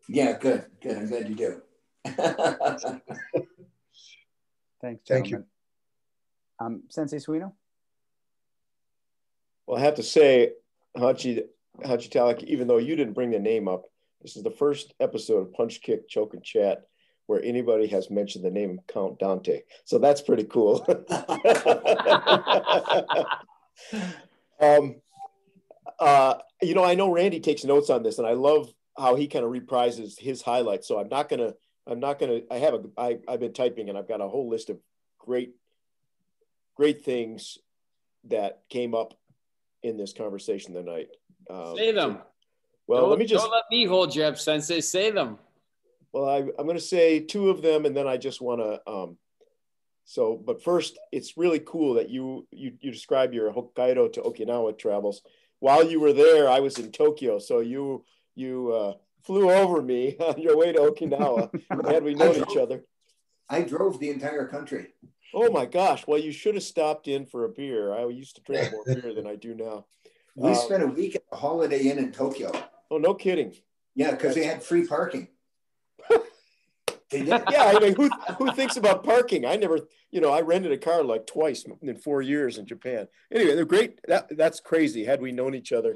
Yeah, 0.07 0.37
good, 0.37 0.65
good. 0.81 0.97
I'm 0.97 1.07
glad 1.07 1.29
you 1.29 1.35
do. 1.35 1.61
Thanks, 4.81 4.81
gentlemen. 4.81 4.99
Thank 5.07 5.29
you. 5.29 5.45
Um, 6.59 6.83
Sensei 6.89 7.17
Suino? 7.17 7.53
Well, 9.65 9.79
I 9.79 9.83
have 9.83 9.95
to 9.95 10.03
say, 10.03 10.53
Hanshi, 10.97 11.43
Hanshi 11.83 12.09
Tallack, 12.09 12.43
even 12.43 12.67
though 12.67 12.77
you 12.77 12.95
didn't 12.95 13.13
bring 13.13 13.31
the 13.31 13.39
name 13.39 13.67
up, 13.67 13.85
this 14.21 14.35
is 14.35 14.43
the 14.43 14.51
first 14.51 14.93
episode 14.99 15.47
of 15.47 15.53
Punch 15.53 15.81
Kick 15.81 16.07
Choke 16.07 16.33
and 16.33 16.43
Chat 16.43 16.83
where 17.31 17.41
anybody 17.43 17.87
has 17.87 18.09
mentioned 18.09 18.43
the 18.43 18.51
name 18.51 18.81
Count 18.87 19.17
Dante. 19.17 19.61
So 19.85 19.99
that's 19.99 20.21
pretty 20.21 20.43
cool. 20.43 20.83
um, 24.59 25.00
uh, 26.01 26.39
you 26.61 26.73
know, 26.73 26.83
I 26.83 26.95
know 26.95 27.11
Randy 27.11 27.39
takes 27.39 27.63
notes 27.63 27.89
on 27.89 28.03
this, 28.03 28.17
and 28.17 28.27
I 28.27 28.33
love 28.33 28.73
how 28.97 29.15
he 29.15 29.27
kind 29.27 29.45
of 29.45 29.51
reprises 29.51 30.19
his 30.19 30.41
highlights. 30.41 30.87
So 30.87 30.99
I'm 30.99 31.09
not 31.09 31.29
gonna, 31.29 31.53
I'm 31.87 31.99
not 31.99 32.19
gonna. 32.19 32.41
I 32.49 32.57
have 32.57 32.73
a, 32.73 32.81
I, 32.97 33.19
I've 33.27 33.39
been 33.39 33.53
typing, 33.53 33.87
and 33.87 33.97
I've 33.97 34.07
got 34.07 34.19
a 34.19 34.27
whole 34.27 34.49
list 34.49 34.69
of 34.69 34.79
great, 35.19 35.51
great 36.75 37.05
things 37.05 37.59
that 38.25 38.61
came 38.69 38.95
up 38.95 39.13
in 39.83 39.95
this 39.95 40.11
conversation 40.11 40.73
tonight. 40.73 41.09
Um, 41.49 41.75
Say 41.77 41.91
them. 41.91 42.19
Well, 42.87 43.01
don't, 43.01 43.09
let 43.11 43.19
me 43.19 43.25
just 43.25 43.43
don't 43.43 43.53
let 43.53 43.65
me 43.69 43.85
hold 43.85 44.15
you 44.15 44.23
up, 44.23 44.37
Sensei. 44.37 44.81
Say 44.81 45.11
them. 45.11 45.37
Well, 46.11 46.27
I 46.27 46.37
I, 46.37 46.39
am 46.39 46.65
going 46.65 46.75
to 46.75 46.79
say 46.79 47.19
two 47.19 47.49
of 47.49 47.61
them, 47.61 47.85
and 47.85 47.95
then 47.95 48.07
I 48.07 48.17
just 48.17 48.41
want 48.41 48.59
to. 48.59 48.91
Um, 48.91 49.17
so, 50.03 50.35
but 50.35 50.63
first, 50.63 50.97
it's 51.11 51.37
really 51.37 51.59
cool 51.59 51.93
that 51.93 52.09
you 52.09 52.47
you 52.51 52.73
you 52.81 52.91
describe 52.91 53.33
your 53.33 53.53
Hokkaido 53.53 54.11
to 54.13 54.21
Okinawa 54.21 54.77
travels. 54.77 55.21
While 55.61 55.87
you 55.87 55.99
were 55.99 56.11
there, 56.11 56.49
I 56.49 56.59
was 56.59 56.79
in 56.79 56.91
Tokyo, 56.91 57.37
so 57.37 57.59
you 57.59 58.03
you 58.33 58.73
uh, 58.73 58.93
flew 59.23 59.51
over 59.51 59.81
me 59.81 60.17
on 60.19 60.41
your 60.41 60.57
way 60.57 60.73
to 60.73 60.79
Okinawa. 60.79 61.51
had 61.87 62.03
we 62.03 62.15
known 62.15 62.33
drove, 62.33 62.49
each 62.49 62.57
other, 62.57 62.83
I 63.47 63.61
drove 63.61 63.99
the 63.99 64.09
entire 64.09 64.47
country. 64.47 64.87
Oh 65.35 65.51
my 65.51 65.67
gosh! 65.67 66.05
Well, 66.07 66.19
you 66.19 66.31
should 66.31 66.55
have 66.55 66.63
stopped 66.63 67.07
in 67.07 67.27
for 67.27 67.45
a 67.45 67.49
beer. 67.49 67.93
I 67.93 68.07
used 68.07 68.35
to 68.37 68.41
drink 68.41 68.71
more 68.71 68.83
beer 68.85 69.13
than 69.13 69.27
I 69.27 69.35
do 69.35 69.53
now. 69.53 69.85
We 70.35 70.49
um, 70.49 70.55
spent 70.55 70.81
a 70.81 70.87
week 70.87 71.15
at 71.15 71.29
the 71.29 71.37
Holiday 71.37 71.83
Inn 71.83 71.99
in 71.99 72.11
Tokyo. 72.11 72.51
Oh, 72.89 72.97
no 72.97 73.13
kidding! 73.13 73.53
Yeah, 73.93 74.11
because 74.11 74.33
they 74.33 74.43
had 74.43 74.63
free 74.63 74.87
parking. 74.87 75.27
Yeah, 77.11 77.73
I 77.75 77.79
mean, 77.79 77.95
who 77.95 78.09
who 78.37 78.51
thinks 78.53 78.77
about 78.77 79.03
parking? 79.03 79.45
I 79.45 79.55
never, 79.55 79.79
you 80.11 80.21
know, 80.21 80.31
I 80.31 80.41
rented 80.41 80.71
a 80.71 80.77
car 80.77 81.03
like 81.03 81.27
twice 81.27 81.65
in 81.81 81.97
four 81.97 82.21
years 82.21 82.57
in 82.57 82.65
Japan. 82.65 83.07
Anyway, 83.33 83.55
they're 83.55 83.65
great. 83.65 83.99
That 84.07 84.35
that's 84.37 84.59
crazy. 84.59 85.03
Had 85.03 85.21
we 85.21 85.31
known 85.31 85.55
each 85.55 85.71
other, 85.71 85.95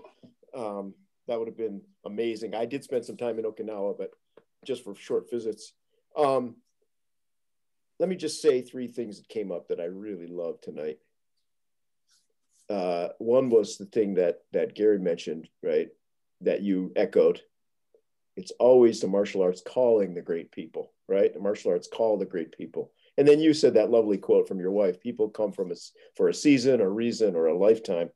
um, 0.53 0.93
that 1.27 1.39
would 1.39 1.47
have 1.47 1.57
been 1.57 1.81
amazing. 2.05 2.53
I 2.53 2.65
did 2.65 2.83
spend 2.83 3.05
some 3.05 3.17
time 3.17 3.39
in 3.39 3.45
Okinawa, 3.45 3.97
but 3.97 4.11
just 4.65 4.83
for 4.83 4.95
short 4.95 5.29
visits. 5.29 5.73
Um, 6.17 6.55
let 7.99 8.09
me 8.09 8.15
just 8.15 8.41
say 8.41 8.61
three 8.61 8.87
things 8.87 9.17
that 9.17 9.29
came 9.29 9.51
up 9.51 9.69
that 9.69 9.79
I 9.79 9.85
really 9.85 10.27
loved 10.27 10.63
tonight. 10.63 10.99
Uh, 12.69 13.09
one 13.19 13.49
was 13.49 13.77
the 13.77 13.85
thing 13.85 14.15
that 14.15 14.41
that 14.51 14.75
Gary 14.75 14.99
mentioned, 14.99 15.47
right? 15.63 15.89
That 16.41 16.61
you 16.61 16.91
echoed 16.95 17.41
It's 18.35 18.51
always 18.59 18.99
the 18.99 19.07
martial 19.07 19.41
arts 19.41 19.61
calling 19.65 20.13
the 20.13 20.21
great 20.21 20.51
people, 20.51 20.91
right? 21.07 21.33
The 21.33 21.39
martial 21.39 21.71
arts 21.71 21.87
call 21.87 22.17
the 22.17 22.25
great 22.25 22.55
people. 22.57 22.91
And 23.17 23.27
then 23.27 23.39
you 23.39 23.53
said 23.53 23.75
that 23.75 23.91
lovely 23.91 24.17
quote 24.17 24.47
from 24.47 24.59
your 24.59 24.71
wife 24.71 24.99
people 24.99 25.29
come 25.29 25.51
from 25.51 25.71
us 25.71 25.91
for 26.15 26.27
a 26.27 26.33
season, 26.33 26.81
a 26.81 26.89
reason, 26.89 27.35
or 27.35 27.47
a 27.47 27.57
lifetime. 27.57 28.09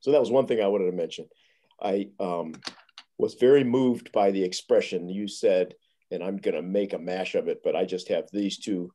So 0.00 0.12
that 0.12 0.20
was 0.20 0.30
one 0.30 0.46
thing 0.46 0.60
I 0.60 0.68
wanted 0.68 0.90
to 0.90 0.96
mention. 0.96 1.26
I 1.82 2.08
um, 2.20 2.54
was 3.18 3.34
very 3.34 3.64
moved 3.64 4.12
by 4.12 4.30
the 4.30 4.44
expression 4.44 5.08
you 5.08 5.26
said, 5.26 5.74
and 6.10 6.22
I'm 6.22 6.36
going 6.36 6.54
to 6.54 6.62
make 6.62 6.92
a 6.92 6.98
mash 6.98 7.34
of 7.34 7.48
it, 7.48 7.60
but 7.64 7.74
I 7.74 7.84
just 7.84 8.08
have 8.08 8.28
these 8.32 8.58
two 8.58 8.92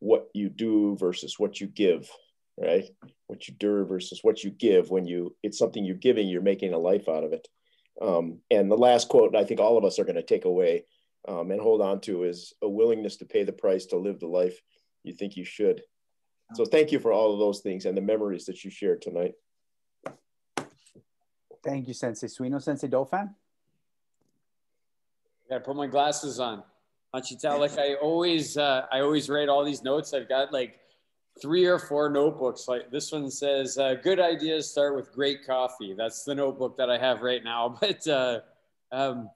what 0.00 0.28
you 0.34 0.50
do 0.50 0.96
versus 0.98 1.38
what 1.38 1.60
you 1.60 1.66
give, 1.66 2.10
right? 2.58 2.84
What 3.28 3.48
you 3.48 3.54
do 3.54 3.86
versus 3.86 4.20
what 4.22 4.44
you 4.44 4.50
give. 4.50 4.90
When 4.90 5.06
you, 5.06 5.34
it's 5.42 5.58
something 5.58 5.84
you're 5.84 5.96
giving, 5.96 6.28
you're 6.28 6.42
making 6.42 6.74
a 6.74 6.78
life 6.78 7.08
out 7.08 7.24
of 7.24 7.32
it. 7.32 7.48
Um, 8.00 8.40
and 8.50 8.70
the 8.70 8.76
last 8.76 9.08
quote 9.08 9.36
I 9.36 9.44
think 9.44 9.60
all 9.60 9.78
of 9.78 9.84
us 9.84 9.98
are 9.98 10.04
going 10.04 10.16
to 10.16 10.22
take 10.22 10.44
away 10.44 10.84
um, 11.28 11.50
and 11.50 11.60
hold 11.60 11.80
on 11.80 12.00
to 12.02 12.24
is 12.24 12.52
a 12.62 12.68
willingness 12.68 13.16
to 13.18 13.24
pay 13.24 13.44
the 13.44 13.52
price 13.52 13.86
to 13.86 13.96
live 13.96 14.20
the 14.20 14.26
life 14.26 14.60
you 15.04 15.12
think 15.12 15.36
you 15.36 15.44
should. 15.44 15.82
So 16.54 16.64
thank 16.64 16.92
you 16.92 16.98
for 16.98 17.12
all 17.12 17.32
of 17.32 17.38
those 17.38 17.60
things 17.60 17.86
and 17.86 17.96
the 17.96 18.02
memories 18.02 18.44
that 18.46 18.64
you 18.64 18.70
shared 18.70 19.00
tonight. 19.00 19.32
Thank 21.64 21.88
you, 21.88 21.94
Sensei 21.94 22.26
Suino. 22.26 22.62
Sensei 22.62 22.88
Dauphin? 22.88 23.30
I 25.46 25.48
gotta 25.48 25.64
put 25.64 25.76
my 25.76 25.86
glasses 25.86 26.38
on. 26.38 26.62
Don't 27.12 27.30
you 27.30 27.36
tell? 27.38 27.58
like 27.58 27.78
I 27.78 27.94
always, 27.94 28.58
uh, 28.58 28.86
I 28.92 29.00
always 29.00 29.30
write 29.30 29.48
all 29.48 29.64
these 29.64 29.82
notes. 29.82 30.12
I've 30.12 30.28
got 30.28 30.52
like 30.52 30.78
three 31.40 31.66
or 31.66 31.78
four 31.78 32.08
notebooks. 32.08 32.68
Like 32.68 32.90
this 32.90 33.12
one 33.12 33.30
says, 33.30 33.78
uh, 33.78 33.94
"Good 33.94 34.20
ideas 34.20 34.70
start 34.70 34.96
with 34.96 35.12
great 35.12 35.46
coffee." 35.46 35.94
That's 35.94 36.24
the 36.24 36.34
notebook 36.34 36.76
that 36.76 36.90
I 36.90 36.98
have 36.98 37.22
right 37.22 37.42
now. 37.42 37.78
But 37.80 38.06
uh, 38.06 38.40
um, 38.92 39.30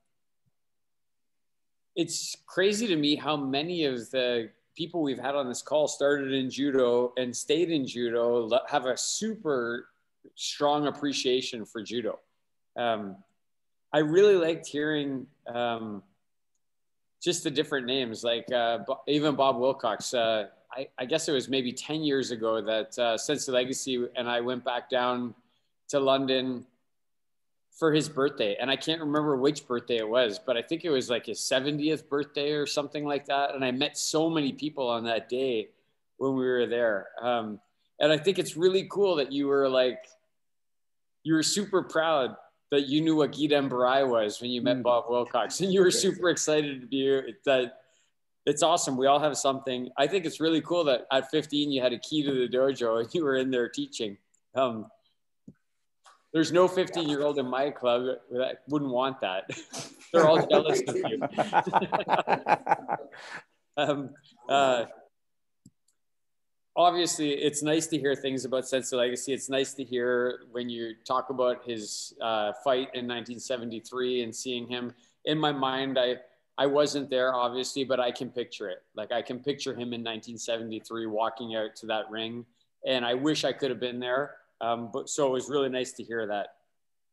it's 1.96 2.36
crazy 2.46 2.86
to 2.86 2.96
me 2.96 3.16
how 3.16 3.36
many 3.36 3.84
of 3.84 4.10
the 4.10 4.50
people 4.76 5.02
we've 5.02 5.18
had 5.18 5.34
on 5.34 5.48
this 5.48 5.60
call 5.60 5.88
started 5.88 6.32
in 6.32 6.48
judo 6.48 7.12
and 7.16 7.36
stayed 7.36 7.70
in 7.70 7.84
judo 7.84 8.48
have 8.68 8.86
a 8.86 8.96
super 8.96 9.88
strong 10.36 10.86
appreciation 10.86 11.64
for 11.64 11.82
judo. 11.82 12.20
Um, 12.76 13.16
I 13.92 13.98
really 13.98 14.36
liked 14.36 14.66
hearing 14.68 15.26
um, 15.52 16.04
just 17.20 17.42
the 17.42 17.50
different 17.50 17.86
names, 17.86 18.22
like 18.22 18.50
uh, 18.52 18.78
even 19.08 19.34
Bob 19.34 19.58
Wilcox. 19.58 20.14
Uh, 20.14 20.46
I, 20.72 20.88
I, 20.98 21.04
guess 21.06 21.28
it 21.28 21.32
was 21.32 21.48
maybe 21.48 21.72
10 21.72 22.02
years 22.02 22.30
ago 22.30 22.60
that 22.60 22.98
uh, 22.98 23.16
Sensei 23.16 23.52
Legacy 23.52 24.06
and 24.16 24.28
I 24.28 24.40
went 24.40 24.64
back 24.64 24.90
down 24.90 25.34
to 25.88 25.98
London 25.98 26.66
for 27.78 27.92
his 27.92 28.08
birthday. 28.08 28.56
And 28.60 28.70
I 28.70 28.76
can't 28.76 29.00
remember 29.00 29.36
which 29.36 29.66
birthday 29.66 29.98
it 29.98 30.08
was, 30.08 30.38
but 30.38 30.56
I 30.56 30.62
think 30.62 30.84
it 30.84 30.90
was 30.90 31.08
like 31.08 31.26
his 31.26 31.38
70th 31.38 32.08
birthday 32.08 32.52
or 32.52 32.66
something 32.66 33.04
like 33.04 33.26
that. 33.26 33.54
And 33.54 33.64
I 33.64 33.70
met 33.70 33.96
so 33.96 34.28
many 34.28 34.52
people 34.52 34.88
on 34.88 35.04
that 35.04 35.28
day 35.28 35.68
when 36.16 36.34
we 36.34 36.44
were 36.44 36.66
there. 36.66 37.08
Um, 37.22 37.60
and 38.00 38.12
I 38.12 38.18
think 38.18 38.38
it's 38.38 38.56
really 38.56 38.88
cool 38.90 39.16
that 39.16 39.32
you 39.32 39.46
were 39.46 39.68
like, 39.68 40.04
you 41.22 41.34
were 41.34 41.42
super 41.42 41.82
proud 41.82 42.36
that 42.70 42.86
you 42.86 43.00
knew 43.00 43.16
what 43.16 43.32
Gedan 43.32 43.68
Barai 43.68 44.08
was 44.08 44.40
when 44.40 44.50
you 44.50 44.60
met 44.60 44.78
mm. 44.78 44.82
Bob 44.82 45.04
Wilcox, 45.08 45.60
and 45.60 45.72
you 45.72 45.80
were 45.80 45.90
super 45.90 46.28
excited 46.30 46.80
to 46.80 46.86
be 46.86 47.00
here 47.00 47.28
that. 47.44 47.80
It's 48.48 48.62
awesome. 48.62 48.96
We 48.96 49.06
all 49.06 49.20
have 49.20 49.36
something. 49.36 49.90
I 49.98 50.06
think 50.06 50.24
it's 50.24 50.40
really 50.40 50.62
cool 50.62 50.82
that 50.84 51.02
at 51.12 51.30
15 51.30 51.70
you 51.70 51.82
had 51.82 51.92
a 51.92 51.98
key 51.98 52.22
to 52.22 52.32
the 52.32 52.48
dojo 52.48 53.00
and 53.00 53.08
you 53.14 53.22
were 53.22 53.36
in 53.36 53.50
there 53.50 53.68
teaching. 53.68 54.16
Um, 54.54 54.86
there's 56.32 56.50
no 56.50 56.66
15 56.66 57.10
year 57.10 57.22
old 57.22 57.38
in 57.38 57.46
my 57.46 57.68
club 57.68 58.16
that 58.30 58.62
wouldn't 58.66 58.90
want 58.90 59.20
that. 59.20 59.50
They're 60.14 60.26
all 60.26 60.46
jealous 60.46 60.80
of 60.88 60.96
you. 60.96 61.20
um, 63.76 64.14
uh, 64.48 64.86
obviously 66.74 67.32
it's 67.32 67.62
nice 67.62 67.86
to 67.88 67.98
hear 67.98 68.14
things 68.14 68.46
about 68.46 68.66
Sensei 68.66 68.96
Legacy. 68.96 69.34
It's 69.34 69.50
nice 69.50 69.74
to 69.74 69.84
hear 69.84 70.44
when 70.52 70.70
you 70.70 70.94
talk 71.06 71.28
about 71.28 71.66
his 71.66 72.14
uh, 72.22 72.54
fight 72.64 72.88
in 72.94 73.06
1973 73.06 74.22
and 74.22 74.34
seeing 74.34 74.66
him. 74.66 74.94
In 75.26 75.36
my 75.36 75.52
mind, 75.52 75.98
I 75.98 76.16
I 76.58 76.66
wasn't 76.66 77.08
there 77.08 77.34
obviously, 77.34 77.84
but 77.84 78.00
I 78.00 78.10
can 78.10 78.30
picture 78.30 78.68
it. 78.68 78.82
Like 78.94 79.12
I 79.12 79.22
can 79.22 79.38
picture 79.38 79.72
him 79.72 79.94
in 79.94 80.02
1973 80.02 81.06
walking 81.06 81.54
out 81.54 81.76
to 81.76 81.86
that 81.86 82.10
ring, 82.10 82.44
and 82.86 83.06
I 83.06 83.14
wish 83.14 83.44
I 83.44 83.52
could 83.52 83.70
have 83.70 83.80
been 83.80 84.00
there. 84.00 84.36
Um, 84.60 84.90
but 84.92 85.08
so 85.08 85.28
it 85.28 85.30
was 85.30 85.48
really 85.48 85.68
nice 85.68 85.92
to 85.92 86.02
hear 86.02 86.26
that. 86.26 86.48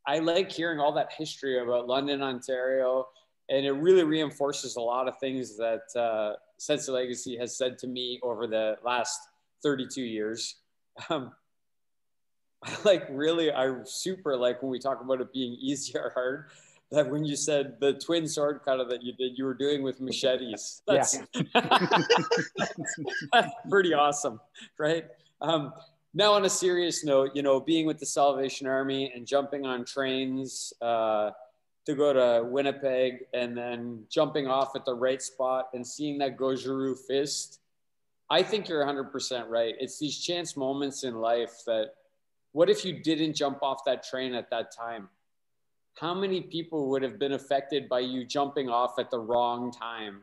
I 0.08 0.20
like 0.20 0.52
hearing 0.52 0.80
all 0.80 0.94
that 0.94 1.14
history 1.16 1.60
about 1.60 1.88
London, 1.88 2.22
Ontario, 2.24 3.08
and 3.50 3.66
it 3.66 3.72
really 3.72 4.04
reinforces 4.04 4.76
a 4.76 4.82
lot 4.82 5.08
of 5.08 5.20
things 5.20 5.56
that 5.58 5.84
uh, 5.96 6.34
of 6.70 6.88
Legacy 6.88 7.38
has 7.38 7.56
said 7.58 7.78
to 7.80 7.88
me 7.88 8.20
over 8.24 8.48
the 8.48 8.78
last 8.84 9.20
32 9.64 10.02
years. 10.02 10.56
Um, 11.10 11.32
like 12.84 13.06
really, 13.10 13.52
I 13.52 13.74
super 13.84 14.36
like 14.36 14.62
when 14.62 14.72
we 14.72 14.80
talk 14.80 15.02
about 15.02 15.22
it 15.22 15.32
being 15.32 15.54
easy 15.60 15.98
or 15.98 16.12
hard. 16.14 16.46
That 16.96 17.12
when 17.12 17.24
you 17.24 17.36
said 17.36 17.78
the 17.80 17.94
twin 17.94 18.28
sword 18.28 18.62
kata 18.66 18.86
that 18.90 19.04
you 19.04 19.14
did, 19.14 19.38
you 19.38 19.46
were 19.46 19.54
doing 19.54 19.84
with 19.84 20.02
machetes. 20.02 20.82
That's, 20.88 21.20
yeah. 21.34 21.44
that's 23.32 23.52
pretty 23.70 23.94
awesome, 23.94 24.40
right? 24.80 25.06
Um, 25.42 25.74
now, 26.14 26.34
on 26.34 26.46
a 26.46 26.50
serious 26.50 27.04
note, 27.04 27.32
you 27.36 27.44
know, 27.44 27.60
being 27.60 27.86
with 27.86 28.00
the 28.00 28.06
Salvation 28.06 28.66
Army 28.66 29.12
and 29.14 29.28
jumping 29.28 29.66
on 29.66 29.86
trains 29.86 30.74
uh, 30.82 31.32
to 31.86 31.94
go 31.94 32.14
to 32.14 32.48
Winnipeg 32.48 33.26
and 33.34 33.56
then 33.56 34.06
jumping 34.10 34.48
off 34.48 34.76
at 34.76 34.86
the 34.86 34.96
right 34.96 35.22
spot 35.22 35.70
and 35.74 35.86
seeing 35.86 36.18
that 36.20 36.38
Goju-Ryu 36.38 36.96
fist 36.96 37.60
I 38.30 38.42
think 38.42 38.68
you're 38.68 38.84
100% 38.84 39.50
right. 39.50 39.76
It's 39.80 40.00
these 40.00 40.18
chance 40.18 40.58
moments 40.58 41.04
in 41.04 41.16
life 41.16 41.62
that 41.68 41.92
what 42.54 42.70
if 42.70 42.84
you 42.84 43.04
didn't 43.04 43.36
jump 43.36 43.62
off 43.62 43.86
that 43.86 44.04
train 44.04 44.34
at 44.34 44.50
that 44.50 44.76
time? 44.76 45.10
How 45.96 46.14
many 46.14 46.42
people 46.42 46.90
would 46.90 47.02
have 47.04 47.18
been 47.18 47.34
affected 47.34 47.88
by 47.88 48.02
you 48.02 48.26
jumping 48.26 48.70
off 48.70 49.00
at 49.00 49.10
the 49.10 49.20
wrong 49.20 49.72
time 49.72 50.22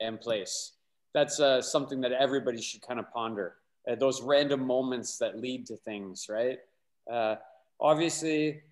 and 0.00 0.20
place? 0.20 0.72
That's 1.14 1.38
uh, 1.38 1.62
something 1.62 2.00
that 2.00 2.10
everybody 2.10 2.60
should 2.60 2.82
kind 2.82 2.98
of 2.98 3.10
ponder. 3.12 3.54
Uh, 3.88 3.94
those 3.94 4.20
random 4.20 4.66
moments 4.66 5.18
that 5.18 5.38
lead 5.38 5.66
to 5.66 5.76
things, 5.76 6.26
right? 6.28 6.58
Uh, 7.10 7.36
obviously, 7.80 8.62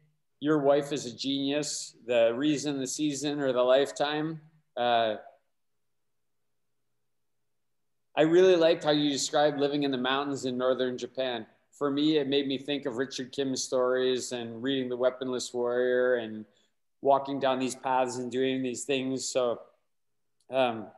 your 0.40 0.59
wife 0.59 0.93
is 0.93 1.06
a 1.06 1.16
genius. 1.16 1.94
The 2.06 2.32
reason, 2.35 2.81
the 2.81 2.86
season, 2.86 3.40
or 3.40 3.52
the 3.52 3.62
lifetime. 3.62 4.40
Uh, 4.77 5.16
I 8.16 8.22
really 8.22 8.56
liked 8.56 8.82
how 8.82 8.90
you 8.90 9.09
described 9.10 9.60
living 9.60 9.85
in 9.85 9.93
the 9.93 9.98
mountains 9.98 10.44
in 10.44 10.59
northern 10.59 10.98
Japan. 10.98 11.47
For 11.81 11.90
me, 11.90 12.19
it 12.19 12.28
made 12.28 12.47
me 12.47 12.59
think 12.59 12.85
of 12.85 12.98
Richard 12.98 13.32
Kim's 13.32 13.65
stories 13.65 14.32
and 14.32 14.62
reading 14.62 14.90
The 14.90 14.98
Weaponless 14.98 15.55
Warrior 15.55 16.16
and 16.16 16.44
walking 17.01 17.40
down 17.40 17.59
these 17.59 17.74
paths 17.74 18.19
and 18.19 18.31
doing 18.31 18.62
these 18.62 18.85
things. 18.85 19.24
So 19.24 19.62
um, 20.51 20.89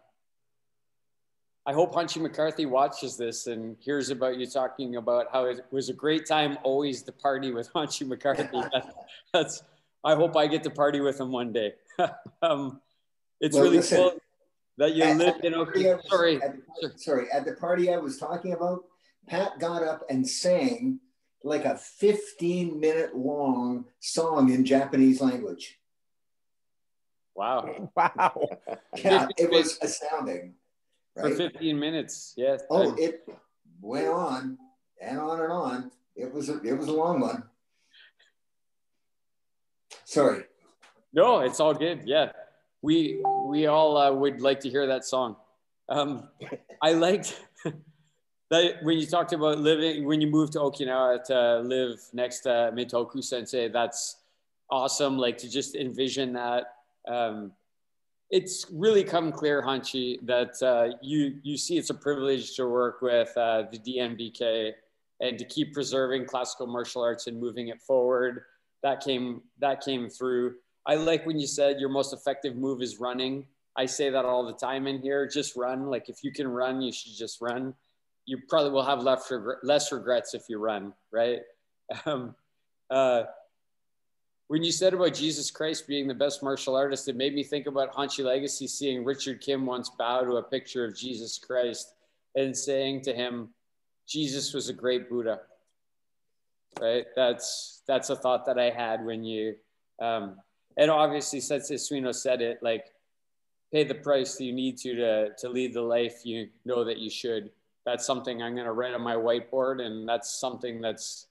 I 1.65 1.73
hope 1.73 1.95
Hanshi 1.95 2.21
McCarthy 2.21 2.67
watches 2.67 3.17
this 3.17 3.47
and 3.47 3.77
hears 3.79 4.11
about 4.11 4.39
you 4.39 4.47
talking 4.49 4.97
about 4.97 5.29
how 5.33 5.45
it 5.45 5.65
was 5.71 5.89
a 5.89 5.93
great 5.93 6.27
time 6.27 6.59
always 6.65 7.03
to 7.03 7.13
party 7.13 7.53
with 7.53 7.73
Hanshi 7.75 8.05
McCarthy. 8.05 8.49
that, 8.53 8.93
that's 9.33 9.63
I 10.03 10.17
hope 10.17 10.37
I 10.37 10.49
get 10.49 10.65
to 10.65 10.71
party 10.71 10.99
with 10.99 11.21
him 11.21 11.31
one 11.31 11.53
day. 11.53 11.75
um, 12.43 12.81
it's 13.41 13.55
well, 13.55 13.67
really 13.67 13.77
listen, 13.77 13.99
cool 13.99 14.21
that 14.79 14.97
you 14.97 15.05
at, 15.05 15.17
lived 15.17 15.45
in 15.45 15.55
Okay. 15.55 15.95
Sorry. 16.09 16.43
At 16.43 16.57
the, 16.81 16.93
sorry. 16.97 17.31
At 17.33 17.45
the 17.45 17.53
party 17.53 17.95
I 17.95 17.99
was 17.99 18.19
talking 18.19 18.53
about, 18.53 18.83
Pat 19.27 19.59
got 19.59 19.83
up 19.83 20.05
and 20.11 20.29
sang 20.29 21.01
like 21.45 21.65
a 21.65 21.77
15 21.77 22.79
minute 22.79 23.17
long 23.17 23.87
song 24.01 24.51
in 24.51 24.65
Japanese 24.65 25.21
language. 25.21 25.79
Wow. 27.35 27.91
Wow. 27.97 28.49
yeah, 28.97 29.29
it 29.39 29.51
was 29.51 29.79
astounding. 29.83 30.55
Right? 31.17 31.33
For 31.33 31.51
15 31.51 31.79
minutes. 31.79 32.35
Yes. 32.37 32.63
Oh, 32.71 32.95
it 32.97 33.27
went 33.81 34.09
on 34.09 34.59
and 35.01 35.19
on 35.19 35.41
and 35.41 35.53
on. 35.53 35.91
It 36.15 36.33
was 36.33 36.49
a, 36.49 36.61
it 36.63 36.75
was 36.75 36.89
a 36.89 36.93
long 36.93 37.21
one. 37.21 37.45
Sorry. 40.05 40.45
No, 41.13 41.41
it's 41.41 41.61
all 41.61 41.75
good. 41.75 42.03
Yeah 42.05 42.33
we 42.83 43.23
we 43.47 43.67
all 43.67 43.97
uh, 43.97 44.13
would 44.13 44.41
like 44.41 44.61
to 44.61 44.69
hear 44.69 44.87
that 44.89 45.05
song. 45.05 45.37
Um, 45.89 46.29
I 46.83 46.93
liked 46.93 47.41
that 48.53 48.83
when 48.83 48.99
you 48.99 49.07
talked 49.07 49.33
about 49.33 49.59
living 49.59 50.05
when 50.05 50.21
you 50.21 50.27
moved 50.27 50.53
to 50.53 50.59
Okinawa 50.59 51.25
to 51.25 51.61
live 51.61 51.99
next 52.13 52.41
to 52.41 52.71
Meitoku 52.75 53.25
Sensei. 53.25 53.69
That's 53.69 54.19
awesome. 54.71 55.17
Like 55.17 55.39
to 55.39 55.49
just 55.49 55.75
envision 55.75 56.35
that. 56.35 56.75
Um, 57.09 57.53
it's 58.31 58.67
really 58.71 59.05
come 59.05 59.33
clear, 59.33 59.63
Hanshi, 59.63 60.19
that 60.27 60.63
uh, 60.63 60.97
you 61.01 61.39
you 61.43 61.57
see 61.57 61.79
it's 61.79 61.89
a 61.89 61.95
privilege 61.95 62.55
to 62.57 62.69
work 62.69 63.01
with 63.01 63.35
uh, 63.39 63.65
the 63.73 63.79
DNBK 63.79 64.73
and 65.21 65.39
to 65.39 65.45
keep 65.47 65.73
preserving 65.73 66.27
classical 66.27 66.67
martial 66.67 67.03
arts 67.03 67.29
and 67.29 67.41
moving 67.41 67.69
it 67.69 67.81
forward. 67.81 68.43
That 68.83 69.03
came 69.03 69.41
that 69.61 69.81
came 69.83 70.11
through. 70.11 70.57
I 70.85 70.97
like 70.97 71.25
when 71.25 71.39
you 71.39 71.47
said 71.47 71.81
your 71.81 71.89
most 71.89 72.13
effective 72.13 72.57
move 72.57 72.83
is 72.83 73.01
running. 73.01 73.47
I 73.79 73.87
say 73.87 74.11
that 74.11 74.27
all 74.27 74.45
the 74.45 74.53
time 74.53 74.87
in 74.87 75.01
here. 75.01 75.27
Just 75.27 75.57
run. 75.57 75.87
Like 75.87 76.11
if 76.11 76.23
you 76.23 76.33
can 76.33 76.49
run, 76.49 76.83
you 76.83 76.93
should 76.93 77.17
just 77.17 77.41
run. 77.41 77.73
You 78.27 78.39
probably 78.49 78.71
will 78.71 78.85
have 78.85 79.01
less, 79.03 79.93
regrets 79.93 80.35
if 80.35 80.45
you 80.49 80.59
run, 80.59 80.93
right? 81.11 81.41
Um, 82.07 82.35
uh, 82.89 83.25
when 84.49 84.63
you 84.63 84.73
said 84.73 84.95
about 84.95 85.13
Jesus 85.13 85.51
Christ 85.51 85.87
being 85.87 86.07
the 86.07 86.15
best 86.15 86.43
martial 86.43 86.75
artist, 86.75 87.09
it 87.09 87.17
made 87.17 87.35
me 87.35 87.43
think 87.43 87.67
about 87.67 87.95
Hanshi 87.95 88.25
Legacy 88.25 88.67
seeing 88.67 89.05
Richard 89.05 89.41
Kim 89.41 89.67
once 89.67 89.91
bow 89.91 90.23
to 90.23 90.37
a 90.37 90.43
picture 90.43 90.85
of 90.85 90.97
Jesus 90.97 91.39
Christ 91.39 91.95
and 92.35 92.57
saying 92.57 93.03
to 93.03 93.13
him, 93.13 93.49
Jesus 94.07 94.53
was 94.55 94.69
a 94.69 94.73
great 94.73 95.09
Buddha. 95.09 95.41
Right? 96.81 97.07
That's 97.17 97.83
that's 97.87 98.11
a 98.11 98.17
thought 98.17 98.47
that 98.47 98.59
I 98.59 98.71
had 98.71 99.05
when 99.05 99.25
you 99.25 99.57
um, 100.01 100.37
and 100.77 100.91
obviously 100.91 101.41
Sensei 101.41 101.77
Suino 101.77 102.15
said 102.15 102.41
it 102.41 102.63
like 102.63 102.87
pay 103.73 103.85
the 103.85 103.95
price 103.95 104.37
that 104.37 104.45
you 104.45 104.53
need 104.53 104.77
to 104.79 104.95
to 104.95 105.29
to 105.39 105.49
lead 105.49 105.75
the 105.75 105.83
life 105.83 106.25
you 106.25 106.49
know 106.65 106.85
that 106.85 106.99
you 106.99 107.11
should. 107.11 107.51
That's 107.85 108.07
something 108.07 108.43
I'm 108.43 108.55
going 108.55 108.67
to 108.67 108.73
write 108.73 108.95
on 108.95 109.03
my 109.03 109.15
whiteboard, 109.15 109.81
and 109.81 110.09
that's 110.09 110.33
something 110.33 110.81
that's 110.81 111.27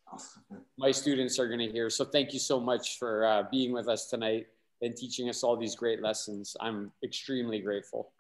my 0.78 0.92
students 0.92 1.40
are 1.40 1.48
going 1.48 1.60
to 1.60 1.72
hear. 1.72 1.90
So 1.90 2.04
thank 2.04 2.34
you 2.34 2.40
so 2.40 2.60
much 2.60 3.00
for 3.00 3.26
uh, 3.26 3.44
being 3.50 3.72
with 3.72 3.88
us 3.88 4.08
tonight 4.08 4.48
and 4.82 4.96
teaching 4.96 5.30
us 5.30 5.44
all 5.44 5.56
these 5.56 5.76
great 5.76 6.02
lessons. 6.02 6.58
I'm 6.60 6.92
extremely 7.04 7.60
grateful. 7.60 8.12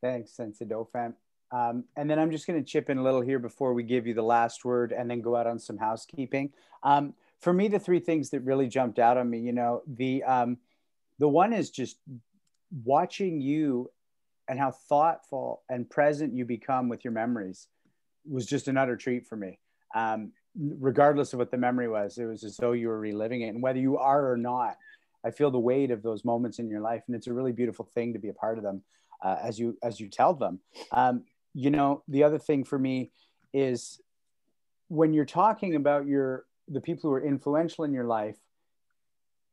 Thanks, 0.00 0.32
Sensei 0.32 0.64
Dauphin. 0.64 1.14
Um, 1.50 1.84
and 1.96 2.08
then 2.08 2.18
I'm 2.18 2.30
just 2.30 2.46
going 2.46 2.62
to 2.62 2.64
chip 2.64 2.90
in 2.90 2.98
a 2.98 3.02
little 3.02 3.22
here 3.22 3.38
before 3.38 3.72
we 3.72 3.82
give 3.82 4.06
you 4.06 4.14
the 4.14 4.22
last 4.22 4.64
word 4.64 4.92
and 4.92 5.10
then 5.10 5.20
go 5.20 5.34
out 5.34 5.46
on 5.46 5.58
some 5.58 5.78
housekeeping. 5.78 6.52
Um, 6.82 7.14
for 7.40 7.52
me, 7.52 7.68
the 7.68 7.78
three 7.78 8.00
things 8.00 8.30
that 8.30 8.40
really 8.40 8.68
jumped 8.68 8.98
out 8.98 9.16
on 9.16 9.30
me, 9.30 9.38
you 9.38 9.52
know, 9.52 9.82
the 9.86 10.22
um, 10.24 10.58
the 11.18 11.28
one 11.28 11.52
is 11.52 11.70
just 11.70 11.96
watching 12.84 13.40
you 13.40 13.90
and 14.48 14.58
how 14.58 14.70
thoughtful 14.70 15.62
and 15.68 15.88
present 15.88 16.34
you 16.34 16.44
become 16.44 16.88
with 16.88 17.04
your 17.04 17.12
memories 17.12 17.68
was 18.28 18.46
just 18.46 18.68
an 18.68 18.76
utter 18.76 18.96
treat 18.96 19.26
for 19.26 19.36
me. 19.36 19.58
Um, 19.94 20.32
regardless 20.56 21.32
of 21.32 21.38
what 21.38 21.50
the 21.50 21.56
memory 21.56 21.88
was, 21.88 22.18
it 22.18 22.24
was 22.24 22.44
as 22.44 22.56
though 22.56 22.72
you 22.72 22.88
were 22.88 22.98
reliving 22.98 23.42
it. 23.42 23.48
And 23.48 23.62
whether 23.62 23.78
you 23.78 23.98
are 23.98 24.30
or 24.30 24.36
not, 24.36 24.76
I 25.24 25.30
feel 25.30 25.50
the 25.50 25.58
weight 25.58 25.90
of 25.90 26.02
those 26.02 26.24
moments 26.24 26.58
in 26.58 26.68
your 26.68 26.80
life, 26.80 27.02
and 27.06 27.16
it's 27.16 27.26
a 27.26 27.32
really 27.32 27.52
beautiful 27.52 27.84
thing 27.84 28.12
to 28.12 28.18
be 28.18 28.28
a 28.28 28.32
part 28.34 28.56
of 28.56 28.64
them 28.64 28.82
uh, 29.22 29.36
as 29.42 29.58
you 29.58 29.76
as 29.82 29.98
you 30.00 30.08
tell 30.08 30.32
them. 30.32 30.60
Um, 30.92 31.24
you 31.54 31.70
know, 31.70 32.02
the 32.08 32.22
other 32.22 32.38
thing 32.38 32.64
for 32.64 32.78
me 32.78 33.10
is 33.52 34.00
when 34.88 35.12
you're 35.12 35.24
talking 35.24 35.74
about 35.74 36.06
your 36.06 36.44
the 36.68 36.80
people 36.80 37.10
who 37.10 37.16
are 37.16 37.24
influential 37.24 37.84
in 37.84 37.92
your 37.92 38.04
life. 38.04 38.36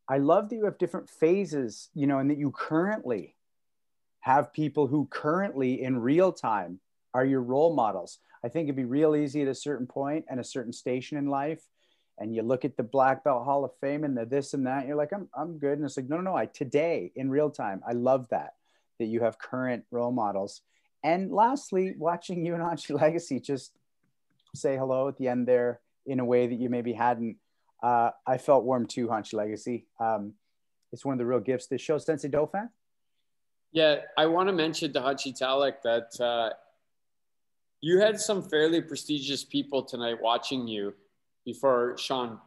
I 0.08 0.20
love 0.20 0.50
that 0.50 0.56
you 0.56 0.66
have 0.66 0.78
different 0.78 1.10
phases, 1.10 1.90
you 1.96 2.06
know, 2.06 2.20
and 2.20 2.30
that 2.30 2.38
you 2.38 2.52
currently 2.52 3.36
have 4.26 4.52
people 4.52 4.88
who 4.88 5.08
currently 5.12 5.84
in 5.84 6.00
real 6.00 6.34
time 6.34 6.80
are 7.14 7.24
your 7.24 7.44
role 7.44 7.76
models. 7.76 8.18
I 8.44 8.50
think 8.50 8.66
it'd 8.66 8.76
be 8.76 8.84
real 8.84 9.16
easy 9.16 9.44
at 9.44 9.48
a 9.48 9.54
certain 9.54 9.86
point 9.86 10.26
and 10.28 10.40
a 10.40 10.44
certain 10.44 10.74
station 10.74 11.20
in 11.20 11.28
life. 11.28 11.62
And 12.18 12.34
you 12.34 12.42
look 12.42 12.66
at 12.66 12.76
the 12.76 12.82
Black 12.82 13.24
Belt 13.24 13.46
Hall 13.46 13.64
of 13.64 13.78
Fame 13.80 14.04
and 14.04 14.18
the 14.18 14.26
this 14.26 14.56
and 14.56 14.66
that, 14.66 14.80
and 14.80 14.88
you're 14.88 14.98
like, 14.98 15.14
I'm, 15.14 15.30
I'm 15.38 15.60
good. 15.60 15.74
And 15.74 15.86
it's 15.86 15.96
like, 15.96 16.10
no, 16.10 16.16
no, 16.16 16.24
no, 16.24 16.36
I 16.36 16.48
today 16.48 17.12
in 17.16 17.30
real 17.30 17.52
time. 17.52 17.84
I 17.88 17.92
love 17.92 18.28
that, 18.30 18.56
that 18.98 19.06
you 19.06 19.22
have 19.22 19.38
current 19.38 19.84
role 19.92 20.12
models. 20.12 20.62
And 21.04 21.32
lastly, 21.32 21.94
watching 21.96 22.44
you 22.44 22.56
and 22.56 22.64
Hanshi 22.64 23.00
Legacy 23.00 23.40
just 23.40 23.74
say 24.56 24.76
hello 24.76 25.08
at 25.08 25.18
the 25.18 25.28
end 25.28 25.48
there 25.48 25.82
in 26.08 26.20
a 26.20 26.26
way 26.26 26.48
that 26.48 26.56
you 26.56 26.72
maybe 26.72 26.94
hadn't. 26.94 27.38
Uh, 27.84 28.10
I 28.26 28.40
felt 28.40 28.64
warm 28.64 28.88
too, 28.88 29.08
Hanshi 29.08 29.36
Legacy. 29.36 29.86
Um, 30.00 30.34
it's 30.92 31.06
one 31.06 31.14
of 31.14 31.20
the 31.20 31.28
real 31.28 31.40
gifts. 31.40 31.68
This 31.68 31.82
show, 31.82 32.00
Sensei 32.00 32.30
Dauphin. 32.30 32.70
Yeah, 33.76 33.98
I 34.18 34.26
want 34.26 34.48
to 34.48 34.54
mention 34.54 34.94
to 34.94 35.02
Hanshi 35.02 35.36
Tallack 35.36 35.84
that 35.84 36.18
uh, 36.22 36.52
you 37.82 38.00
had 38.00 38.18
some 38.18 38.42
fairly 38.42 38.80
prestigious 38.80 39.44
people 39.44 39.84
tonight 39.84 40.16
watching 40.22 40.66
you 40.66 40.94
before 41.44 41.98
Sean 41.98 42.40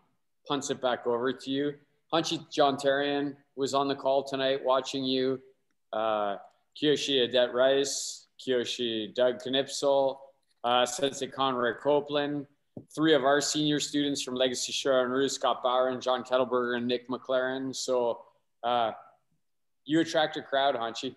punts 0.46 0.70
it 0.70 0.80
back 0.80 1.06
over 1.06 1.30
to 1.30 1.50
you. 1.50 1.74
Hanshi 2.14 2.50
John 2.50 2.78
Therien 2.78 3.36
was 3.56 3.74
on 3.74 3.88
the 3.88 3.94
call 3.94 4.24
tonight 4.24 4.64
watching 4.64 5.04
you. 5.04 5.38
Uh, 5.92 6.36
Kyoshi 6.82 7.28
Adet 7.28 7.52
Rice, 7.52 8.28
Kyoshi 8.40 9.14
Doug 9.14 9.42
Knipsel, 9.42 10.16
uh, 10.64 10.86
Sensei 10.86 11.26
Conrad 11.26 11.76
Copeland, 11.82 12.46
three 12.94 13.12
of 13.12 13.24
our 13.24 13.42
senior 13.42 13.80
students 13.80 14.22
from 14.22 14.34
Legacy 14.34 14.72
Shorin-Ryu, 14.72 15.28
Scott 15.28 15.62
Bauer, 15.62 15.90
and 15.90 16.00
John 16.00 16.24
Kettleberger, 16.24 16.78
and 16.78 16.86
Nick 16.86 17.06
McLaren. 17.10 17.76
So 17.76 18.22
uh, 18.64 18.92
you 19.88 20.00
attract 20.00 20.36
a 20.36 20.42
crowd, 20.42 20.76
Hanshi. 20.76 21.16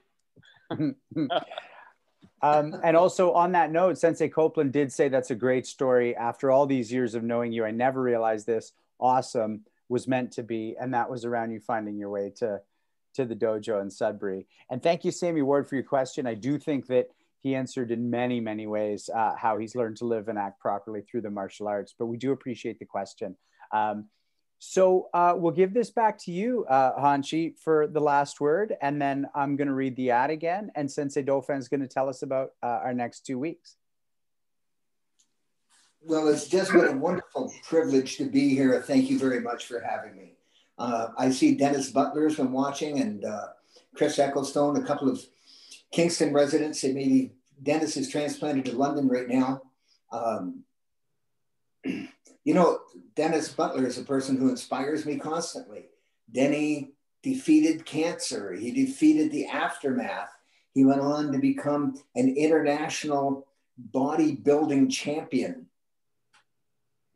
Um, 2.43 2.75
and 2.83 2.97
also 2.97 3.33
on 3.33 3.51
that 3.51 3.71
note, 3.71 3.99
Sensei 3.99 4.27
Copeland 4.27 4.73
did 4.73 4.91
say 4.91 5.09
that's 5.09 5.29
a 5.29 5.35
great 5.35 5.67
story. 5.67 6.15
After 6.15 6.49
all 6.49 6.65
these 6.65 6.91
years 6.91 7.13
of 7.13 7.23
knowing 7.23 7.51
you, 7.51 7.63
I 7.63 7.69
never 7.69 8.01
realized 8.01 8.47
this. 8.47 8.71
Awesome 8.99 9.61
was 9.89 10.07
meant 10.07 10.31
to 10.31 10.41
be, 10.41 10.75
and 10.79 10.91
that 10.95 11.07
was 11.07 11.23
around 11.23 11.51
you 11.51 11.59
finding 11.59 11.97
your 11.99 12.09
way 12.09 12.31
to 12.37 12.59
to 13.13 13.25
the 13.25 13.35
dojo 13.35 13.79
in 13.79 13.91
Sudbury. 13.91 14.47
And 14.71 14.81
thank 14.81 15.05
you, 15.05 15.11
Sammy 15.11 15.43
Ward, 15.43 15.67
for 15.67 15.75
your 15.75 15.83
question. 15.83 16.25
I 16.25 16.33
do 16.33 16.57
think 16.57 16.87
that 16.87 17.09
he 17.41 17.53
answered 17.53 17.91
in 17.91 18.09
many, 18.09 18.39
many 18.39 18.65
ways 18.65 19.07
uh, 19.13 19.35
how 19.35 19.59
he's 19.59 19.75
learned 19.75 19.97
to 19.97 20.05
live 20.05 20.29
and 20.29 20.39
act 20.39 20.59
properly 20.59 21.01
through 21.01 21.21
the 21.21 21.29
martial 21.29 21.67
arts. 21.67 21.93
But 21.97 22.07
we 22.07 22.17
do 22.17 22.31
appreciate 22.31 22.79
the 22.79 22.85
question. 22.85 23.35
Um, 23.71 24.07
so 24.63 25.09
uh, 25.11 25.33
we'll 25.35 25.53
give 25.53 25.73
this 25.73 25.89
back 25.89 26.19
to 26.19 26.31
you, 26.31 26.65
uh, 26.69 26.91
Hanshi, 27.01 27.57
for 27.57 27.87
the 27.87 27.99
last 27.99 28.39
word, 28.39 28.75
and 28.79 29.01
then 29.01 29.25
I'm 29.33 29.55
going 29.55 29.69
to 29.69 29.73
read 29.73 29.95
the 29.95 30.11
ad 30.11 30.29
again, 30.29 30.71
and 30.75 30.89
Sensei 30.89 31.23
Dauphin 31.23 31.57
is 31.57 31.67
going 31.67 31.79
to 31.79 31.87
tell 31.87 32.07
us 32.07 32.21
about 32.21 32.51
uh, 32.61 32.67
our 32.67 32.93
next 32.93 33.25
two 33.25 33.39
weeks. 33.39 33.77
Well, 36.03 36.27
it's 36.27 36.47
just 36.47 36.71
been 36.71 36.85
a 36.85 36.91
wonderful 36.91 37.51
privilege 37.63 38.17
to 38.17 38.25
be 38.25 38.49
here. 38.49 38.79
Thank 38.83 39.09
you 39.09 39.17
very 39.17 39.39
much 39.39 39.65
for 39.65 39.79
having 39.79 40.15
me. 40.15 40.33
Uh, 40.77 41.07
I 41.17 41.31
see 41.31 41.55
Dennis 41.55 41.89
Butler 41.89 42.25
has 42.25 42.35
been 42.35 42.51
watching, 42.51 42.99
and 42.99 43.25
uh, 43.25 43.47
Chris 43.95 44.19
Ecclestone, 44.19 44.77
a 44.77 44.85
couple 44.85 45.09
of 45.09 45.19
Kingston 45.91 46.33
residents. 46.33 46.83
Maybe 46.83 47.31
Dennis 47.63 47.97
is 47.97 48.09
transplanted 48.09 48.65
to 48.65 48.77
London 48.77 49.07
right 49.07 49.27
now. 49.27 49.63
Um, 50.11 50.65
you 52.43 52.53
know, 52.53 52.79
Dennis 53.15 53.49
Butler 53.49 53.85
is 53.85 53.97
a 53.97 54.03
person 54.03 54.37
who 54.37 54.49
inspires 54.49 55.05
me 55.05 55.17
constantly. 55.17 55.85
Denny 56.31 56.93
defeated 57.23 57.85
cancer, 57.85 58.53
he 58.53 58.71
defeated 58.71 59.31
the 59.31 59.45
aftermath. 59.45 60.29
He 60.73 60.85
went 60.85 61.01
on 61.01 61.31
to 61.33 61.37
become 61.37 62.01
an 62.15 62.35
international 62.35 63.47
bodybuilding 63.93 64.91
champion, 64.91 65.67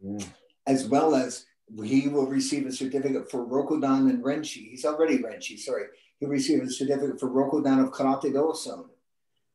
mm. 0.04 0.26
as 0.68 0.88
well 0.88 1.16
as 1.16 1.46
he 1.84 2.08
will 2.08 2.28
receive 2.28 2.68
a 2.68 2.72
certificate 2.72 3.32
for 3.32 3.46
Rokudan 3.46 4.10
and 4.10 4.24
Renshi. 4.24 4.70
He's 4.70 4.86
already 4.86 5.20
Renshi, 5.20 5.58
sorry. 5.58 5.86
He 6.20 6.26
received 6.26 6.64
a 6.64 6.72
certificate 6.72 7.20
for 7.20 7.30
Rokudan 7.30 7.84
of 7.84 7.92
Karate 7.92 8.32
Do 8.34 8.90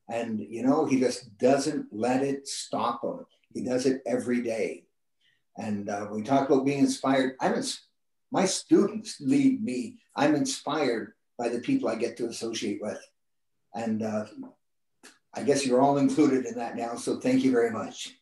And, 0.09 0.41
you 0.41 0.63
know, 0.63 0.87
he 0.87 0.99
just 0.99 1.39
doesn't 1.39 1.87
let 1.93 2.23
it 2.23 2.49
stop 2.49 3.05
him. 3.05 3.27
He 3.53 3.63
does 3.63 3.87
it 3.87 4.03
every 4.07 4.43
day. 4.43 4.85
And 5.61 5.91
uh, 5.91 6.07
we 6.11 6.23
talk 6.23 6.49
about 6.49 6.65
being 6.65 6.79
inspired. 6.79 7.37
I'm 7.39 7.55
ins- 7.55 7.83
my 8.33 8.47
students 8.47 9.21
lead 9.21 9.63
me. 9.63 9.99
I'm 10.17 10.35
inspired 10.35 11.13
by 11.37 11.51
the 11.51 11.59
people 11.59 11.89
I 11.89 11.97
get 11.97 12.17
to 12.17 12.29
associate 12.29 12.81
with. 12.81 12.99
And 13.75 14.03
uh, 14.03 14.25
I 15.35 15.43
guess 15.43 15.67
you're 15.67 15.83
all 15.83 15.99
included 15.99 16.47
in 16.47 16.55
that 16.55 16.77
now. 16.77 16.95
So 16.95 17.21
thank 17.21 17.45
you 17.45 17.53
very 17.53 17.71
much. 17.71 18.17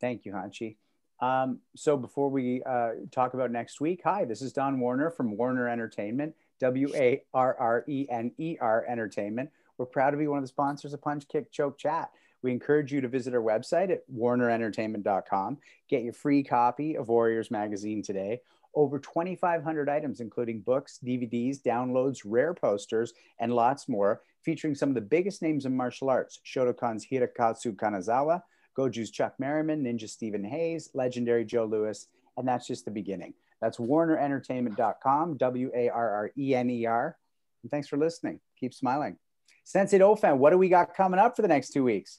Thank 0.00 0.26
you, 0.26 0.32
Hanshi. 0.32 0.76
Um, 1.20 1.60
so 1.76 1.96
before 1.96 2.28
we 2.28 2.62
uh, 2.64 2.90
talk 3.10 3.32
about 3.32 3.50
next 3.50 3.80
week, 3.80 4.02
hi, 4.04 4.26
this 4.26 4.42
is 4.42 4.52
Don 4.52 4.80
Warrener 4.80 5.10
from 5.10 5.36
Warrener 5.36 5.68
Entertainment, 5.68 6.34
W 6.60 6.92
A 6.94 7.22
R 7.32 7.56
R 7.58 7.84
E 7.88 8.06
N 8.10 8.32
E 8.36 8.58
R 8.60 8.84
Entertainment. 8.86 9.48
We're 9.78 9.86
proud 9.86 10.10
to 10.10 10.18
be 10.18 10.26
one 10.26 10.38
of 10.38 10.44
the 10.44 10.48
sponsors 10.48 10.92
of 10.92 11.00
Punch 11.00 11.26
Kick 11.28 11.50
Choke 11.50 11.78
Chat. 11.78 12.10
We 12.42 12.50
encourage 12.50 12.92
you 12.92 13.00
to 13.00 13.08
visit 13.08 13.34
our 13.34 13.40
website 13.40 13.90
at 13.90 14.02
warrenerentertainment.com. 14.12 15.58
Get 15.88 16.02
your 16.02 16.12
free 16.12 16.42
copy 16.42 16.96
of 16.96 17.08
Warriors 17.08 17.50
Magazine 17.50 18.02
today. 18.02 18.40
Over 18.74 18.98
2,500 18.98 19.88
items, 19.88 20.20
including 20.20 20.60
books, 20.60 20.98
DVDs, 21.04 21.60
downloads, 21.60 22.22
rare 22.24 22.54
posters, 22.54 23.12
and 23.38 23.54
lots 23.54 23.88
more, 23.88 24.22
featuring 24.42 24.74
some 24.74 24.88
of 24.88 24.94
the 24.94 25.00
biggest 25.00 25.42
names 25.42 25.66
in 25.66 25.76
martial 25.76 26.08
arts 26.08 26.40
Shotokan's 26.44 27.06
Hirokazu 27.06 27.76
Kanazawa, 27.76 28.42
Goju's 28.76 29.10
Chuck 29.10 29.34
Merriman, 29.38 29.84
Ninja 29.84 30.08
Stephen 30.08 30.42
Hayes, 30.42 30.90
legendary 30.94 31.44
Joe 31.44 31.66
Lewis, 31.66 32.08
and 32.36 32.48
that's 32.48 32.66
just 32.66 32.86
the 32.86 32.90
beginning. 32.90 33.34
That's 33.60 33.76
warrenerentertainment.com, 33.76 35.36
W 35.36 35.70
A 35.74 35.88
R 35.90 36.10
R 36.10 36.30
E 36.36 36.54
N 36.54 36.70
E 36.70 36.86
R. 36.86 37.16
And 37.62 37.70
thanks 37.70 37.88
for 37.88 37.96
listening. 37.96 38.40
Keep 38.58 38.74
smiling. 38.74 39.18
Sensei 39.64 39.98
Dauphin, 39.98 40.38
what 40.38 40.50
do 40.50 40.58
we 40.58 40.68
got 40.68 40.94
coming 40.94 41.20
up 41.20 41.36
for 41.36 41.42
the 41.42 41.48
next 41.48 41.70
two 41.70 41.84
weeks? 41.84 42.18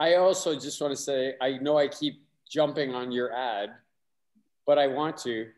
I 0.00 0.14
also 0.14 0.54
just 0.54 0.80
want 0.80 0.96
to 0.96 1.02
say, 1.02 1.34
I 1.40 1.58
know 1.58 1.76
I 1.76 1.88
keep 1.88 2.22
jumping 2.48 2.94
on 2.94 3.10
your 3.10 3.32
ad, 3.34 3.70
but 4.66 4.78
I 4.78 4.86
want 4.86 5.16
to. 5.18 5.48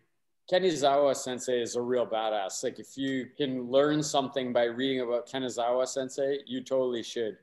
Kanazawa 0.51 1.15
Sensei 1.15 1.61
is 1.61 1.77
a 1.77 1.81
real 1.81 2.07
badass. 2.07 2.65
Like 2.65 2.79
if 2.79 2.97
you 2.97 3.29
can 3.37 3.71
learn 3.71 4.03
something 4.03 4.53
by 4.53 4.65
reading 4.65 5.01
about 5.01 5.29
Kanazawa 5.29 5.87
Sensei, 5.87 6.39
you 6.47 6.61
totally 6.63 7.03
should. 7.03 7.37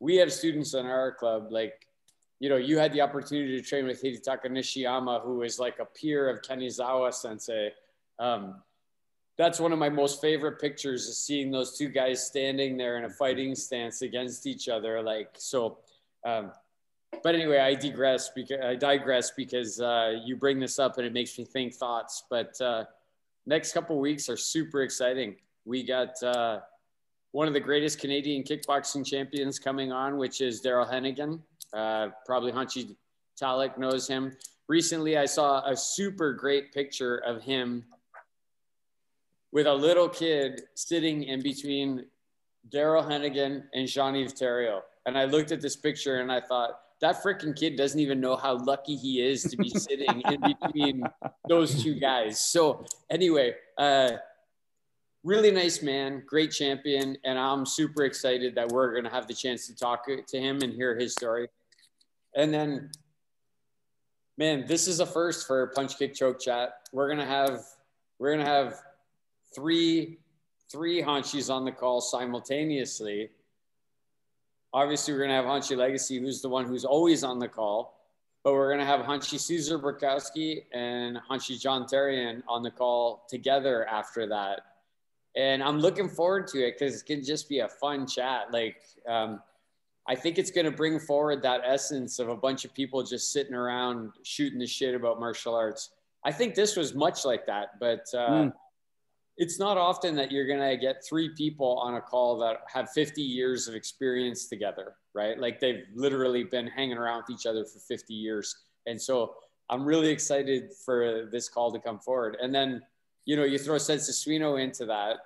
We 0.00 0.16
have 0.16 0.32
students 0.32 0.74
in 0.74 0.86
our 0.86 1.12
club, 1.12 1.48
like, 1.50 1.86
you 2.40 2.48
know, 2.48 2.56
you 2.56 2.78
had 2.78 2.92
the 2.92 3.00
opportunity 3.00 3.60
to 3.60 3.62
train 3.62 3.86
with 3.86 4.02
Hidetaka 4.02 4.46
Nishiyama, 4.46 5.22
who 5.22 5.42
is 5.42 5.58
like 5.58 5.78
a 5.80 5.84
peer 5.84 6.28
of 6.28 6.40
Kanazawa 6.42 7.12
Sensei. 7.12 7.72
Um, 8.18 8.62
that's 9.36 9.60
one 9.60 9.72
of 9.72 9.78
my 9.78 9.88
most 9.88 10.20
favorite 10.20 10.60
pictures 10.60 11.06
is 11.06 11.18
seeing 11.18 11.50
those 11.50 11.76
two 11.76 11.88
guys 11.88 12.24
standing 12.24 12.76
there 12.76 12.96
in 12.98 13.04
a 13.04 13.10
fighting 13.10 13.54
stance 13.54 14.02
against 14.02 14.46
each 14.46 14.68
other. 14.68 15.00
Like, 15.02 15.30
so, 15.34 15.78
um, 16.24 16.52
but 17.22 17.34
anyway, 17.34 17.58
I 17.58 17.74
digress 17.74 18.30
because 18.34 18.60
I 18.62 18.74
digress 18.74 19.32
because 19.36 19.80
uh, 19.80 20.20
you 20.24 20.36
bring 20.36 20.60
this 20.60 20.78
up 20.78 20.98
and 20.98 21.06
it 21.06 21.12
makes 21.12 21.38
me 21.38 21.44
think 21.44 21.74
thoughts. 21.74 22.24
But 22.28 22.60
uh, 22.60 22.84
next 23.46 23.72
couple 23.72 23.98
weeks 23.98 24.28
are 24.28 24.36
super 24.36 24.82
exciting. 24.82 25.36
We 25.64 25.82
got 25.84 26.22
uh, 26.22 26.60
one 27.32 27.48
of 27.48 27.54
the 27.54 27.60
greatest 27.60 27.98
Canadian 27.98 28.42
kickboxing 28.42 29.06
champions 29.06 29.58
coming 29.58 29.92
on, 29.92 30.18
which 30.18 30.40
is 30.40 30.62
Daryl 30.62 30.90
Hennigan. 30.90 31.40
Uh, 31.72 32.08
probably 32.26 32.52
Hanshi 32.52 32.94
Tallack 33.36 33.78
knows 33.78 34.06
him. 34.06 34.36
Recently, 34.68 35.16
I 35.16 35.24
saw 35.24 35.64
a 35.66 35.76
super 35.76 36.32
great 36.34 36.72
picture 36.72 37.16
of 37.18 37.42
him 37.42 37.84
with 39.50 39.66
a 39.66 39.74
little 39.74 40.08
kid 40.08 40.62
sitting 40.74 41.22
in 41.24 41.42
between 41.42 42.04
Daryl 42.70 43.02
Hennigan 43.02 43.64
and 43.72 43.88
Jean-Yves 43.88 44.34
Theriault. 44.34 44.82
And 45.08 45.18
I 45.18 45.24
looked 45.24 45.50
at 45.50 45.60
this 45.60 45.76
picture 45.76 46.20
and 46.20 46.30
I 46.30 46.40
thought, 46.40 46.80
that 47.00 47.22
freaking 47.22 47.56
kid 47.56 47.76
doesn't 47.76 48.00
even 48.00 48.20
know 48.20 48.34
how 48.36 48.56
lucky 48.56 48.96
he 48.96 49.22
is 49.22 49.44
to 49.44 49.56
be 49.56 49.68
sitting 49.70 50.20
in 50.22 50.40
between 50.40 51.04
those 51.48 51.80
two 51.82 51.94
guys. 51.94 52.40
So 52.40 52.84
anyway, 53.08 53.54
uh, 53.76 54.12
really 55.22 55.50
nice 55.50 55.80
man, 55.80 56.24
great 56.26 56.50
champion, 56.50 57.16
and 57.24 57.38
I'm 57.38 57.64
super 57.64 58.02
excited 58.04 58.56
that 58.56 58.68
we're 58.70 58.92
going 58.92 59.04
to 59.04 59.10
have 59.10 59.28
the 59.28 59.34
chance 59.34 59.66
to 59.68 59.76
talk 59.76 60.06
to 60.06 60.40
him 60.40 60.60
and 60.62 60.72
hear 60.72 60.98
his 60.98 61.12
story. 61.12 61.48
And 62.34 62.52
then, 62.52 62.90
man, 64.36 64.64
this 64.66 64.88
is 64.88 65.00
a 65.00 65.06
first 65.06 65.46
for 65.46 65.68
Punch 65.68 65.98
Kick 65.98 66.14
Choke 66.14 66.40
Chat. 66.40 66.70
We're 66.92 67.08
gonna 67.08 67.26
have 67.26 67.60
we're 68.18 68.36
gonna 68.36 68.48
have 68.48 68.74
three 69.54 70.18
three 70.70 71.02
Hanshis 71.02 71.52
on 71.52 71.64
the 71.64 71.72
call 71.72 72.00
simultaneously. 72.00 73.30
Obviously, 74.72 75.14
we're 75.14 75.20
going 75.20 75.30
to 75.30 75.34
have 75.34 75.44
Hanshi 75.46 75.76
Legacy, 75.76 76.18
who's 76.18 76.42
the 76.42 76.48
one 76.48 76.66
who's 76.66 76.84
always 76.84 77.24
on 77.24 77.38
the 77.38 77.48
call, 77.48 78.00
but 78.44 78.52
we're 78.52 78.68
going 78.68 78.80
to 78.80 78.86
have 78.86 79.00
Hanshi 79.00 79.38
Cezar 79.38 79.80
Borkowski 79.80 80.64
and 80.72 81.18
Hanshi 81.30 81.58
John 81.58 81.84
Therien 81.84 82.42
on 82.46 82.62
the 82.62 82.70
call 82.70 83.26
together 83.28 83.86
after 83.88 84.26
that. 84.28 84.60
And 85.36 85.62
I'm 85.62 85.78
looking 85.78 86.08
forward 86.08 86.48
to 86.48 86.66
it 86.66 86.78
because 86.78 87.00
it 87.00 87.06
can 87.06 87.24
just 87.24 87.48
be 87.48 87.60
a 87.60 87.68
fun 87.68 88.06
chat. 88.06 88.52
Like, 88.52 88.76
um, 89.08 89.40
I 90.06 90.14
think 90.14 90.38
it's 90.38 90.50
going 90.50 90.64
to 90.64 90.70
bring 90.70 90.98
forward 90.98 91.42
that 91.42 91.62
essence 91.64 92.18
of 92.18 92.28
a 92.28 92.36
bunch 92.36 92.64
of 92.64 92.74
people 92.74 93.02
just 93.02 93.32
sitting 93.32 93.54
around 93.54 94.12
shooting 94.22 94.58
the 94.58 94.66
shit 94.66 94.94
about 94.94 95.20
martial 95.20 95.54
arts. 95.54 95.90
I 96.24 96.32
think 96.32 96.54
this 96.54 96.76
was 96.76 96.94
much 96.94 97.24
like 97.24 97.46
that, 97.46 97.78
but 97.78 98.06
uh, 98.14 98.28
mm 98.28 98.52
it's 99.38 99.58
not 99.58 99.78
often 99.78 100.16
that 100.16 100.32
you're 100.32 100.48
going 100.48 100.68
to 100.68 100.76
get 100.76 101.04
three 101.08 101.30
people 101.30 101.78
on 101.78 101.94
a 101.94 102.00
call 102.00 102.38
that 102.38 102.58
have 102.66 102.90
50 102.90 103.22
years 103.22 103.68
of 103.68 103.74
experience 103.76 104.46
together, 104.48 104.96
right? 105.14 105.38
Like 105.38 105.60
they've 105.60 105.84
literally 105.94 106.42
been 106.42 106.66
hanging 106.66 106.98
around 106.98 107.22
with 107.28 107.38
each 107.38 107.46
other 107.46 107.64
for 107.64 107.78
50 107.78 108.12
years. 108.12 108.64
And 108.86 109.00
so 109.00 109.34
I'm 109.70 109.84
really 109.84 110.08
excited 110.08 110.72
for 110.84 111.28
this 111.30 111.48
call 111.48 111.70
to 111.72 111.78
come 111.78 112.00
forward. 112.00 112.36
And 112.42 112.52
then, 112.52 112.82
you 113.26 113.36
know, 113.36 113.44
you 113.44 113.58
throw 113.58 113.78
Sensei 113.78 114.12
Suino 114.12 114.60
into 114.60 114.86
that, 114.86 115.18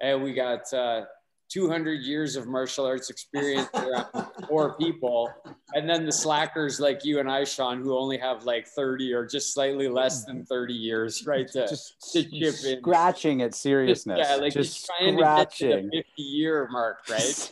and 0.00 0.22
we 0.22 0.32
got 0.32 0.72
uh, 0.72 1.06
200 1.50 2.02
years 2.02 2.36
of 2.36 2.46
martial 2.46 2.86
arts 2.86 3.10
experience 3.10 3.68
around 3.74 4.06
four 4.48 4.76
people 4.76 5.28
and 5.74 5.88
then 5.88 6.06
the 6.06 6.12
slackers 6.12 6.80
like 6.80 7.04
you 7.04 7.18
and 7.18 7.30
i 7.30 7.44
sean 7.44 7.82
who 7.82 7.96
only 7.96 8.16
have 8.16 8.44
like 8.44 8.66
30 8.66 9.12
or 9.12 9.26
just 9.26 9.52
slightly 9.52 9.88
less 9.88 10.24
than 10.24 10.44
30 10.46 10.72
years 10.72 11.26
right 11.26 11.48
to, 11.48 11.66
just 11.68 12.12
to 12.12 12.22
chip 12.24 12.54
scratching 12.54 13.42
at 13.42 13.54
seriousness 13.54 14.18
just, 14.18 14.30
yeah 14.30 14.36
like 14.36 14.52
just, 14.52 14.74
just 14.74 14.86
trying 14.86 15.16
scratching. 15.16 15.68
to 15.68 15.76
get 15.76 15.82
to 15.82 15.90
the 15.90 16.02
50 16.02 16.22
year 16.22 16.68
mark 16.70 16.98
right 17.10 17.48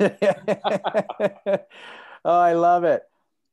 oh 2.25 2.39
i 2.39 2.53
love 2.53 2.85
it 2.85 3.03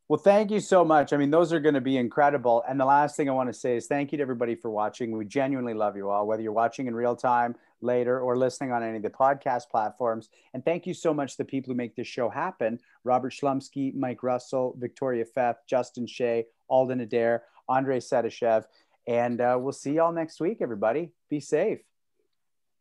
well, 0.07 0.19
thank 0.19 0.51
you 0.51 0.59
so 0.59 0.85
much. 0.85 1.13
I 1.13 1.17
mean, 1.17 1.31
those 1.31 1.51
are 1.51 1.59
going 1.59 1.73
to 1.73 1.81
be 1.81 1.97
incredible. 1.97 2.63
And 2.69 2.79
the 2.79 2.85
last 2.85 3.15
thing 3.17 3.27
I 3.27 3.31
want 3.31 3.49
to 3.49 3.53
say 3.53 3.75
is 3.75 3.87
thank 3.87 4.11
you 4.11 4.19
to 4.19 4.21
everybody 4.21 4.53
for 4.53 4.69
watching. 4.69 5.17
We 5.17 5.25
genuinely 5.25 5.73
love 5.73 5.97
you 5.97 6.11
all, 6.11 6.27
whether 6.27 6.43
you're 6.43 6.51
watching 6.51 6.85
in 6.85 6.93
real 6.93 7.15
time, 7.15 7.55
later, 7.85 8.19
or 8.19 8.37
listening 8.37 8.71
on 8.71 8.83
any 8.83 8.97
of 8.97 9.03
the 9.03 9.09
podcast 9.09 9.69
platforms. 9.69 10.29
And 10.53 10.65
thank 10.65 10.85
you 10.85 10.93
so 10.93 11.13
much 11.13 11.33
to 11.33 11.37
the 11.37 11.45
people 11.45 11.71
who 11.71 11.77
make 11.77 11.95
this 11.95 12.07
show 12.07 12.29
happen 12.29 12.79
Robert 13.03 13.31
Schlumsky, 13.31 13.93
Mike 13.95 14.23
Russell, 14.23 14.75
Victoria 14.77 15.25
Feth, 15.25 15.57
Justin 15.67 16.07
Shea, 16.07 16.45
Alden 16.67 17.01
Adair, 17.01 17.43
Andre 17.69 17.99
Sedashev. 17.99 18.65
And 19.07 19.39
uh, 19.39 19.57
we'll 19.59 19.73
see 19.73 19.93
y'all 19.93 20.11
next 20.11 20.39
week, 20.39 20.57
everybody. 20.61 21.11
Be 21.29 21.39
safe. 21.39 21.79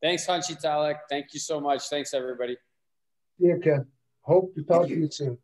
Thanks, 0.03 0.27
Hanshi 0.27 0.59
Tallack. 0.59 1.09
Thank 1.09 1.33
you 1.33 1.41
so 1.41 1.61
much. 1.61 1.89
Thanks, 1.89 2.13
everybody. 2.15 2.57
Yeah, 3.39 3.55
Ken. 3.63 3.87
Hope 4.23 4.55
to 4.55 4.63
talk 4.63 4.87
to 4.89 4.95
you 4.95 5.11
soon. 5.11 5.39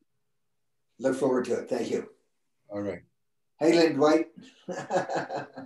Look 0.98 1.16
forward 1.16 1.46
to 1.46 1.60
it. 1.60 1.68
Thank 1.68 1.90
you. 1.90 2.08
All 2.68 2.80
right. 2.80 3.02
Hey, 3.58 3.72
Lynn 3.72 3.96
Dwight. 3.96 4.28